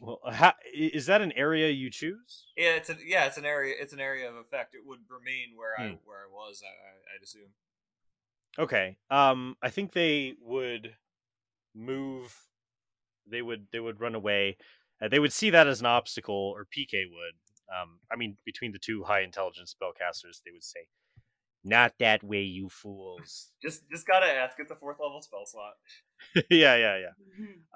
well, 0.00 0.20
ha- 0.24 0.56
i- 0.66 0.90
is 0.94 1.06
that 1.06 1.20
an 1.20 1.32
area 1.32 1.70
you 1.70 1.90
choose? 1.90 2.46
Yeah, 2.56 2.76
it's 2.76 2.88
a, 2.90 2.96
yeah, 3.04 3.26
it's 3.26 3.36
an 3.38 3.44
area. 3.44 3.74
It's 3.78 3.92
an 3.92 4.00
area 4.00 4.28
of 4.28 4.36
effect. 4.36 4.74
It 4.74 4.84
would 4.84 5.00
remain 5.08 5.56
where 5.56 5.78
I 5.78 5.88
Hmm. 5.88 5.94
where 6.04 6.18
I 6.18 6.28
was. 6.32 6.62
I, 6.64 6.68
I, 6.68 7.16
I'd 7.16 7.22
assume. 7.22 7.50
Okay. 8.58 8.96
Um, 9.10 9.56
I 9.62 9.70
think 9.70 9.92
they 9.92 10.34
would 10.40 10.94
move. 11.74 12.34
They 13.26 13.42
would 13.42 13.66
they 13.72 13.80
would 13.80 14.00
run 14.00 14.14
away. 14.14 14.56
Uh, 15.02 15.08
they 15.08 15.18
would 15.18 15.32
see 15.32 15.50
that 15.50 15.66
as 15.66 15.80
an 15.80 15.86
obstacle, 15.86 16.34
or 16.56 16.64
PK 16.64 17.04
would. 17.10 17.34
Um, 17.82 17.98
I 18.10 18.16
mean, 18.16 18.36
between 18.46 18.72
the 18.72 18.78
two 18.78 19.02
high 19.04 19.20
intelligence 19.22 19.74
spellcasters, 19.74 20.40
they 20.44 20.52
would 20.52 20.62
say, 20.64 20.86
"Not 21.64 21.94
that 21.98 22.22
way, 22.22 22.42
you 22.42 22.68
fools." 22.68 23.52
Just 23.60 23.88
just 23.90 24.06
gotta 24.06 24.26
ask. 24.26 24.56
It's 24.58 24.70
a 24.70 24.76
fourth 24.76 24.98
level 25.00 25.20
spell 25.20 25.44
slot. 25.44 25.74
yeah, 26.50 26.76
yeah, 26.76 26.98
yeah. 26.98 27.12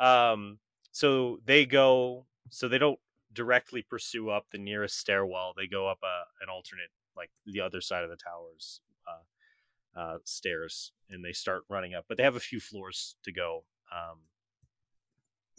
Mhm. 0.00 0.02
Um, 0.32 0.58
so 0.92 1.38
they 1.44 1.66
go. 1.66 2.26
So 2.50 2.66
they 2.66 2.78
don't 2.78 2.98
directly 3.32 3.82
pursue 3.82 4.30
up 4.30 4.46
the 4.50 4.58
nearest 4.58 4.98
stairwell. 4.98 5.54
They 5.56 5.66
go 5.66 5.88
up 5.88 5.98
a 6.02 6.42
an 6.42 6.48
alternate, 6.48 6.90
like 7.16 7.30
the 7.46 7.60
other 7.60 7.80
side 7.80 8.02
of 8.04 8.10
the 8.10 8.16
towers, 8.16 8.80
uh, 9.06 10.00
uh, 10.00 10.18
stairs, 10.24 10.92
and 11.08 11.24
they 11.24 11.32
start 11.32 11.62
running 11.68 11.94
up. 11.94 12.06
But 12.08 12.16
they 12.16 12.24
have 12.24 12.36
a 12.36 12.40
few 12.40 12.60
floors 12.60 13.16
to 13.24 13.32
go. 13.32 13.64
Um, 13.92 14.18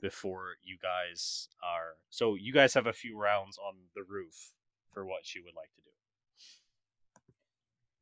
before 0.02 0.56
you 0.64 0.78
guys 0.82 1.48
are 1.64 1.96
so 2.10 2.36
you 2.36 2.52
guys 2.52 2.74
have 2.74 2.88
a 2.88 2.94
few 2.94 3.18
rounds 3.18 3.58
on 3.58 3.76
the 3.96 4.04
roof 4.04 4.54
for 4.90 5.06
what 5.06 5.36
you 5.36 5.44
would 5.44 5.56
like 5.56 5.72
to 5.76 5.82
do. 5.82 6.01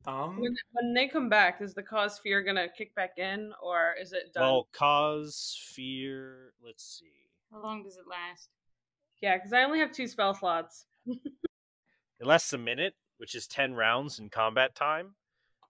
Um, 0.06 0.40
When, 0.40 0.54
when 0.72 0.94
they 0.94 1.08
come 1.08 1.28
back, 1.28 1.60
is 1.60 1.74
the 1.74 1.82
cause 1.82 2.18
fear 2.18 2.42
gonna 2.42 2.68
kick 2.68 2.94
back 2.94 3.18
in, 3.18 3.52
or 3.62 3.94
is 4.00 4.12
it 4.12 4.32
done? 4.32 4.42
Well, 4.44 4.68
cause 4.72 5.58
fear. 5.62 6.52
Let's 6.64 6.84
see. 6.84 7.12
How 7.52 7.62
long 7.62 7.82
does 7.82 7.96
it 7.96 8.06
last? 8.08 8.48
yeah, 9.20 9.36
because 9.36 9.52
I 9.52 9.64
only 9.64 9.78
have 9.80 9.92
two 9.92 10.06
spell 10.06 10.34
slots. 10.34 10.86
It 12.20 12.26
lasts 12.26 12.52
a 12.52 12.58
minute, 12.58 12.94
which 13.16 13.34
is 13.34 13.46
10 13.46 13.72
rounds 13.72 14.18
in 14.18 14.28
combat 14.28 14.74
time. 14.74 15.14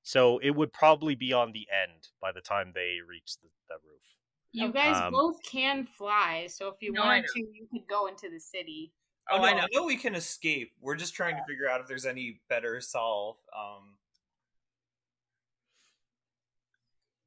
So 0.03 0.39
it 0.39 0.51
would 0.51 0.73
probably 0.73 1.15
be 1.15 1.33
on 1.33 1.53
the 1.53 1.69
end 1.71 2.09
by 2.21 2.33
the 2.33 2.41
time 2.41 2.73
they 2.75 2.97
reach 3.07 3.37
the, 3.41 3.49
the 3.69 3.77
roof. 3.87 4.03
You 4.51 4.73
guys 4.73 5.01
Um, 5.01 5.13
both 5.13 5.41
can 5.45 5.87
fly, 5.87 6.49
so 6.49 6.67
if 6.67 6.75
you 6.81 6.93
No, 6.93 7.03
wanted 7.03 7.27
to, 7.35 7.39
you 7.39 7.69
could 7.71 7.87
go 7.89 8.09
into 8.09 8.29
the 8.29 8.41
city. 8.41 8.93
oh, 9.31 9.37
Oh, 9.37 9.43
no, 9.43 9.45
I 9.45 9.51
I 9.53 9.61
know. 9.61 9.67
know. 9.73 9.87
we 9.87 9.97
can 9.97 10.17
escape. 10.17 10.73
We're 10.81 10.97
just 10.97 11.15
trying 11.15 11.37
to 11.37 11.45
figure 11.47 11.69
out 11.69 11.81
if 11.81 11.87
there's 11.87 12.05
any 12.07 12.41
better 12.49 12.81
solve. 12.81 13.37
Um, 13.57 13.95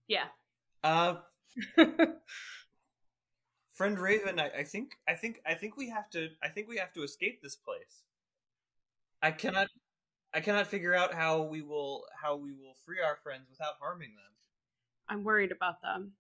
Yeah. 0.08 0.26
uh, 0.84 1.16
friend 3.74 3.98
Raven, 4.00 4.40
I, 4.40 4.50
I 4.60 4.64
think, 4.64 4.92
I 5.08 5.14
think, 5.14 5.42
I 5.46 5.54
think 5.54 5.78
we 5.78 5.90
have 5.90 6.10
to. 6.12 6.30
I 6.42 6.50
think 6.50 6.68
we 6.68 6.78
have 6.78 6.94
to 6.94 7.04
escape 7.04 7.42
this 7.42 7.56
place. 7.56 8.04
I 9.22 9.32
cannot. 9.32 9.68
I 10.34 10.42
cannot 10.42 10.68
figure 10.68 10.96
out 10.96 11.14
how 11.14 11.44
we 11.44 11.62
will 11.62 12.06
how 12.22 12.36
we 12.36 12.52
will 12.52 12.76
free 12.86 13.00
our 13.00 13.18
friends 13.24 13.48
without 13.50 13.76
harming 13.80 14.16
them. 14.16 14.34
I'm 15.08 15.24
worried 15.24 15.52
about 15.52 15.82
them. 15.82 16.14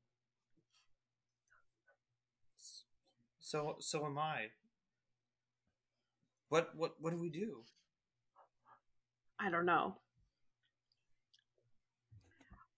So 3.40 3.76
so 3.80 4.06
am 4.06 4.18
I. 4.18 4.48
What 6.50 6.76
what 6.76 6.96
what 7.00 7.12
do 7.12 7.20
we 7.20 7.30
do? 7.30 7.64
I 9.40 9.50
don't 9.50 9.66
know. 9.66 9.98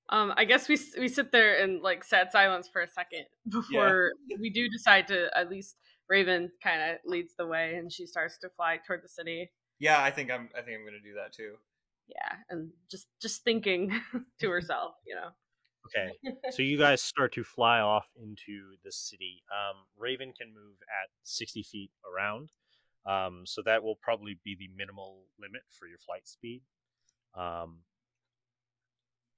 Um, 0.10 0.34
I 0.38 0.45
guess 0.45 0.68
we 0.68 0.77
we 0.99 1.07
sit 1.07 1.32
there 1.32 1.56
in 1.64 1.82
like 1.82 2.03
sad 2.03 2.32
silence 2.32 2.69
for 2.72 2.82
a 2.82 2.88
second 2.88 3.26
before 3.49 4.11
we 4.40 4.49
do 4.49 4.69
decide 4.69 5.07
to 5.07 5.30
at 5.36 5.49
least 5.49 5.77
Raven 6.07 6.52
kind 6.61 6.82
of 6.82 6.98
leads 7.06 7.34
the 7.36 7.48
way 7.48 7.76
and 7.76 7.91
she 7.91 8.06
starts 8.06 8.38
to 8.40 8.49
fly 8.49 8.80
toward 8.86 9.03
the 9.03 9.10
city. 9.10 9.52
Yeah, 9.80 10.02
I 10.02 10.11
think 10.11 10.32
I'm 10.32 10.49
I 10.56 10.61
think 10.61 10.77
I'm 10.77 10.86
gonna 10.86 10.99
do 11.03 11.15
that 11.15 11.34
too. 11.34 11.56
Yeah, 12.07 12.38
and 12.49 12.69
just 12.90 13.07
just 13.22 13.44
thinking 13.44 13.91
to 14.40 14.49
herself, 14.49 14.95
you 15.07 15.15
know. 15.15 15.30
Okay. 15.88 16.11
so 16.52 16.61
you 16.61 16.77
guys 16.77 17.02
start 17.02 17.34
to 17.34 17.44
fly 17.44 17.80
off 17.80 18.07
into 18.15 18.76
the 18.84 18.91
city. 18.91 19.44
Um, 19.52 19.84
Raven 19.98 20.34
can 20.38 20.48
move 20.48 20.77
at 20.82 21.10
60 21.23 21.64
feet 21.64 21.91
around. 22.11 22.52
Um, 23.06 23.44
so 23.45 23.61
that 23.65 23.84
will 23.84 23.95
probably 23.95 24.40
be 24.44 24.56
the 24.56 24.69
minimal 24.76 25.26
limit 25.40 25.61
for 25.69 25.88
your 25.88 25.99
flight 25.99 26.27
speed. 26.27 26.64
Um, 27.36 27.82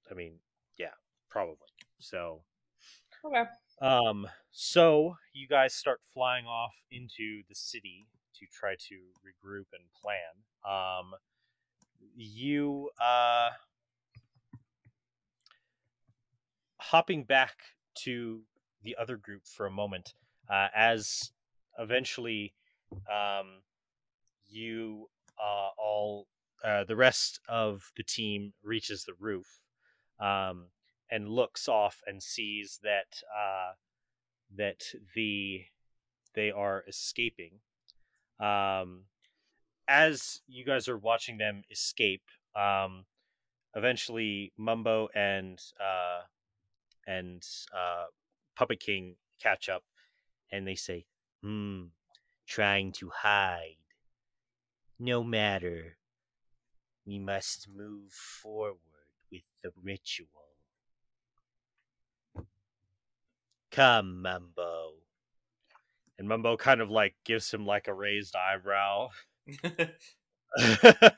I 0.10 0.14
mean, 0.14 0.36
yeah, 0.36 0.47
probably. 1.38 1.68
So, 2.00 2.42
Okay. 3.24 3.44
um, 3.80 4.28
so 4.50 5.18
you 5.34 5.48
guys 5.48 5.76
start 5.76 6.00
flying 6.12 6.46
off 6.46 6.74
into 6.90 7.44
the 7.48 7.54
city 7.54 8.08
to 8.40 8.48
try 8.52 8.74
to 8.90 8.96
regroup 9.22 9.66
and 9.72 9.84
plan. 10.02 10.34
Um, 10.68 11.14
you, 12.16 12.90
uh, 13.00 13.50
hopping 16.80 17.24
back 17.24 17.58
to 18.00 18.42
the 18.82 18.96
other 19.00 19.16
group 19.16 19.44
for 19.46 19.68
a 19.68 19.72
moment, 19.72 20.16
uh, 20.50 20.70
as 20.76 21.32
eventually 21.78 22.56
um, 22.92 23.62
you 24.48 25.08
uh, 25.40 25.70
all, 25.78 26.26
uh, 26.64 26.84
the 26.86 26.96
rest 26.96 27.40
of 27.48 27.92
the 27.96 28.04
team 28.04 28.54
reaches 28.64 29.04
the 29.04 29.14
roof 29.20 29.46
um, 30.20 30.66
and 31.10 31.30
looks 31.30 31.68
off 31.68 32.02
and 32.06 32.22
sees 32.22 32.80
that 32.84 33.22
uh, 33.36 33.74
that 34.56 34.84
the 35.16 35.66
they 36.34 36.52
are 36.52 36.84
escaping. 36.88 37.60
Um, 38.40 39.06
as 39.88 40.42
you 40.48 40.66
guys 40.66 40.88
are 40.88 40.98
watching 40.98 41.38
them 41.38 41.64
escape, 41.72 42.24
um, 42.56 43.06
eventually 43.76 44.54
Mumbo 44.58 45.10
and 45.16 45.60
uh, 45.80 46.22
and 47.08 47.44
uh, 47.74 48.06
Puppet 48.56 48.80
King 48.80 49.16
catch 49.42 49.70
up, 49.70 49.84
and 50.52 50.68
they 50.68 50.76
say, 50.76 51.06
"Hmm, 51.42 51.86
trying 52.48 52.92
to 52.94 53.12
hide. 53.14 53.78
No 55.00 55.24
matter. 55.24 55.98
We 57.06 57.20
must 57.20 57.70
move 57.74 58.12
forward 58.12 58.80
with 59.32 59.44
the 59.64 59.72
ritual. 59.82 60.47
Come, 63.72 64.22
Mumbo." 64.22 64.94
And 66.20 66.28
Mumbo 66.28 66.58
kind 66.58 66.82
of 66.82 66.90
like 66.90 67.16
gives 67.26 67.52
him 67.54 67.66
like 67.66 67.88
a 67.88 67.94
raised 67.94 68.36
eyebrow. 68.36 69.10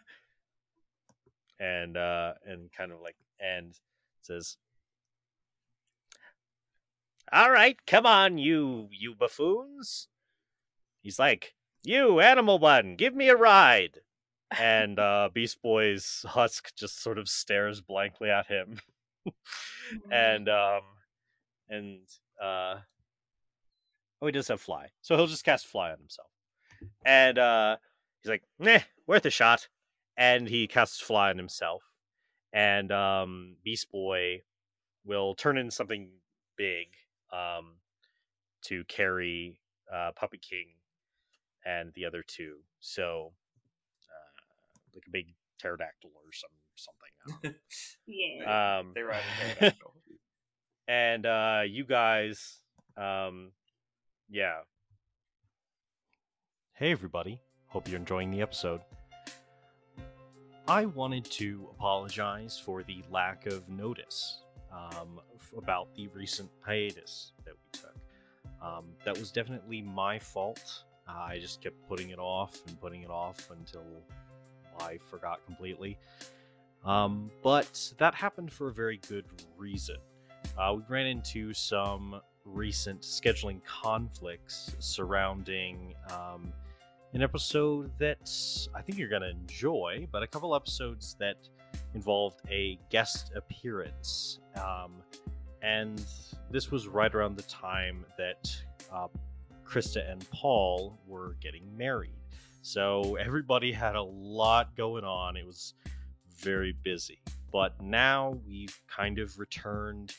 and 1.60 1.98
uh 1.98 2.34
and 2.46 2.72
kind 2.72 2.92
of 2.92 3.02
like 3.02 3.16
and 3.40 3.74
says 4.22 4.58
all 7.32 7.52
right 7.52 7.78
come 7.86 8.06
on 8.06 8.38
you 8.38 8.88
you 8.92 9.14
buffoons 9.14 10.08
he's 11.02 11.20
like 11.20 11.54
you 11.84 12.20
animal 12.20 12.60
one 12.60 12.96
give 12.96 13.14
me 13.14 13.30
a 13.30 13.36
ride 13.36 14.00
and 14.58 15.00
uh 15.00 15.30
beast 15.34 15.62
boy's 15.62 16.26
husk 16.30 16.74
just 16.76 17.02
sort 17.02 17.18
of 17.18 17.28
stares 17.28 17.82
blankly 17.82 18.30
at 18.30 18.48
him 18.48 18.80
and 20.12 20.50
um 20.50 20.82
and 21.70 22.00
uh 22.41 22.76
oh 24.22 24.26
he 24.26 24.32
does 24.32 24.48
have 24.48 24.61
fly 24.61 24.88
so 25.02 25.16
he'll 25.16 25.28
just 25.28 25.44
cast 25.45 25.66
fly 25.68 25.91
on 25.91 25.98
himself 25.98 26.30
and 27.06 27.38
uh 27.38 27.76
he's 28.22 28.30
like 28.30 28.44
nah 28.60 28.80
worth 29.07 29.26
a 29.26 29.30
shot 29.30 29.68
and 30.18 30.48
he 30.48 30.68
casts 30.68 30.99
fly 30.99 31.30
on 31.30 31.38
himself 31.38 31.84
and 32.53 32.91
um 32.91 33.56
beast 33.64 33.91
boy 33.91 34.41
will 35.06 35.36
turn 35.36 35.57
into 35.57 35.72
something 35.72 36.10
big 36.57 36.88
um 37.32 37.76
to 38.61 38.84
carry 38.86 39.60
uh 39.94 40.11
puppet 40.16 40.41
king 40.41 40.68
and 41.66 41.91
the 41.94 42.06
other 42.06 42.24
two 42.26 42.57
so 42.80 43.32
uh 44.10 44.95
like 44.95 45.03
a 45.07 45.11
big 45.11 45.28
pterodactyl 45.60 46.10
or 46.16 46.32
some 46.32 46.49
something 46.76 47.10
I 47.26 47.30
don't 47.30 47.44
know. 47.44 47.60
Yeah. 48.07 48.80
um 48.80 48.91
they 48.95 49.02
ride 49.02 49.20
a 49.20 49.44
pterodactyl. 49.60 49.94
And 50.90 51.28
uh 51.28 51.61
you 51.66 51.86
guys 51.86 52.57
um 52.98 53.52
yeah. 54.32 54.57
Hey 56.74 56.91
everybody. 56.91 57.40
Hope 57.68 57.88
you're 57.88 57.99
enjoying 57.99 58.32
the 58.32 58.41
episode. 58.41 58.82
I 60.68 60.86
wanted 60.86 61.26
to 61.26 61.68
apologize 61.72 62.61
for 62.64 62.84
the 62.84 63.03
lack 63.11 63.48
of 63.48 63.68
notice 63.70 64.41
um, 64.72 65.20
about 65.57 65.94
the 65.95 66.07
recent 66.10 66.49
hiatus 66.61 67.32
that 67.44 67.53
we 67.56 67.80
took. 67.80 67.95
Um, 68.61 68.86
that 69.03 69.18
was 69.18 69.32
definitely 69.32 69.82
my 69.82 70.20
fault. 70.20 70.84
Uh, 71.07 71.26
i 71.28 71.40
just 71.40 71.61
kept 71.61 71.76
putting 71.88 72.11
it 72.11 72.20
off 72.20 72.60
and 72.68 72.80
putting 72.80 73.02
it 73.02 73.10
off 73.10 73.49
until 73.52 73.86
i 74.80 74.98
forgot 75.10 75.44
completely. 75.45 75.98
Um, 76.86 77.32
but 77.44 77.94
that 77.98 78.14
happened 78.14 78.52
for 78.52 78.68
a 78.68 78.74
very 78.74 78.99
good 79.07 79.26
reason 79.57 79.98
uh, 80.57 80.74
we 80.76 80.84
ran 80.88 81.07
into 81.07 81.53
some 81.53 82.22
recent 82.45 83.02
scheduling 83.02 83.61
conflicts 83.66 84.76
surrounding 84.80 85.94
um, 86.11 86.52
an 87.14 87.22
episode 87.22 87.91
that 87.99 88.32
I 88.76 88.82
think 88.82 88.98
you're 88.98 89.10
going 89.10 89.22
to 89.22 89.30
enjoy, 89.30 90.07
but 90.11 90.24
a 90.24 90.28
couple 90.28 90.56
episodes 90.56 91.16
that 91.20 91.38
involved 91.94 92.41
a 92.49 92.78
guest 92.90 93.32
appearance. 93.36 94.40
Um, 94.56 95.02
and 95.61 96.03
this 96.52 96.72
was 96.72 96.88
right 96.88 97.14
around 97.14 97.36
the 97.36 97.44
time 97.44 98.06
that 98.18 98.56
uh, 98.91 99.07
Krista 99.66 100.10
and 100.10 100.28
Paul 100.32 100.99
were 101.07 101.36
getting 101.41 101.76
married. 101.78 102.14
So 102.61 103.16
everybody 103.16 103.72
had 103.72 103.95
a 103.95 104.02
lot 104.02 104.76
going 104.76 105.03
on. 105.03 105.38
It 105.38 105.45
was 105.45 105.74
very 106.38 106.76
busy. 106.84 107.20
But 107.52 107.82
now 107.82 108.38
we've 108.48 108.80
kind 108.88 109.20
of 109.20 109.38
returned 109.40 110.14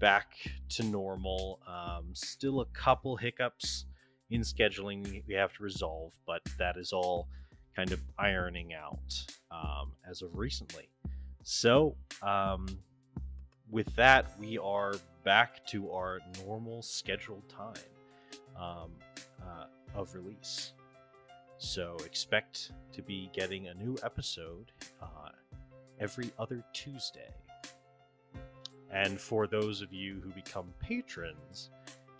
back 0.00 0.32
to 0.70 0.82
normal. 0.82 1.60
Um, 1.68 2.06
still 2.14 2.62
a 2.62 2.66
couple 2.66 3.16
hiccups 3.16 3.84
in 4.30 4.40
scheduling 4.40 5.22
we 5.28 5.34
have 5.34 5.52
to 5.54 5.62
resolve, 5.62 6.12
but 6.26 6.42
that 6.58 6.76
is 6.76 6.92
all 6.92 7.28
kind 7.76 7.92
of 7.92 8.00
ironing 8.18 8.74
out 8.74 9.24
um, 9.50 9.92
as 10.08 10.22
of 10.22 10.36
recently. 10.36 10.88
So, 11.42 11.96
um, 12.22 12.66
with 13.70 13.94
that, 13.96 14.38
we 14.38 14.58
are 14.58 14.94
back 15.24 15.64
to 15.66 15.92
our 15.92 16.18
normal 16.44 16.82
scheduled 16.82 17.48
time 17.48 17.74
um, 18.58 18.90
uh, 19.40 19.66
of 19.94 20.14
release. 20.14 20.72
So, 21.58 21.96
expect 22.04 22.72
to 22.92 23.02
be 23.02 23.30
getting 23.32 23.68
a 23.68 23.74
new 23.74 23.96
episode 24.02 24.72
uh, 25.00 25.30
every 25.98 26.30
other 26.38 26.64
Tuesday. 26.72 27.32
And 28.92 29.20
for 29.20 29.46
those 29.46 29.82
of 29.82 29.92
you 29.92 30.20
who 30.22 30.30
become 30.30 30.66
patrons, 30.80 31.70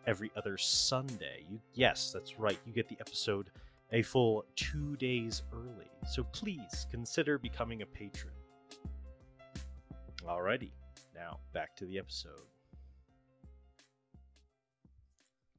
every 0.06 0.30
other 0.36 0.56
Sunday. 0.56 1.44
You 1.48 1.60
yes, 1.74 2.10
that's 2.12 2.38
right. 2.38 2.58
You 2.66 2.72
get 2.72 2.88
the 2.88 2.96
episode 3.00 3.50
a 3.92 4.02
full 4.02 4.44
2 4.56 4.96
days 4.96 5.42
early. 5.52 5.90
So 6.08 6.24
please 6.24 6.86
consider 6.90 7.38
becoming 7.38 7.82
a 7.82 7.86
patron. 7.86 8.34
Alrighty. 10.24 10.70
Now, 11.14 11.38
back 11.52 11.76
to 11.76 11.86
the 11.86 11.98
episode. 11.98 12.46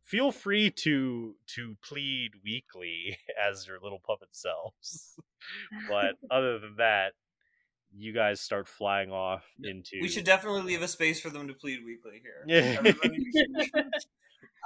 Feel 0.04 0.32
free 0.32 0.70
to 0.70 1.36
to 1.56 1.78
plead 1.82 2.32
weakly 2.44 3.18
as 3.50 3.66
your 3.66 3.80
little 3.82 4.02
puppet 4.06 4.30
selves. 4.32 5.16
but 5.90 6.16
other 6.30 6.60
than 6.60 6.76
that, 6.78 7.14
you 7.98 8.14
guys 8.14 8.40
start 8.40 8.68
flying 8.68 9.12
off 9.12 9.44
into 9.64 9.98
We 10.02 10.08
should 10.08 10.24
definitely 10.24 10.62
leave 10.62 10.82
a 10.82 10.88
space 10.88 11.20
for 11.20 11.30
them 11.30 11.48
to 11.48 11.54
plead 11.54 11.80
weakly 11.86 12.22
here. 12.22 12.46
Yeah. 12.48 12.94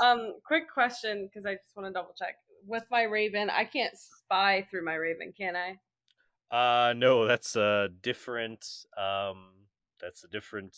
Um, 0.03 0.33
quick 0.45 0.69
question 0.69 1.27
because 1.27 1.45
I 1.45 1.53
just 1.53 1.75
want 1.75 1.87
to 1.87 1.93
double 1.93 2.13
check 2.17 2.35
with 2.67 2.83
my 2.91 3.03
Raven. 3.03 3.49
I 3.49 3.63
can't 3.63 3.93
spy 3.97 4.67
through 4.69 4.83
my 4.83 4.95
Raven, 4.95 5.33
can 5.37 5.55
I? 5.55 5.77
Uh, 6.51 6.93
no, 6.93 7.25
that's 7.25 7.55
a 7.55 7.89
different. 8.01 8.65
Um, 8.97 9.51
that's 10.01 10.23
a 10.23 10.27
different 10.27 10.77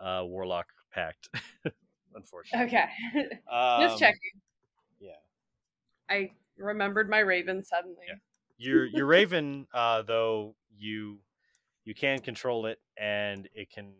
uh 0.00 0.22
warlock 0.24 0.68
pact. 0.92 1.28
Unfortunately. 2.14 2.66
Okay. 2.66 2.84
Um, 3.52 3.82
Just 3.82 3.98
checking. 3.98 4.40
Yeah. 5.00 5.10
I 6.08 6.30
remembered 6.56 7.10
my 7.10 7.18
raven 7.18 7.62
suddenly. 7.62 8.06
Yeah. 8.08 8.14
Your 8.56 8.84
your 8.86 9.06
raven, 9.06 9.66
uh, 9.74 10.02
though 10.02 10.54
you 10.76 11.18
you 11.84 11.94
can 11.94 12.20
control 12.20 12.66
it, 12.66 12.80
and 12.96 13.48
it 13.54 13.70
can. 13.70 13.92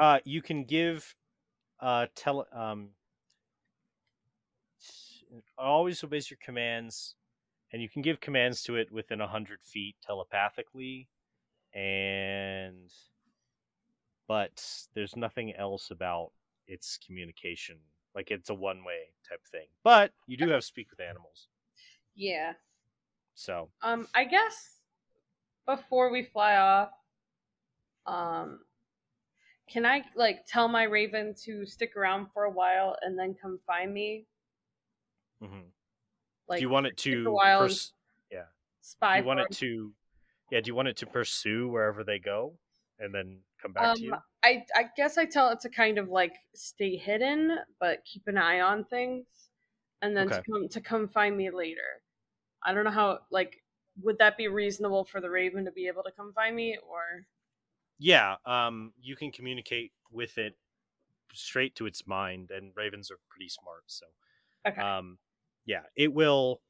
Uh, 0.00 0.18
you 0.24 0.40
can 0.40 0.64
give, 0.64 1.14
uh, 1.80 2.06
tele 2.14 2.44
um. 2.52 2.90
Always 5.58 6.02
obeys 6.02 6.30
your 6.30 6.38
commands, 6.42 7.14
and 7.72 7.80
you 7.80 7.88
can 7.88 8.02
give 8.02 8.20
commands 8.20 8.62
to 8.64 8.76
it 8.76 8.90
within 8.90 9.20
a 9.20 9.28
hundred 9.28 9.60
feet 9.62 9.96
telepathically, 10.04 11.08
and. 11.74 12.90
But 14.28 14.64
there's 14.94 15.16
nothing 15.16 15.52
else 15.56 15.90
about 15.90 16.30
its 16.68 16.96
communication. 17.04 17.78
Like 18.14 18.30
it's 18.30 18.48
a 18.48 18.54
one 18.54 18.84
way 18.84 19.10
type 19.28 19.44
thing. 19.50 19.66
But 19.82 20.12
you 20.28 20.36
do 20.36 20.48
have 20.50 20.62
speak 20.62 20.88
with 20.90 21.00
animals. 21.00 21.48
Yeah. 22.14 22.52
So 23.34 23.70
Um, 23.82 24.06
I 24.14 24.24
guess 24.24 24.80
before 25.66 26.10
we 26.10 26.24
fly 26.24 26.56
off, 26.56 26.90
um, 28.06 28.60
can 29.68 29.86
I 29.86 30.02
like 30.16 30.46
tell 30.46 30.68
my 30.68 30.82
raven 30.84 31.34
to 31.44 31.64
stick 31.64 31.96
around 31.96 32.28
for 32.34 32.44
a 32.44 32.50
while 32.50 32.96
and 33.02 33.18
then 33.18 33.34
come 33.40 33.60
find 33.66 33.92
me? 33.92 34.26
Mm-hmm. 35.42 35.68
Like, 36.48 36.58
do 36.58 36.62
you 36.62 36.68
want 36.68 36.86
it 36.86 36.96
take 36.96 37.14
a 37.14 37.24
to 37.24 37.32
while 37.32 37.60
pers- 37.60 37.92
do 38.30 38.38
spy? 38.80 39.18
you 39.18 39.24
want 39.24 39.40
it 39.40 39.52
to 39.52 39.92
yeah, 40.50 40.60
do 40.60 40.68
you 40.68 40.74
want 40.74 40.88
it 40.88 40.96
to 40.98 41.06
pursue 41.06 41.68
wherever 41.68 42.02
they 42.02 42.18
go 42.18 42.58
and 42.98 43.14
then 43.14 43.38
come 43.62 43.72
back 43.72 43.84
um, 43.84 43.96
to 43.96 44.02
you? 44.02 44.14
I 44.42 44.64
I 44.74 44.86
guess 44.96 45.16
I 45.16 45.24
tell 45.24 45.50
it 45.50 45.60
to 45.60 45.68
kind 45.68 45.98
of 45.98 46.08
like 46.08 46.34
stay 46.54 46.96
hidden, 46.96 47.58
but 47.78 48.04
keep 48.04 48.22
an 48.26 48.36
eye 48.36 48.60
on 48.60 48.84
things, 48.84 49.26
and 50.02 50.16
then 50.16 50.28
to 50.28 50.42
come 50.42 50.68
to 50.68 50.80
come 50.80 51.08
find 51.08 51.36
me 51.36 51.50
later. 51.50 52.02
I 52.64 52.72
don't 52.74 52.84
know 52.84 52.90
how 52.90 53.20
like 53.30 53.62
would 54.02 54.18
that 54.18 54.36
be 54.36 54.48
reasonable 54.48 55.04
for 55.04 55.20
the 55.20 55.30
raven 55.30 55.64
to 55.64 55.72
be 55.72 55.86
able 55.88 56.02
to 56.04 56.12
come 56.12 56.32
find 56.32 56.54
me, 56.56 56.78
or? 56.88 57.26
Yeah, 57.98 58.36
um 58.46 58.92
you 59.00 59.16
can 59.16 59.30
communicate 59.32 59.92
with 60.10 60.38
it 60.38 60.56
straight 61.32 61.74
to 61.76 61.86
its 61.86 62.06
mind 62.06 62.50
and 62.50 62.72
ravens 62.74 63.10
are 63.10 63.18
pretty 63.28 63.48
smart, 63.48 63.84
so 63.86 64.06
okay, 64.66 64.80
um 64.80 65.18
yeah 65.66 65.82
it 65.96 66.12
will 66.12 66.60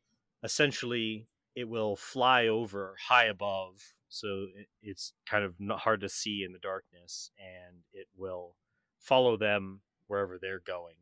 essentially 0.42 1.28
it 1.54 1.68
will 1.68 1.96
fly 1.96 2.46
over 2.48 2.96
high 3.08 3.26
above 3.26 3.94
so 4.08 4.46
it, 4.56 4.68
it's 4.82 5.12
kind 5.26 5.44
of 5.44 5.54
not 5.60 5.80
hard 5.80 6.00
to 6.00 6.08
see 6.08 6.42
in 6.44 6.52
the 6.52 6.58
darkness 6.58 7.30
and 7.38 7.78
it 7.92 8.08
will 8.16 8.56
follow 8.98 9.36
them 9.36 9.80
wherever 10.08 10.38
they're 10.38 10.60
going 10.60 10.96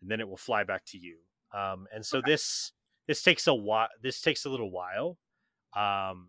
and 0.00 0.10
then 0.10 0.20
it 0.20 0.28
will 0.28 0.36
fly 0.36 0.64
back 0.64 0.84
to 0.86 0.98
you. 0.98 1.18
Um 1.52 1.86
and 1.92 2.04
so 2.06 2.22
this 2.24 2.72
this 3.10 3.24
takes 3.24 3.48
a 3.48 3.54
while 3.54 3.88
this 4.00 4.20
takes 4.20 4.44
a 4.44 4.48
little 4.48 4.70
while 4.70 5.18
um 5.74 6.28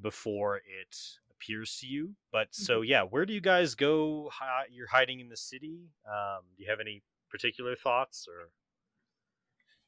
before 0.00 0.58
it 0.58 0.96
appears 1.32 1.76
to 1.80 1.88
you 1.88 2.14
but 2.30 2.46
so 2.52 2.82
yeah 2.82 3.02
where 3.02 3.26
do 3.26 3.32
you 3.32 3.40
guys 3.40 3.74
go 3.74 4.30
hi- 4.32 4.66
you're 4.70 4.86
hiding 4.86 5.18
in 5.18 5.28
the 5.28 5.36
city 5.36 5.88
um 6.06 6.42
do 6.56 6.62
you 6.62 6.70
have 6.70 6.78
any 6.78 7.02
particular 7.28 7.74
thoughts 7.74 8.28
or 8.28 8.50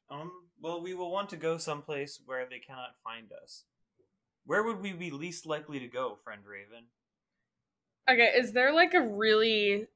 Um, 0.09 0.29
well, 0.59 0.81
we 0.81 0.93
will 0.93 1.09
want 1.09 1.29
to 1.29 1.37
go 1.37 1.57
someplace 1.57 2.19
where 2.25 2.45
they 2.45 2.59
cannot 2.59 2.97
find 3.01 3.31
us. 3.31 3.63
Where 4.45 4.61
would 4.63 4.81
we 4.81 4.91
be 4.91 5.09
least 5.09 5.45
likely 5.45 5.79
to 5.79 5.87
go, 5.87 6.17
friend 6.25 6.41
Raven? 6.45 6.87
okay. 8.09 8.33
Is 8.37 8.51
there 8.51 8.73
like 8.73 8.93
a 8.93 8.99
really 9.01 9.87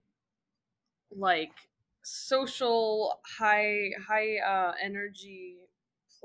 like 1.11 1.51
social 2.03 3.19
high 3.37 3.91
high 4.07 4.37
uh 4.37 4.73
energy 4.81 5.57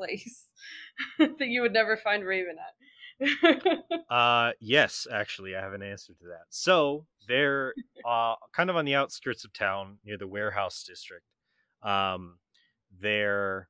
place 0.01 0.47
that 1.19 1.49
you 1.49 1.63
would 1.63 1.73
never 1.73 1.97
find 1.97 2.25
raven 2.25 2.57
at? 2.59 2.75
Uh, 4.11 4.53
yes, 4.61 5.07
actually, 5.13 5.55
I 5.55 5.61
have 5.61 5.73
an 5.73 5.83
answer 5.83 6.15
to 6.15 6.25
that. 6.29 6.47
So 6.49 7.07
they're 7.29 7.75
uh, 8.09 8.35
kind 8.53 8.71
of 8.71 8.77
on 8.77 8.85
the 8.85 8.97
outskirts 8.97 9.45
of 9.45 9.53
town 9.53 9.99
near 10.05 10.17
the 10.19 10.27
warehouse 10.27 10.83
district. 10.83 11.27
Um, 11.83 12.39
there 12.99 13.69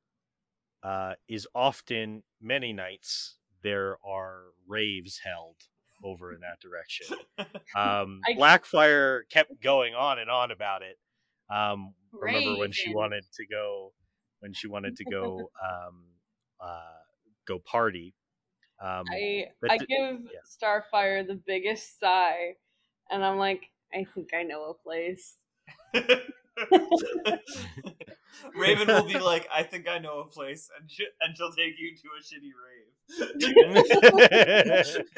uh, 0.83 1.13
is 1.27 1.47
often 1.53 2.23
many 2.41 2.73
nights 2.73 3.35
there 3.61 3.97
are 4.03 4.45
raves 4.67 5.19
held 5.23 5.57
over 6.03 6.33
in 6.33 6.39
that 6.41 6.59
direction. 6.59 7.17
Um, 7.75 8.21
I- 8.27 8.33
Blackfire 8.35 9.21
kept 9.29 9.61
going 9.61 9.93
on 9.93 10.17
and 10.17 10.29
on 10.29 10.49
about 10.49 10.81
it. 10.81 10.97
Um, 11.53 11.93
remember 12.11 12.57
when 12.57 12.71
she 12.71 12.95
wanted 12.95 13.25
to 13.35 13.45
go 13.45 13.93
when 14.39 14.53
she 14.53 14.67
wanted 14.67 14.95
to 14.97 15.05
go 15.05 15.51
um, 15.63 16.03
uh, 16.61 16.99
go 17.45 17.59
party. 17.59 18.13
Um, 18.79 19.05
I 19.11 19.47
But 19.61 19.71
I 19.71 19.77
d- 19.77 19.85
give 19.87 20.21
yeah. 20.31 20.39
Starfire 20.47 21.25
the 21.27 21.35
biggest 21.45 21.99
sigh, 21.99 22.55
and 23.09 23.23
I'm 23.23 23.37
like, 23.37 23.69
I 23.93 24.05
think 24.15 24.33
I 24.33 24.43
know 24.43 24.69
a 24.69 24.73
place. 24.73 25.37
Raven 28.55 28.87
will 28.87 29.05
be 29.07 29.19
like, 29.19 29.47
I 29.53 29.63
think 29.63 29.87
I 29.87 29.99
know 29.99 30.19
a 30.19 30.25
place, 30.25 30.69
and, 30.79 30.89
sh- 30.89 31.01
and 31.21 31.35
she'll 31.35 31.51
take 31.51 31.77
you 31.79 31.95
to 31.95 32.07
a 32.17 32.21
shitty 32.23 32.53
rave. 32.57 32.87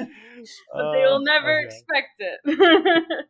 But 0.74 0.92
they'll 0.92 1.20
Uh, 1.20 1.22
never 1.22 1.60
okay. 1.60 1.68
expect 1.70 2.20
it. 2.20 2.40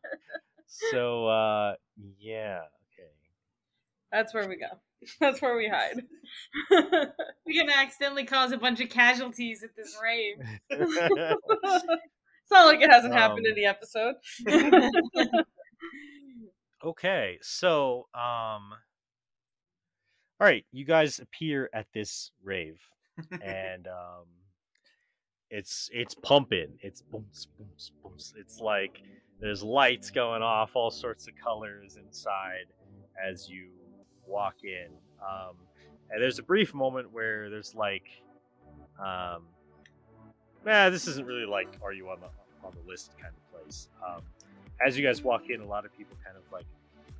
So 0.68 1.27
uh 1.27 1.76
yeah, 2.19 2.61
okay. 2.94 3.11
That's 4.11 4.34
where 4.34 4.48
we 4.48 4.56
go. 4.56 4.80
That's 5.20 5.42
where 5.42 5.56
we 5.58 5.68
hide. 5.68 6.04
We're 6.72 7.62
gonna 7.62 7.74
accidentally 7.76 8.26
cause 8.26 8.52
a 8.52 8.58
bunch 8.58 8.80
of 8.82 8.90
casualties 8.90 9.64
at 9.64 9.76
this 9.76 9.98
rave. 10.02 10.36
it's 10.70 12.52
not 12.52 12.66
like 12.66 12.82
it 12.82 12.92
hasn't 12.92 13.14
happened 13.14 13.46
Um, 13.46 13.52
in 13.52 13.56
the 13.56 13.66
episode. 13.66 14.16
okay, 16.84 17.38
so 17.42 18.08
um 18.14 18.74
all 20.42 20.48
right, 20.50 20.66
you 20.72 20.84
guys 20.86 21.20
appear 21.20 21.70
at 21.74 21.88
this 21.94 22.32
rave 22.44 22.80
and 23.42 23.88
um 23.88 24.26
it's 25.50 25.90
it's 25.94 26.16
pumping. 26.16 26.78
It's 26.82 27.02
booms 27.02 27.48
booms 27.58 27.92
booms. 28.04 28.34
It's 28.38 28.60
like 28.60 29.02
there's 29.40 29.62
lights 29.64 30.10
going 30.10 30.42
off, 30.42 30.72
all 30.76 30.90
sorts 30.92 31.28
of 31.28 31.34
colors 31.36 31.98
inside 31.98 32.66
as 33.24 33.48
you 33.50 33.70
walk 34.28 34.56
in. 34.64 34.88
Um 35.22 35.56
and 36.12 36.22
there's 36.22 36.40
a 36.40 36.44
brief 36.44 36.74
moment 36.74 37.12
where 37.12 37.50
there's 37.50 37.76
like 37.76 38.08
um 39.00 39.44
nah, 40.66 40.90
this 40.90 41.08
isn't 41.08 41.26
really 41.26 41.45
like 41.45 41.70
are 41.84 41.94
you 41.94 42.10
on 42.10 42.20
the 42.20 42.66
on 42.66 42.74
the 42.74 42.90
list 42.90 43.12
kind 43.22 43.34
of 43.34 43.62
place. 43.62 43.90
Um 44.06 44.22
as 44.86 44.98
you 44.98 45.06
guys 45.06 45.22
walk 45.22 45.50
in, 45.50 45.62
a 45.62 45.68
lot 45.68 45.86
of 45.86 45.98
people 45.98 46.18
kind 46.24 46.38
of 46.38 46.44
like 46.52 46.66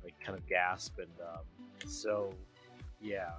like 0.02 0.14
kind 0.20 0.38
of 0.38 0.46
gasp 0.46 0.98
and 0.98 1.08
um 1.20 1.90
so 1.90 2.34
yeah. 3.00 3.30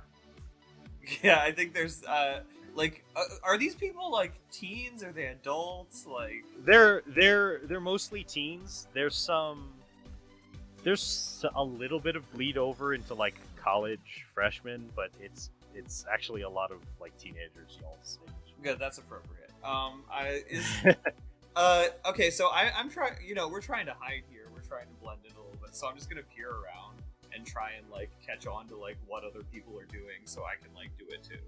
yeah, 1.24 1.40
I 1.42 1.52
think 1.52 1.74
there's 1.74 2.04
uh, 2.04 2.42
like, 2.76 3.04
uh, 3.16 3.22
are 3.44 3.58
these 3.58 3.76
people 3.76 4.12
like 4.12 4.34
teens? 4.52 5.04
Are 5.04 5.12
they 5.12 5.26
adults? 5.26 6.06
Like, 6.06 6.44
they're 6.66 7.02
they're 7.08 7.62
they're 7.66 7.82
mostly 7.82 8.24
teens. 8.24 8.88
There's 8.94 9.16
some 9.16 9.74
there's 10.84 11.44
a 11.56 11.64
little 11.64 12.00
bit 12.00 12.16
of 12.16 12.32
bleed 12.32 12.58
over 12.58 12.94
into 12.94 13.16
like 13.16 13.36
college 13.66 14.26
freshmen, 14.34 14.90
but 14.96 15.10
it's 15.20 15.50
it's 15.74 16.06
actually 16.12 16.44
a 16.44 16.50
lot 16.50 16.72
of 16.72 16.78
like 17.02 17.18
teenagers 17.18 17.78
y'all's 17.82 18.20
age. 18.28 18.54
good, 18.64 18.80
that's 18.80 18.98
appropriate. 18.98 19.52
Um, 19.64 20.04
I 20.12 20.44
is 20.50 20.66
uh 21.56 21.86
okay. 22.08 22.30
So 22.30 22.48
I 22.50 22.72
I'm 22.78 22.90
trying. 22.90 23.16
You 23.26 23.36
know, 23.36 23.48
we're 23.48 23.62
trying 23.62 23.88
to 23.88 23.96
hide 24.00 24.24
here. 24.30 24.48
We're 24.54 24.62
trying 24.62 24.88
to 24.88 24.94
blend 25.02 25.20
in 25.26 25.36
a 25.36 25.40
little 25.40 25.60
bit. 25.62 25.76
So 25.76 25.88
I'm 25.88 25.96
just 25.96 26.10
gonna 26.10 26.22
peer 26.36 26.50
around 26.50 27.02
and 27.36 27.46
try 27.46 27.72
and 27.78 27.90
like 27.92 28.10
catch 28.26 28.48
on 28.48 28.68
to 28.68 28.78
like 28.78 28.98
what 29.08 29.24
other 29.24 29.42
people 29.52 29.78
are 29.80 29.86
doing, 29.86 30.22
so 30.26 30.44
I 30.44 30.56
can 30.64 30.74
like 30.76 30.92
do 30.98 31.06
it 31.10 31.24
too. 31.24 31.42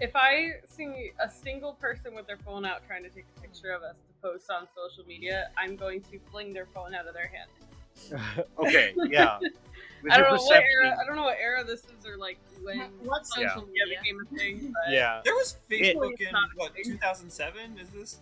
If 0.00 0.16
I 0.16 0.52
see 0.66 1.12
a 1.20 1.30
single 1.30 1.74
person 1.74 2.14
with 2.14 2.26
their 2.26 2.38
phone 2.38 2.64
out 2.64 2.80
trying 2.86 3.02
to 3.02 3.10
take 3.10 3.26
a 3.36 3.40
picture 3.40 3.72
of 3.72 3.82
us 3.82 3.96
to 3.96 4.12
post 4.22 4.50
on 4.50 4.66
social 4.74 5.06
media, 5.06 5.50
I'm 5.56 5.76
going 5.76 6.00
to 6.02 6.18
fling 6.30 6.52
their 6.52 6.66
phone 6.66 6.94
out 6.94 7.06
of 7.06 7.14
their 7.14 7.28
hand. 7.28 8.46
okay, 8.58 8.94
yeah. 9.08 9.38
With 10.02 10.12
I 10.12 10.16
don't 10.18 10.34
know 10.34 10.42
what 10.42 10.62
era. 10.64 10.96
I 11.00 11.04
don't 11.06 11.16
know 11.16 11.22
what 11.22 11.38
era 11.40 11.62
this 11.64 11.80
is, 11.84 12.06
or 12.06 12.16
like 12.16 12.38
when 12.62 12.80
What 13.02 13.26
social 13.26 13.68
yeah, 13.72 13.84
media? 13.86 13.98
became 14.00 14.18
a 14.20 14.36
thing. 14.36 14.72
But 14.86 14.92
Yeah. 14.92 15.20
There 15.24 15.34
was 15.34 15.56
Facebook 15.70 16.12
It's 16.18 16.22
in 16.22 16.34
what 16.56 16.72
2007? 16.84 17.78
Is 17.78 17.88
this? 17.90 18.18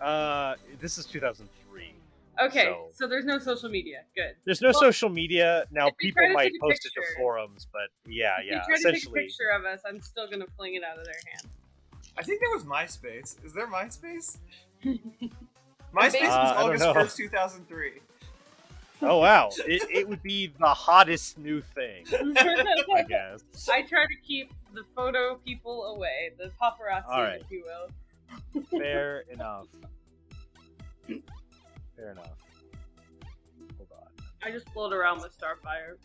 Uh, 0.00 0.54
this 0.80 0.98
is 0.98 1.06
2003. 1.06 1.94
Okay, 2.42 2.64
So- 2.64 2.88
so, 2.94 3.06
there's 3.06 3.24
no 3.26 3.38
social 3.38 3.68
media. 3.68 4.04
Good. 4.16 4.34
There's 4.44 4.62
no 4.62 4.68
Well, 4.68 4.80
social 4.80 5.08
media 5.10 5.66
now. 5.70 5.90
People 5.98 6.26
might 6.30 6.44
take 6.44 6.56
a 6.56 6.60
post 6.66 6.86
it 6.86 6.92
to 6.94 7.02
forums, 7.18 7.66
but 7.72 7.88
yeah, 8.06 8.40
If 8.40 8.46
yeah. 8.46 8.54
you 8.54 8.60
try 8.66 8.76
to 8.92 8.92
take 8.98 9.06
a 9.06 9.10
picture 9.12 9.50
of 9.54 9.64
us, 9.66 9.80
I'm 9.86 10.00
still 10.00 10.28
gonna 10.30 10.46
fling 10.56 10.74
it 10.74 10.82
out 10.82 10.98
of 10.98 11.04
their 11.04 11.20
hand. 11.32 11.48
I 12.16 12.22
think 12.22 12.40
there 12.40 12.50
was 12.50 12.64
MySpace. 12.64 13.44
Is 13.44 13.52
there 13.52 13.66
MySpace? 13.66 14.38
MySpace 14.84 16.28
Uh, 16.30 16.68
was 16.70 16.80
August 16.82 16.84
first, 16.94 17.16
two 17.16 17.28
thousand 17.28 17.68
three. 17.68 18.00
Oh 19.02 19.18
wow, 19.18 19.50
it, 19.66 19.82
it 19.90 20.08
would 20.08 20.22
be 20.22 20.52
the 20.58 20.66
hottest 20.68 21.38
new 21.38 21.60
thing, 21.60 22.04
I 22.12 23.02
guess. 23.08 23.42
I 23.70 23.82
try 23.82 24.06
to 24.06 24.16
keep 24.26 24.52
the 24.74 24.84
photo 24.94 25.36
people 25.44 25.84
away, 25.96 26.30
the 26.38 26.50
paparazzi, 26.60 27.08
All 27.08 27.22
right. 27.22 27.40
if 27.40 27.50
you 27.50 27.64
will. 27.64 28.62
Fair 28.78 29.24
enough. 29.30 29.66
Fair 31.06 32.12
enough. 32.12 32.38
Hold 33.76 33.88
on. 33.92 34.08
I 34.42 34.50
just 34.50 34.68
float 34.70 34.92
around 34.92 35.20
with 35.22 35.36
Starfire. 35.38 35.96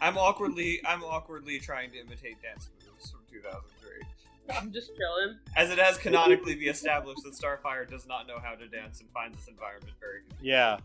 I'm 0.00 0.16
awkwardly, 0.18 0.80
I'm 0.86 1.02
awkwardly 1.02 1.58
trying 1.58 1.90
to 1.92 2.00
imitate 2.00 2.40
dance 2.42 2.70
moves 2.86 3.10
from 3.10 3.20
two 3.30 3.40
thousand 3.40 3.70
three. 3.80 4.02
I'm 4.50 4.72
just 4.72 4.90
chilling. 4.96 5.38
As 5.56 5.70
it 5.70 5.78
has 5.78 5.96
canonically 5.96 6.54
be 6.54 6.66
established 6.66 7.22
that 7.24 7.32
Starfire 7.32 7.88
does 7.88 8.06
not 8.06 8.26
know 8.26 8.38
how 8.38 8.54
to 8.54 8.66
dance 8.68 9.00
and 9.00 9.08
finds 9.10 9.38
this 9.38 9.48
environment 9.48 9.92
very 10.00 10.20
confusing. 10.28 10.46
Yeah, 10.46 10.78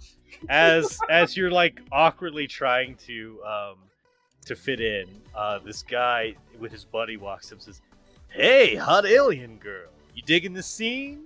as 0.49 0.99
as 1.09 1.35
you're 1.35 1.51
like 1.51 1.81
awkwardly 1.91 2.47
trying 2.47 2.95
to 3.07 3.41
um 3.43 3.77
to 4.45 4.55
fit 4.55 4.79
in, 4.79 5.07
uh, 5.35 5.59
this 5.59 5.83
guy 5.83 6.35
with 6.57 6.71
his 6.71 6.85
buddy 6.85 7.17
walks 7.17 7.47
up 7.47 7.53
and 7.53 7.61
says, 7.61 7.81
"Hey, 8.29 8.75
hot 8.75 9.05
alien 9.05 9.57
girl, 9.57 9.89
you 10.15 10.21
digging 10.21 10.53
the 10.53 10.63
scene?" 10.63 11.25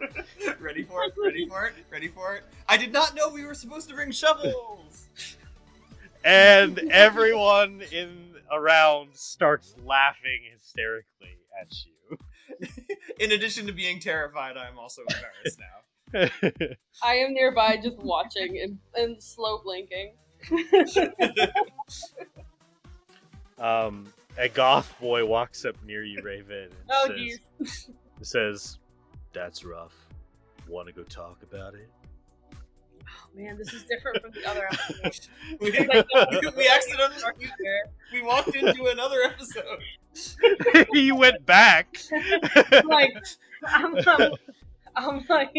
ready 0.60 0.84
for 0.84 1.04
it? 1.04 1.12
Ready 1.16 1.48
for 1.48 1.66
it? 1.66 1.74
Ready 1.90 2.08
for 2.08 2.36
it? 2.36 2.44
I 2.68 2.76
did 2.76 2.92
not 2.92 3.16
know 3.16 3.28
we 3.28 3.44
were 3.44 3.54
supposed 3.54 3.88
to 3.88 3.94
bring 3.94 4.12
shovels. 4.12 5.08
And 6.24 6.78
everyone 6.90 7.82
in 7.92 8.27
around 8.52 9.10
starts 9.14 9.74
laughing 9.84 10.40
hysterically 10.52 11.38
at 11.60 11.68
you. 11.84 12.18
In 13.20 13.32
addition 13.32 13.66
to 13.66 13.72
being 13.72 14.00
terrified, 14.00 14.56
I 14.56 14.68
am 14.68 14.78
also 14.78 15.02
embarrassed 15.02 15.58
now. 15.60 16.76
I 17.02 17.14
am 17.16 17.34
nearby 17.34 17.76
just 17.76 17.98
watching 17.98 18.58
and, 18.62 18.78
and 18.94 19.22
slow 19.22 19.58
blinking. 19.62 20.14
um, 23.58 24.06
a 24.38 24.48
goth 24.48 24.94
boy 25.00 25.26
walks 25.26 25.64
up 25.64 25.76
near 25.84 26.04
you, 26.04 26.22
Raven, 26.22 26.64
and 26.64 26.72
Oh, 26.90 27.06
says, 27.08 27.16
geez. 27.16 27.90
says, 28.22 28.78
"That's 29.32 29.64
rough. 29.64 29.94
Want 30.68 30.86
to 30.86 30.92
go 30.92 31.02
talk 31.02 31.42
about 31.42 31.74
it?" 31.74 31.90
Oh, 33.10 33.28
man, 33.38 33.56
this 33.58 33.72
is 33.72 33.84
different 33.84 34.20
from 34.22 34.32
the 34.32 34.44
other 34.48 34.66
episodes. 34.70 35.28
We, 35.60 35.70
Because 35.70 35.88
I 35.90 36.04
know 36.14 36.26
we, 36.30 36.50
we 36.56 36.68
accidentally 36.68 37.16
Starfire. 37.22 37.80
we 38.12 38.22
walked 38.22 38.54
into 38.54 38.86
another 38.86 39.22
episode. 39.22 40.86
you 40.92 41.14
went 41.16 41.44
back. 41.46 41.96
like 42.84 43.12
I'm, 43.66 43.96
I'm, 44.06 44.32
I'm 44.96 45.24
like 45.28 45.54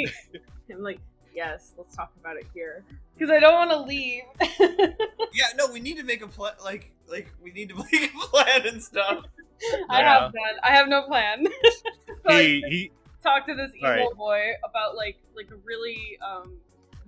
I'm 0.71 0.81
like 0.83 0.99
yes, 1.33 1.73
let's 1.77 1.95
talk 1.95 2.11
about 2.19 2.35
it 2.37 2.45
here 2.53 2.83
because 3.13 3.31
I 3.31 3.39
don't 3.39 3.53
want 3.53 3.71
to 3.71 3.81
leave. 3.81 4.23
Yeah, 5.33 5.45
no, 5.57 5.71
we 5.71 5.79
need 5.79 5.97
to 5.97 6.03
make 6.03 6.21
a 6.21 6.27
plan. 6.27 6.53
Like, 6.63 6.91
like 7.09 7.31
we 7.41 7.51
need 7.51 7.69
to 7.69 7.75
make 7.91 8.11
a 8.13 8.17
plan 8.27 8.67
and 8.67 8.81
stuff. 8.83 9.25
I 9.89 10.01
Yeah. 10.01 10.19
have 10.21 10.33
none. 10.33 10.59
I 10.63 10.71
have 10.75 10.87
no 10.87 11.03
plan. 11.03 11.45
so 12.07 12.33
I 12.35 12.41
he, 12.43 12.63
he 12.69 12.91
talk 13.23 13.45
to 13.47 13.55
this 13.55 13.71
evil 13.75 13.89
Alright. 13.89 14.15
boy 14.17 14.41
about 14.63 14.95
like 14.95 15.17
like 15.35 15.49
a 15.51 15.57
really 15.65 16.17
um 16.25 16.53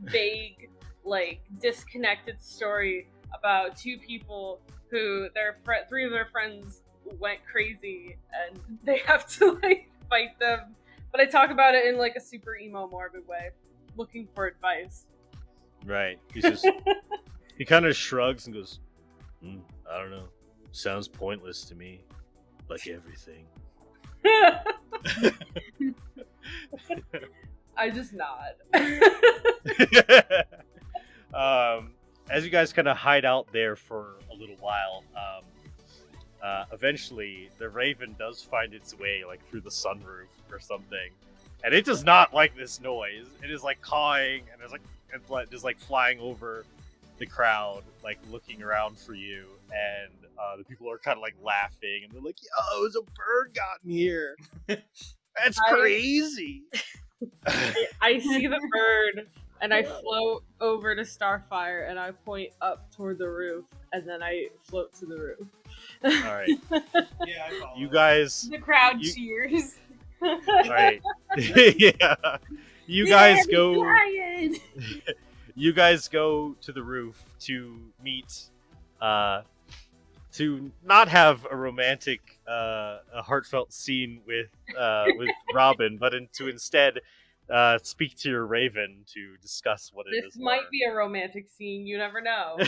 vague 0.03 0.69
like 1.03 1.41
disconnected 1.60 2.40
story 2.40 3.07
about 3.34 3.76
two 3.76 3.98
people 3.98 4.61
who 4.90 5.28
their 5.34 5.57
fr- 5.64 5.86
three 5.90 6.06
of 6.06 6.11
their 6.11 6.26
friends 6.26 6.82
went 7.19 7.40
crazy 7.49 8.18
and 8.34 8.60
they 8.84 8.99
have 8.99 9.28
to 9.28 9.60
like 9.64 9.90
fight 10.10 10.38
them 10.40 10.76
but 11.11 11.19
i 11.19 11.26
talk 11.26 11.49
about 11.49 11.76
it 11.76 11.86
in 11.86 11.98
like 11.98 12.15
a 12.15 12.22
super 12.22 12.56
emo 12.56 12.88
morbid 12.88 13.28
way 13.28 13.49
looking 13.98 14.28
for 14.36 14.48
advice 14.48 15.07
right. 15.86 16.19
He 16.34 16.41
just 16.41 16.68
he 17.57 17.65
kind 17.65 17.86
of 17.86 17.95
shrugs 17.95 18.48
and 18.48 18.56
goes, 18.56 18.80
"Hmm, 19.41 19.60
"I 19.90 19.99
don't 19.99 20.11
know. 20.11 20.28
Sounds 20.72 21.07
pointless 21.07 21.64
to 21.65 21.76
me, 21.76 22.03
like 22.69 22.88
everything." 22.88 23.45
i 27.81 27.89
just 27.89 28.13
nod 28.13 28.53
um, 31.33 31.91
as 32.29 32.43
you 32.45 32.49
guys 32.49 32.73
kind 32.73 32.87
of 32.87 32.97
hide 32.97 33.25
out 33.25 33.47
there 33.51 33.75
for 33.75 34.15
a 34.31 34.35
little 34.35 34.55
while, 34.59 35.03
um, 35.15 35.43
uh, 36.41 36.65
eventually 36.71 37.49
the 37.57 37.69
raven 37.69 38.15
does 38.17 38.41
find 38.41 38.73
its 38.73 38.97
way 38.97 39.23
like 39.25 39.45
through 39.49 39.61
the 39.61 39.69
sunroof 39.69 40.27
or 40.51 40.59
something, 40.59 41.11
and 41.63 41.73
it 41.73 41.85
does 41.85 42.03
not 42.03 42.33
like 42.33 42.55
this 42.55 42.79
noise. 42.81 43.27
It 43.43 43.51
is 43.51 43.63
like 43.63 43.81
cawing 43.81 44.43
and 44.51 44.61
it's 44.61 44.71
like 44.71 44.81
it's 45.13 45.29
like 45.29 45.51
just 45.51 45.63
like 45.63 45.77
flying 45.79 46.19
over 46.19 46.65
the 47.17 47.25
crowd, 47.25 47.83
like 48.03 48.17
looking 48.31 48.63
around 48.63 48.97
for 48.97 49.13
you, 49.13 49.45
and 49.71 50.13
uh, 50.39 50.57
the 50.57 50.63
people 50.63 50.89
are 50.89 50.97
kind 50.97 51.17
of 51.17 51.21
like 51.21 51.35
laughing 51.43 52.03
and 52.03 52.11
they're 52.11 52.21
like, 52.21 52.37
"Yo, 52.41 52.85
it's 52.85 52.95
a 52.95 53.01
bird 53.01 53.53
got 53.53 53.83
in 53.83 53.91
here. 53.91 54.35
That's 54.67 55.59
I- 55.67 55.73
crazy." 55.73 56.63
I 58.02 58.19
see 58.19 58.48
the 58.48 58.60
bird 58.72 59.27
and 59.61 59.73
I 59.73 59.84
float 59.84 60.43
over 60.60 60.95
to 60.95 61.02
Starfire 61.03 61.89
and 61.89 61.99
I 61.99 62.11
point 62.11 62.52
up 62.61 62.91
toward 62.95 63.18
the 63.19 63.30
roof 63.30 63.65
and 63.93 64.07
then 64.07 64.23
I 64.23 64.48
float 64.64 64.93
to 64.95 65.06
the 65.06 65.18
roof. 65.18 65.48
All 66.03 66.34
right, 66.34 66.49
Yeah, 66.72 67.45
I 67.48 67.60
follow. 67.60 67.77
you 67.77 67.89
guys. 67.89 68.49
The 68.49 68.57
crowd 68.57 69.02
You- 69.02 69.14
cheers. 69.14 69.76
All 70.23 70.39
right. 70.69 71.02
yeah. 71.38 72.38
You 72.88 73.07
guys 73.07 73.38
Yeah, 73.48 73.56
go. 73.56 73.98
You 75.56 75.73
guys 75.73 76.07
go 76.07 76.56
to 76.61 76.72
the 76.72 76.81
roof 76.84 77.23
to 77.41 77.77
meet. 78.03 78.43
Uh, 79.02 79.41
to 80.33 80.71
not 80.83 81.07
have 81.09 81.45
a 81.49 81.55
romantic, 81.55 82.39
uh, 82.47 82.99
a 83.13 83.21
heartfelt 83.21 83.73
scene 83.73 84.21
with 84.25 84.49
uh, 84.77 85.05
with 85.17 85.29
Robin, 85.53 85.97
but 85.97 86.13
in, 86.13 86.27
to 86.33 86.47
instead 86.47 86.99
uh, 87.49 87.77
speak 87.83 88.17
to 88.19 88.29
your 88.29 88.45
Raven 88.45 89.03
to 89.13 89.35
discuss 89.41 89.91
what 89.93 90.05
it 90.07 90.23
This 90.23 90.35
is. 90.35 90.39
might 90.41 90.69
be 90.71 90.83
a 90.89 90.93
romantic 90.93 91.49
scene, 91.49 91.85
you 91.85 91.97
never 91.97 92.21
know. 92.21 92.57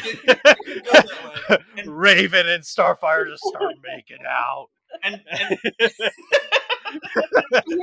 Raven 1.85 2.47
and 2.49 2.63
Starfire 2.63 3.27
just 3.29 3.43
start 3.43 3.75
making 3.83 4.25
out. 4.27 4.67
and, 5.03 5.21
and 5.31 5.57
Which 5.79 5.93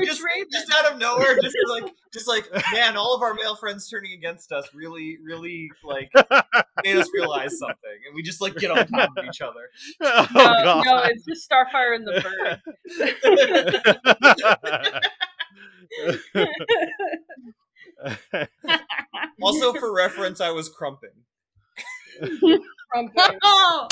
just, 0.04 0.22
Raven? 0.22 0.48
just 0.50 0.72
out 0.72 0.92
of 0.92 0.98
nowhere, 0.98 1.38
just 1.42 1.56
like, 1.68 1.92
just 2.12 2.28
like, 2.28 2.48
man, 2.72 2.96
all 2.96 3.14
of 3.14 3.22
our 3.22 3.34
male 3.34 3.54
friends 3.54 3.88
turning 3.88 4.12
against 4.12 4.52
us 4.52 4.68
really, 4.74 5.18
really 5.22 5.70
like 5.84 6.10
made 6.84 6.96
us 6.96 7.08
realize 7.14 7.58
something, 7.58 7.98
and 8.06 8.14
we 8.14 8.22
just 8.22 8.40
like 8.40 8.56
get 8.56 8.70
on 8.70 8.86
top 8.86 9.10
of 9.16 9.24
each 9.24 9.40
other. 9.40 9.70
oh 10.02 10.26
no, 10.34 10.44
god. 10.44 10.84
no, 10.84 11.02
it's 11.04 11.24
just 11.24 11.48
Starfire 11.48 11.94
and 11.94 12.06
the 12.06 12.60
bird. 16.34 16.46
also, 19.42 19.72
for 19.74 19.94
reference, 19.94 20.40
I 20.40 20.50
was 20.50 20.68
crumping. 20.68 21.10
Trumpet. 22.92 23.38
Oh, 23.42 23.88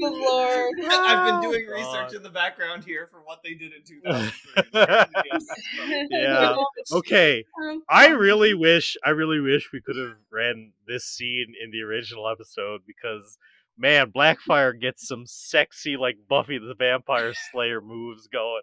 Good 0.00 0.12
lord. 0.12 0.74
I've 0.90 1.40
been 1.40 1.50
doing 1.50 1.66
God. 1.66 1.74
research 1.74 2.14
in 2.14 2.22
the 2.22 2.30
background 2.30 2.84
here 2.84 3.06
for 3.06 3.20
what 3.22 3.40
they 3.42 3.54
did 3.54 3.72
in 3.72 3.82
2003. 3.82 4.72
Yeah. 6.10 6.56
okay. 6.92 7.44
Um, 7.62 7.82
I 7.88 8.08
um, 8.08 8.18
really 8.18 8.52
um, 8.52 8.60
wish 8.60 8.96
I 9.04 9.10
really 9.10 9.40
wish 9.40 9.70
we 9.72 9.80
could 9.80 9.96
have 9.96 10.16
ran 10.30 10.72
this 10.86 11.04
scene 11.04 11.54
in 11.62 11.70
the 11.70 11.82
original 11.82 12.28
episode 12.28 12.82
because 12.86 13.38
man, 13.78 14.12
Blackfire 14.12 14.78
gets 14.78 15.08
some 15.08 15.24
sexy 15.26 15.96
like 15.96 16.16
Buffy 16.28 16.58
the 16.58 16.74
Vampire 16.74 17.32
Slayer 17.52 17.80
moves 17.80 18.28
going. 18.28 18.62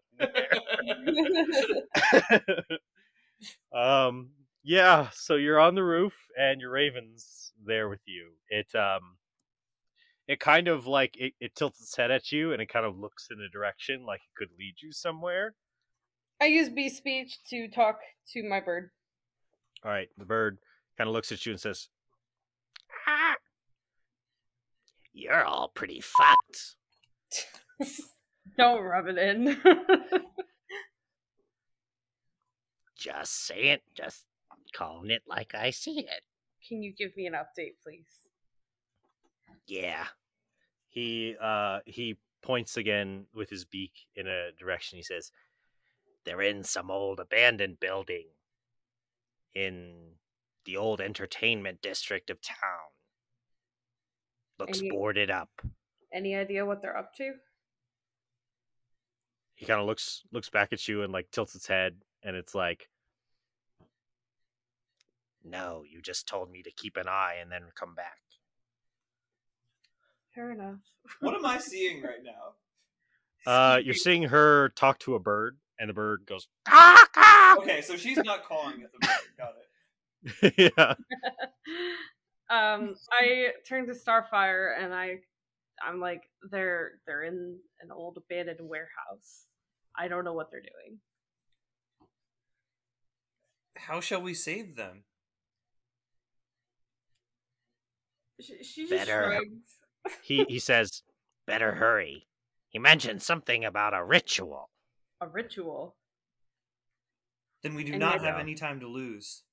um 3.73 4.29
yeah, 4.63 5.09
so 5.13 5.35
you're 5.35 5.59
on 5.59 5.75
the 5.75 5.83
roof 5.83 6.13
and 6.37 6.61
your 6.61 6.71
raven's 6.71 7.51
there 7.65 7.89
with 7.89 8.01
you. 8.05 8.31
It 8.49 8.73
um 8.75 9.17
it 10.27 10.39
kind 10.39 10.67
of 10.67 10.87
like 10.87 11.17
it, 11.17 11.33
it 11.39 11.55
tilts 11.55 11.81
its 11.81 11.95
head 11.95 12.11
at 12.11 12.31
you 12.31 12.53
and 12.53 12.61
it 12.61 12.69
kind 12.69 12.85
of 12.85 12.97
looks 12.97 13.27
in 13.31 13.41
a 13.41 13.49
direction 13.49 14.05
like 14.05 14.21
it 14.21 14.37
could 14.37 14.49
lead 14.57 14.75
you 14.81 14.91
somewhere. 14.91 15.55
I 16.39 16.45
use 16.45 16.69
beast 16.69 16.97
speech 16.97 17.37
to 17.49 17.67
talk 17.67 17.99
to 18.33 18.47
my 18.47 18.59
bird. 18.59 18.89
All 19.83 19.91
right, 19.91 20.09
the 20.17 20.25
bird 20.25 20.59
kind 20.97 21.07
of 21.07 21.13
looks 21.13 21.31
at 21.31 21.45
you 21.45 21.51
and 21.51 21.61
says, 21.61 21.87
You're 25.13 25.43
all 25.43 25.69
pretty 25.73 26.01
fucked. 26.01 26.75
Don't 28.57 28.83
rub 28.83 29.07
it 29.07 29.17
in. 29.17 29.57
Just 32.97 33.45
saying. 33.45 33.79
Just 33.95 34.25
calling 34.73 35.11
it 35.11 35.23
like 35.27 35.53
I 35.55 35.69
see 35.71 35.99
it. 35.99 36.21
Can 36.67 36.81
you 36.83 36.93
give 36.93 37.15
me 37.17 37.27
an 37.27 37.33
update, 37.33 37.73
please? 37.83 38.07
Yeah. 39.67 40.05
He 40.89 41.35
uh 41.41 41.79
he 41.85 42.17
points 42.41 42.77
again 42.77 43.25
with 43.33 43.49
his 43.49 43.65
beak 43.65 43.93
in 44.15 44.27
a 44.27 44.51
direction. 44.57 44.97
He 44.97 45.03
says, 45.03 45.31
They're 46.25 46.41
in 46.41 46.63
some 46.63 46.91
old 46.91 47.19
abandoned 47.19 47.79
building 47.79 48.25
in 49.53 50.13
the 50.65 50.77
old 50.77 51.01
entertainment 51.01 51.81
district 51.81 52.29
of 52.29 52.41
town. 52.41 52.91
Looks 54.59 54.79
Any- 54.79 54.89
boarded 54.91 55.31
up. 55.31 55.49
Any 56.13 56.35
idea 56.35 56.65
what 56.65 56.81
they're 56.81 56.97
up 56.97 57.13
to? 57.15 57.33
he 59.55 59.67
kind 59.67 59.79
of 59.79 59.85
looks 59.85 60.23
looks 60.31 60.49
back 60.49 60.73
at 60.73 60.87
you 60.87 61.03
and 61.03 61.13
like 61.13 61.29
tilts 61.31 61.53
its 61.53 61.67
head, 61.67 61.95
and 62.23 62.35
it's 62.35 62.55
like, 62.55 62.89
No, 65.43 65.83
you 65.89 66.01
just 66.01 66.27
told 66.27 66.51
me 66.51 66.61
to 66.63 66.71
keep 66.71 66.97
an 66.97 67.07
eye 67.07 67.35
and 67.41 67.51
then 67.51 67.63
come 67.75 67.95
back. 67.95 68.19
Fair 70.35 70.51
enough. 70.51 70.79
What 71.19 71.33
am 71.35 71.45
I 71.45 71.57
seeing 71.59 72.01
right 72.01 72.23
now? 72.23 72.53
uh, 73.51 73.77
you're 73.77 73.93
seeing 73.95 74.23
her 74.23 74.69
talk 74.69 74.99
to 74.99 75.15
a 75.15 75.19
bird, 75.19 75.57
and 75.79 75.89
the 75.89 75.93
bird 75.93 76.25
goes, 76.27 76.47
Okay, 77.57 77.81
so 77.81 77.97
she's 77.97 78.17
not 78.17 78.43
calling 78.45 78.83
at 78.83 78.91
the 78.91 78.99
bird. 78.99 79.19
Got 79.37 79.53
it. 79.57 80.71
yeah. 80.77 80.93
um, 82.49 82.95
I 83.11 83.47
turn 83.67 83.87
to 83.87 83.93
Starfire 83.93 84.79
and 84.79 84.93
I, 84.93 85.17
I'm 85.85 85.99
like, 85.99 86.21
they're 86.51 86.91
they're 87.07 87.23
in 87.23 87.57
an 87.81 87.91
old 87.91 88.17
abandoned 88.17 88.59
warehouse. 88.61 89.47
I 89.97 90.07
don't 90.07 90.23
know 90.23 90.33
what 90.33 90.51
they're 90.51 90.61
doing. 90.61 90.99
How 93.75 93.99
shall 93.99 94.21
we 94.21 94.33
save 94.35 94.75
them? 94.75 95.03
She, 98.41 98.63
she 98.63 98.87
Better. 98.87 99.41
shrugs. 99.41 100.17
He 100.23 100.45
he 100.49 100.59
says, 100.69 101.03
Better 101.47 101.73
hurry. 101.75 102.27
He 102.69 102.79
mentioned 102.79 103.21
something 103.21 103.65
about 103.65 103.93
a 103.93 104.03
ritual. 104.03 104.69
A 105.19 105.27
ritual. 105.27 105.95
Then 107.63 107.75
we 107.75 107.83
do 107.83 107.91
And 107.93 107.99
not 107.99 108.21
have 108.23 108.35
know. 108.35 108.39
any 108.41 108.55
time 108.55 108.79
to 108.79 108.87
lose. 108.87 109.43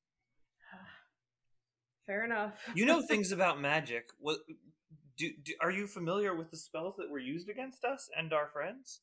Fair 2.07 2.25
enough. 2.25 2.55
You 2.75 2.87
know 2.87 3.03
things 3.09 3.33
about 3.33 3.61
magic. 3.61 4.09
What 4.19 4.39
do, 5.17 5.31
do 5.43 5.53
are 5.61 5.71
you 5.71 5.87
familiar 5.87 6.35
with 6.35 6.51
the 6.51 6.57
spells 6.57 6.95
that 6.97 7.11
were 7.11 7.19
used 7.19 7.49
against 7.49 7.85
us 7.85 8.09
and 8.17 8.33
our 8.33 8.49
friends? 8.49 9.01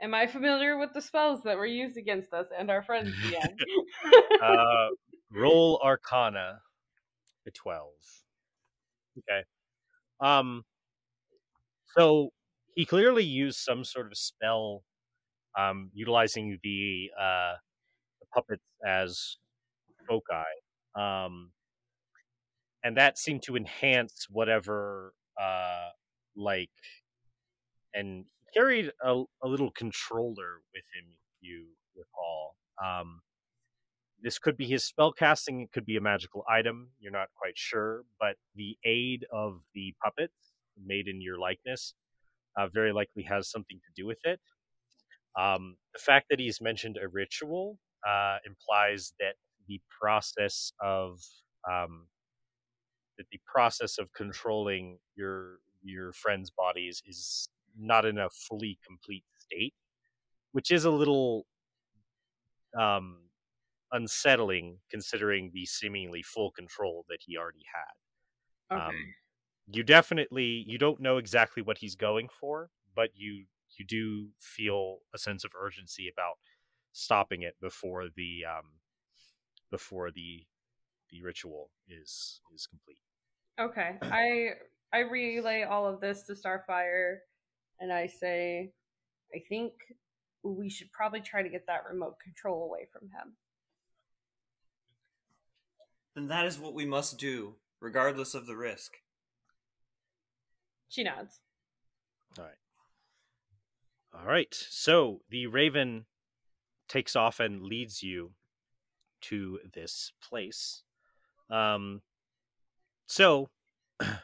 Am 0.00 0.14
I 0.14 0.26
familiar 0.26 0.76
with 0.78 0.92
the 0.92 1.00
spells 1.02 1.42
that 1.44 1.56
were 1.56 1.66
used 1.66 1.96
against 1.96 2.32
us 2.32 2.46
and 2.56 2.70
our 2.70 2.82
friends, 2.82 3.14
Ian? 3.30 3.56
uh, 4.42 4.88
roll 5.30 5.80
Arcana, 5.84 6.60
a 7.46 7.50
twelve. 7.50 7.92
Okay. 9.18 9.44
Um. 10.20 10.64
So 11.96 12.30
he 12.74 12.84
clearly 12.84 13.24
used 13.24 13.58
some 13.58 13.84
sort 13.84 14.06
of 14.06 14.18
spell, 14.18 14.82
um, 15.58 15.90
utilizing 15.94 16.58
the 16.62 17.10
uh, 17.18 17.54
the 18.20 18.26
puppets 18.34 18.64
as 18.86 19.36
foci, 20.08 20.44
um, 20.96 21.52
and 22.82 22.96
that 22.96 23.18
seemed 23.18 23.42
to 23.44 23.56
enhance 23.56 24.26
whatever, 24.30 25.14
uh, 25.40 25.88
like, 26.36 26.70
and 27.94 28.24
he 28.40 28.58
carried 28.60 28.90
a, 29.02 29.22
a 29.42 29.48
little 29.48 29.70
controller 29.70 30.60
with 30.74 30.84
him. 30.94 31.16
You 31.40 31.66
recall. 31.96 32.56
Um, 32.84 33.20
this 34.22 34.38
could 34.38 34.56
be 34.56 34.66
his 34.66 34.84
spell 34.84 35.12
casting 35.12 35.60
it 35.60 35.72
could 35.72 35.84
be 35.84 35.96
a 35.96 36.00
magical 36.00 36.44
item 36.48 36.88
you're 37.00 37.12
not 37.12 37.28
quite 37.36 37.56
sure 37.56 38.04
but 38.20 38.36
the 38.54 38.76
aid 38.84 39.24
of 39.32 39.60
the 39.74 39.94
puppet 40.02 40.30
made 40.84 41.08
in 41.08 41.20
your 41.20 41.38
likeness 41.38 41.94
uh, 42.56 42.68
very 42.68 42.92
likely 42.92 43.22
has 43.24 43.50
something 43.50 43.80
to 43.84 44.02
do 44.02 44.06
with 44.06 44.18
it. 44.24 44.40
Um, 45.38 45.76
the 45.92 45.98
fact 45.98 46.26
that 46.30 46.38
he's 46.38 46.60
mentioned 46.60 46.98
a 47.02 47.08
ritual 47.08 47.78
uh, 48.06 48.38
implies 48.46 49.12
that 49.18 49.34
the 49.66 49.80
process 50.00 50.72
of 50.80 51.20
um, 51.68 52.06
that 53.18 53.26
the 53.32 53.40
process 53.46 53.98
of 53.98 54.12
controlling 54.12 54.98
your 55.16 55.58
your 55.82 56.12
friends' 56.12 56.50
bodies 56.50 57.02
is 57.06 57.48
not 57.76 58.04
in 58.04 58.18
a 58.18 58.28
fully 58.30 58.78
complete 58.86 59.24
state, 59.38 59.74
which 60.52 60.70
is 60.70 60.84
a 60.84 60.90
little 60.90 61.46
um, 62.78 63.18
unsettling 63.92 64.78
considering 64.90 65.50
the 65.52 65.66
seemingly 65.66 66.22
full 66.22 66.50
control 66.50 67.04
that 67.08 67.18
he 67.20 67.36
already 67.36 67.64
had. 67.72 68.76
okay. 68.76 68.84
Um, 68.86 68.94
you 69.66 69.82
definitely 69.82 70.64
you 70.66 70.78
don't 70.78 71.00
know 71.00 71.16
exactly 71.16 71.62
what 71.62 71.78
he's 71.78 71.94
going 71.94 72.28
for, 72.28 72.70
but 72.94 73.10
you 73.14 73.46
you 73.78 73.84
do 73.84 74.28
feel 74.38 74.98
a 75.14 75.18
sense 75.18 75.44
of 75.44 75.52
urgency 75.60 76.08
about 76.12 76.34
stopping 76.92 77.42
it 77.42 77.54
before 77.60 78.04
the 78.14 78.44
um, 78.48 78.64
before 79.70 80.10
the 80.10 80.46
the 81.10 81.22
ritual 81.22 81.70
is 81.88 82.40
is 82.54 82.66
complete. 82.66 82.98
Okay. 83.60 83.96
I 84.02 84.50
I 84.92 85.00
relay 85.00 85.62
all 85.62 85.86
of 85.86 86.00
this 86.00 86.22
to 86.24 86.34
Starfire 86.34 87.16
and 87.80 87.92
I 87.92 88.06
say 88.06 88.72
I 89.34 89.38
think 89.48 89.72
we 90.42 90.68
should 90.68 90.92
probably 90.92 91.20
try 91.20 91.42
to 91.42 91.48
get 91.48 91.66
that 91.66 91.84
remote 91.90 92.16
control 92.22 92.64
away 92.64 92.86
from 92.92 93.08
him. 93.08 93.34
Then 96.14 96.28
that 96.28 96.46
is 96.46 96.58
what 96.58 96.74
we 96.74 96.86
must 96.86 97.18
do, 97.18 97.54
regardless 97.80 98.34
of 98.34 98.46
the 98.46 98.56
risk. 98.56 98.98
She 100.88 101.02
nods. 101.02 101.40
All 102.38 102.44
right. 102.44 102.54
All 104.14 104.26
right. 104.26 104.54
So 104.54 105.22
the 105.28 105.46
raven 105.46 106.06
takes 106.88 107.16
off 107.16 107.40
and 107.40 107.62
leads 107.62 108.02
you 108.02 108.32
to 109.22 109.58
this 109.72 110.12
place. 110.22 110.82
Um, 111.50 112.02
so, 113.06 113.50
uh, 114.00 114.14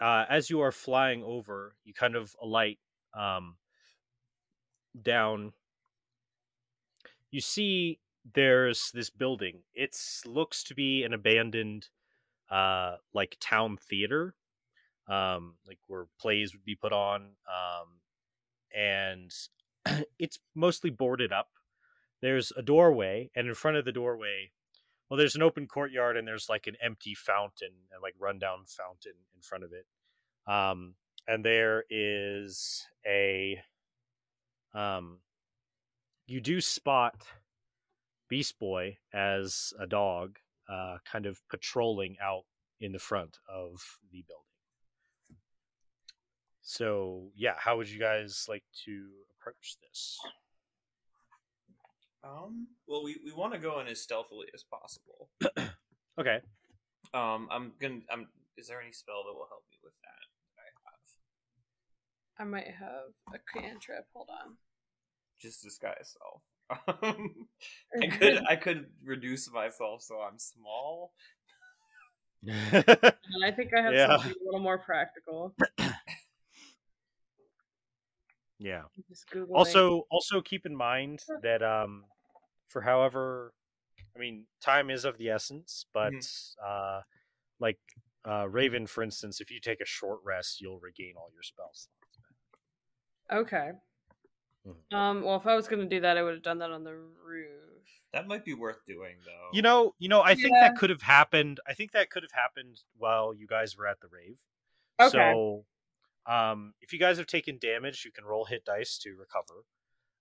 as 0.00 0.50
you 0.50 0.60
are 0.60 0.72
flying 0.72 1.22
over, 1.24 1.74
you 1.84 1.92
kind 1.92 2.14
of 2.14 2.34
alight 2.40 2.78
um, 3.14 3.56
down. 5.00 5.52
You 7.30 7.40
see 7.40 7.98
there's 8.34 8.90
this 8.92 9.10
building. 9.10 9.60
It 9.74 9.96
looks 10.26 10.64
to 10.64 10.74
be 10.74 11.04
an 11.04 11.12
abandoned, 11.12 11.88
uh, 12.50 12.96
like 13.14 13.36
town 13.40 13.76
theater, 13.76 14.34
um, 15.08 15.54
like 15.66 15.78
where 15.86 16.06
plays 16.20 16.52
would 16.52 16.64
be 16.64 16.74
put 16.74 16.92
on, 16.92 17.30
um, 17.48 18.00
and 18.74 19.32
it's 20.18 20.38
mostly 20.54 20.90
boarded 20.90 21.32
up. 21.32 21.48
There's 22.20 22.52
a 22.56 22.62
doorway, 22.62 23.30
and 23.34 23.46
in 23.46 23.54
front 23.54 23.76
of 23.76 23.84
the 23.84 23.92
doorway, 23.92 24.50
well, 25.08 25.16
there's 25.16 25.36
an 25.36 25.42
open 25.42 25.66
courtyard, 25.66 26.16
and 26.16 26.26
there's 26.26 26.48
like 26.48 26.66
an 26.66 26.76
empty 26.82 27.14
fountain 27.14 27.72
and 27.92 28.02
like 28.02 28.14
rundown 28.18 28.64
fountain 28.66 29.14
in 29.34 29.40
front 29.40 29.64
of 29.64 29.72
it. 29.72 29.86
Um, 30.50 30.94
and 31.26 31.44
there 31.44 31.84
is 31.90 32.86
a, 33.06 33.60
um, 34.74 35.18
you 36.26 36.40
do 36.40 36.60
spot 36.60 37.14
Beast 38.28 38.58
Boy 38.58 38.98
as 39.12 39.72
a 39.80 39.86
dog, 39.86 40.38
uh, 40.68 40.98
kind 41.10 41.26
of 41.26 41.40
patrolling 41.48 42.16
out 42.22 42.44
in 42.80 42.92
the 42.92 42.98
front 42.98 43.38
of 43.48 43.82
the 44.12 44.24
building. 44.26 44.44
So 46.62 47.30
yeah, 47.34 47.54
how 47.56 47.76
would 47.78 47.88
you 47.88 47.98
guys 47.98 48.44
like 48.48 48.64
to 48.84 49.08
approach 49.38 49.76
this? 49.82 50.18
Um. 52.22 52.66
Well, 52.86 53.02
we, 53.04 53.16
we 53.24 53.32
want 53.32 53.54
to 53.54 53.58
go 53.58 53.80
in 53.80 53.86
as 53.86 54.02
stealthily 54.02 54.46
as 54.54 54.64
possible. 54.64 55.30
Okay. 56.18 56.40
Um. 57.14 57.46
I'm 57.48 57.72
gonna. 57.80 58.00
I'm. 58.10 58.26
Is 58.56 58.66
there 58.66 58.80
any 58.80 58.90
spell 58.90 59.22
that 59.24 59.32
will 59.32 59.46
help 59.48 59.62
me 59.70 59.78
with 59.84 59.92
that? 60.02 60.26
that 60.56 62.42
I 62.42 62.42
have 62.42 62.48
I 62.48 62.50
might 62.50 62.74
have 62.74 63.14
a 63.32 63.38
cantrip. 63.56 64.06
Hold 64.14 64.28
on. 64.28 64.56
just 65.40 65.62
disguise 65.62 66.16
self. 66.18 66.42
Um, 66.70 67.48
I 68.02 68.06
could. 68.06 68.38
I 68.48 68.56
could 68.56 68.86
reduce 69.04 69.50
myself 69.50 70.02
so 70.02 70.20
I'm 70.20 70.38
small. 70.38 71.12
And 73.30 73.44
I 73.44 73.54
think 73.54 73.72
I 73.74 73.82
have 73.82 73.94
Yeah. 73.94 74.06
something 74.06 74.30
a 74.30 74.44
little 74.44 74.60
more 74.60 74.78
practical. 74.78 75.54
yeah. 78.58 78.82
Also, 79.52 80.04
also 80.10 80.40
keep 80.40 80.64
in 80.64 80.74
mind 80.74 81.20
that 81.42 81.62
um, 81.62 82.04
for 82.68 82.80
however, 82.80 83.52
I 84.16 84.18
mean, 84.18 84.46
time 84.62 84.90
is 84.90 85.04
of 85.04 85.18
the 85.18 85.28
essence, 85.28 85.84
but 85.92 86.14
uh, 86.64 87.00
like 87.60 87.78
uh, 88.26 88.48
Raven, 88.48 88.86
for 88.86 89.02
instance, 89.02 89.40
if 89.40 89.50
you 89.50 89.60
take 89.60 89.80
a 89.80 89.86
short 89.86 90.20
rest, 90.24 90.60
you'll 90.60 90.80
regain 90.80 91.14
all 91.16 91.28
your 91.32 91.42
spells. 91.42 91.88
Okay. 93.30 93.72
Um, 94.92 95.22
well, 95.22 95.36
if 95.36 95.46
I 95.46 95.54
was 95.54 95.68
gonna 95.68 95.86
do 95.86 96.00
that, 96.00 96.16
I 96.16 96.22
would 96.22 96.34
have 96.34 96.42
done 96.42 96.58
that 96.58 96.70
on 96.70 96.84
the 96.84 96.94
roof. 96.94 97.52
That 98.12 98.26
might 98.26 98.44
be 98.44 98.54
worth 98.54 98.84
doing, 98.86 99.16
though. 99.24 99.50
You 99.52 99.62
know, 99.62 99.94
you 99.98 100.08
know, 100.08 100.22
I 100.22 100.34
think 100.34 100.54
Yeah. 100.54 100.68
that 100.68 100.76
could 100.76 100.90
have 100.90 101.02
happened. 101.02 101.60
I 101.66 101.74
think 101.74 101.92
that 101.92 102.10
could 102.10 102.22
have 102.22 102.32
happened 102.32 102.82
while 102.96 103.34
you 103.34 103.46
guys 103.46 103.76
were 103.76 103.86
at 103.86 104.00
the 104.00 104.08
rave. 104.08 104.38
Okay. 105.00 105.10
So, 105.10 105.66
um, 106.26 106.74
if 106.80 106.92
you 106.92 106.98
guys 106.98 107.18
have 107.18 107.26
taken 107.26 107.58
damage, 107.58 108.04
you 108.04 108.12
can 108.12 108.24
roll 108.24 108.46
hit 108.46 108.64
dice 108.64 108.98
to 108.98 109.14
recover. 109.14 109.64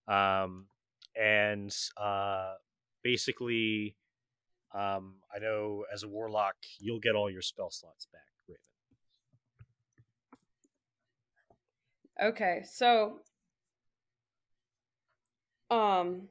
Um, 0.08 0.68
and 1.16 1.76
uh, 1.98 2.56
basically, 3.04 3.96
um, 4.74 5.16
I 5.34 5.40
know 5.40 5.86
as 5.92 6.04
a 6.04 6.08
warlock, 6.08 6.56
you'll 6.80 7.00
get 7.00 7.16
all 7.16 7.30
your 7.30 7.42
spell 7.42 7.72
slots 7.72 8.06
back, 8.06 8.22
Raven. 8.48 8.62
Okay, 12.22 12.64
so 12.64 13.22
um 15.72 16.30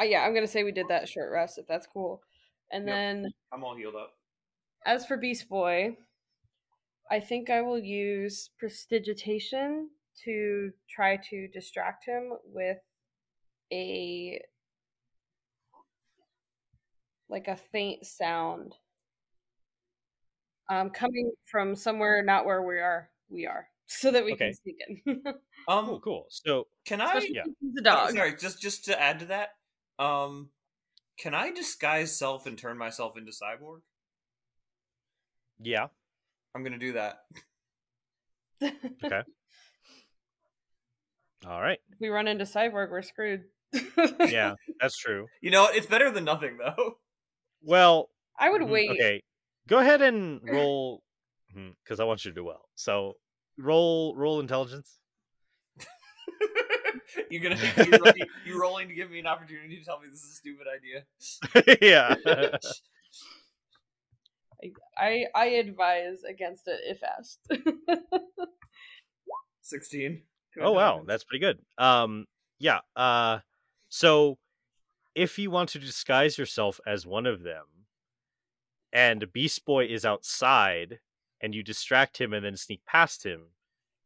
uh, 0.00 0.04
yeah, 0.04 0.20
I'm 0.22 0.34
gonna 0.34 0.46
say 0.46 0.64
we 0.64 0.72
did 0.72 0.88
that 0.88 1.08
short 1.08 1.30
rest 1.32 1.58
if 1.58 1.66
that's 1.66 1.86
cool. 1.86 2.20
And 2.72 2.86
Yep. 2.86 2.94
then 2.94 3.32
I'm 3.52 3.62
all 3.64 3.76
healed 3.76 3.94
up. 3.94 4.14
as 4.86 5.06
for 5.06 5.16
Beast 5.16 5.48
Boy, 5.48 5.96
I 7.10 7.20
think 7.20 7.50
I 7.50 7.60
will 7.62 7.78
use 7.78 8.50
prestidigitation 8.58 9.90
to 10.24 10.70
try 10.88 11.16
to 11.30 11.48
distract 11.48 12.04
him 12.06 12.32
with 12.44 12.78
a 13.72 14.40
like 17.28 17.48
a 17.48 17.56
faint 17.56 18.04
sound. 18.04 18.74
Um 20.70 20.90
coming 20.90 21.32
from 21.46 21.76
somewhere 21.76 22.22
not 22.22 22.46
where 22.46 22.62
we 22.62 22.78
are 22.78 23.10
we 23.28 23.46
are. 23.46 23.68
So 23.86 24.10
that 24.10 24.24
we 24.24 24.32
Okay. 24.32 24.46
can 24.46 24.54
sneak 24.54 24.76
in. 25.06 25.22
Um, 25.68 25.86
Cool, 25.86 26.00
cool. 26.00 26.26
So, 26.30 26.66
can 26.84 27.00
I? 27.00 27.14
Yeah. 27.20 27.44
since 27.44 27.56
he's 27.60 27.74
Oh, 27.78 27.82
dog. 27.84 28.14
sorry, 28.14 28.36
just 28.36 28.60
just 28.60 28.84
to 28.86 29.00
add 29.00 29.20
to 29.20 29.26
that, 29.26 29.50
um, 29.98 30.50
can 31.18 31.34
I 31.34 31.50
disguise 31.52 32.16
self 32.16 32.46
and 32.46 32.58
turn 32.58 32.78
myself 32.78 33.16
into 33.16 33.32
cyborg? 33.32 33.80
yeah, 35.60 35.88
I'm 36.54 36.64
gonna 36.64 36.78
do 36.78 36.92
that. 36.92 37.24
okay. 38.62 39.22
All 41.46 41.60
right. 41.60 41.78
if 41.92 42.00
we 42.00 42.08
run 42.08 42.28
into 42.28 42.44
Cyborg, 42.44 42.90
we're 42.90 43.02
screwed. 43.02 43.44
Yeah, 44.22 44.54
that's 44.80 44.96
true. 44.96 45.26
You 45.40 45.50
know, 45.50 45.68
it's 45.70 45.86
better 45.86 46.10
than 46.10 46.24
nothing 46.24 46.58
though. 46.58 46.98
Well, 47.62 48.10
I 48.38 48.50
would 48.50 48.62
Mhm, 48.62 48.70
wait. 48.70 48.90
Okay, 48.90 49.22
go 49.68 49.78
ahead 49.78 50.02
and 50.02 50.40
roll 50.44 51.02
because 51.82 52.00
I 52.00 52.04
want 52.04 52.24
you 52.24 52.30
to 52.30 52.34
do 52.34 52.44
well. 52.44 52.68
So 52.74 53.14
roll 53.58 54.16
roll 54.16 54.40
intelligence. 54.40 54.98
You're 57.30 57.42
gonna 57.42 57.56
you, 57.56 57.90
ro- 57.92 58.12
you, 58.16 58.26
you 58.46 58.58
rolling 58.60 58.88
to 58.88 58.94
give 58.94 59.10
me 59.10 59.20
an 59.20 59.26
opportunity 59.26 59.78
to 59.78 59.84
tell 59.84 60.00
me 60.00 60.08
this 60.10 60.22
is 60.22 60.32
a 60.32 60.34
stupid 60.34 60.66
idea. 60.66 61.04
yeah. 61.82 62.14
I 64.96 65.26
I 65.34 65.46
advise 65.46 66.22
against 66.28 66.68
it 66.68 66.80
if 66.84 67.02
asked. 67.02 67.40
Sixteen. 69.60 70.22
oh 70.60 70.72
wow, 70.72 71.02
that's 71.06 71.24
pretty 71.24 71.40
good. 71.40 71.58
Um, 71.76 72.26
yeah. 72.58 72.80
Uh, 72.96 73.40
so 73.88 74.38
if 75.14 75.38
you 75.38 75.50
want 75.50 75.68
to 75.70 75.78
disguise 75.78 76.38
yourself 76.38 76.80
as 76.86 77.06
one 77.06 77.26
of 77.26 77.42
them, 77.42 77.64
and 78.92 79.32
Beast 79.32 79.64
Boy 79.64 79.86
is 79.86 80.04
outside, 80.04 81.00
and 81.40 81.54
you 81.54 81.62
distract 81.62 82.20
him 82.20 82.32
and 82.32 82.44
then 82.44 82.56
sneak 82.56 82.80
past 82.86 83.24
him, 83.24 83.48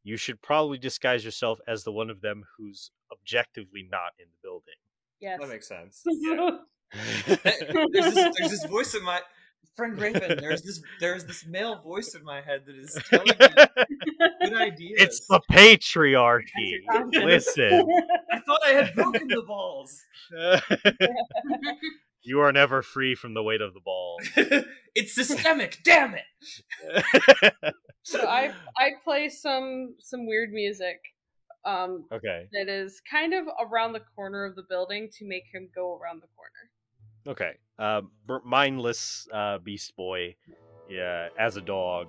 you 0.02 0.16
should 0.16 0.40
probably 0.42 0.78
disguise 0.78 1.24
yourself 1.24 1.59
as 1.66 1.84
the 1.84 1.92
one 1.92 2.10
of 2.10 2.20
them 2.20 2.44
who's 2.56 2.90
objectively 3.12 3.86
not 3.90 4.12
in 4.18 4.26
the 4.26 4.38
building. 4.42 4.74
yes. 5.20 5.38
that 5.40 5.48
makes 5.48 5.68
sense. 5.68 6.02
Yeah. 6.06 6.50
there's 7.26 8.14
this 8.14 8.38
there's 8.38 8.50
this 8.50 8.64
voice 8.64 8.94
in 8.94 9.05
my 9.05 9.20
friend 9.76 9.98
Raven. 10.00 10.38
There's 10.40 10.62
this 10.62 10.82
there's 11.00 11.24
this 11.24 11.46
male 11.46 11.80
voice 11.82 12.14
in 12.14 12.24
my 12.24 12.40
head 12.40 12.62
that 12.66 12.76
is 12.76 12.98
telling 13.10 13.26
me 13.26 13.34
good 14.42 14.55
ideas. 14.55 15.00
It's 15.00 15.26
the 15.28 15.40
patriarchy. 15.50 16.78
Patriarchy. 16.88 17.24
Listen, 17.24 17.86
I 18.32 18.40
thought 18.40 18.60
I 18.64 18.70
had 18.70 18.94
broken 18.94 19.28
the 19.28 19.42
balls. 19.42 20.02
You 22.23 22.40
are 22.40 22.53
never 22.53 22.82
free 22.82 23.15
from 23.15 23.35
the 23.35 23.43
weight 23.43 23.61
of 23.61 23.74
the 23.74 23.81
ball. 23.81 24.20
it's 24.95 25.15
systemic. 25.15 25.78
Damn 25.85 26.15
it. 26.15 27.05
so 28.03 28.27
I 28.27 28.53
I 28.77 28.90
play 29.05 29.28
some 29.28 29.95
some 30.01 30.27
weird 30.27 30.51
music 30.51 31.01
um 31.65 32.05
okay, 32.12 32.49
that 32.53 32.69
is 32.69 33.01
kind 33.11 33.35
of 33.35 33.47
around 33.61 33.93
the 33.93 34.03
corner 34.15 34.45
of 34.45 34.57
the 34.57 34.65
building 34.69 35.09
to 35.19 35.27
make 35.27 35.45
him 35.53 35.69
go 35.74 35.99
around 35.99 36.23
the 36.23 36.28
corner. 36.36 37.36
okay. 37.36 37.59
Uh, 37.78 38.03
mindless 38.45 39.28
uh, 39.32 39.59
beast 39.59 39.95
boy, 39.97 40.35
yeah, 40.90 41.28
as 41.39 41.57
a 41.57 41.61
dog, 41.61 42.09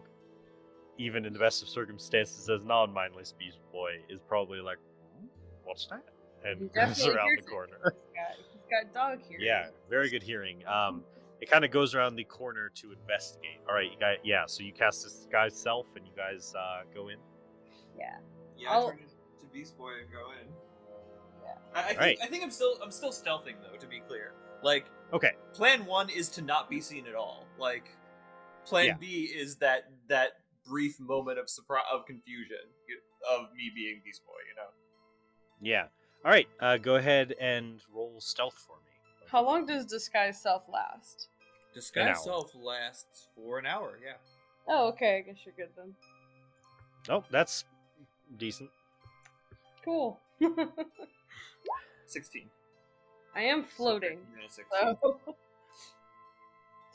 even 0.98 1.26
in 1.26 1.32
the 1.32 1.38
best 1.38 1.62
of 1.62 1.70
circumstances, 1.70 2.50
as 2.50 2.64
non-mindless 2.64 3.34
beast 3.38 3.60
boy, 3.72 3.92
is 4.10 4.20
probably 4.28 4.62
like, 4.62 4.78
"Hmm, 5.16 5.28
"What's 5.64 5.86
that?" 5.88 6.04
and 6.44 6.60
He 6.60 6.68
goes 6.76 7.06
around 7.06 7.38
the 7.38 7.44
corner. 7.44 7.78
He's 8.70 8.92
got, 8.94 8.94
dog 8.94 9.20
here. 9.28 9.40
Yeah, 9.40 9.68
very 9.90 10.10
good 10.10 10.24
hearing. 10.24 10.66
Um, 10.68 11.04
it 11.42 11.50
kind 11.50 11.64
of 11.64 11.72
goes 11.72 11.96
around 11.96 12.16
the 12.16 12.24
corner 12.24 12.70
to 12.76 12.92
investigate. 12.92 13.60
All 13.68 13.76
right, 13.76 13.92
you 13.92 13.98
guys. 14.00 14.18
Yeah, 14.24 14.44
so 14.46 14.64
you 14.64 14.74
cast 14.74 15.04
disguise 15.04 15.56
self, 15.56 15.88
and 15.96 16.06
you 16.06 16.12
guys 16.16 16.54
uh, 16.58 16.82
go 16.94 17.08
in. 17.10 17.18
Yeah. 17.98 18.18
Yeah, 18.58 18.72
I'll- 18.72 18.88
I 18.88 18.92
turned 18.92 19.02
into 19.02 19.54
Beast 19.54 19.78
Boy 19.78 19.92
and 20.02 20.12
go 20.12 20.32
in. 20.42 20.48
Yeah. 21.44 21.54
I, 21.74 21.80
I 21.80 21.84
think 21.88 22.00
Right. 22.00 22.18
I 22.22 22.28
think 22.28 22.44
I'm 22.44 22.52
still 22.52 22.78
I'm 22.84 22.92
still 22.92 23.12
stealthing 23.12 23.56
though. 23.62 23.78
To 23.78 23.88
be 23.88 24.02
clear, 24.02 24.34
like 24.64 24.86
Okay. 25.14 25.32
plan 25.54 25.86
one 25.86 26.10
is 26.10 26.30
to 26.32 26.42
not 26.42 26.70
be 26.70 26.82
seen 26.82 27.08
at 27.08 27.16
all. 27.16 27.46
Like 27.58 27.90
plan 28.66 28.86
Yeah. 28.86 28.94
B 29.00 29.32
is 29.34 29.56
that 29.58 29.86
that 30.10 30.34
brief 30.66 31.00
moment 31.00 31.40
of 31.40 31.50
surprise 31.50 31.86
of 31.92 32.06
confusion 32.06 32.58
of 33.32 33.48
me 33.56 33.72
being 33.74 34.02
Beast 34.04 34.24
Boy. 34.26 34.34
You 34.50 34.56
know. 34.56 34.70
Yeah. 35.62 35.86
All 36.26 36.32
right. 36.32 36.48
Uh, 36.60 36.78
go 36.78 36.96
ahead 36.96 37.34
and 37.40 37.82
roll 37.94 38.20
stealth 38.20 38.56
for 38.56 38.78
me. 38.78 38.92
How 39.28 39.44
long 39.44 39.66
does 39.66 39.86
disguise 39.86 40.42
self 40.42 40.64
last? 40.68 41.30
Disguise 41.74 42.08
hour. 42.08 42.16
self 42.16 42.56
lasts 42.56 43.28
for 43.36 43.60
an 43.60 43.66
hour. 43.66 44.00
Yeah. 44.04 44.14
Oh, 44.68 44.88
okay. 44.90 45.18
I 45.18 45.22
guess 45.22 45.38
you're 45.46 45.54
good 45.56 45.70
then. 45.78 45.96
Oh, 47.08 47.24
that's 47.30 47.66
decent. 48.38 48.70
Cool. 49.84 50.20
Sixteen. 52.06 52.50
I 53.36 53.44
am 53.44 53.64
floating, 53.64 54.20
Yeah, 54.42 54.48
16. 54.50 54.98
so 55.02 55.20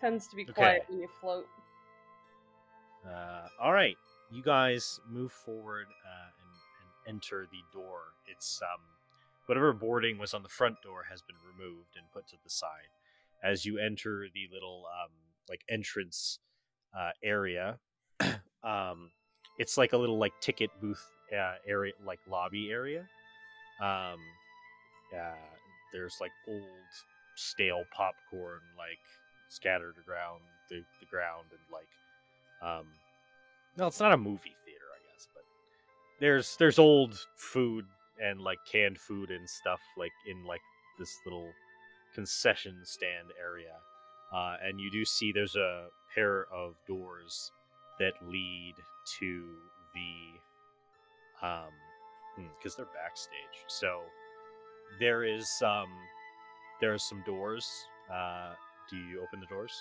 tends 0.00 0.26
to 0.28 0.36
be 0.36 0.44
Okay. 0.50 0.52
quiet 0.54 0.84
when 0.88 1.00
you 1.00 1.08
float. 1.20 1.46
Uh, 3.06 3.48
all 3.60 3.72
right, 3.72 3.96
you 4.32 4.42
guys 4.42 4.98
move 5.08 5.30
forward 5.30 5.86
uh, 6.04 6.30
and, 6.40 6.50
and 7.06 7.16
enter 7.16 7.46
the 7.50 7.62
door. 7.72 8.00
It's 8.26 8.60
um, 8.62 8.80
whatever 9.46 9.72
boarding 9.72 10.18
was 10.18 10.34
on 10.34 10.42
the 10.42 10.48
front 10.48 10.76
door 10.82 11.04
has 11.10 11.22
been 11.22 11.36
removed 11.46 11.96
and 11.96 12.04
put 12.12 12.26
to 12.28 12.36
the 12.42 12.50
side. 12.50 12.90
As 13.42 13.64
you 13.64 13.78
enter 13.78 14.26
the 14.32 14.48
little 14.52 14.84
um, 15.02 15.10
like 15.48 15.62
entrance 15.68 16.38
uh, 16.98 17.10
area, 17.22 17.78
um, 18.64 19.10
it's 19.58 19.76
like 19.76 19.92
a 19.92 19.98
little 19.98 20.18
like 20.18 20.32
ticket 20.40 20.70
booth 20.80 21.04
uh, 21.32 21.54
area, 21.66 21.92
like 22.04 22.20
lobby 22.28 22.70
area. 22.70 23.06
Um, 23.80 24.18
uh, 25.14 25.34
there's 25.92 26.16
like 26.20 26.32
old 26.48 26.62
stale 27.36 27.84
popcorn 27.92 28.60
like 28.76 28.98
scattered 29.48 29.94
around 30.08 30.40
the, 30.68 30.82
the 31.00 31.06
ground 31.06 31.46
and 31.50 31.60
like 31.72 31.88
um 32.62 32.86
no 33.76 33.86
it's 33.86 34.00
not 34.00 34.12
a 34.12 34.16
movie 34.16 34.54
theater 34.64 34.86
i 34.94 35.00
guess 35.12 35.28
but 35.34 35.42
there's 36.20 36.56
there's 36.56 36.78
old 36.78 37.18
food 37.36 37.84
and 38.22 38.40
like 38.40 38.58
canned 38.70 38.98
food 38.98 39.30
and 39.30 39.48
stuff 39.48 39.80
like 39.96 40.12
in 40.26 40.44
like 40.44 40.60
this 40.98 41.18
little 41.24 41.52
concession 42.14 42.74
stand 42.84 43.28
area 43.42 43.74
uh, 44.32 44.56
and 44.62 44.80
you 44.80 44.90
do 44.90 45.04
see 45.04 45.32
there's 45.32 45.56
a 45.56 45.88
pair 46.14 46.46
of 46.52 46.74
doors 46.86 47.52
that 47.98 48.12
lead 48.28 48.74
to 49.18 49.44
the 49.94 50.40
um 51.46 51.72
because 52.58 52.74
they're 52.76 52.86
backstage 52.94 53.64
so 53.68 54.00
there 55.00 55.24
is 55.24 55.46
um 55.64 55.88
there 56.80 56.92
are 56.92 56.98
some 56.98 57.22
doors 57.26 57.68
uh 58.12 58.52
do 58.90 58.96
you 58.96 59.20
open 59.22 59.40
the 59.40 59.46
doors 59.46 59.72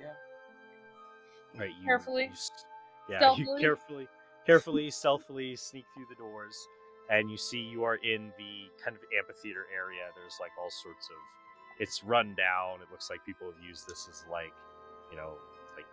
Yeah. 0.00 0.12
Right, 1.58 1.70
you, 1.80 1.86
Carefully. 1.86 2.24
you 2.24 2.30
s- 2.32 2.50
yeah, 3.08 3.16
Stealthily. 3.18 3.46
you 3.60 3.60
carefully, 3.60 4.08
carefully, 4.46 4.90
stealthily 4.90 5.56
sneak 5.56 5.84
through 5.94 6.06
the 6.08 6.14
doors, 6.14 6.56
and 7.10 7.30
you 7.30 7.36
see 7.36 7.58
you 7.58 7.84
are 7.84 7.96
in 7.96 8.32
the 8.38 8.70
kind 8.82 8.96
of 8.96 9.02
amphitheater 9.18 9.66
area. 9.74 10.02
There's 10.14 10.36
like 10.40 10.52
all 10.60 10.70
sorts 10.70 11.08
of. 11.10 11.16
It's 11.78 12.02
run 12.02 12.34
down. 12.36 12.80
It 12.80 12.88
looks 12.90 13.10
like 13.10 13.24
people 13.26 13.52
have 13.52 13.62
used 13.62 13.86
this 13.86 14.08
as 14.10 14.24
like, 14.30 14.52
you 15.10 15.16
know, 15.18 15.34
like 15.76 15.84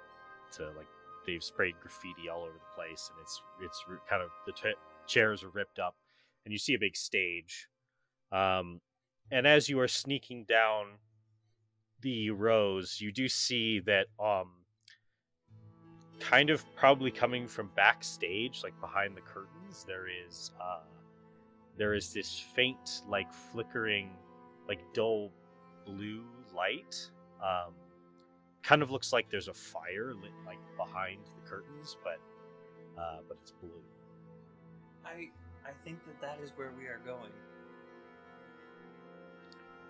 to 0.53 0.67
like 0.77 0.87
they've 1.25 1.43
sprayed 1.43 1.75
graffiti 1.81 2.29
all 2.29 2.43
over 2.43 2.53
the 2.53 2.75
place, 2.75 3.09
and 3.13 3.21
it's 3.21 3.41
it's 3.61 3.83
kind 4.09 4.21
of 4.21 4.29
the 4.45 4.53
t- 4.53 4.79
chairs 5.07 5.43
are 5.43 5.49
ripped 5.49 5.79
up, 5.79 5.95
and 6.45 6.53
you 6.53 6.57
see 6.57 6.73
a 6.73 6.79
big 6.79 6.95
stage. 6.95 7.67
Um, 8.31 8.81
and 9.31 9.45
as 9.45 9.69
you 9.69 9.79
are 9.79 9.87
sneaking 9.87 10.45
down 10.45 10.99
the 12.01 12.29
rows, 12.31 12.99
you 12.99 13.11
do 13.11 13.27
see 13.27 13.79
that 13.81 14.07
um, 14.19 14.62
kind 16.19 16.49
of 16.49 16.63
probably 16.75 17.11
coming 17.11 17.47
from 17.47 17.69
backstage, 17.75 18.61
like 18.63 18.79
behind 18.79 19.15
the 19.15 19.21
curtains, 19.21 19.85
there 19.87 20.07
is 20.07 20.51
uh, 20.61 20.81
there 21.77 21.93
is 21.93 22.13
this 22.13 22.39
faint, 22.55 23.01
like 23.07 23.33
flickering, 23.33 24.11
like 24.67 24.79
dull 24.93 25.31
blue 25.85 26.23
light. 26.55 27.09
Um, 27.43 27.73
kind 28.61 28.81
of 28.81 28.91
looks 28.91 29.11
like 29.11 29.29
there's 29.29 29.49
a 29.49 29.53
fire 29.53 30.13
lit 30.13 30.31
like 30.45 30.59
behind 30.77 31.19
the 31.35 31.49
curtains, 31.49 31.97
but 32.03 32.19
uh, 33.01 33.17
but 33.27 33.37
it's 33.41 33.51
blue. 33.51 33.69
I 35.05 35.29
I 35.67 35.71
think 35.83 35.99
that 36.05 36.21
that 36.21 36.39
is 36.43 36.51
where 36.55 36.71
we 36.77 36.85
are 36.85 37.01
going. 37.05 37.31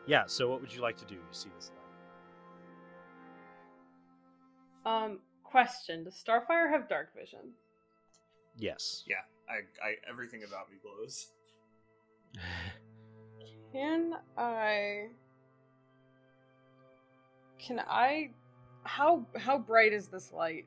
Yeah. 0.06 0.24
So 0.28 0.50
what 0.50 0.62
would 0.62 0.74
you 0.74 0.82
like 0.82 0.98
to 0.98 1.06
do? 1.06 1.16
You 1.16 1.22
see 1.32 1.50
this 1.56 1.72
light? 4.86 5.04
Um, 5.04 5.20
question: 5.54 6.04
Does 6.04 6.16
Starfire 6.16 6.70
have 6.70 6.90
dark 6.90 7.16
vision? 7.16 7.52
Yes. 8.58 9.04
Yeah, 9.08 9.18
I, 9.48 9.88
I 9.88 9.96
everything 10.10 10.44
about 10.48 10.70
me 10.72 10.78
glows. 10.82 11.28
Can 13.72 14.16
I? 14.36 15.10
Can 17.60 17.80
I? 17.88 18.32
How 18.84 19.26
how 19.38 19.60
bright 19.60 19.94
is 19.94 20.08
this 20.08 20.34
light? 20.34 20.66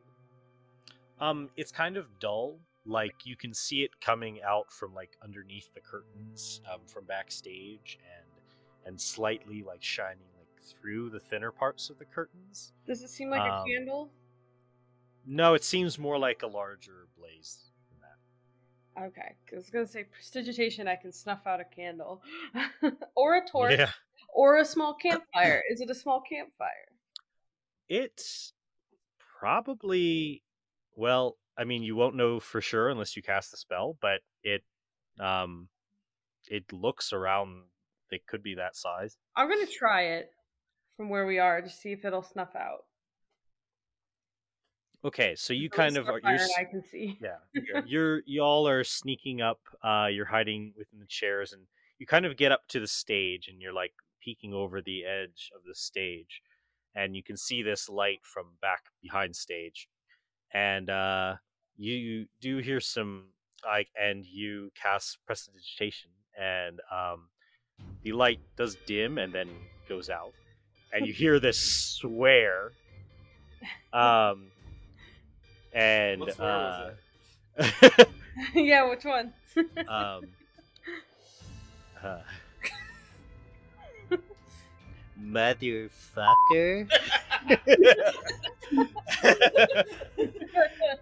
Um, 1.20 1.50
it's 1.56 1.72
kind 1.72 1.96
of 1.96 2.06
dull. 2.20 2.58
Like 2.86 3.14
you 3.24 3.34
can 3.36 3.52
see 3.52 3.82
it 3.82 3.90
coming 4.00 4.40
out 4.46 4.72
from 4.72 4.94
like 4.94 5.16
underneath 5.22 5.74
the 5.74 5.80
curtains, 5.80 6.60
um, 6.72 6.80
from 6.86 7.04
backstage, 7.06 7.98
and 8.16 8.86
and 8.86 9.00
slightly 9.00 9.64
like 9.64 9.82
shining 9.82 10.28
like 10.38 10.62
through 10.62 11.10
the 11.10 11.18
thinner 11.18 11.50
parts 11.50 11.90
of 11.90 11.98
the 11.98 12.04
curtains. 12.04 12.72
Does 12.86 13.02
it 13.02 13.08
seem 13.10 13.30
like 13.30 13.42
Um, 13.42 13.48
a 13.48 13.64
candle? 13.66 14.10
No, 15.26 15.54
it 15.54 15.64
seems 15.64 15.98
more 15.98 16.18
like 16.18 16.42
a 16.42 16.46
larger 16.46 17.08
blaze 17.18 17.64
than 17.90 17.98
that. 18.00 19.06
Okay, 19.08 19.34
I 19.52 19.56
was 19.56 19.68
gonna 19.70 19.86
say 19.86 20.04
prestidigitation. 20.04 20.86
I 20.88 20.96
can 20.96 21.12
snuff 21.12 21.46
out 21.46 21.60
a 21.60 21.64
candle, 21.64 22.22
or 23.16 23.36
a 23.36 23.46
torch, 23.46 23.78
Yeah, 23.78 23.90
or 24.32 24.58
a 24.58 24.64
small 24.64 24.94
campfire. 24.94 25.62
is 25.68 25.80
it 25.80 25.90
a 25.90 25.94
small 25.94 26.20
campfire? 26.20 26.70
it's 27.88 28.52
probably 29.40 30.42
well. 30.94 31.36
I 31.58 31.64
mean, 31.64 31.82
you 31.82 31.96
won't 31.96 32.16
know 32.16 32.38
for 32.40 32.60
sure 32.60 32.88
unless 32.90 33.16
you 33.16 33.22
cast 33.22 33.50
the 33.50 33.56
spell, 33.56 33.96
but 34.00 34.20
it 34.42 34.62
um 35.20 35.68
it 36.48 36.72
looks 36.72 37.12
around. 37.12 37.62
It 38.10 38.26
could 38.26 38.42
be 38.42 38.54
that 38.54 38.76
size. 38.76 39.16
I'm 39.36 39.48
gonna 39.48 39.66
try 39.66 40.02
it 40.02 40.30
from 40.96 41.08
where 41.08 41.26
we 41.26 41.38
are 41.38 41.60
to 41.60 41.68
see 41.68 41.92
if 41.92 42.04
it'll 42.04 42.22
snuff 42.22 42.54
out. 42.56 42.85
Okay, 45.06 45.36
so 45.36 45.52
you 45.52 45.70
kind 45.70 45.96
of 45.96 46.08
are. 46.08 46.20
You're, 46.20 46.38
I 46.58 46.64
can 46.64 46.82
see. 46.82 47.16
Yeah, 47.22 47.36
yeah. 47.54 47.82
you're 47.86 48.22
y'all 48.26 48.66
are 48.66 48.82
sneaking 48.82 49.40
up. 49.40 49.60
Uh, 49.80 50.08
you're 50.10 50.26
hiding 50.26 50.74
within 50.76 50.98
the 50.98 51.06
chairs, 51.06 51.52
and 51.52 51.62
you 52.00 52.06
kind 52.06 52.26
of 52.26 52.36
get 52.36 52.50
up 52.50 52.66
to 52.70 52.80
the 52.80 52.88
stage, 52.88 53.46
and 53.46 53.62
you're 53.62 53.72
like 53.72 53.92
peeking 54.20 54.52
over 54.52 54.82
the 54.82 55.04
edge 55.04 55.52
of 55.54 55.62
the 55.64 55.76
stage, 55.76 56.42
and 56.96 57.14
you 57.14 57.22
can 57.22 57.36
see 57.36 57.62
this 57.62 57.88
light 57.88 58.18
from 58.24 58.46
back 58.60 58.80
behind 59.00 59.36
stage, 59.36 59.88
and 60.52 60.90
uh, 60.90 61.36
you 61.76 62.26
do 62.40 62.58
hear 62.58 62.80
some 62.80 63.26
like, 63.64 63.88
and 63.96 64.26
you 64.26 64.72
cast 64.74 65.18
prestidigitation, 65.24 66.10
and 66.36 66.80
um, 66.90 67.28
the 68.02 68.10
light 68.10 68.40
does 68.56 68.76
dim 68.86 69.18
and 69.18 69.32
then 69.32 69.50
goes 69.88 70.10
out, 70.10 70.32
and 70.92 71.06
you 71.06 71.12
hear 71.12 71.38
this 71.38 71.60
swear, 71.60 72.72
um, 73.92 74.50
and 75.72 76.20
What 76.20 76.40
uh, 76.40 76.90
yeah, 78.54 78.88
which 78.88 79.04
one? 79.04 79.32
um, 79.88 80.24
uh, 82.02 82.18
Motherfucker. 85.20 86.88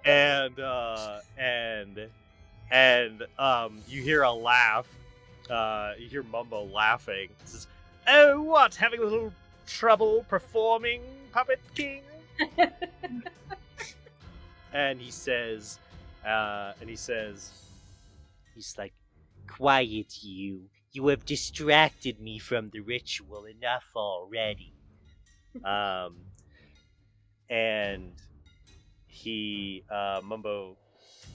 and 0.05 0.61
uh, 0.61 1.19
and 1.36 2.09
and 2.70 3.27
um, 3.39 3.78
you 3.89 4.03
hear 4.03 4.23
a 4.23 4.32
laugh. 4.32 4.86
Uh, 5.51 5.93
you 5.99 6.09
hear 6.09 6.23
Mumbo 6.23 6.65
laughing. 6.65 7.28
He 7.43 7.47
says, 7.47 7.66
"Oh, 8.09 8.41
what? 8.43 8.74
Having 8.77 9.01
a 9.01 9.05
little 9.05 9.32
trouble 9.66 10.24
performing, 10.28 11.03
Puppet 11.32 11.61
King?" 11.74 12.03
And 14.75 15.01
he 15.01 15.11
says, 15.11 15.79
uh, 16.27 16.73
and 16.81 16.91
he 16.91 16.97
says, 16.97 17.51
He's 18.55 18.77
like, 18.77 18.93
Quiet, 19.47 20.23
you. 20.23 20.63
You 20.93 21.09
have 21.09 21.25
distracted 21.25 22.21
me 22.21 22.39
from 22.39 22.71
the 22.71 22.81
ritual 22.81 23.47
enough 23.47 23.85
already. 23.97 24.73
um, 25.65 26.17
and 27.51 28.13
he 29.09 29.85
uh, 29.91 30.21
Mumbo 30.23 30.77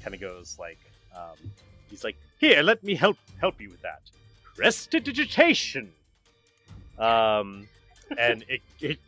kind 0.04 0.14
of 0.14 0.22
goes 0.22 0.58
like, 0.60 0.80
um, 1.16 1.52
he's 1.90 2.04
like, 2.04 2.16
"Here, 2.40 2.62
let 2.62 2.84
me 2.84 2.96
help 2.96 3.18
help 3.40 3.60
you 3.60 3.70
with 3.70 3.82
that 3.82 4.02
prestidigitation." 4.56 5.92
Um, 6.98 7.68
and 8.18 8.44
it, 8.48 8.62
it 8.80 9.00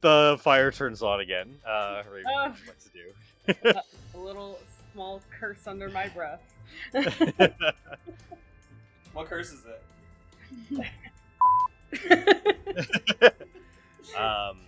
the 0.00 0.38
fire 0.40 0.70
turns 0.70 1.02
on 1.02 1.20
again. 1.20 1.56
Uh, 1.66 2.02
Raven, 2.10 2.24
what 2.32 2.50
would 2.50 2.60
you 2.60 2.66
like 2.66 2.78
to 2.80 2.88
do? 2.90 3.12
a 3.48 4.18
little 4.18 4.58
small 4.92 5.20
curse 5.38 5.66
under 5.66 5.88
my 5.90 6.08
breath. 6.08 6.40
What 9.14 9.28
curse 9.28 9.52
is 9.52 9.64
it? 9.64 9.80
um, 14.18 14.58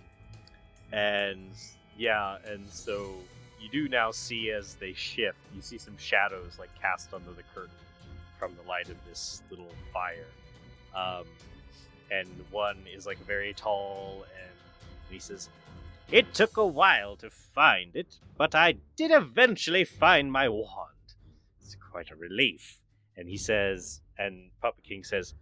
and 0.93 1.51
yeah, 1.97 2.37
and 2.47 2.65
so 2.69 3.15
you 3.59 3.67
do 3.69 3.89
now 3.89 4.11
see 4.11 4.51
as 4.51 4.75
they 4.75 4.93
shift, 4.93 5.37
you 5.53 5.61
see 5.61 5.77
some 5.77 5.97
shadows 5.97 6.55
like 6.57 6.69
cast 6.81 7.13
under 7.13 7.31
the 7.31 7.43
curtain 7.53 7.75
from 8.39 8.53
the 8.55 8.69
light 8.69 8.87
of 8.87 8.95
this 9.05 9.43
little 9.49 9.73
fire. 9.91 10.27
Um, 10.95 11.25
and 12.09 12.29
one 12.49 12.77
is 12.95 13.05
like 13.05 13.17
very 13.25 13.53
tall, 13.53 14.23
and 14.41 14.53
he 15.09 15.19
says, 15.19 15.49
"It 16.11 16.33
took 16.33 16.57
a 16.57 16.65
while 16.65 17.17
to 17.17 17.29
find 17.29 17.95
it, 17.95 18.17
but 18.37 18.55
I 18.55 18.75
did 18.95 19.11
eventually 19.11 19.83
find 19.83 20.31
my 20.31 20.47
wand. 20.49 21.15
It's 21.61 21.75
quite 21.75 22.11
a 22.11 22.15
relief." 22.15 22.79
And 23.17 23.27
he 23.27 23.37
says, 23.37 24.01
and 24.17 24.49
Puppet 24.61 24.83
King 24.83 25.03
says, 25.03 25.33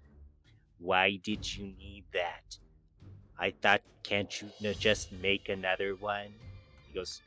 Why 0.80 1.18
did 1.18 1.56
you 1.56 1.66
need 1.66 2.06
that? 2.14 2.58
I 3.38 3.52
thought, 3.52 3.82
can't 4.04 4.42
you 4.42 4.50
just 4.74 5.12
make 5.12 5.50
another 5.50 5.96
one? 5.96 6.34
He 6.88 6.94
goes, 6.94 7.22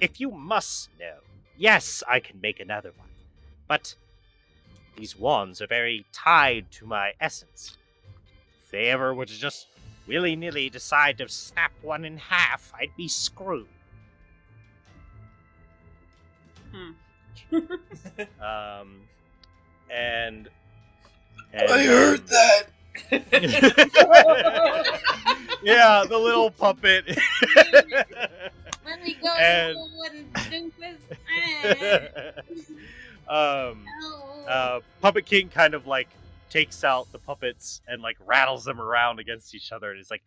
If 0.00 0.20
you 0.20 0.30
must 0.30 0.90
know, 0.98 1.18
yes, 1.56 2.02
I 2.08 2.20
can 2.20 2.40
make 2.40 2.60
another 2.60 2.92
one. 2.96 3.08
But 3.66 3.94
these 4.96 5.16
wands 5.16 5.60
are 5.60 5.66
very 5.66 6.06
tied 6.12 6.70
to 6.72 6.86
my 6.86 7.12
essence. 7.20 7.76
If 8.64 8.70
they 8.70 8.86
ever 8.86 9.14
were 9.14 9.26
to 9.26 9.38
just 9.38 9.66
willy 10.08 10.34
nilly 10.34 10.70
decide 10.70 11.18
to 11.18 11.28
snap 11.28 11.70
one 11.82 12.04
in 12.04 12.16
half, 12.16 12.72
I'd 12.74 12.96
be 12.96 13.06
screwed. 13.06 13.68
um, 17.52 19.00
and, 19.90 20.48
and 21.52 21.70
I 21.70 21.84
heard 21.84 22.20
um, 22.20 22.26
that. 22.26 22.64
yeah, 25.62 26.04
the 26.08 26.18
little 26.18 26.50
puppet. 26.50 27.04
Let 28.84 29.02
me 29.04 29.16
go, 29.22 29.28
And- 29.34 29.76
you 29.76 29.88
little 29.96 30.24
doofus. 30.34 30.96
Ah, 33.30 33.68
um, 33.70 33.84
uh, 34.48 34.80
Puppet 35.02 35.26
King 35.26 35.48
kind 35.48 35.74
of 35.74 35.86
like 35.86 36.08
takes 36.50 36.84
out 36.84 37.10
the 37.12 37.18
puppets 37.18 37.80
and 37.88 38.02
like 38.02 38.16
rattles 38.24 38.64
them 38.64 38.80
around 38.80 39.18
against 39.20 39.54
each 39.54 39.72
other, 39.72 39.90
and 39.90 39.98
he's 39.98 40.10
like, 40.10 40.22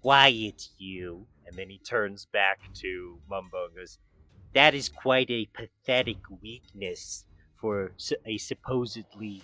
Quiet, 0.00 0.68
you. 0.78 1.26
and 1.46 1.56
then 1.56 1.68
he 1.68 1.78
turns 1.78 2.26
back 2.26 2.60
to 2.74 3.18
Mumbo 3.28 3.66
and 3.66 3.76
goes, 3.76 3.98
That 4.54 4.74
is 4.74 4.88
quite 4.88 5.30
a 5.30 5.46
pathetic 5.46 6.18
weakness 6.40 7.24
for 7.56 7.92
a 8.24 8.38
supposedly 8.38 9.42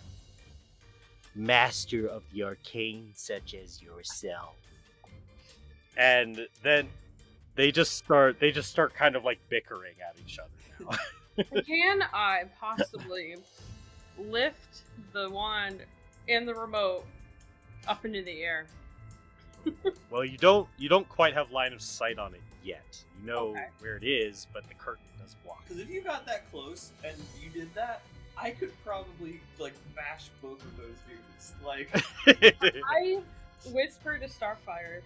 master 1.34 2.06
of 2.06 2.22
the 2.32 2.44
arcane 2.44 3.10
such 3.14 3.54
as 3.54 3.82
yourself. 3.82 4.54
and 5.96 6.46
then 6.62 6.88
they 7.56 7.70
just 7.72 7.96
start 7.96 8.38
they 8.40 8.50
just 8.50 8.70
start 8.70 8.94
kind 8.94 9.16
of 9.16 9.24
like 9.24 9.38
bickering 9.48 9.94
at 10.08 10.16
each 10.24 10.38
other 10.38 10.90
now. 10.90 11.60
Can 11.62 12.02
I 12.12 12.44
possibly 12.60 13.36
lift 14.18 14.82
the 15.12 15.28
wand 15.30 15.80
and 16.28 16.46
the 16.46 16.54
remote 16.54 17.04
up 17.88 18.04
into 18.04 18.22
the 18.22 18.42
air. 18.42 18.66
Well, 20.10 20.24
you 20.24 20.38
don't 20.38 20.68
you 20.78 20.88
don't 20.88 21.08
quite 21.08 21.34
have 21.34 21.50
line 21.50 21.72
of 21.72 21.82
sight 21.82 22.18
on 22.18 22.34
it 22.34 22.42
yet. 22.62 23.02
You 23.20 23.26
know 23.26 23.48
Okay. 23.48 23.64
where 23.80 23.96
it 23.96 24.04
is, 24.04 24.46
but 24.52 24.68
the 24.68 24.74
curtain 24.74 25.04
doesn't 25.20 25.42
block. 25.42 25.64
Because 25.66 25.82
if 25.82 25.90
you 25.90 26.02
got 26.02 26.24
that 26.26 26.48
close 26.52 26.92
and 27.04 27.16
you 27.42 27.48
did 27.50 27.74
that, 27.74 28.02
I 28.40 28.50
could 28.50 28.70
probably 28.84 29.40
like 29.58 29.72
bash 29.96 30.28
both 30.40 30.62
of 30.62 30.76
those 30.76 30.94
dudes. 31.08 31.54
Like, 31.64 31.90
I 32.88 33.22
whisper 33.72 34.18
to 34.18 34.26
Starfire, 34.26 35.00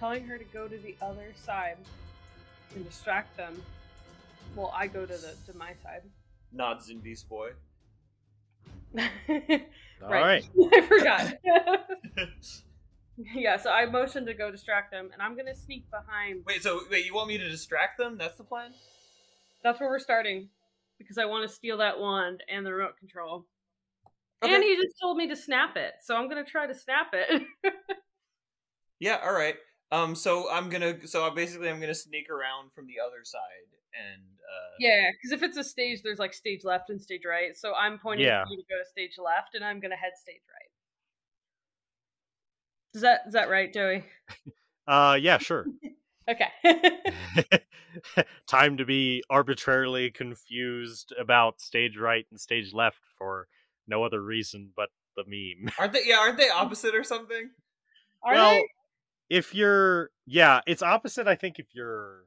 telling 0.00 0.24
her 0.26 0.38
to 0.38 0.44
go 0.44 0.66
to 0.66 0.78
the 0.78 0.96
other 1.02 1.32
side 1.36 1.76
and 2.74 2.84
distract 2.84 3.36
them. 3.36 3.62
Well, 4.56 4.72
I 4.74 4.88
go 4.88 5.02
to 5.06 5.12
the 5.16 5.34
to 5.52 5.56
my 5.56 5.72
side. 5.84 6.02
nods 6.52 6.88
in 6.88 6.98
Beast 6.98 7.28
Boy. 7.28 7.50
All 10.02 10.10
right. 10.10 10.44
I 10.72 10.80
forgot. 10.82 11.34
yeah, 13.34 13.56
so 13.56 13.70
I 13.70 13.86
motioned 13.86 14.26
to 14.26 14.34
go 14.34 14.50
distract 14.50 14.90
them, 14.90 15.10
and 15.12 15.20
I'm 15.20 15.36
gonna 15.36 15.54
sneak 15.54 15.90
behind. 15.90 16.44
Wait, 16.46 16.62
so 16.62 16.80
wait, 16.90 17.04
you 17.04 17.14
want 17.14 17.28
me 17.28 17.38
to 17.38 17.48
distract 17.48 17.98
them? 17.98 18.16
That's 18.18 18.36
the 18.36 18.44
plan? 18.44 18.72
That's 19.62 19.80
where 19.80 19.88
we're 19.88 19.98
starting 19.98 20.48
because 20.98 21.18
I 21.18 21.24
want 21.24 21.48
to 21.48 21.54
steal 21.54 21.78
that 21.78 21.98
wand 21.98 22.42
and 22.48 22.64
the 22.64 22.72
remote 22.72 22.96
control. 22.98 23.46
Okay. 24.42 24.54
And 24.54 24.62
he 24.62 24.76
just 24.76 24.94
told 25.00 25.16
me 25.16 25.28
to 25.28 25.36
snap 25.36 25.76
it, 25.76 25.94
so 26.02 26.16
I'm 26.16 26.28
gonna 26.28 26.44
try 26.44 26.66
to 26.66 26.74
snap 26.74 27.12
it. 27.12 27.42
Yeah, 29.00 29.18
all 29.22 29.32
right. 29.32 29.56
Um, 29.90 30.14
so 30.14 30.50
I'm 30.50 30.68
gonna, 30.68 31.06
so 31.06 31.24
I 31.24 31.30
basically 31.30 31.70
I'm 31.70 31.80
gonna 31.80 31.94
sneak 31.94 32.30
around 32.30 32.72
from 32.74 32.86
the 32.86 32.94
other 33.04 33.24
side 33.24 33.77
and 33.94 34.22
uh, 34.22 34.74
yeah, 34.78 35.10
because 35.12 35.32
if 35.32 35.42
it's 35.42 35.56
a 35.56 35.64
stage, 35.64 36.02
there's 36.02 36.18
like 36.18 36.34
stage 36.34 36.64
left 36.64 36.90
and 36.90 37.00
stage 37.00 37.22
right. 37.26 37.56
So 37.56 37.74
I'm 37.74 37.98
pointing 37.98 38.26
Yeah. 38.26 38.44
you 38.48 38.56
to 38.56 38.62
go 38.68 38.78
to 38.78 38.88
stage 38.88 39.16
left, 39.18 39.54
and 39.54 39.64
I'm 39.64 39.80
gonna 39.80 39.96
head 39.96 40.12
stage 40.20 40.42
right. 40.52 40.70
Is 42.94 43.02
that 43.02 43.20
is 43.26 43.32
that 43.34 43.48
right, 43.48 43.72
Joey? 43.72 44.04
Uh, 44.86 45.18
yeah, 45.20 45.38
sure. 45.38 45.66
Okay. 46.28 46.48
Time 48.46 48.76
to 48.76 48.84
be 48.84 49.22
arbitrarily 49.30 50.10
confused 50.10 51.14
about 51.18 51.58
stage 51.60 51.96
right 51.96 52.26
and 52.30 52.38
stage 52.38 52.74
left 52.74 52.98
for 53.16 53.48
no 53.86 54.04
other 54.04 54.22
reason 54.22 54.70
but 54.76 54.90
the 55.16 55.24
meme. 55.26 55.72
aren't 55.78 55.94
they? 55.94 56.02
Yeah, 56.04 56.18
aren't 56.18 56.36
they 56.36 56.50
opposite 56.50 56.94
or 56.94 57.02
something? 57.02 57.48
Are 58.22 58.34
well, 58.34 58.52
they? 58.52 58.68
if 59.30 59.54
you're, 59.54 60.10
yeah, 60.26 60.60
it's 60.66 60.82
opposite. 60.82 61.26
I 61.26 61.34
think 61.34 61.58
if 61.58 61.66
you're, 61.74 62.24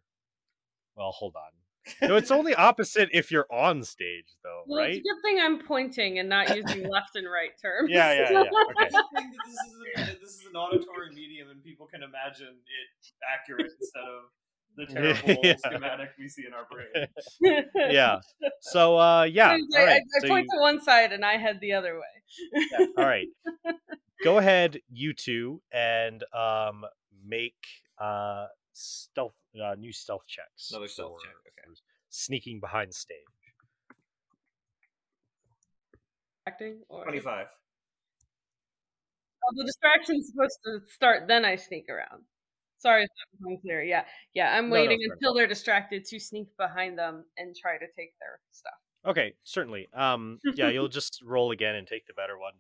well, 1.02 1.12
hold 1.12 1.36
on. 1.36 2.08
No, 2.08 2.16
it's 2.16 2.30
only 2.30 2.54
opposite 2.54 3.10
if 3.12 3.32
you're 3.32 3.48
on 3.52 3.84
stage, 3.84 4.28
though, 4.44 4.62
Well, 4.68 4.84
it's 4.84 4.88
right? 4.88 4.98
a 5.00 5.02
good 5.02 5.22
thing 5.24 5.40
I'm 5.42 5.66
pointing 5.66 6.20
and 6.20 6.30
not 6.30 6.56
using 6.56 6.88
left 6.88 7.16
and 7.16 7.26
right 7.30 7.50
terms. 7.60 7.90
Yeah, 7.90 8.14
yeah, 8.14 8.32
yeah. 8.32 8.40
Okay. 8.52 8.86
I 8.86 8.90
think 8.90 9.34
that 9.34 9.44
this 9.48 9.58
is 9.58 9.74
a, 10.16 10.20
this 10.22 10.30
is 10.36 10.46
an 10.48 10.56
auditory 10.56 11.10
medium 11.16 11.50
and 11.50 11.64
people 11.64 11.88
can 11.88 12.04
imagine 12.04 12.50
it 12.50 13.08
accurate 13.34 13.72
instead 13.82 14.04
of 14.04 14.30
the 14.78 14.86
terrible 15.26 15.40
Yeah. 15.44 15.56
schematic 15.58 16.10
we 16.20 16.28
see 16.30 16.44
in 16.46 16.54
our 16.54 16.68
brain. 16.70 17.66
yeah. 17.92 18.20
So, 18.60 18.98
uh, 19.00 19.24
yeah. 19.24 19.50
I, 19.50 19.54
All 19.54 19.86
right. 19.86 19.90
I, 19.90 20.18
I 20.18 20.20
so 20.22 20.28
point 20.28 20.48
you- 20.52 20.58
to 20.60 20.62
one 20.62 20.82
side 20.84 21.12
and 21.14 21.26
I 21.26 21.38
head 21.38 21.58
the 21.62 21.74
other 21.74 21.96
way. 21.96 22.62
yeah, 22.72 22.86
all 22.96 23.06
right. 23.06 23.28
Go 24.24 24.38
ahead, 24.38 24.80
you 24.92 25.14
two, 25.14 25.64
and 25.72 26.24
um, 26.32 26.86
make 27.26 27.56
uh 28.00 28.46
stealth 28.74 29.34
uh, 29.60 29.76
new 29.76 29.92
stealth 29.92 30.26
checks. 30.28 30.70
Another 30.72 30.88
stealth 30.88 31.20
for- 31.22 31.26
check, 31.28 31.36
okay. 31.48 31.76
Sneaking 32.10 32.60
behind 32.60 32.94
stage. 32.94 33.18
Acting 36.48 36.82
or 36.90 37.04
Twenty-five. 37.04 37.48
Oh, 39.44 39.54
the 39.56 39.64
distraction's 39.66 40.32
supposed 40.32 40.60
to 40.66 40.80
start, 40.94 41.28
then 41.28 41.46
I 41.46 41.56
sneak 41.56 41.86
around. 41.90 42.24
Sorry 42.80 43.04
if 43.04 43.10
that 43.10 43.46
was 43.46 43.54
unclear. 43.54 43.84
Yeah, 43.84 44.04
yeah. 44.34 44.56
I'm 44.58 44.70
No, 44.70 44.76
no, 44.76 44.82
waiting 44.82 45.00
fair 45.00 45.14
until 45.14 45.34
they're 45.36 45.48
distracted 45.48 46.06
to 46.06 46.20
sneak 46.20 46.48
behind 46.58 46.98
them 46.98 47.26
and 47.38 47.56
try 47.56 47.74
to 47.78 47.86
take 47.96 48.14
their 48.20 48.40
stuff. 48.52 48.74
Okay, 49.06 49.34
certainly. 49.44 49.88
Um, 49.94 50.40
yeah, 50.56 50.70
you'll 50.70 50.88
just 50.88 51.22
roll 51.26 51.52
again 51.52 51.76
and 51.76 51.88
take 51.88 52.06
the 52.08 52.14
better 52.14 52.38
one 52.38 52.54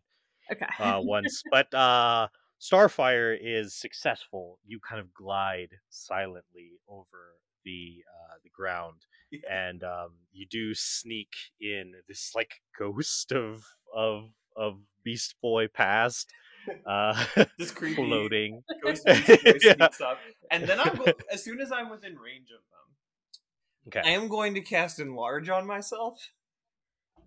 Okay. 0.51 0.65
uh, 0.79 0.99
once. 1.01 1.41
But 1.51 1.73
uh, 1.73 2.27
Starfire 2.61 3.35
is 3.41 3.73
successful. 3.73 4.59
You 4.65 4.79
kind 4.79 5.01
of 5.01 5.13
glide 5.13 5.69
silently 5.89 6.73
over 6.87 7.35
the 7.65 8.03
uh, 8.07 8.35
the 8.43 8.49
ground, 8.49 9.01
and 9.49 9.83
um, 9.83 10.11
you 10.31 10.45
do 10.45 10.73
sneak 10.75 11.29
in 11.59 11.93
this 12.07 12.33
like 12.35 12.61
ghost 12.79 13.31
of 13.31 13.65
of 13.95 14.29
of 14.55 14.79
Beast 15.03 15.35
Boy 15.41 15.67
past, 15.67 16.31
uh, 16.85 17.25
This 17.57 17.71
creepy 17.71 17.95
floating. 17.95 18.63
ghost 18.83 19.05
Beast 19.05 19.43
Boy 19.43 19.59
Yeah. 19.63 19.87
up, 20.05 20.19
and 20.51 20.67
then 20.67 20.79
I'm 20.79 20.95
go- 20.97 21.13
as 21.31 21.43
soon 21.43 21.59
as 21.61 21.71
I'm 21.71 21.89
within 21.89 22.15
range 22.17 22.49
of 22.51 22.61
them, 22.69 23.87
Okay. 23.87 24.07
I 24.07 24.11
am 24.13 24.27
going 24.27 24.53
to 24.53 24.61
cast 24.61 24.99
enlarge 24.99 25.49
on 25.49 25.65
myself. 25.65 26.31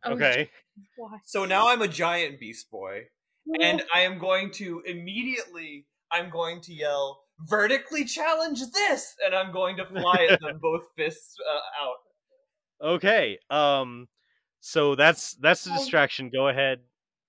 Oh, 0.04 0.12
Okay. 0.12 0.50
So 1.24 1.44
now 1.44 1.68
I'm 1.68 1.82
a 1.82 1.88
giant 1.88 2.38
beast 2.38 2.70
boy, 2.70 3.08
and 3.60 3.82
I 3.94 4.00
am 4.00 4.18
going 4.18 4.50
to 4.52 4.82
immediately. 4.86 5.86
I'm 6.12 6.30
going 6.30 6.60
to 6.62 6.72
yell 6.72 7.24
vertically 7.40 8.04
challenge 8.04 8.60
this, 8.72 9.14
and 9.24 9.34
I'm 9.34 9.52
going 9.52 9.76
to 9.78 9.86
fly 9.86 10.28
at 10.30 10.40
them 10.40 10.58
both 10.62 10.82
fists 10.96 11.36
uh, 11.48 11.84
out. 11.84 12.94
Okay. 12.94 13.38
Um 13.50 14.08
so 14.60 14.94
that's 14.94 15.34
that's 15.34 15.64
the 15.64 15.72
distraction. 15.72 16.30
Go 16.30 16.48
ahead. 16.48 16.80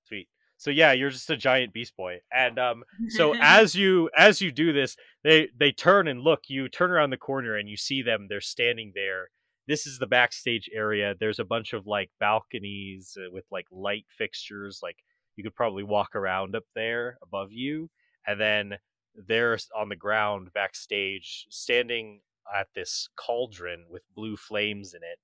Sweet. 0.05 0.27
So 0.57 0.69
yeah, 0.69 0.93
you're 0.93 1.09
just 1.09 1.29
a 1.29 1.37
giant 1.37 1.73
beast 1.73 1.95
boy. 1.95 2.19
And 2.31 2.57
um 2.59 2.83
so 3.09 3.35
as 3.41 3.75
you 3.75 4.09
as 4.17 4.41
you 4.41 4.51
do 4.51 4.73
this, 4.73 4.95
they 5.23 5.49
they 5.57 5.71
turn 5.71 6.07
and 6.07 6.21
look, 6.21 6.41
you 6.47 6.69
turn 6.69 6.91
around 6.91 7.09
the 7.09 7.17
corner 7.17 7.55
and 7.55 7.69
you 7.69 7.77
see 7.77 8.01
them. 8.01 8.27
They're 8.29 8.41
standing 8.41 8.91
there. 8.95 9.29
This 9.67 9.87
is 9.87 9.97
the 9.97 10.07
backstage 10.07 10.69
area. 10.73 11.15
There's 11.19 11.39
a 11.39 11.45
bunch 11.45 11.73
of 11.73 11.87
like 11.87 12.11
balconies 12.19 13.17
uh, 13.19 13.31
with 13.31 13.45
like 13.51 13.65
light 13.71 14.05
fixtures 14.17 14.79
like 14.83 14.97
you 15.35 15.43
could 15.43 15.55
probably 15.55 15.83
walk 15.83 16.15
around 16.15 16.55
up 16.55 16.65
there 16.75 17.17
above 17.21 17.51
you. 17.51 17.89
And 18.27 18.39
then 18.39 18.77
they're 19.15 19.57
on 19.75 19.89
the 19.89 19.95
ground 19.95 20.49
backstage 20.53 21.45
standing 21.49 22.21
at 22.53 22.67
this 22.75 23.09
cauldron 23.15 23.85
with 23.89 24.03
blue 24.15 24.35
flames 24.35 24.93
in 24.93 25.01
it 25.03 25.19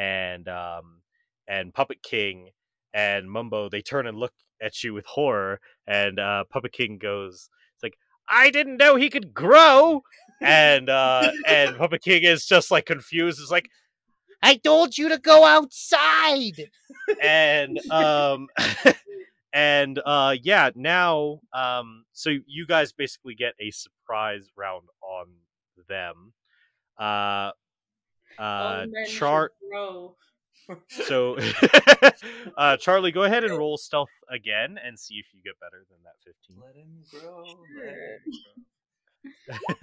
and 0.00 0.48
um 0.48 1.00
and 1.48 1.74
Puppet 1.74 2.02
King 2.02 2.50
and 2.92 3.30
Mumbo 3.30 3.68
they 3.68 3.82
turn 3.82 4.06
and 4.06 4.18
look 4.18 4.32
at 4.62 4.84
you 4.84 4.94
with 4.94 5.06
horror 5.06 5.60
and 5.86 6.18
uh 6.18 6.44
Puppet 6.50 6.72
King 6.72 6.98
goes 6.98 7.48
it's 7.74 7.82
like 7.82 7.94
I 8.28 8.50
didn't 8.50 8.76
know 8.76 8.96
he 8.96 9.10
could 9.10 9.34
grow 9.34 10.02
and 10.40 10.88
uh 10.88 11.30
and 11.46 11.76
Puppet 11.76 12.02
King 12.02 12.22
is 12.22 12.46
just 12.46 12.70
like 12.70 12.86
confused 12.86 13.40
is 13.40 13.50
like 13.50 13.68
I 14.42 14.56
told 14.56 14.98
you 14.98 15.08
to 15.08 15.18
go 15.18 15.44
outside. 15.44 16.68
and 17.22 17.80
um 17.90 18.48
and 19.54 20.00
uh 20.04 20.34
yeah 20.42 20.70
now 20.74 21.40
um 21.54 22.04
so 22.12 22.30
you 22.46 22.66
guys 22.66 22.92
basically 22.92 23.34
get 23.34 23.54
a 23.60 23.70
surprise 23.70 24.48
round 24.56 24.88
on 25.00 25.26
them 25.88 26.32
uh 26.98 27.50
uh 28.38 28.84
men 28.90 29.06
chart 29.06 29.52
grow. 29.70 30.16
So, 30.88 31.36
uh, 32.56 32.76
Charlie, 32.78 33.12
go 33.12 33.24
ahead 33.24 33.44
and 33.44 33.56
roll 33.56 33.76
stealth 33.76 34.10
again 34.30 34.78
and 34.82 34.98
see 34.98 35.14
if 35.14 35.26
you 35.34 35.40
get 35.44 35.58
better 35.60 35.84
than 35.90 35.98
that 36.04 36.14
Let 36.60 36.74
him 36.76 37.04
grow. 37.10 37.44
Let 37.76 37.94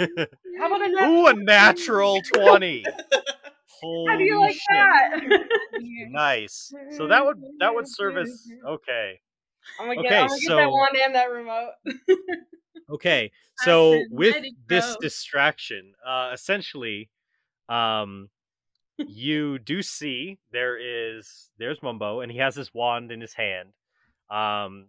him 0.01 0.25
15. 0.27 0.27
How 0.59 0.67
about 0.67 0.81
a 0.81 0.89
natural 0.89 1.11
Ooh, 1.21 1.27
a 1.27 1.33
natural 1.33 2.21
20. 2.21 2.85
Holy 3.81 4.11
How 4.11 4.17
do 4.17 4.23
you 4.23 4.39
like 4.39 4.53
shit. 4.55 4.65
that? 4.69 5.09
Nice. 6.11 6.73
So 6.97 7.07
that 7.07 7.25
would 7.25 7.41
that 7.59 7.73
would 7.73 7.87
serve 7.87 8.17
as 8.17 8.51
okay. 8.67 9.19
I'm 9.79 9.87
gonna 9.87 10.01
get, 10.01 10.05
Okay, 10.11 10.17
I'm 10.19 10.27
gonna 10.27 10.39
get 10.39 10.47
so- 10.47 10.55
that 10.57 10.69
one 10.71 10.89
and 11.03 11.15
that 11.15 11.31
remote. 11.31 11.71
Okay. 12.89 13.31
So 13.63 14.01
with 14.09 14.43
this 14.67 14.97
distraction, 14.99 15.93
uh 16.03 16.31
essentially 16.33 17.09
um 17.69 18.29
you 18.97 19.59
do 19.59 19.83
see 19.83 20.39
there 20.51 20.77
is 20.79 21.51
there's 21.59 21.83
Mumbo 21.83 22.21
and 22.21 22.31
he 22.31 22.39
has 22.39 22.55
this 22.55 22.73
wand 22.73 23.11
in 23.11 23.21
his 23.21 23.33
hand. 23.33 23.69
Um 24.31 24.87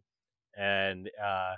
and 0.56 1.10
uh 1.22 1.56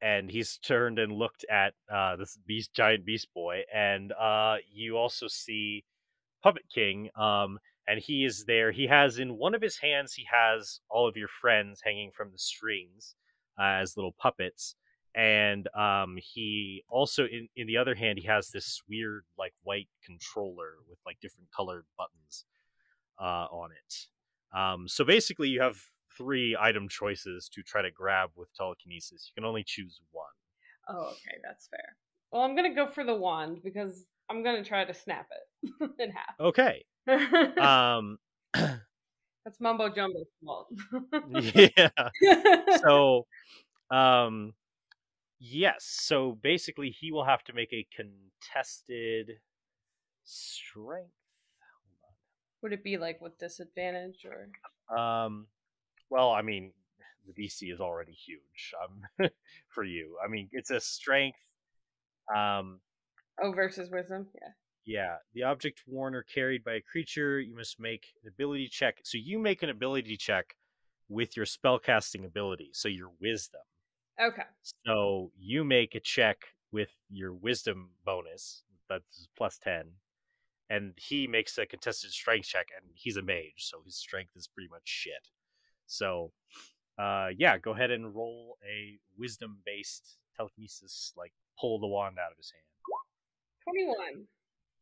and 0.00 0.30
he's 0.30 0.58
turned 0.58 1.00
and 1.00 1.10
looked 1.12 1.44
at 1.50 1.74
uh 1.92 2.14
this 2.14 2.38
beast 2.46 2.72
giant 2.74 3.04
beast 3.04 3.26
boy 3.34 3.62
and 3.74 4.12
uh 4.12 4.56
you 4.72 4.96
also 4.96 5.26
see 5.26 5.84
Puppet 6.44 6.64
King 6.72 7.10
um 7.16 7.58
and 7.88 8.00
he 8.00 8.24
is 8.24 8.44
there. 8.44 8.70
He 8.70 8.86
has 8.86 9.18
in 9.18 9.36
one 9.36 9.54
of 9.54 9.62
his 9.62 9.78
hands 9.78 10.12
he 10.14 10.26
has 10.30 10.80
all 10.88 11.08
of 11.08 11.16
your 11.16 11.28
friends 11.28 11.80
hanging 11.84 12.10
from 12.10 12.30
the 12.32 12.38
strings 12.38 13.14
uh, 13.58 13.80
as 13.80 13.96
little 13.96 14.14
puppets 14.18 14.76
and 15.14 15.68
um 15.76 16.16
he 16.16 16.82
also 16.88 17.26
in 17.26 17.46
in 17.54 17.66
the 17.66 17.76
other 17.76 17.94
hand 17.94 18.18
he 18.18 18.26
has 18.26 18.48
this 18.48 18.80
weird 18.88 19.24
like 19.36 19.52
white 19.62 19.88
controller 20.02 20.76
with 20.88 20.98
like 21.04 21.20
different 21.20 21.46
colored 21.54 21.84
buttons 21.98 22.46
uh 23.20 23.46
on 23.52 23.68
it 23.72 24.58
um 24.58 24.88
so 24.88 25.04
basically 25.04 25.50
you 25.50 25.60
have 25.60 25.76
three 26.16 26.56
item 26.58 26.88
choices 26.88 27.48
to 27.48 27.62
try 27.62 27.82
to 27.82 27.90
grab 27.90 28.30
with 28.36 28.52
telekinesis. 28.54 29.30
You 29.30 29.40
can 29.40 29.48
only 29.48 29.64
choose 29.64 30.00
one. 30.10 30.26
Oh, 30.88 31.06
okay, 31.06 31.38
that's 31.42 31.68
fair. 31.68 31.96
Well, 32.30 32.42
I'm 32.42 32.56
gonna 32.56 32.74
go 32.74 32.88
for 32.88 33.04
the 33.04 33.14
wand 33.14 33.60
because 33.62 34.04
I'm 34.28 34.42
gonna 34.42 34.64
try 34.64 34.84
to 34.84 34.94
snap 34.94 35.28
it 35.30 35.90
in 35.98 36.10
half. 36.10 36.34
Okay. 36.40 36.84
Um. 37.08 38.18
that's 38.54 39.60
Mumbo 39.60 39.88
Jumbo's 39.88 40.26
fault. 40.44 40.68
yeah. 41.30 41.88
So, 42.82 43.26
um, 43.90 44.54
yes. 45.38 45.84
So 45.84 46.38
basically, 46.42 46.90
he 46.90 47.12
will 47.12 47.24
have 47.24 47.44
to 47.44 47.52
make 47.52 47.72
a 47.72 47.86
contested 47.94 49.38
strength. 50.24 51.10
Would 52.62 52.72
it 52.72 52.84
be 52.84 52.96
like 52.96 53.20
with 53.20 53.38
disadvantage 53.38 54.24
or? 54.24 54.96
Um, 54.96 55.46
well, 56.10 56.30
I 56.30 56.42
mean, 56.42 56.72
the 57.26 57.32
DC 57.32 57.72
is 57.72 57.80
already 57.80 58.12
huge 58.12 58.74
um, 58.82 59.28
for 59.68 59.84
you. 59.84 60.16
I 60.24 60.28
mean, 60.28 60.48
it's 60.52 60.70
a 60.70 60.80
strength. 60.80 61.38
Um, 62.34 62.80
Oh, 63.42 63.50
versus 63.50 63.90
wisdom. 63.90 64.26
Yeah. 64.34 64.48
Yeah, 64.84 65.16
the 65.34 65.44
object 65.44 65.82
worn 65.86 66.14
or 66.14 66.22
carried 66.22 66.64
by 66.64 66.74
a 66.74 66.80
creature, 66.80 67.40
you 67.40 67.54
must 67.54 67.78
make 67.80 68.06
an 68.22 68.28
ability 68.28 68.68
check. 68.68 68.98
So 69.04 69.18
you 69.18 69.38
make 69.38 69.62
an 69.62 69.70
ability 69.70 70.16
check 70.16 70.56
with 71.08 71.36
your 71.36 71.46
spellcasting 71.46 72.24
ability, 72.24 72.70
so 72.72 72.88
your 72.88 73.10
wisdom. 73.20 73.60
Okay. 74.20 74.42
So 74.84 75.30
you 75.38 75.64
make 75.64 75.94
a 75.94 76.00
check 76.00 76.38
with 76.72 76.90
your 77.10 77.32
wisdom 77.32 77.90
bonus, 78.04 78.64
that's 78.88 79.28
plus 79.36 79.58
10, 79.58 79.84
and 80.70 80.94
he 80.96 81.26
makes 81.26 81.58
a 81.58 81.66
contested 81.66 82.10
strength 82.10 82.46
check, 82.46 82.68
and 82.76 82.90
he's 82.94 83.16
a 83.16 83.22
mage, 83.22 83.52
so 83.58 83.82
his 83.84 83.96
strength 83.96 84.32
is 84.36 84.48
pretty 84.48 84.68
much 84.70 84.82
shit. 84.84 85.28
So, 85.86 86.32
uh, 86.98 87.28
yeah, 87.36 87.58
go 87.58 87.72
ahead 87.72 87.90
and 87.90 88.14
roll 88.14 88.56
a 88.66 88.98
wisdom 89.18 89.58
based 89.66 90.16
telekinesis, 90.36 91.12
like 91.16 91.32
pull 91.60 91.78
the 91.78 91.86
wand 91.86 92.16
out 92.18 92.32
of 92.32 92.38
his 92.38 92.52
hand. 92.52 92.64
21. 93.64 94.26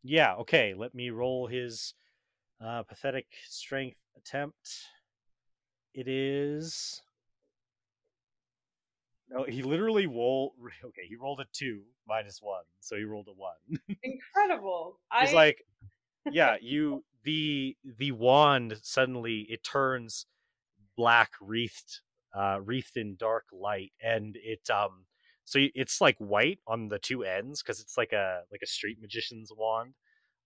Yeah, 0.03 0.35
okay, 0.37 0.75
let 0.75 0.95
me 0.95 1.11
roll 1.11 1.47
his 1.47 1.95
uh, 2.65 2.83
pathetic 2.85 3.27
strength 3.49 3.99
attempt. 4.17 4.87
It 5.95 6.09
is. 6.09 7.03
No, 9.29 9.45
he 9.45 9.63
literally 9.63 10.07
rolled. 10.07 10.53
Okay, 10.85 11.03
he 11.09 11.17
rolled 11.17 11.41
a 11.41 11.45
two 11.53 11.83
minus 12.09 12.41
one, 12.43 12.65
so 12.81 12.97
he 12.97 13.05
rolled 13.05 13.29
a 13.29 13.33
one. 13.33 13.97
Incredible. 14.03 14.99
He's 15.21 15.33
I 15.33 15.35
like, 15.35 15.65
yeah, 16.31 16.57
you 16.61 17.05
the 17.25 17.77
the 17.99 18.13
wand 18.13 18.79
suddenly 18.83 19.47
it 19.51 19.63
turns 19.63 20.27
black 20.97 21.33
wreathed, 21.41 22.01
uh, 22.35 22.61
wreathed 22.63 22.97
in 22.97 23.17
dark 23.17 23.45
light, 23.53 23.93
and 24.03 24.37
it 24.43 24.69
um, 24.71 25.05
so 25.51 25.59
it's 25.75 26.01
like 26.01 26.17
white 26.19 26.61
on 26.69 26.91
the 26.91 27.01
two 27.01 27.25
ends 27.25 27.61
because 27.61 27.81
it's 27.81 27.99
like 27.99 28.13
a 28.13 28.43
like 28.53 28.61
a 28.63 28.69
street 28.69 28.99
magician's 29.01 29.51
wand, 29.53 29.95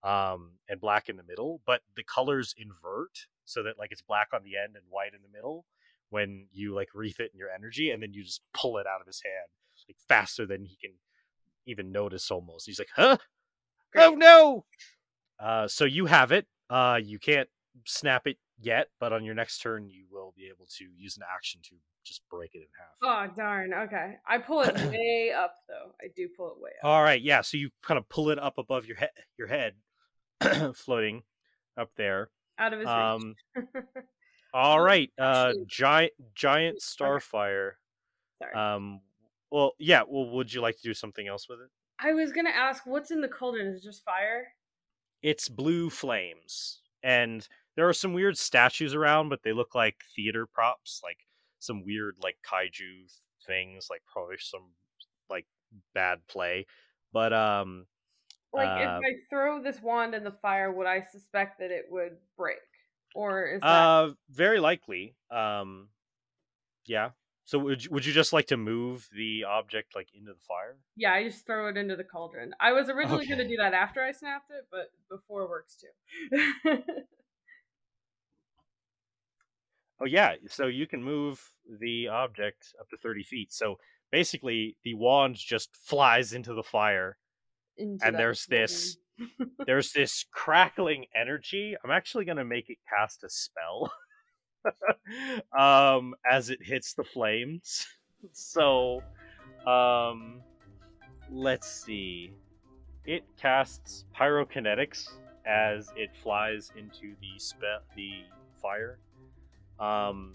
um, 0.03 0.53
and 0.67 0.81
black 0.81 1.11
in 1.11 1.19
the 1.19 1.23
middle, 1.23 1.61
but 1.67 1.83
the 1.95 2.03
colors 2.03 2.55
invert 2.57 3.11
so 3.45 3.63
that 3.63 3.79
like 3.79 3.93
it's 3.93 4.01
black 4.01 4.29
on 4.33 4.43
the 4.45 4.57
end 4.57 4.77
and 4.77 4.85
white 4.89 5.13
in 5.13 5.21
the 5.21 5.29
middle 5.37 5.67
when 6.09 6.47
you 6.53 6.75
like 6.75 6.89
wreath 6.95 7.21
it 7.21 7.31
in 7.35 7.39
your 7.39 7.51
energy, 7.51 7.91
and 7.91 8.03
then 8.03 8.15
you 8.15 8.25
just 8.25 8.41
pull 8.55 8.79
it 8.79 8.87
out 8.87 9.03
of 9.03 9.07
his 9.07 9.21
hand 9.23 9.51
like 9.91 9.99
faster 10.09 10.47
than 10.47 10.65
he 10.65 10.79
can 10.81 10.93
even 11.67 11.93
notice. 11.93 12.31
Almost, 12.31 12.65
he's 12.65 12.79
like, 12.79 12.89
huh. 12.97 13.19
Oh 13.95 14.15
no! 14.15 14.65
Uh, 15.39 15.69
so 15.69 15.85
you 15.85 16.07
have 16.07 16.33
it. 16.33 16.47
Uh, 16.71 16.99
you 17.05 17.19
can't 17.19 17.51
snap 17.85 18.27
it 18.27 18.39
yet, 18.61 18.89
but 19.01 19.13
on 19.13 19.25
your 19.25 19.35
next 19.35 19.59
turn, 19.59 19.89
you 19.89 20.05
will 20.11 20.33
be 20.37 20.47
able 20.47 20.67
to 20.79 20.85
use 20.97 21.17
an 21.17 21.23
action 21.33 21.61
to 21.65 21.75
just 22.05 22.23
break 22.31 22.55
it 22.55 22.59
in 22.59 22.67
half. 22.79 23.31
Oh 23.31 23.35
darn. 23.37 23.73
Okay. 23.73 24.15
I 24.27 24.39
pull 24.39 24.61
it 24.63 24.75
way 24.91 25.33
up 25.37 25.55
though. 25.69 25.93
I 26.03 26.09
do 26.15 26.29
pull 26.37 26.49
it 26.49 26.61
way 26.61 26.71
up. 26.83 26.89
All 26.89 27.03
right, 27.03 27.21
yeah. 27.21 27.41
So 27.41 27.57
you 27.57 27.71
kind 27.83 27.99
of 27.99 28.09
pull 28.09 28.31
it 28.31 28.39
up 28.39 28.59
above 28.59 28.87
your 28.87 28.97
head, 28.97 29.11
your 29.39 29.49
head, 29.49 29.75
floating 30.75 31.23
up 31.77 31.91
there. 31.97 32.31
Out 32.59 32.73
of 32.73 32.81
his 32.81 32.89
Um, 32.89 33.35
reach. 33.57 33.67
all 34.55 34.81
right, 34.81 35.11
uh, 35.19 35.55
giant 35.67 36.13
giant 36.35 36.81
starfire. 36.81 37.73
Sorry. 38.39 38.55
Um, 38.55 39.01
well, 39.51 39.73
yeah. 39.79 40.03
Well, 40.07 40.31
would 40.31 40.53
you 40.53 40.61
like 40.61 40.77
to 40.77 40.83
do 40.83 40.95
something 40.95 41.27
else 41.27 41.49
with 41.49 41.61
it? 41.61 41.69
I 42.01 42.13
was 42.13 42.33
gonna 42.33 42.51
ask, 42.51 42.87
what's 42.87 43.11
in 43.11 43.21
the 43.21 43.29
cauldron? 43.29 43.67
Is 43.69 43.81
it 43.81 43.85
just 43.85 44.05
fire? 44.05 44.47
it's 45.23 45.49
blue 45.49 45.89
flames 45.89 46.83
and 47.03 47.49
there 47.77 47.89
are 47.89 47.93
some 47.95 48.13
weird 48.13 48.37
statues 48.39 48.95
around 48.95 49.29
but 49.29 49.43
they 49.43 49.53
look 49.53 49.75
like 49.75 49.97
theater 50.15 50.47
props 50.47 51.01
like 51.03 51.19
some 51.59 51.85
weird 51.85 52.17
like 52.23 52.37
kaiju 52.49 53.11
things 53.47 53.89
like 53.91 54.03
probably 54.07 54.37
some 54.39 54.73
like 55.31 55.47
bad 55.95 56.27
play 56.29 56.67
but 57.13 57.33
um 57.33 57.87
Like 58.53 58.69
Uh, 58.69 59.01
if 59.01 59.05
I 59.05 59.13
throw 59.29 59.63
this 59.63 59.81
wand 59.83 60.15
in 60.15 60.23
the 60.25 60.31
fire, 60.31 60.71
would 60.73 60.87
I 60.87 61.03
suspect 61.03 61.59
that 61.59 61.71
it 61.73 61.87
would 61.91 62.19
break? 62.37 62.59
Or 63.15 63.47
is 63.47 63.63
that 63.63 63.91
uh 63.93 64.11
very 64.29 64.61
likely 64.61 65.17
um 65.31 65.89
yeah 66.87 67.11
so 67.45 67.59
would 67.59 67.85
you, 67.85 67.91
would 67.91 68.07
you 68.07 68.13
just 68.13 68.33
like 68.33 68.47
to 68.47 68.57
move 68.57 69.09
the 69.15 69.45
object 69.45 69.95
like 69.95 70.09
into 70.15 70.33
the 70.33 70.41
fire 70.41 70.79
Yeah, 70.97 71.13
I 71.13 71.25
just 71.25 71.45
throw 71.47 71.69
it 71.69 71.77
into 71.77 71.97
the 71.97 72.05
cauldron. 72.05 72.55
I 72.61 72.73
was 72.73 72.89
originally 72.89 73.27
gonna 73.27 73.49
do 73.49 73.57
that 73.57 73.75
after 73.75 74.01
I 74.03 74.13
snapped 74.13 74.51
it, 74.51 74.67
but 74.71 74.93
before 75.09 75.49
works 75.49 75.77
too. 75.77 76.53
oh 80.05 80.07
yeah 80.07 80.35
so 80.49 80.67
you 80.67 80.87
can 80.87 81.03
move 81.03 81.41
the 81.81 82.09
object 82.09 82.75
up 82.81 82.89
to 82.89 82.97
30 82.99 83.23
feet 83.25 83.53
so 83.53 83.77
basically 84.13 84.77
the 84.85 84.95
wand 84.95 85.37
just 85.37 85.75
flies 85.77 86.33
into 86.33 86.55
the 86.55 86.63
fire 86.63 87.17
Into 87.77 88.05
and 88.05 88.15
that 88.15 88.19
there's 88.19 88.47
this 88.47 88.97
there's 89.67 89.93
this 89.93 90.25
crackling 90.33 91.07
energy. 91.15 91.77
I'm 91.83 91.91
actually 91.91 92.25
gonna 92.25 92.45
make 92.45 92.71
it 92.71 92.79
cast 92.89 93.25
a 93.25 93.31
spell. 93.31 93.93
um 95.59 96.15
as 96.31 96.51
it 96.51 96.61
hits 96.63 96.95
the 96.95 97.05
flames. 97.05 97.87
So 98.33 99.03
um 99.67 100.41
let's 101.31 101.71
see. 101.71 102.33
It 103.05 103.23
casts 103.39 104.07
pyrotechnics 104.15 105.19
as 105.45 105.91
it 105.95 106.09
flies 106.23 106.73
into 106.75 107.15
the 107.21 107.39
spell 107.39 107.81
the 107.95 108.13
fire. 108.63 108.99
Um 109.85 110.35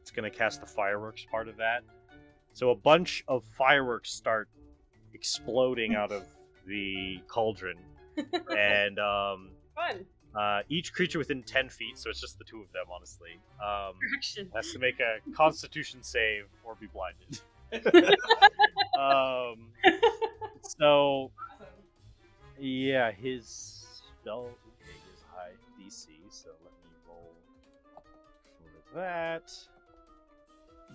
it's 0.00 0.10
gonna 0.10 0.30
cast 0.30 0.60
the 0.60 0.66
fireworks 0.66 1.24
part 1.30 1.48
of 1.48 1.56
that. 1.56 1.82
So 2.52 2.70
a 2.70 2.74
bunch 2.76 3.24
of 3.26 3.42
fireworks 3.56 4.12
start 4.12 4.48
exploding 5.14 5.94
out 5.94 6.12
of 6.12 6.24
the 6.66 7.20
cauldron, 7.26 7.78
and 8.56 8.98
um, 8.98 9.50
Fun. 9.74 10.04
uh, 10.38 10.60
each 10.68 10.92
creature 10.92 11.18
within 11.18 11.42
ten 11.42 11.68
feet, 11.68 11.98
so 11.98 12.10
it's 12.10 12.20
just 12.20 12.38
the 12.38 12.44
two 12.44 12.60
of 12.60 12.70
them, 12.72 12.84
honestly, 12.94 13.38
um, 13.62 13.94
has 14.54 14.72
to 14.72 14.78
make 14.78 15.00
a 15.00 15.18
Constitution 15.34 16.02
save 16.02 16.44
or 16.64 16.74
be 16.74 16.86
blinded. 16.86 17.40
um, 18.98 19.68
so 20.78 21.30
yeah, 22.58 23.10
his 23.10 23.86
spell 24.20 24.48
that. 28.94 29.52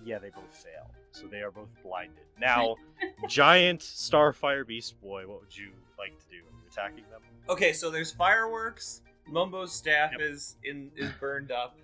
Yeah, 0.06 0.18
they 0.20 0.30
both 0.30 0.56
fail, 0.56 0.90
so 1.12 1.28
they 1.28 1.42
are 1.42 1.52
both 1.52 1.70
blinded. 1.84 2.24
Now, 2.40 2.76
giant 3.28 3.82
starfire 3.82 4.66
beast 4.66 5.00
boy, 5.02 5.28
what 5.28 5.42
would 5.42 5.56
you 5.56 5.72
like 5.98 6.18
to 6.20 6.26
do? 6.30 6.38
Are 6.38 6.40
you 6.64 6.70
attacking 6.72 7.04
them? 7.12 7.22
Okay, 7.50 7.74
so 7.74 7.90
there's 7.90 8.12
fireworks. 8.12 9.02
Mumbo's 9.28 9.74
staff 9.74 10.12
Yep. 10.14 10.22
is 10.22 10.56
in 10.64 10.90
is 10.96 11.12
burned 11.20 11.52
up. 11.52 11.78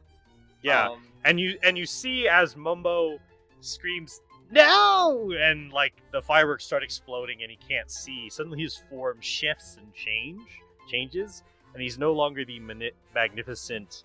Yeah, 0.62 0.90
Um, 0.90 1.04
and 1.26 1.40
you 1.40 1.60
and 1.64 1.78
you 1.78 1.86
see 1.86 2.28
as 2.28 2.56
Mumbo 2.56 3.20
screams 3.62 4.22
no, 4.52 5.32
and 5.38 5.72
like 5.74 5.94
the 6.12 6.22
fireworks 6.22 6.64
start 6.66 6.84
exploding, 6.84 7.42
and 7.42 7.52
he 7.52 7.58
can't 7.58 7.90
see. 7.92 8.30
Suddenly, 8.30 8.62
his 8.62 8.78
form 8.90 9.18
shifts 9.20 9.76
and 9.78 9.92
change 9.94 10.42
changes, 10.90 11.44
and 11.74 11.82
he's 11.82 11.98
no 12.00 12.14
longer 12.14 12.46
the 12.46 12.60
mani- 12.60 12.92
magnificent 13.14 14.04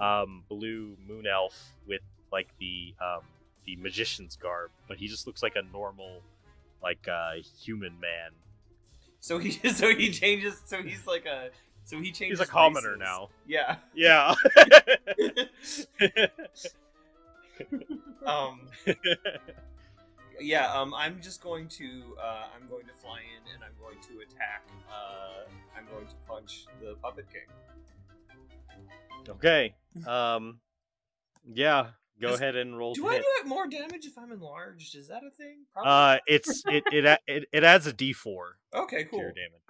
um, 0.00 0.44
blue 0.48 0.96
moon 1.06 1.26
elf 1.26 1.72
with 1.86 2.02
like 2.32 2.48
the 2.58 2.94
um, 3.00 3.22
the 3.66 3.76
magician's 3.76 4.36
garb, 4.36 4.70
but 4.88 4.96
he 4.96 5.06
just 5.08 5.26
looks 5.26 5.42
like 5.42 5.56
a 5.56 5.62
normal, 5.72 6.22
like 6.82 7.06
uh, 7.08 7.34
human 7.60 7.98
man. 8.00 8.30
so 9.20 9.38
he 9.38 9.50
so 9.72 9.94
he 9.94 10.10
changes. 10.10 10.60
So 10.64 10.82
he's 10.82 11.06
like 11.06 11.26
a 11.26 11.50
so 11.84 12.00
he 12.00 12.12
changes. 12.12 12.38
He's 12.38 12.48
a 12.48 12.50
commoner 12.50 12.90
races. 12.90 13.00
now. 13.00 13.28
Yeah. 13.46 13.76
Yeah. 13.94 14.34
Um. 18.26 18.68
Yeah. 20.40 20.72
Um. 20.72 20.94
I'm 20.94 21.20
just 21.20 21.42
going 21.42 21.68
to. 21.68 22.16
Uh. 22.20 22.46
I'm 22.56 22.68
going 22.68 22.86
to 22.86 22.92
fly 22.94 23.18
in 23.20 23.54
and 23.54 23.62
I'm 23.62 23.74
going 23.80 23.98
to 24.08 24.24
attack. 24.24 24.62
Uh. 24.90 25.44
I'm 25.76 25.86
going 25.92 26.06
to 26.06 26.14
punch 26.28 26.66
the 26.80 26.94
puppet 27.02 27.26
king. 27.32 27.42
Okay. 29.28 29.74
Um. 30.06 30.60
Yeah, 31.44 31.88
go 32.18 32.28
Does- 32.30 32.40
ahead 32.40 32.56
and 32.56 32.78
roll. 32.78 32.94
Do 32.94 33.08
I 33.08 33.16
hit. 33.16 33.24
do 33.42 33.48
more 33.48 33.66
damage 33.66 34.06
if 34.06 34.16
I'm 34.16 34.32
enlarged? 34.32 34.94
Is 34.96 35.08
that 35.08 35.20
a 35.22 35.28
thing? 35.30 35.66
Uh, 35.76 36.16
it's 36.26 36.62
it 36.66 36.84
it 36.90 37.20
it, 37.26 37.44
it 37.52 37.62
adds 37.62 37.86
a 37.86 37.92
D4 37.92 38.52
okay, 38.74 39.04
to 39.04 39.10
cool. 39.10 39.18
your 39.18 39.32
damage. 39.32 39.60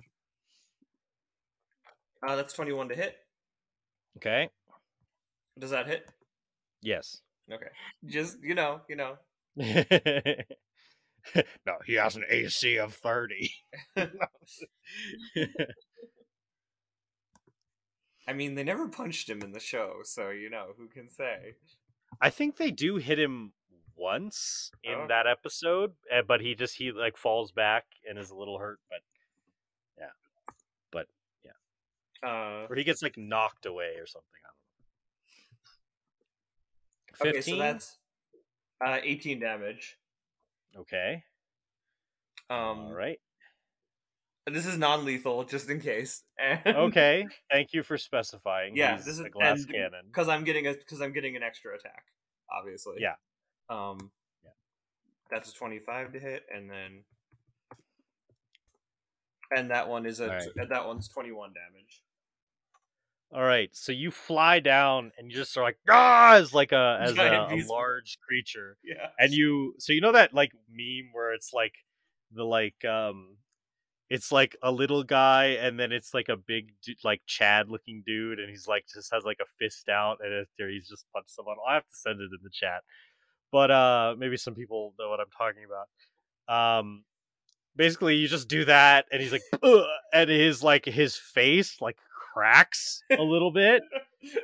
Uh, 2.25 2.37
that's 2.37 2.53
21 2.55 2.91
to 2.91 2.95
hit. 2.95 3.17
Okay. 4.19 4.49
Does 5.59 5.71
that 5.71 5.89
hit? 5.89 6.09
Yes. 6.83 7.21
Okay. 7.53 7.67
Just 8.07 8.37
you 8.45 8.55
know, 8.55 8.83
you 8.89 8.95
know. 8.95 9.17
no, 9.57 9.83
he 11.85 11.95
has 11.95 12.15
an 12.15 12.23
AC 12.29 12.79
of 12.79 12.95
thirty. 12.95 13.53
I 18.27 18.33
mean, 18.33 18.55
they 18.55 18.63
never 18.65 18.89
punched 18.89 19.29
him 19.29 19.43
in 19.43 19.53
the 19.53 19.61
show, 19.61 19.97
so 20.05 20.31
you 20.31 20.49
know 20.51 20.69
who 20.79 20.87
can 20.89 21.09
say. 21.09 21.55
I 22.21 22.31
think 22.31 22.57
they 22.57 22.71
do 22.71 22.97
hit 22.97 23.19
him 23.19 23.53
once 23.97 24.71
in 24.85 24.95
Oh, 24.95 25.07
that 25.09 25.27
episode, 25.27 25.93
eh, 26.11 26.23
but 26.27 26.41
he 26.41 26.55
just 26.55 26.77
he 26.77 26.93
like 26.93 27.17
falls 27.17 27.51
back 27.53 27.85
and 28.09 28.19
is 28.19 28.31
a 28.31 28.35
little 28.37 28.59
hurt, 28.59 28.79
but 28.89 29.01
yeah, 29.99 30.11
but 30.93 31.07
yeah, 31.45 32.29
Uh, 32.29 32.67
or 32.71 32.77
he 32.77 32.85
gets 32.85 33.03
like 33.03 33.17
knocked 33.19 33.67
away 33.67 33.95
or 33.99 34.07
something. 34.07 34.29
I 34.45 34.49
don't 37.23 37.27
know. 37.27 37.31
okay, 37.31 37.37
Fifteen. 37.39 37.55
so 37.55 37.59
that's 37.59 37.99
uh, 38.85 38.99
18 39.03 39.41
damage. 39.41 39.99
okay. 40.77 41.25
Um, 42.51 42.59
All 42.87 42.93
right. 42.93 43.21
This 44.47 44.67
is 44.67 44.77
non-lethal, 44.77 45.45
just 45.45 45.71
in 45.71 45.81
case. 45.81 46.23
And, 46.39 46.77
Okay. 46.77 47.27
Thank 47.51 47.73
you 47.73 47.83
for 47.85 47.97
specifying. 47.97 48.77
Yeah, 48.77 48.97
this 48.97 49.07
is 49.07 49.21
a 49.21 49.31
glass 49.31 49.61
and 49.61 49.71
cannon. 49.71 50.07
because 50.07 50.29
I'm 50.29 50.43
getting 50.45 50.67
a 50.67 50.73
because 50.75 51.01
I'm 51.01 51.13
getting 51.13 51.37
an 51.37 51.43
extra 51.45 51.75
attack, 51.75 52.05
obviously. 52.51 52.97
Yeah. 52.99 53.15
Um. 53.71 54.11
Yeah. 54.45 54.51
That's 55.31 55.51
a 55.51 55.55
25 55.55 56.13
to 56.15 56.19
hit, 56.19 56.43
and 56.53 56.69
then. 56.69 57.05
And 59.55 59.71
that 59.71 59.89
one 59.89 60.07
is 60.07 60.21
a 60.21 60.25
Alright. 60.31 60.49
uh, 60.61 60.65
that 60.71 60.87
one's 60.87 61.09
21 61.09 61.51
damage. 61.53 62.03
All 63.35 63.43
right, 63.43 63.71
so 63.73 63.93
you 63.93 64.11
fly 64.11 64.61
down 64.61 65.11
and 65.17 65.31
you 65.31 65.37
just 65.37 65.57
are 65.57 65.63
like 65.63 65.79
ah, 65.89 66.35
as 66.35 66.53
like 66.53 66.73
a 66.73 66.99
as 67.03 67.17
a, 67.17 67.49
a 67.51 67.63
large 67.67 68.19
creature, 68.27 68.77
Yeah. 68.85 69.09
and 69.19 69.33
you 69.33 69.75
so 69.79 69.93
you 69.93 70.01
know 70.03 70.13
that 70.13 70.35
like 70.35 70.53
meme 70.71 71.11
where 71.13 71.33
it's 71.33 71.53
like 71.55 71.75
the 72.35 72.45
like 72.45 72.85
um 72.85 73.37
it's 74.13 74.31
like 74.31 74.55
a 74.63 74.71
little 74.71 75.03
guy 75.03 75.57
and 75.59 75.81
then 75.81 75.91
it's 75.91 76.13
like 76.13 76.29
a 76.29 76.37
big 76.37 76.73
like 77.03 77.23
chad 77.27 77.71
looking 77.71 78.03
dude 78.07 78.39
and 78.39 78.51
he's 78.51 78.69
like 78.69 78.85
just 78.93 79.11
has 79.11 79.25
like 79.25 79.39
a 79.41 79.47
fist 79.59 79.89
out 79.89 80.19
and 80.23 80.47
he's 80.71 80.87
just 80.87 81.07
punched 81.15 81.31
someone. 81.31 81.57
I 81.67 81.75
have 81.75 81.85
to 81.85 81.97
send 81.97 82.21
it 82.21 82.25
in 82.25 82.39
the 82.43 82.51
chat 82.53 82.83
but 83.51 83.71
uh 83.71 84.15
maybe 84.19 84.37
some 84.37 84.55
people 84.55 84.93
know 84.99 85.09
what 85.09 85.21
i'm 85.21 85.33
talking 85.37 85.63
about. 85.65 86.79
Um 86.79 87.05
basically 87.75 88.17
you 88.17 88.29
just 88.29 88.49
do 88.49 88.67
that 88.67 89.07
and 89.11 89.23
he's 89.23 89.33
like 89.33 89.43
"Ugh," 89.63 89.87
and 90.13 90.29
his 90.29 90.63
like 90.63 90.85
his 90.85 91.17
face 91.17 91.81
like 91.81 91.97
cracks 92.35 93.03
a 93.11 93.23
little 93.23 93.51
bit 93.51 93.83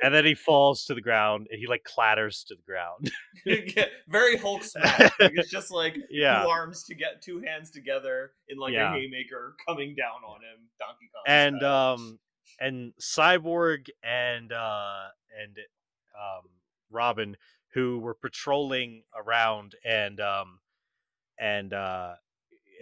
and 0.03 0.13
then 0.13 0.25
he 0.25 0.35
falls 0.35 0.85
to 0.85 0.93
the 0.93 1.01
ground 1.01 1.47
and 1.51 1.59
he 1.59 1.67
like 1.67 1.83
clatters 1.83 2.43
to 2.47 2.55
the 2.55 2.61
ground 2.63 3.11
yeah, 3.45 3.85
very 4.07 4.37
Hulk 4.37 4.63
smash. 4.65 4.99
Like, 5.19 5.31
it's 5.35 5.49
just 5.49 5.71
like 5.71 5.95
yeah 6.09 6.43
two 6.43 6.49
arms 6.49 6.83
to 6.83 6.95
get 6.95 7.21
two 7.21 7.41
hands 7.41 7.71
together 7.71 8.31
in 8.49 8.57
like 8.57 8.73
Yeah. 8.73 8.93
a 8.95 8.99
haymaker 8.99 9.55
coming 9.67 9.95
down 9.95 10.23
on 10.27 10.41
him. 10.41 10.67
Donkey 10.79 11.09
Kong. 11.13 11.23
and 11.27 11.57
style. 11.59 11.93
um 11.93 12.19
and 12.59 12.93
cyborg 13.01 13.87
and 14.03 14.51
uh 14.51 15.03
and 15.41 15.57
um 16.17 16.49
robin 16.91 17.37
who 17.73 17.99
were 17.99 18.15
patrolling 18.15 19.03
around 19.15 19.75
and 19.85 20.19
um 20.19 20.59
and 21.39 21.71
uh 21.73 22.13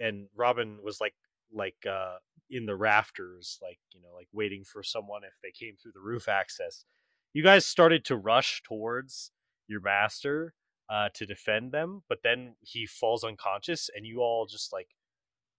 and 0.02 0.26
robin 0.34 0.78
was 0.82 1.00
like 1.00 1.14
like 1.52 1.76
uh 1.88 2.16
in 2.50 2.66
the 2.66 2.76
rafters 2.76 3.58
like 3.62 3.78
you 3.92 4.00
know 4.00 4.14
like 4.14 4.28
waiting 4.32 4.64
for 4.64 4.82
someone 4.82 5.22
if 5.24 5.34
they 5.42 5.50
came 5.50 5.74
through 5.76 5.92
the 5.92 6.00
roof 6.00 6.28
access 6.28 6.84
you 7.32 7.42
guys 7.42 7.66
started 7.66 8.04
to 8.04 8.16
rush 8.16 8.62
towards 8.66 9.30
your 9.66 9.80
master 9.80 10.54
uh 10.90 11.08
to 11.14 11.26
defend 11.26 11.72
them 11.72 12.02
but 12.08 12.18
then 12.22 12.54
he 12.60 12.86
falls 12.86 13.22
unconscious 13.22 13.90
and 13.94 14.06
you 14.06 14.20
all 14.20 14.46
just 14.46 14.72
like 14.72 14.88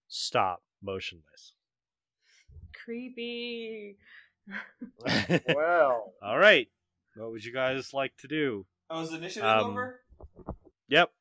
stop 0.07 0.63
motionless 0.81 1.53
Creepy. 2.83 3.97
Well, 5.53 6.13
All 6.23 6.37
right. 6.39 6.67
What 7.15 7.31
would 7.31 7.45
you 7.45 7.53
guys 7.53 7.93
like 7.93 8.17
to 8.17 8.27
do? 8.27 8.65
oh, 8.89 9.01
is 9.01 9.11
the 9.11 9.17
initiative 9.17 9.47
um, 9.47 9.71
over? 9.71 10.01
Yep. 10.87 11.11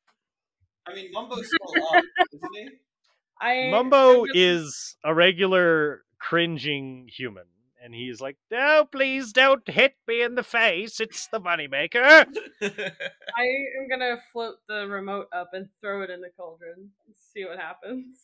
I 0.87 0.95
mean, 0.95 1.11
Mumbo's 1.13 1.45
still 1.47 1.85
up, 1.93 2.03
isn't 2.33 2.55
he? 2.55 2.69
I 3.41 3.69
Mumbo 3.71 4.25
just- 4.25 4.37
is 4.37 4.97
a 5.03 5.13
regular 5.13 6.03
cringing 6.19 7.07
human. 7.15 7.45
And 7.81 7.95
he's 7.95 8.19
like, 8.19 8.35
No, 8.51 8.85
please 8.91 9.31
don't 9.31 9.65
hit 9.67 9.93
me 10.05 10.21
in 10.21 10.35
the 10.35 10.43
face. 10.43 10.99
It's 10.99 11.27
the 11.27 11.39
moneymaker. 11.39 12.25
I 12.61 13.43
am 13.45 13.87
gonna 13.89 14.17
float 14.33 14.55
the 14.67 14.85
remote 14.87 15.27
up 15.31 15.51
and 15.53 15.69
throw 15.81 16.01
it 16.01 16.09
in 16.09 16.19
the 16.19 16.29
cauldron. 16.37 16.89
And 17.07 17.15
see 17.15 17.45
what 17.45 17.57
happens. 17.57 18.17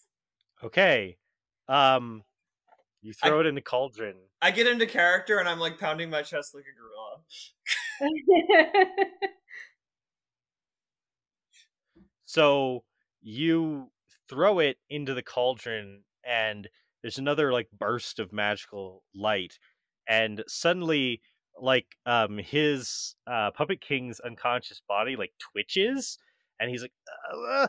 Okay. 0.61 1.18
Um 1.69 2.24
you 3.02 3.14
throw 3.14 3.40
it 3.40 3.45
in 3.45 3.56
the 3.56 3.61
cauldron. 3.61 4.16
I 4.42 4.52
get 4.52 4.68
into 4.68 4.85
character 4.88 5.40
and 5.40 5.48
I'm 5.48 5.60
like 5.60 5.80
pounding 5.80 6.10
my 6.10 6.22
chest 6.22 6.53
like 6.53 6.66
a 6.66 6.74
gorilla. 6.76 7.22
So 12.26 12.84
you 13.22 13.90
throw 14.29 14.59
it 14.59 14.77
into 14.89 15.13
the 15.13 15.23
cauldron, 15.23 16.03
and 16.25 16.67
there's 17.01 17.17
another 17.17 17.51
like 17.51 17.69
burst 17.77 18.19
of 18.19 18.33
magical 18.33 19.03
light, 19.15 19.57
and 20.07 20.43
suddenly, 20.47 21.21
like 21.59 21.87
um, 22.05 22.37
his 22.37 23.15
uh, 23.27 23.51
puppet 23.51 23.81
king's 23.81 24.19
unconscious 24.19 24.81
body 24.87 25.15
like 25.15 25.33
twitches, 25.39 26.17
and 26.59 26.69
he's 26.69 26.81
like, 26.81 26.93
"Uh," 27.33 27.67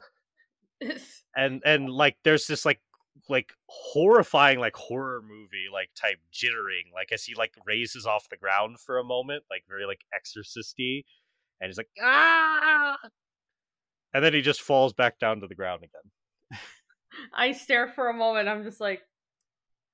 and 1.36 1.62
and 1.64 1.90
like 1.90 2.16
there's 2.24 2.46
this 2.46 2.64
like 2.64 2.80
like 3.28 3.52
horrifying 3.68 4.58
like 4.58 4.76
horror 4.76 5.22
movie 5.22 5.66
like 5.72 5.90
type 6.00 6.18
jittering 6.32 6.92
like 6.94 7.12
as 7.12 7.24
he 7.24 7.34
like 7.34 7.52
raises 7.66 8.06
off 8.06 8.28
the 8.28 8.36
ground 8.36 8.78
for 8.78 8.98
a 8.98 9.04
moment 9.04 9.42
like 9.50 9.64
very 9.68 9.86
like 9.86 10.00
exorcisty 10.14 11.04
and 11.60 11.68
he's 11.68 11.78
like 11.78 11.88
ah! 12.02 12.96
And 14.14 14.24
then 14.24 14.32
he 14.32 14.40
just 14.40 14.62
falls 14.62 14.92
back 14.92 15.18
down 15.18 15.40
to 15.40 15.46
the 15.46 15.54
ground 15.54 15.82
again 15.82 16.10
I 17.34 17.52
stare 17.52 17.88
for 17.88 18.08
a 18.08 18.14
moment. 18.14 18.48
I'm 18.48 18.64
just 18.64 18.80
like, 18.80 19.02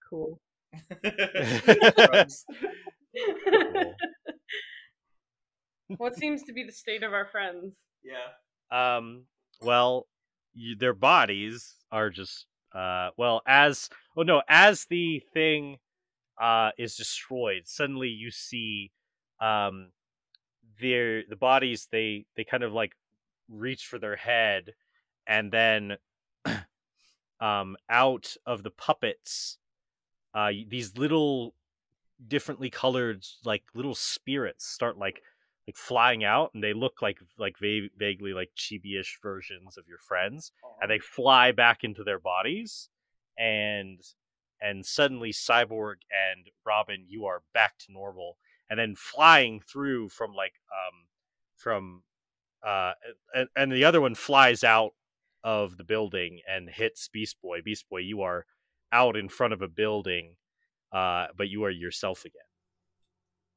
cool. 0.08 0.40
Gross. 1.02 2.44
what 5.98 6.16
seems 6.16 6.42
to 6.44 6.52
be 6.52 6.64
the 6.64 6.72
state 6.72 7.02
of 7.02 7.12
our 7.12 7.26
friends? 7.26 7.74
yeah. 8.02 8.94
um 8.96 9.24
well 9.62 10.06
you, 10.54 10.76
their 10.76 10.94
bodies 10.94 11.76
are 11.90 12.10
just 12.10 12.46
uh 12.74 13.10
well 13.16 13.42
as 13.46 13.88
oh 14.16 14.22
no 14.22 14.42
as 14.48 14.86
the 14.86 15.22
thing 15.32 15.78
uh 16.40 16.70
is 16.78 16.96
destroyed 16.96 17.62
suddenly 17.64 18.08
you 18.08 18.30
see 18.30 18.90
um 19.40 19.90
their 20.80 21.22
the 21.28 21.36
bodies 21.36 21.88
they 21.90 22.24
they 22.36 22.44
kind 22.44 22.62
of 22.62 22.72
like 22.72 22.92
reach 23.48 23.86
for 23.86 23.98
their 23.98 24.16
head 24.16 24.72
and 25.26 25.52
then 25.52 25.96
um 27.42 27.76
out 27.90 28.36
of 28.46 28.62
the 28.62 28.70
puppets 28.70 29.58
uh 30.34 30.50
these 30.68 30.96
little 30.96 31.54
differently 32.28 32.70
colored 32.70 33.24
like 33.44 33.64
little 33.74 33.96
spirits 33.96 34.64
start 34.64 34.96
like 34.96 35.22
like 35.66 35.76
flying 35.76 36.24
out 36.24 36.50
and 36.54 36.62
they 36.62 36.72
look 36.72 37.02
like 37.02 37.18
like 37.38 37.58
va- 37.58 37.88
vaguely 37.98 38.32
like 38.32 38.50
chibi-ish 38.56 39.18
versions 39.22 39.76
of 39.76 39.86
your 39.88 39.98
friends 39.98 40.52
and 40.80 40.90
they 40.90 40.98
fly 40.98 41.52
back 41.52 41.84
into 41.84 42.04
their 42.04 42.20
bodies 42.20 42.88
and 43.38 44.00
and 44.60 44.86
suddenly 44.86 45.32
cyborg 45.32 45.96
and 46.10 46.48
robin 46.64 47.04
you 47.08 47.26
are 47.26 47.42
back 47.52 47.76
to 47.78 47.92
normal 47.92 48.36
and 48.70 48.78
then 48.78 48.94
flying 48.94 49.60
through 49.60 50.08
from 50.08 50.32
like 50.32 50.54
um 50.70 51.06
from 51.56 52.02
uh 52.64 52.92
and, 53.34 53.48
and 53.56 53.72
the 53.72 53.84
other 53.84 54.00
one 54.00 54.14
flies 54.14 54.62
out 54.62 54.92
of 55.44 55.76
the 55.76 55.84
building 55.84 56.40
and 56.48 56.70
hits 56.70 57.08
beast 57.08 57.36
boy 57.42 57.60
beast 57.62 57.88
boy 57.88 57.98
you 57.98 58.22
are 58.22 58.46
out 58.92 59.16
in 59.16 59.28
front 59.28 59.52
of 59.52 59.62
a 59.62 59.68
building 59.68 60.36
uh 60.92 61.26
but 61.36 61.48
you 61.48 61.64
are 61.64 61.70
yourself 61.70 62.24
again 62.24 62.42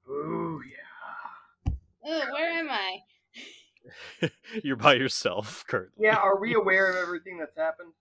Ooh, 0.10 0.62
yeah. 0.70 1.74
Ugh, 2.08 2.28
where 2.32 2.52
am 2.52 2.70
I? 2.70 3.00
you're 4.64 4.76
by 4.76 4.94
yourself 4.94 5.64
currently 5.68 6.06
Yeah, 6.06 6.18
are 6.18 6.40
we 6.40 6.54
aware 6.62 6.90
of 6.90 6.96
everything 6.96 7.38
that's 7.40 7.58
happened? 7.58 7.94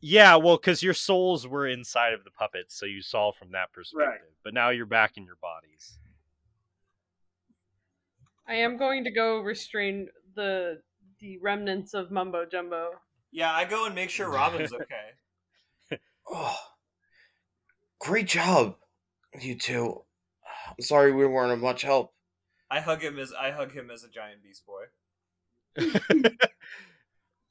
Yeah, 0.00 0.36
well, 0.36 0.56
because 0.56 0.82
your 0.82 0.92
souls 0.92 1.46
were 1.46 1.66
inside 1.66 2.12
of 2.12 2.24
the 2.24 2.30
puppets, 2.30 2.78
so 2.78 2.84
you 2.84 3.00
saw 3.00 3.32
from 3.32 3.52
that 3.52 3.72
perspective. 3.72 4.34
But 4.42 4.52
now 4.52 4.68
you're 4.68 4.84
back 4.84 5.16
in 5.16 5.24
your 5.24 5.36
bodies. 5.40 5.98
I 8.46 8.56
am 8.56 8.76
going 8.76 9.04
to 9.04 9.10
go 9.10 9.40
restrain 9.40 10.08
the 10.36 10.82
the 11.24 11.38
remnants 11.38 11.94
of 11.94 12.10
mumbo 12.10 12.44
jumbo. 12.44 12.90
Yeah, 13.32 13.50
I 13.50 13.64
go 13.64 13.86
and 13.86 13.94
make 13.94 14.10
sure 14.10 14.28
Robin's 14.28 14.72
okay. 15.90 15.98
Oh, 16.30 16.56
great 17.98 18.28
job, 18.28 18.76
you 19.40 19.56
two. 19.56 20.02
I'm 20.68 20.84
sorry 20.84 21.12
we 21.12 21.26
weren't 21.26 21.52
of 21.52 21.60
much 21.60 21.80
help. 21.82 22.12
I 22.70 22.80
hug 22.80 23.02
him 23.02 23.18
as 23.18 23.32
I 23.32 23.50
hug 23.52 23.72
him 23.72 23.90
as 23.90 24.04
a 24.04 24.08
giant 24.08 24.42
beast 24.42 24.64
boy. 24.66 24.84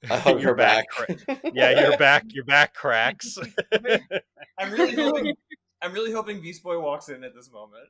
I 0.10 0.18
hug 0.18 0.40
Your 0.40 0.50
her 0.50 0.56
back. 0.56 0.86
cra- 0.90 1.16
yeah, 1.54 1.88
your 1.88 1.98
back, 1.98 2.26
your 2.30 2.44
back 2.46 2.76
cracks. 2.76 3.38
I'm 4.60 4.72
really 4.72 4.96
hoping 4.96 5.36
I'm 5.84 5.92
really 5.94 6.12
hoping 6.14 6.42
Beast 6.42 6.64
Boy 6.64 6.80
walks 6.80 7.10
in 7.10 7.24
at 7.24 7.36
this 7.36 7.52
moment. 7.52 7.90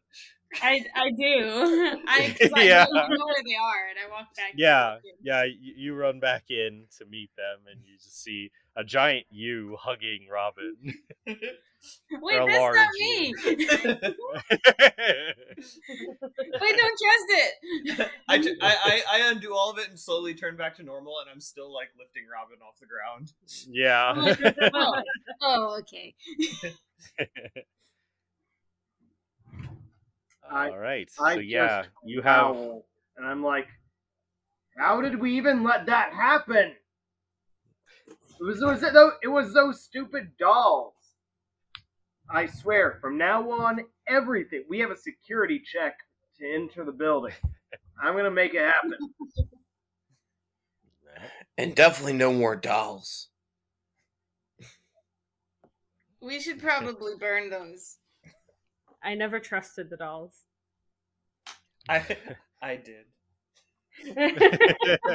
I 0.61 0.83
I 0.95 1.09
do. 1.11 1.99
I, 2.07 2.35
'cause 2.39 2.51
I 2.55 2.63
Yeah. 2.63 2.85
know, 2.91 3.07
know 3.07 3.25
where 3.25 3.43
they 3.45 3.55
are, 3.55 3.87
and 3.89 3.97
I 4.05 4.09
walk 4.09 4.35
back. 4.35 4.53
yeah, 4.55 4.95
them. 5.03 5.13
yeah. 5.21 5.43
You, 5.43 5.73
you 5.77 5.95
run 5.95 6.19
back 6.19 6.49
in 6.49 6.85
to 6.97 7.05
meet 7.05 7.29
them, 7.35 7.59
and 7.71 7.79
you 7.85 7.97
just 7.97 8.21
see 8.23 8.51
a 8.75 8.83
giant 8.83 9.25
you 9.29 9.77
hugging 9.79 10.27
Robin. 10.31 10.75
Wait, 12.21 12.37
a 12.37 12.45
that's 12.45 12.75
not 12.75 12.89
me. 12.99 13.33
Wait, 16.61 16.77
don't 16.77 16.99
trust 16.99 17.29
it. 17.29 17.53
I, 18.29 18.35
I, 18.37 18.43
I, 18.61 19.01
I 19.11 19.31
undo 19.31 19.53
all 19.53 19.69
of 19.71 19.77
it 19.79 19.89
and 19.89 19.99
slowly 19.99 20.33
turn 20.33 20.55
back 20.55 20.75
to 20.77 20.83
normal, 20.83 21.19
and 21.19 21.29
I'm 21.29 21.41
still 21.41 21.73
like 21.73 21.89
lifting 21.99 22.23
Robin 22.31 22.57
off 22.65 22.79
the 22.79 22.85
ground. 22.85 23.33
yeah. 23.69 24.13
oh, 24.73 25.01
oh, 25.41 25.77
okay. 25.79 26.15
I- 30.51 30.69
All 30.69 30.77
right. 30.77 31.09
I 31.19 31.35
So 31.35 31.39
yeah, 31.39 31.81
just 31.83 31.89
you 32.05 32.21
have. 32.21 32.55
and 32.55 33.25
I'm 33.25 33.43
like, 33.43 33.67
how 34.77 35.01
did 35.01 35.19
we 35.19 35.37
even 35.37 35.63
let 35.63 35.85
that 35.87 36.13
happen? 36.13 36.73
It 38.07 38.43
was, 38.43 38.61
was 38.61 38.83
it, 38.83 38.93
though, 38.93 39.11
it 39.21 39.27
was 39.27 39.53
those 39.53 39.81
stupid 39.83 40.31
dolls. 40.37 40.93
I 42.29 42.47
swear, 42.47 42.97
from 42.99 43.17
now 43.17 43.49
on, 43.51 43.81
everything. 44.07 44.63
We 44.67 44.79
have 44.79 44.91
a 44.91 44.97
security 44.97 45.59
check 45.63 45.95
to 46.39 46.51
enter 46.53 46.83
the 46.83 46.91
building. 46.91 47.33
I'm 48.01 48.15
gonna 48.15 48.31
make 48.31 48.53
it 48.53 48.61
happen. 48.65 48.97
And 51.57 51.75
definitely 51.75 52.13
no 52.13 52.33
more 52.33 52.55
dolls. 52.55 53.29
We 56.21 56.39
should 56.39 56.59
probably 56.59 57.13
burn 57.19 57.49
those. 57.49 57.97
I 59.03 59.15
never 59.15 59.39
trusted 59.39 59.89
the 59.89 59.97
dolls. 59.97 60.41
I, 61.89 62.17
I 62.61 62.75
did. 62.77 63.05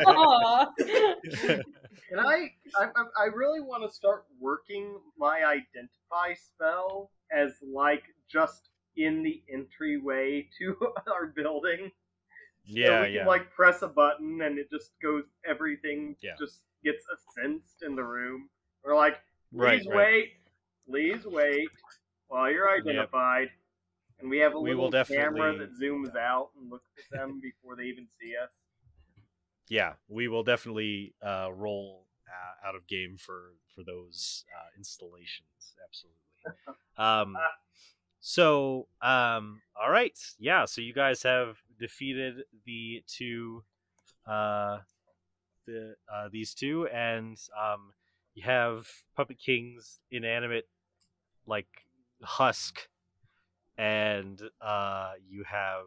Aw. 0.07 0.67
Can 0.79 2.19
I? 2.19 2.51
I, 2.79 2.85
I- 2.85 3.23
I 3.23 3.25
really 3.35 3.61
want 3.61 3.89
to 3.89 3.95
start 3.95 4.25
working 4.41 4.99
my 5.19 5.39
identify 5.45 6.35
spell 6.35 7.11
as 7.33 7.53
like 7.67 8.03
just 8.31 8.69
in 8.97 9.23
the 9.23 9.43
entryway 9.53 10.49
to 10.59 10.77
our 11.13 11.27
building. 11.35 11.91
So 12.67 12.75
yeah, 12.75 13.03
we 13.03 13.17
can, 13.17 13.27
like 13.27 13.51
press 13.51 13.83
a 13.83 13.89
button 13.89 14.43
and 14.43 14.59
it 14.59 14.71
just 14.71 14.93
goes. 15.03 15.25
Everything 15.49 16.15
Yeah. 16.23 16.33
just 16.39 16.63
gets 16.85 17.05
sensed 17.35 17.83
in 17.83 17.97
the 17.97 18.05
room. 18.05 18.49
We're 18.85 18.95
like, 18.97 19.17
please 19.53 19.87
right. 19.87 19.97
wait, 19.97 20.33
please 20.89 21.25
wait 21.25 21.69
while 22.29 22.51
you're 22.51 22.71
identified. 22.71 23.49
And 24.21 24.29
we 24.29 24.39
have 24.39 24.55
a 24.55 24.61
We 24.61 24.75
little 24.75 24.91
camera 24.91 25.57
that 25.57 25.71
zooms 25.81 26.17
out 26.17 26.51
and 26.59 26.71
looks 26.71 26.91
at 26.99 27.19
them 27.19 27.41
before 27.41 27.77
they 27.77 27.85
even 27.85 28.09
see 28.21 28.35
us. 28.43 28.51
Yeah, 29.69 29.95
we 30.09 30.29
will 30.29 30.43
definitely 30.43 31.15
uh, 31.23 31.51
roll 31.53 32.07
uh, 32.27 32.69
out 32.69 32.75
of 32.75 32.87
game 32.87 33.17
for 33.19 33.55
for 33.75 33.85
those 33.85 34.45
uh, 34.57 34.69
installations. 34.77 35.75
Absolutely. 35.85 36.19
Um, 36.99 37.37
so, 38.21 38.89
um, 39.01 39.63
all 39.81 39.91
right, 39.91 40.19
yeah. 40.39 40.65
So 40.65 40.81
you 40.81 40.93
guys 40.93 41.23
have 41.23 41.59
defeated 41.79 42.43
the 42.67 43.05
two, 43.07 43.63
uh, 44.27 44.79
the 45.67 45.95
uh, 46.13 46.29
these 46.31 46.55
two, 46.55 46.89
and 46.89 47.39
um, 47.57 47.93
you 48.35 48.43
have 48.43 48.89
Puppet 49.17 49.39
King's 49.39 50.01
inanimate 50.11 50.69
like 51.47 51.69
husk, 52.23 52.89
and 53.79 54.43
uh, 54.61 55.13
you 55.27 55.45
have 55.45 55.85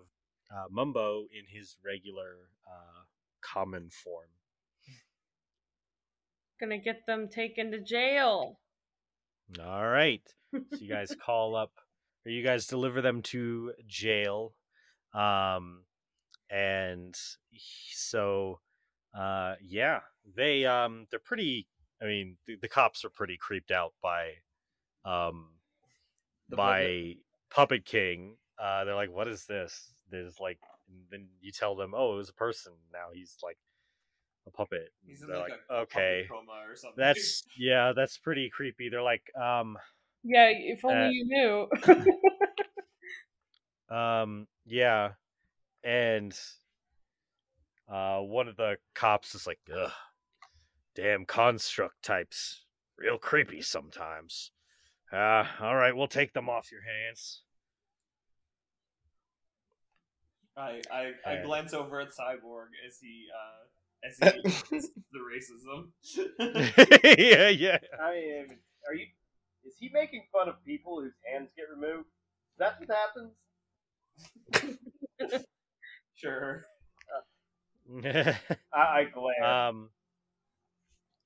uh, 0.50 0.66
Mumbo 0.72 1.26
in 1.38 1.46
his 1.48 1.76
regular 1.86 2.50
uh, 2.66 3.04
common 3.42 3.90
form. 3.90 4.30
Gonna 6.60 6.78
get 6.78 7.06
them 7.06 7.28
taken 7.28 7.72
to 7.72 7.80
jail. 7.82 8.60
All 9.64 9.88
right. 9.88 10.22
So 10.54 10.78
you 10.80 10.88
guys 10.88 11.16
call 11.26 11.56
up, 11.56 11.72
or 12.26 12.32
you 12.32 12.44
guys 12.44 12.68
deliver 12.68 13.02
them 13.02 13.22
to 13.24 13.74
jail, 13.88 14.54
um, 15.14 15.84
and 16.50 17.16
so, 17.94 18.60
uh, 19.18 19.56
yeah, 19.62 20.00
they 20.36 20.66
um, 20.66 21.08
they're 21.10 21.20
pretty. 21.20 21.68
I 22.02 22.06
mean, 22.06 22.38
the, 22.48 22.58
the 22.62 22.68
cops 22.68 23.06
are 23.06 23.10
pretty 23.10 23.38
creeped 23.38 23.70
out 23.70 23.94
by, 24.02 24.32
um, 25.06 25.50
The 26.50 26.56
by 26.56 27.16
Puppet 27.52 27.86
King. 27.86 28.38
Uh, 28.58 28.84
they're 28.86 28.96
like, 28.96 29.12
"What 29.12 29.28
is 29.28 29.46
this?" 29.46 29.94
There's 30.10 30.40
like, 30.40 30.60
and 30.90 31.04
then 31.12 31.28
you 31.42 31.52
tell 31.52 31.76
them, 31.76 31.94
"Oh, 31.96 32.14
it 32.14 32.18
was 32.18 32.30
a 32.30 32.34
person. 32.34 32.74
Now 32.92 33.08
he's 33.14 33.38
like 33.44 33.58
a 34.48 34.52
puppet." 34.52 34.92
He's 35.06 35.22
in 35.22 35.28
they're 35.28 35.38
like, 35.38 35.52
like, 35.52 35.60
a, 35.70 35.74
a 35.74 35.82
"Okay." 35.82 36.26
coma 36.30 36.52
or 36.68 36.76
something. 36.76 36.96
That's 37.04 37.44
yeah, 37.58 37.94
that's 37.96 38.18
pretty 38.18 38.50
creepy. 38.50 38.90
They're 38.90 39.02
like, 39.02 39.32
um, 39.36 39.78
Yeah, 40.24 40.50
if 40.50 40.84
only 40.86 41.08
Uh, 41.08 41.10
you 41.10 41.26
knew. 41.28 41.68
Um, 43.92 44.48
yeah, 44.66 45.12
and 45.84 46.34
uh, 47.90 48.20
one 48.20 48.48
of 48.48 48.56
the 48.56 48.78
cops 48.96 49.36
is 49.36 49.46
like, 49.46 49.60
"Ugh, 49.76 49.92
damn 50.96 51.26
construct 51.26 52.02
types, 52.02 52.64
real 52.98 53.18
creepy 53.18 53.62
sometimes." 53.62 54.52
Uh, 55.12 55.46
all 55.60 55.76
right, 55.76 55.96
we'll 55.96 56.08
take 56.08 56.34
them 56.34 56.48
off 56.50 56.72
your 56.72 56.82
hands. 56.82 57.42
I, 60.56 60.82
I, 60.92 61.12
I 61.26 61.38
Uh, 61.38 61.44
glance 61.44 61.74
over 61.74 62.00
at 62.00 62.10
Cyborg 62.10 62.68
as 62.88 62.98
he 63.02 63.28
uh, 63.34 64.08
as 64.08 64.18
he 64.18 64.80
the 65.12 65.20
racism. 65.20 65.92
yeah, 67.20 67.50
yeah. 67.50 67.78
I 68.02 68.14
mean, 68.14 68.60
are 68.88 68.94
you? 68.96 69.08
Is 69.66 69.76
he 69.80 69.90
making 69.94 70.26
fun 70.32 70.50
of 70.50 70.64
people 70.66 71.02
whose 71.02 71.14
hands 71.32 71.50
get 71.56 71.70
removed? 71.70 72.08
Is 72.54 72.60
that 72.60 72.80
what 72.80 72.90
happens? 74.54 75.46
sure. 76.16 76.66
I, 78.04 78.38
I 78.74 79.04
glare. 79.14 79.44
um. 79.44 79.90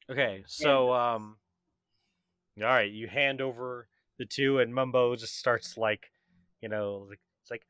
Okay, 0.09 0.43
so 0.47 0.93
um. 0.93 1.37
All 2.61 2.67
right, 2.67 2.91
you 2.91 3.07
hand 3.07 3.41
over 3.41 3.87
the 4.17 4.25
two, 4.25 4.59
and 4.59 4.73
Mumbo 4.73 5.15
just 5.15 5.37
starts 5.37 5.77
like, 5.77 6.11
you 6.61 6.69
know, 6.69 7.09
it's 7.11 7.51
like, 7.51 7.63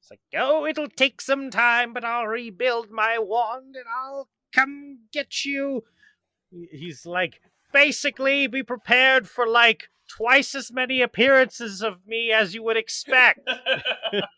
it's 0.00 0.10
like, 0.10 0.20
oh, 0.36 0.66
it'll 0.66 0.88
take 0.88 1.20
some 1.20 1.50
time, 1.50 1.94
but 1.94 2.04
I'll 2.04 2.26
rebuild 2.26 2.90
my 2.90 3.18
wand 3.18 3.74
and 3.74 3.86
I'll 3.88 4.28
come 4.54 5.00
get 5.12 5.44
you. 5.44 5.84
He's 6.50 7.06
like, 7.06 7.40
basically, 7.72 8.46
be 8.46 8.62
prepared 8.62 9.28
for 9.28 9.46
like 9.46 9.88
twice 10.08 10.54
as 10.54 10.70
many 10.70 11.02
appearances 11.02 11.82
of 11.82 12.06
me 12.06 12.30
as 12.32 12.54
you 12.54 12.62
would 12.62 12.76
expect. 12.76 13.40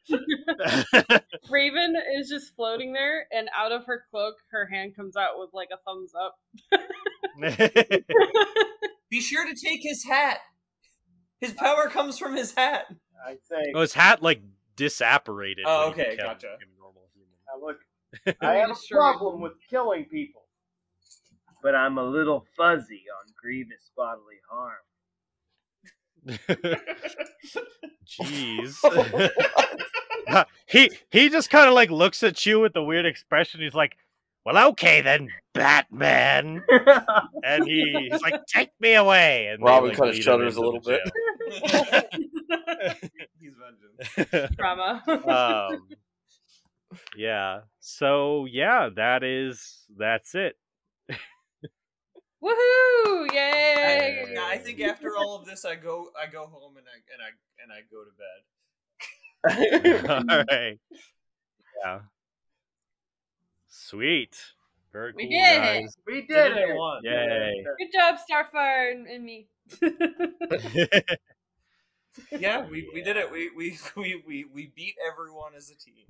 Raven 1.51 1.97
is 2.17 2.29
just 2.29 2.55
floating 2.55 2.93
there, 2.93 3.27
and 3.33 3.49
out 3.57 3.73
of 3.73 3.87
her 3.87 4.05
cloak, 4.11 4.37
her 4.51 4.67
hand 4.67 4.95
comes 4.97 5.17
out 5.17 5.39
with 5.39 5.51
like 5.53 5.71
a 5.73 5.79
thumbs 5.85 6.13
up. 6.15 6.39
Be 9.11 9.21
sure 9.21 9.47
to 9.47 9.55
take 9.55 9.81
his 9.83 10.05
hat. 10.05 10.39
His 11.41 11.53
power 11.53 11.89
comes 11.89 12.19
from 12.19 12.37
his 12.37 12.55
hat. 12.55 12.87
I 13.25 13.35
say, 13.49 13.73
oh, 13.75 13.81
his 13.81 13.95
hat 13.95 14.23
like 14.23 14.43
disapparated. 14.77 15.63
Oh, 15.65 15.91
okay, 15.91 16.17
gotcha. 16.17 16.49
a 16.49 16.81
normal 16.81 17.09
now 17.49 17.67
look, 17.67 17.79
I 18.41 18.55
have 18.55 18.71
a 18.71 18.77
problem 18.91 19.41
with 19.41 19.53
killing 19.71 20.05
people, 20.07 20.43
but 21.63 21.75
I'm 21.75 21.99
a 21.99 22.05
little 22.05 22.45
fuzzy 22.57 23.05
on 23.21 23.33
grievous 23.41 23.91
bodily 23.97 24.37
harm. 24.51 24.77
Jeez. 28.07 28.77
Oh, 30.31 30.45
he 30.67 30.91
he 31.11 31.31
just 31.31 31.49
kind 31.49 31.69
of 31.69 31.75
like 31.75 31.91
looks 31.91 32.23
at 32.23 32.45
you 32.45 32.61
with 32.61 32.77
a 32.77 32.83
weird 32.83 33.07
expression. 33.07 33.63
He's 33.63 33.73
like, 33.73 33.97
"Well, 34.49 34.69
okay 34.71 35.03
then, 35.03 35.29
Batman," 35.53 36.65
and 37.45 37.67
he, 37.67 38.09
he's 38.11 38.23
like, 38.23 38.41
"Take 38.47 38.71
me 38.81 38.95
away." 38.95 39.49
And 39.49 39.61
they, 39.61 39.67
Robin 39.67 39.91
like, 39.91 39.99
kinda 39.99 40.15
shudders 40.15 40.57
a 40.57 40.63
little 40.63 40.81
bit. 40.81 41.01
He's 43.39 43.53
vengeance. 43.59 44.31
jail. 44.33 44.49
Drama. 44.57 45.03
um, 45.29 45.89
yeah. 47.15 47.61
So 47.81 48.47
yeah, 48.47 48.89
that 48.97 49.23
is 49.23 49.85
that's 49.99 50.35
it. 50.35 50.57
Woohoo! 51.11 51.19
I, 52.43 53.35
Yay! 53.35 54.33
yeah, 54.33 54.47
I 54.47 54.57
think 54.57 54.81
after 54.81 55.15
all 55.15 55.37
of 55.37 55.45
this, 55.45 55.67
I 55.67 55.75
go, 55.75 56.09
I 56.19 56.31
go 56.31 56.47
home 56.47 56.79
and 56.79 56.87
I 56.89 56.97
and 57.13 57.21
I 57.23 57.33
and 57.63 57.71
I 57.71 57.83
go 57.91 58.05
to 58.05 58.13
bed. 58.17 58.41
all 60.29 60.45
right. 60.51 60.81
Yeah. 61.85 62.01
Sweet. 63.89 64.37
Very 64.93 65.13
We 65.17 65.23
cool, 65.25 65.31
did 65.31 65.39
it. 65.39 65.61
guys. 65.61 65.97
We 66.07 66.15
Did 66.21 66.29
did 66.29 66.57
it 66.59 66.69
it. 66.71 67.05
Yay. 67.05 67.65
Good 67.79 67.93
job, 67.99 68.17
Starfire 68.31 68.93
and, 68.93 69.07
and 69.07 69.25
me. 69.25 69.49
Yeah, 72.37 72.67
we, 72.69 72.91
we 72.93 73.01
did 73.01 73.17
it. 73.17 73.31
We, 73.31 73.49
we 73.57 73.79
we 73.97 74.23
we 74.27 74.45
we 74.53 74.73
beat 74.75 74.97
everyone 75.11 75.53
as 75.57 75.71
a 75.71 75.77
team. 75.77 76.05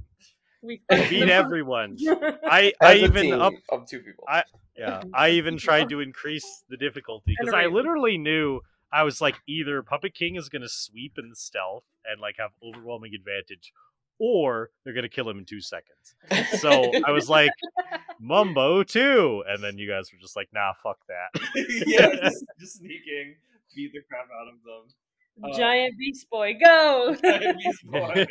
We 0.63 0.81
Beat 1.11 1.29
everyone. 1.29 1.99
I 2.51 2.73
As 2.81 2.89
I 2.89 2.93
a 2.93 2.97
even 3.05 3.23
team 3.25 3.41
up 3.41 3.53
of 3.71 3.87
two 3.87 4.01
people. 4.01 4.25
I- 4.27 4.45
yeah. 4.77 5.03
I 5.13 5.31
even 5.31 5.59
tried 5.59 5.89
to 5.91 6.01
increase 6.01 6.65
the 6.69 6.77
difficulty 6.77 7.35
because 7.39 7.53
I 7.53 7.67
literally 7.67 8.17
knew 8.17 8.61
I 8.93 9.03
was 9.03 9.21
like 9.21 9.37
either 9.49 9.83
Puppet 9.83 10.15
King 10.15 10.37
is 10.37 10.49
gonna 10.49 10.69
sweep 10.69 11.19
in 11.19 11.35
stealth 11.35 11.85
and 12.07 12.21
like 12.21 12.37
have 12.39 12.51
overwhelming 12.63 13.13
advantage, 13.15 13.73
or 14.19 14.71
they're 14.85 14.95
gonna 14.95 15.09
kill 15.09 15.29
him 15.29 15.39
in 15.39 15.45
two 15.45 15.61
seconds. 15.61 16.15
So 16.61 16.91
I 17.07 17.13
was 17.13 17.29
like, 17.29 17.51
Mumbo 18.21 18.83
too, 18.83 19.45
and 19.49 19.63
then 19.63 19.79
you 19.79 19.89
guys 19.89 20.11
were 20.13 20.19
just 20.21 20.37
like, 20.37 20.49
Nah, 20.53 20.73
fuck 20.83 20.99
that. 21.09 21.41
yeah, 21.87 22.09
just, 22.25 22.45
just 22.59 22.79
sneaking, 22.79 23.37
beat 23.75 23.93
the 23.93 24.01
crap 24.09 24.27
out 24.41 24.49
of 24.49 24.55
them. 24.65 25.51
Uh, 25.53 25.57
Giant 25.57 25.97
Beast 25.99 26.29
Boy, 26.31 26.55
go! 26.63 27.17
Giant 27.23 27.59
Beast 27.59 27.87
Boy. 27.87 28.27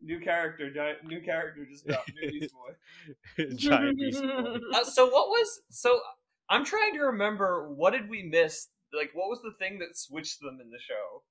new 0.00 0.20
character, 0.20 0.72
giant, 0.72 1.04
new 1.04 1.20
character 1.20 1.66
just 1.70 1.86
dropped. 1.86 2.10
New 2.20 2.30
Beast 2.30 2.54
Boy. 2.54 3.44
Giant 3.56 3.98
beast. 3.98 4.22
boy. 4.22 4.58
Uh, 4.72 4.84
so 4.84 5.06
what 5.06 5.28
was 5.28 5.60
so? 5.70 6.00
I'm 6.48 6.64
trying 6.64 6.94
to 6.94 7.00
remember 7.00 7.72
what 7.74 7.92
did 7.92 8.08
we 8.08 8.22
miss? 8.22 8.68
Like, 8.94 9.10
what 9.14 9.28
was 9.28 9.40
the 9.42 9.52
thing 9.58 9.78
that 9.78 9.96
switched 9.96 10.40
them 10.40 10.58
in 10.62 10.70
the 10.70 10.78
show? 10.78 11.22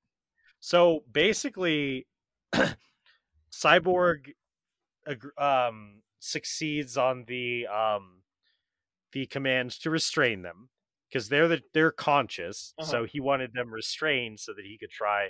So 0.60 1.04
basically, 1.12 2.08
Cyborg 3.52 4.34
um, 5.38 6.02
succeeds 6.20 6.98
on 6.98 7.26
the 7.26 7.68
um, 7.68 8.24
the 9.12 9.26
command 9.28 9.72
to 9.72 9.90
restrain 9.90 10.42
them 10.42 10.70
because 11.10 11.30
they're 11.30 11.48
the, 11.48 11.62
they're 11.74 11.92
conscious. 11.92 12.74
So 12.80 13.04
Uh-huh. 13.04 13.06
he 13.06 13.20
wanted 13.20 13.54
them 13.54 13.72
restrained 13.74 14.40
so 14.40 14.54
that 14.54 14.66
he 14.66 14.78
could 14.78 14.92
try 14.92 15.30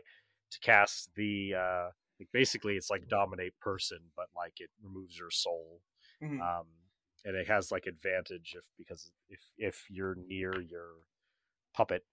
to 0.52 0.60
cast 0.60 1.12
the 1.16 1.56
uh, 1.56 1.90
like 2.20 2.30
basically 2.32 2.76
it's 2.78 2.90
like 2.90 3.08
dominate 3.08 3.60
person, 3.60 4.00
but 4.16 4.28
like 4.36 4.60
it 4.60 4.70
removes 4.82 5.18
your 5.18 5.32
soul. 5.32 5.82
Mhm. 6.22 6.40
Um, 6.42 6.68
and 7.26 7.36
it 7.36 7.48
has 7.48 7.72
like 7.72 7.88
advantage 7.88 8.56
if 8.58 8.66
because 8.78 9.12
if 9.30 9.42
if 9.58 9.86
you're 9.90 10.16
near 10.16 10.60
your 10.62 10.90
puppet. 11.74 12.06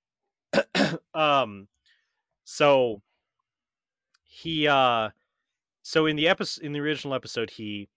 um, 1.15 1.69
so 2.45 3.03
he 4.31 4.69
uh 4.69 5.09
so 5.83 6.05
in 6.07 6.15
the 6.17 6.29
episode 6.29 6.63
in 6.63 6.73
the 6.75 6.81
original 6.81 7.15
episode 7.15 7.51
he 7.51 7.89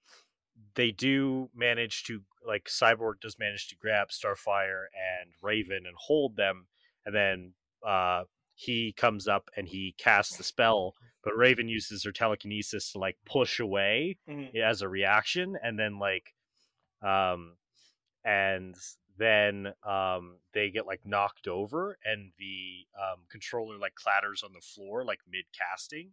they 0.76 0.90
do 0.92 1.50
manage 1.54 2.04
to 2.06 2.22
like 2.48 2.66
cyborg 2.66 3.20
does 3.22 3.38
manage 3.38 3.68
to 3.68 3.76
grab 3.76 4.08
starfire 4.10 4.86
and 4.96 5.32
raven 5.44 5.84
and 5.86 5.96
hold 5.98 6.36
them 6.38 6.68
and 7.06 7.14
then 7.14 7.54
uh 7.86 8.24
he 8.56 8.94
comes 8.94 9.28
up 9.28 9.50
and 9.58 9.68
he 9.68 9.94
casts 9.98 10.38
the 10.38 10.44
spell 10.44 10.94
but 11.24 11.36
raven 11.36 11.68
uses 11.68 12.04
her 12.06 12.12
telekinesis 12.14 12.92
to 12.94 12.98
like 12.98 13.18
push 13.26 13.60
away 13.60 14.18
Mhm. 14.30 14.56
as 14.56 14.82
a 14.82 14.88
reaction 14.90 15.58
and 15.62 15.78
then 15.78 16.00
like 16.00 16.34
um 17.02 17.58
and 18.24 18.76
then 19.18 19.74
um 19.84 20.38
they 20.54 20.70
get 20.72 20.86
like 20.88 21.02
knocked 21.06 21.48
over 21.48 21.98
and 22.06 22.32
the 22.40 22.86
um 22.98 23.26
controller 23.30 23.78
like 23.78 23.96
clatters 23.96 24.44
on 24.44 24.54
the 24.54 24.62
floor 24.62 25.04
like 25.04 25.20
mid 25.30 25.46
casting 25.58 26.12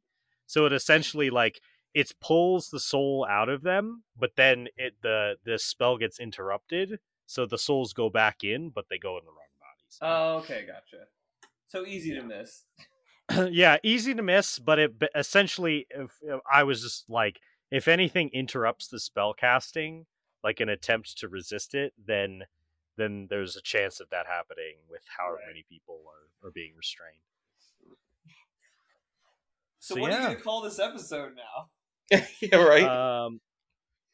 so 0.48 0.66
it 0.66 0.72
essentially 0.72 1.30
like 1.30 1.60
it 1.94 2.12
pulls 2.20 2.70
the 2.70 2.80
soul 2.80 3.24
out 3.30 3.48
of 3.48 3.62
them 3.62 4.02
but 4.18 4.32
then 4.36 4.66
it 4.76 4.94
the 5.02 5.36
the 5.44 5.56
spell 5.58 5.96
gets 5.96 6.18
interrupted 6.18 6.98
so 7.26 7.46
the 7.46 7.58
souls 7.58 7.92
go 7.92 8.10
back 8.10 8.42
in 8.42 8.70
but 8.70 8.86
they 8.90 8.98
go 8.98 9.16
in 9.18 9.24
the 9.24 9.30
wrong 9.30 9.54
bodies 9.60 9.98
Oh, 10.02 10.38
okay, 10.38 10.66
gotcha. 10.66 11.04
So 11.68 11.86
easy 11.86 12.14
to 12.14 12.22
miss. 12.22 12.64
yeah, 13.50 13.76
easy 13.82 14.14
to 14.14 14.22
miss, 14.22 14.58
but 14.58 14.78
it 14.78 14.92
essentially, 15.14 15.86
if, 15.90 16.12
if 16.22 16.40
I 16.50 16.62
was 16.64 16.82
just 16.82 17.10
like, 17.10 17.40
if 17.70 17.88
anything 17.88 18.30
interrupts 18.32 18.88
the 18.88 18.98
spell 18.98 19.34
casting, 19.34 20.06
like 20.42 20.60
an 20.60 20.68
attempt 20.70 21.18
to 21.18 21.28
resist 21.28 21.74
it, 21.74 21.92
then 22.02 22.44
then 22.96 23.28
there's 23.30 23.54
a 23.54 23.62
chance 23.62 24.00
of 24.00 24.10
that 24.10 24.26
happening 24.26 24.76
with 24.90 25.02
however 25.16 25.36
Right. 25.36 25.46
many 25.48 25.64
people 25.68 26.02
are, 26.42 26.48
are 26.48 26.50
being 26.50 26.72
restrained. 26.76 27.22
So, 29.88 29.94
so 29.94 30.02
what 30.02 30.10
yeah. 30.10 30.16
are 30.18 30.20
you 30.20 30.26
gonna 30.26 30.40
call 30.40 30.60
this 30.60 30.78
episode 30.78 31.32
now? 31.34 31.70
yeah, 32.42 32.56
right. 32.56 32.84
Um, 32.84 33.40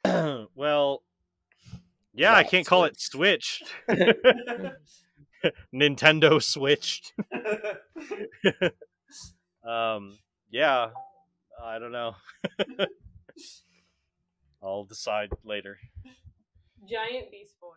well, 0.54 1.02
yeah, 2.14 2.32
I 2.32 2.44
can't 2.44 2.64
Switch. 2.64 2.66
call 2.66 2.84
it 2.84 3.00
Switch. 3.00 3.60
Nintendo 5.74 6.40
Switched. 6.40 7.12
um, 9.68 10.16
yeah, 10.48 10.90
I 11.60 11.80
don't 11.80 11.90
know. 11.90 12.14
I'll 14.62 14.84
decide 14.84 15.30
later. 15.42 15.76
Giant 16.88 17.32
Beast 17.32 17.56
Boy. 17.60 17.72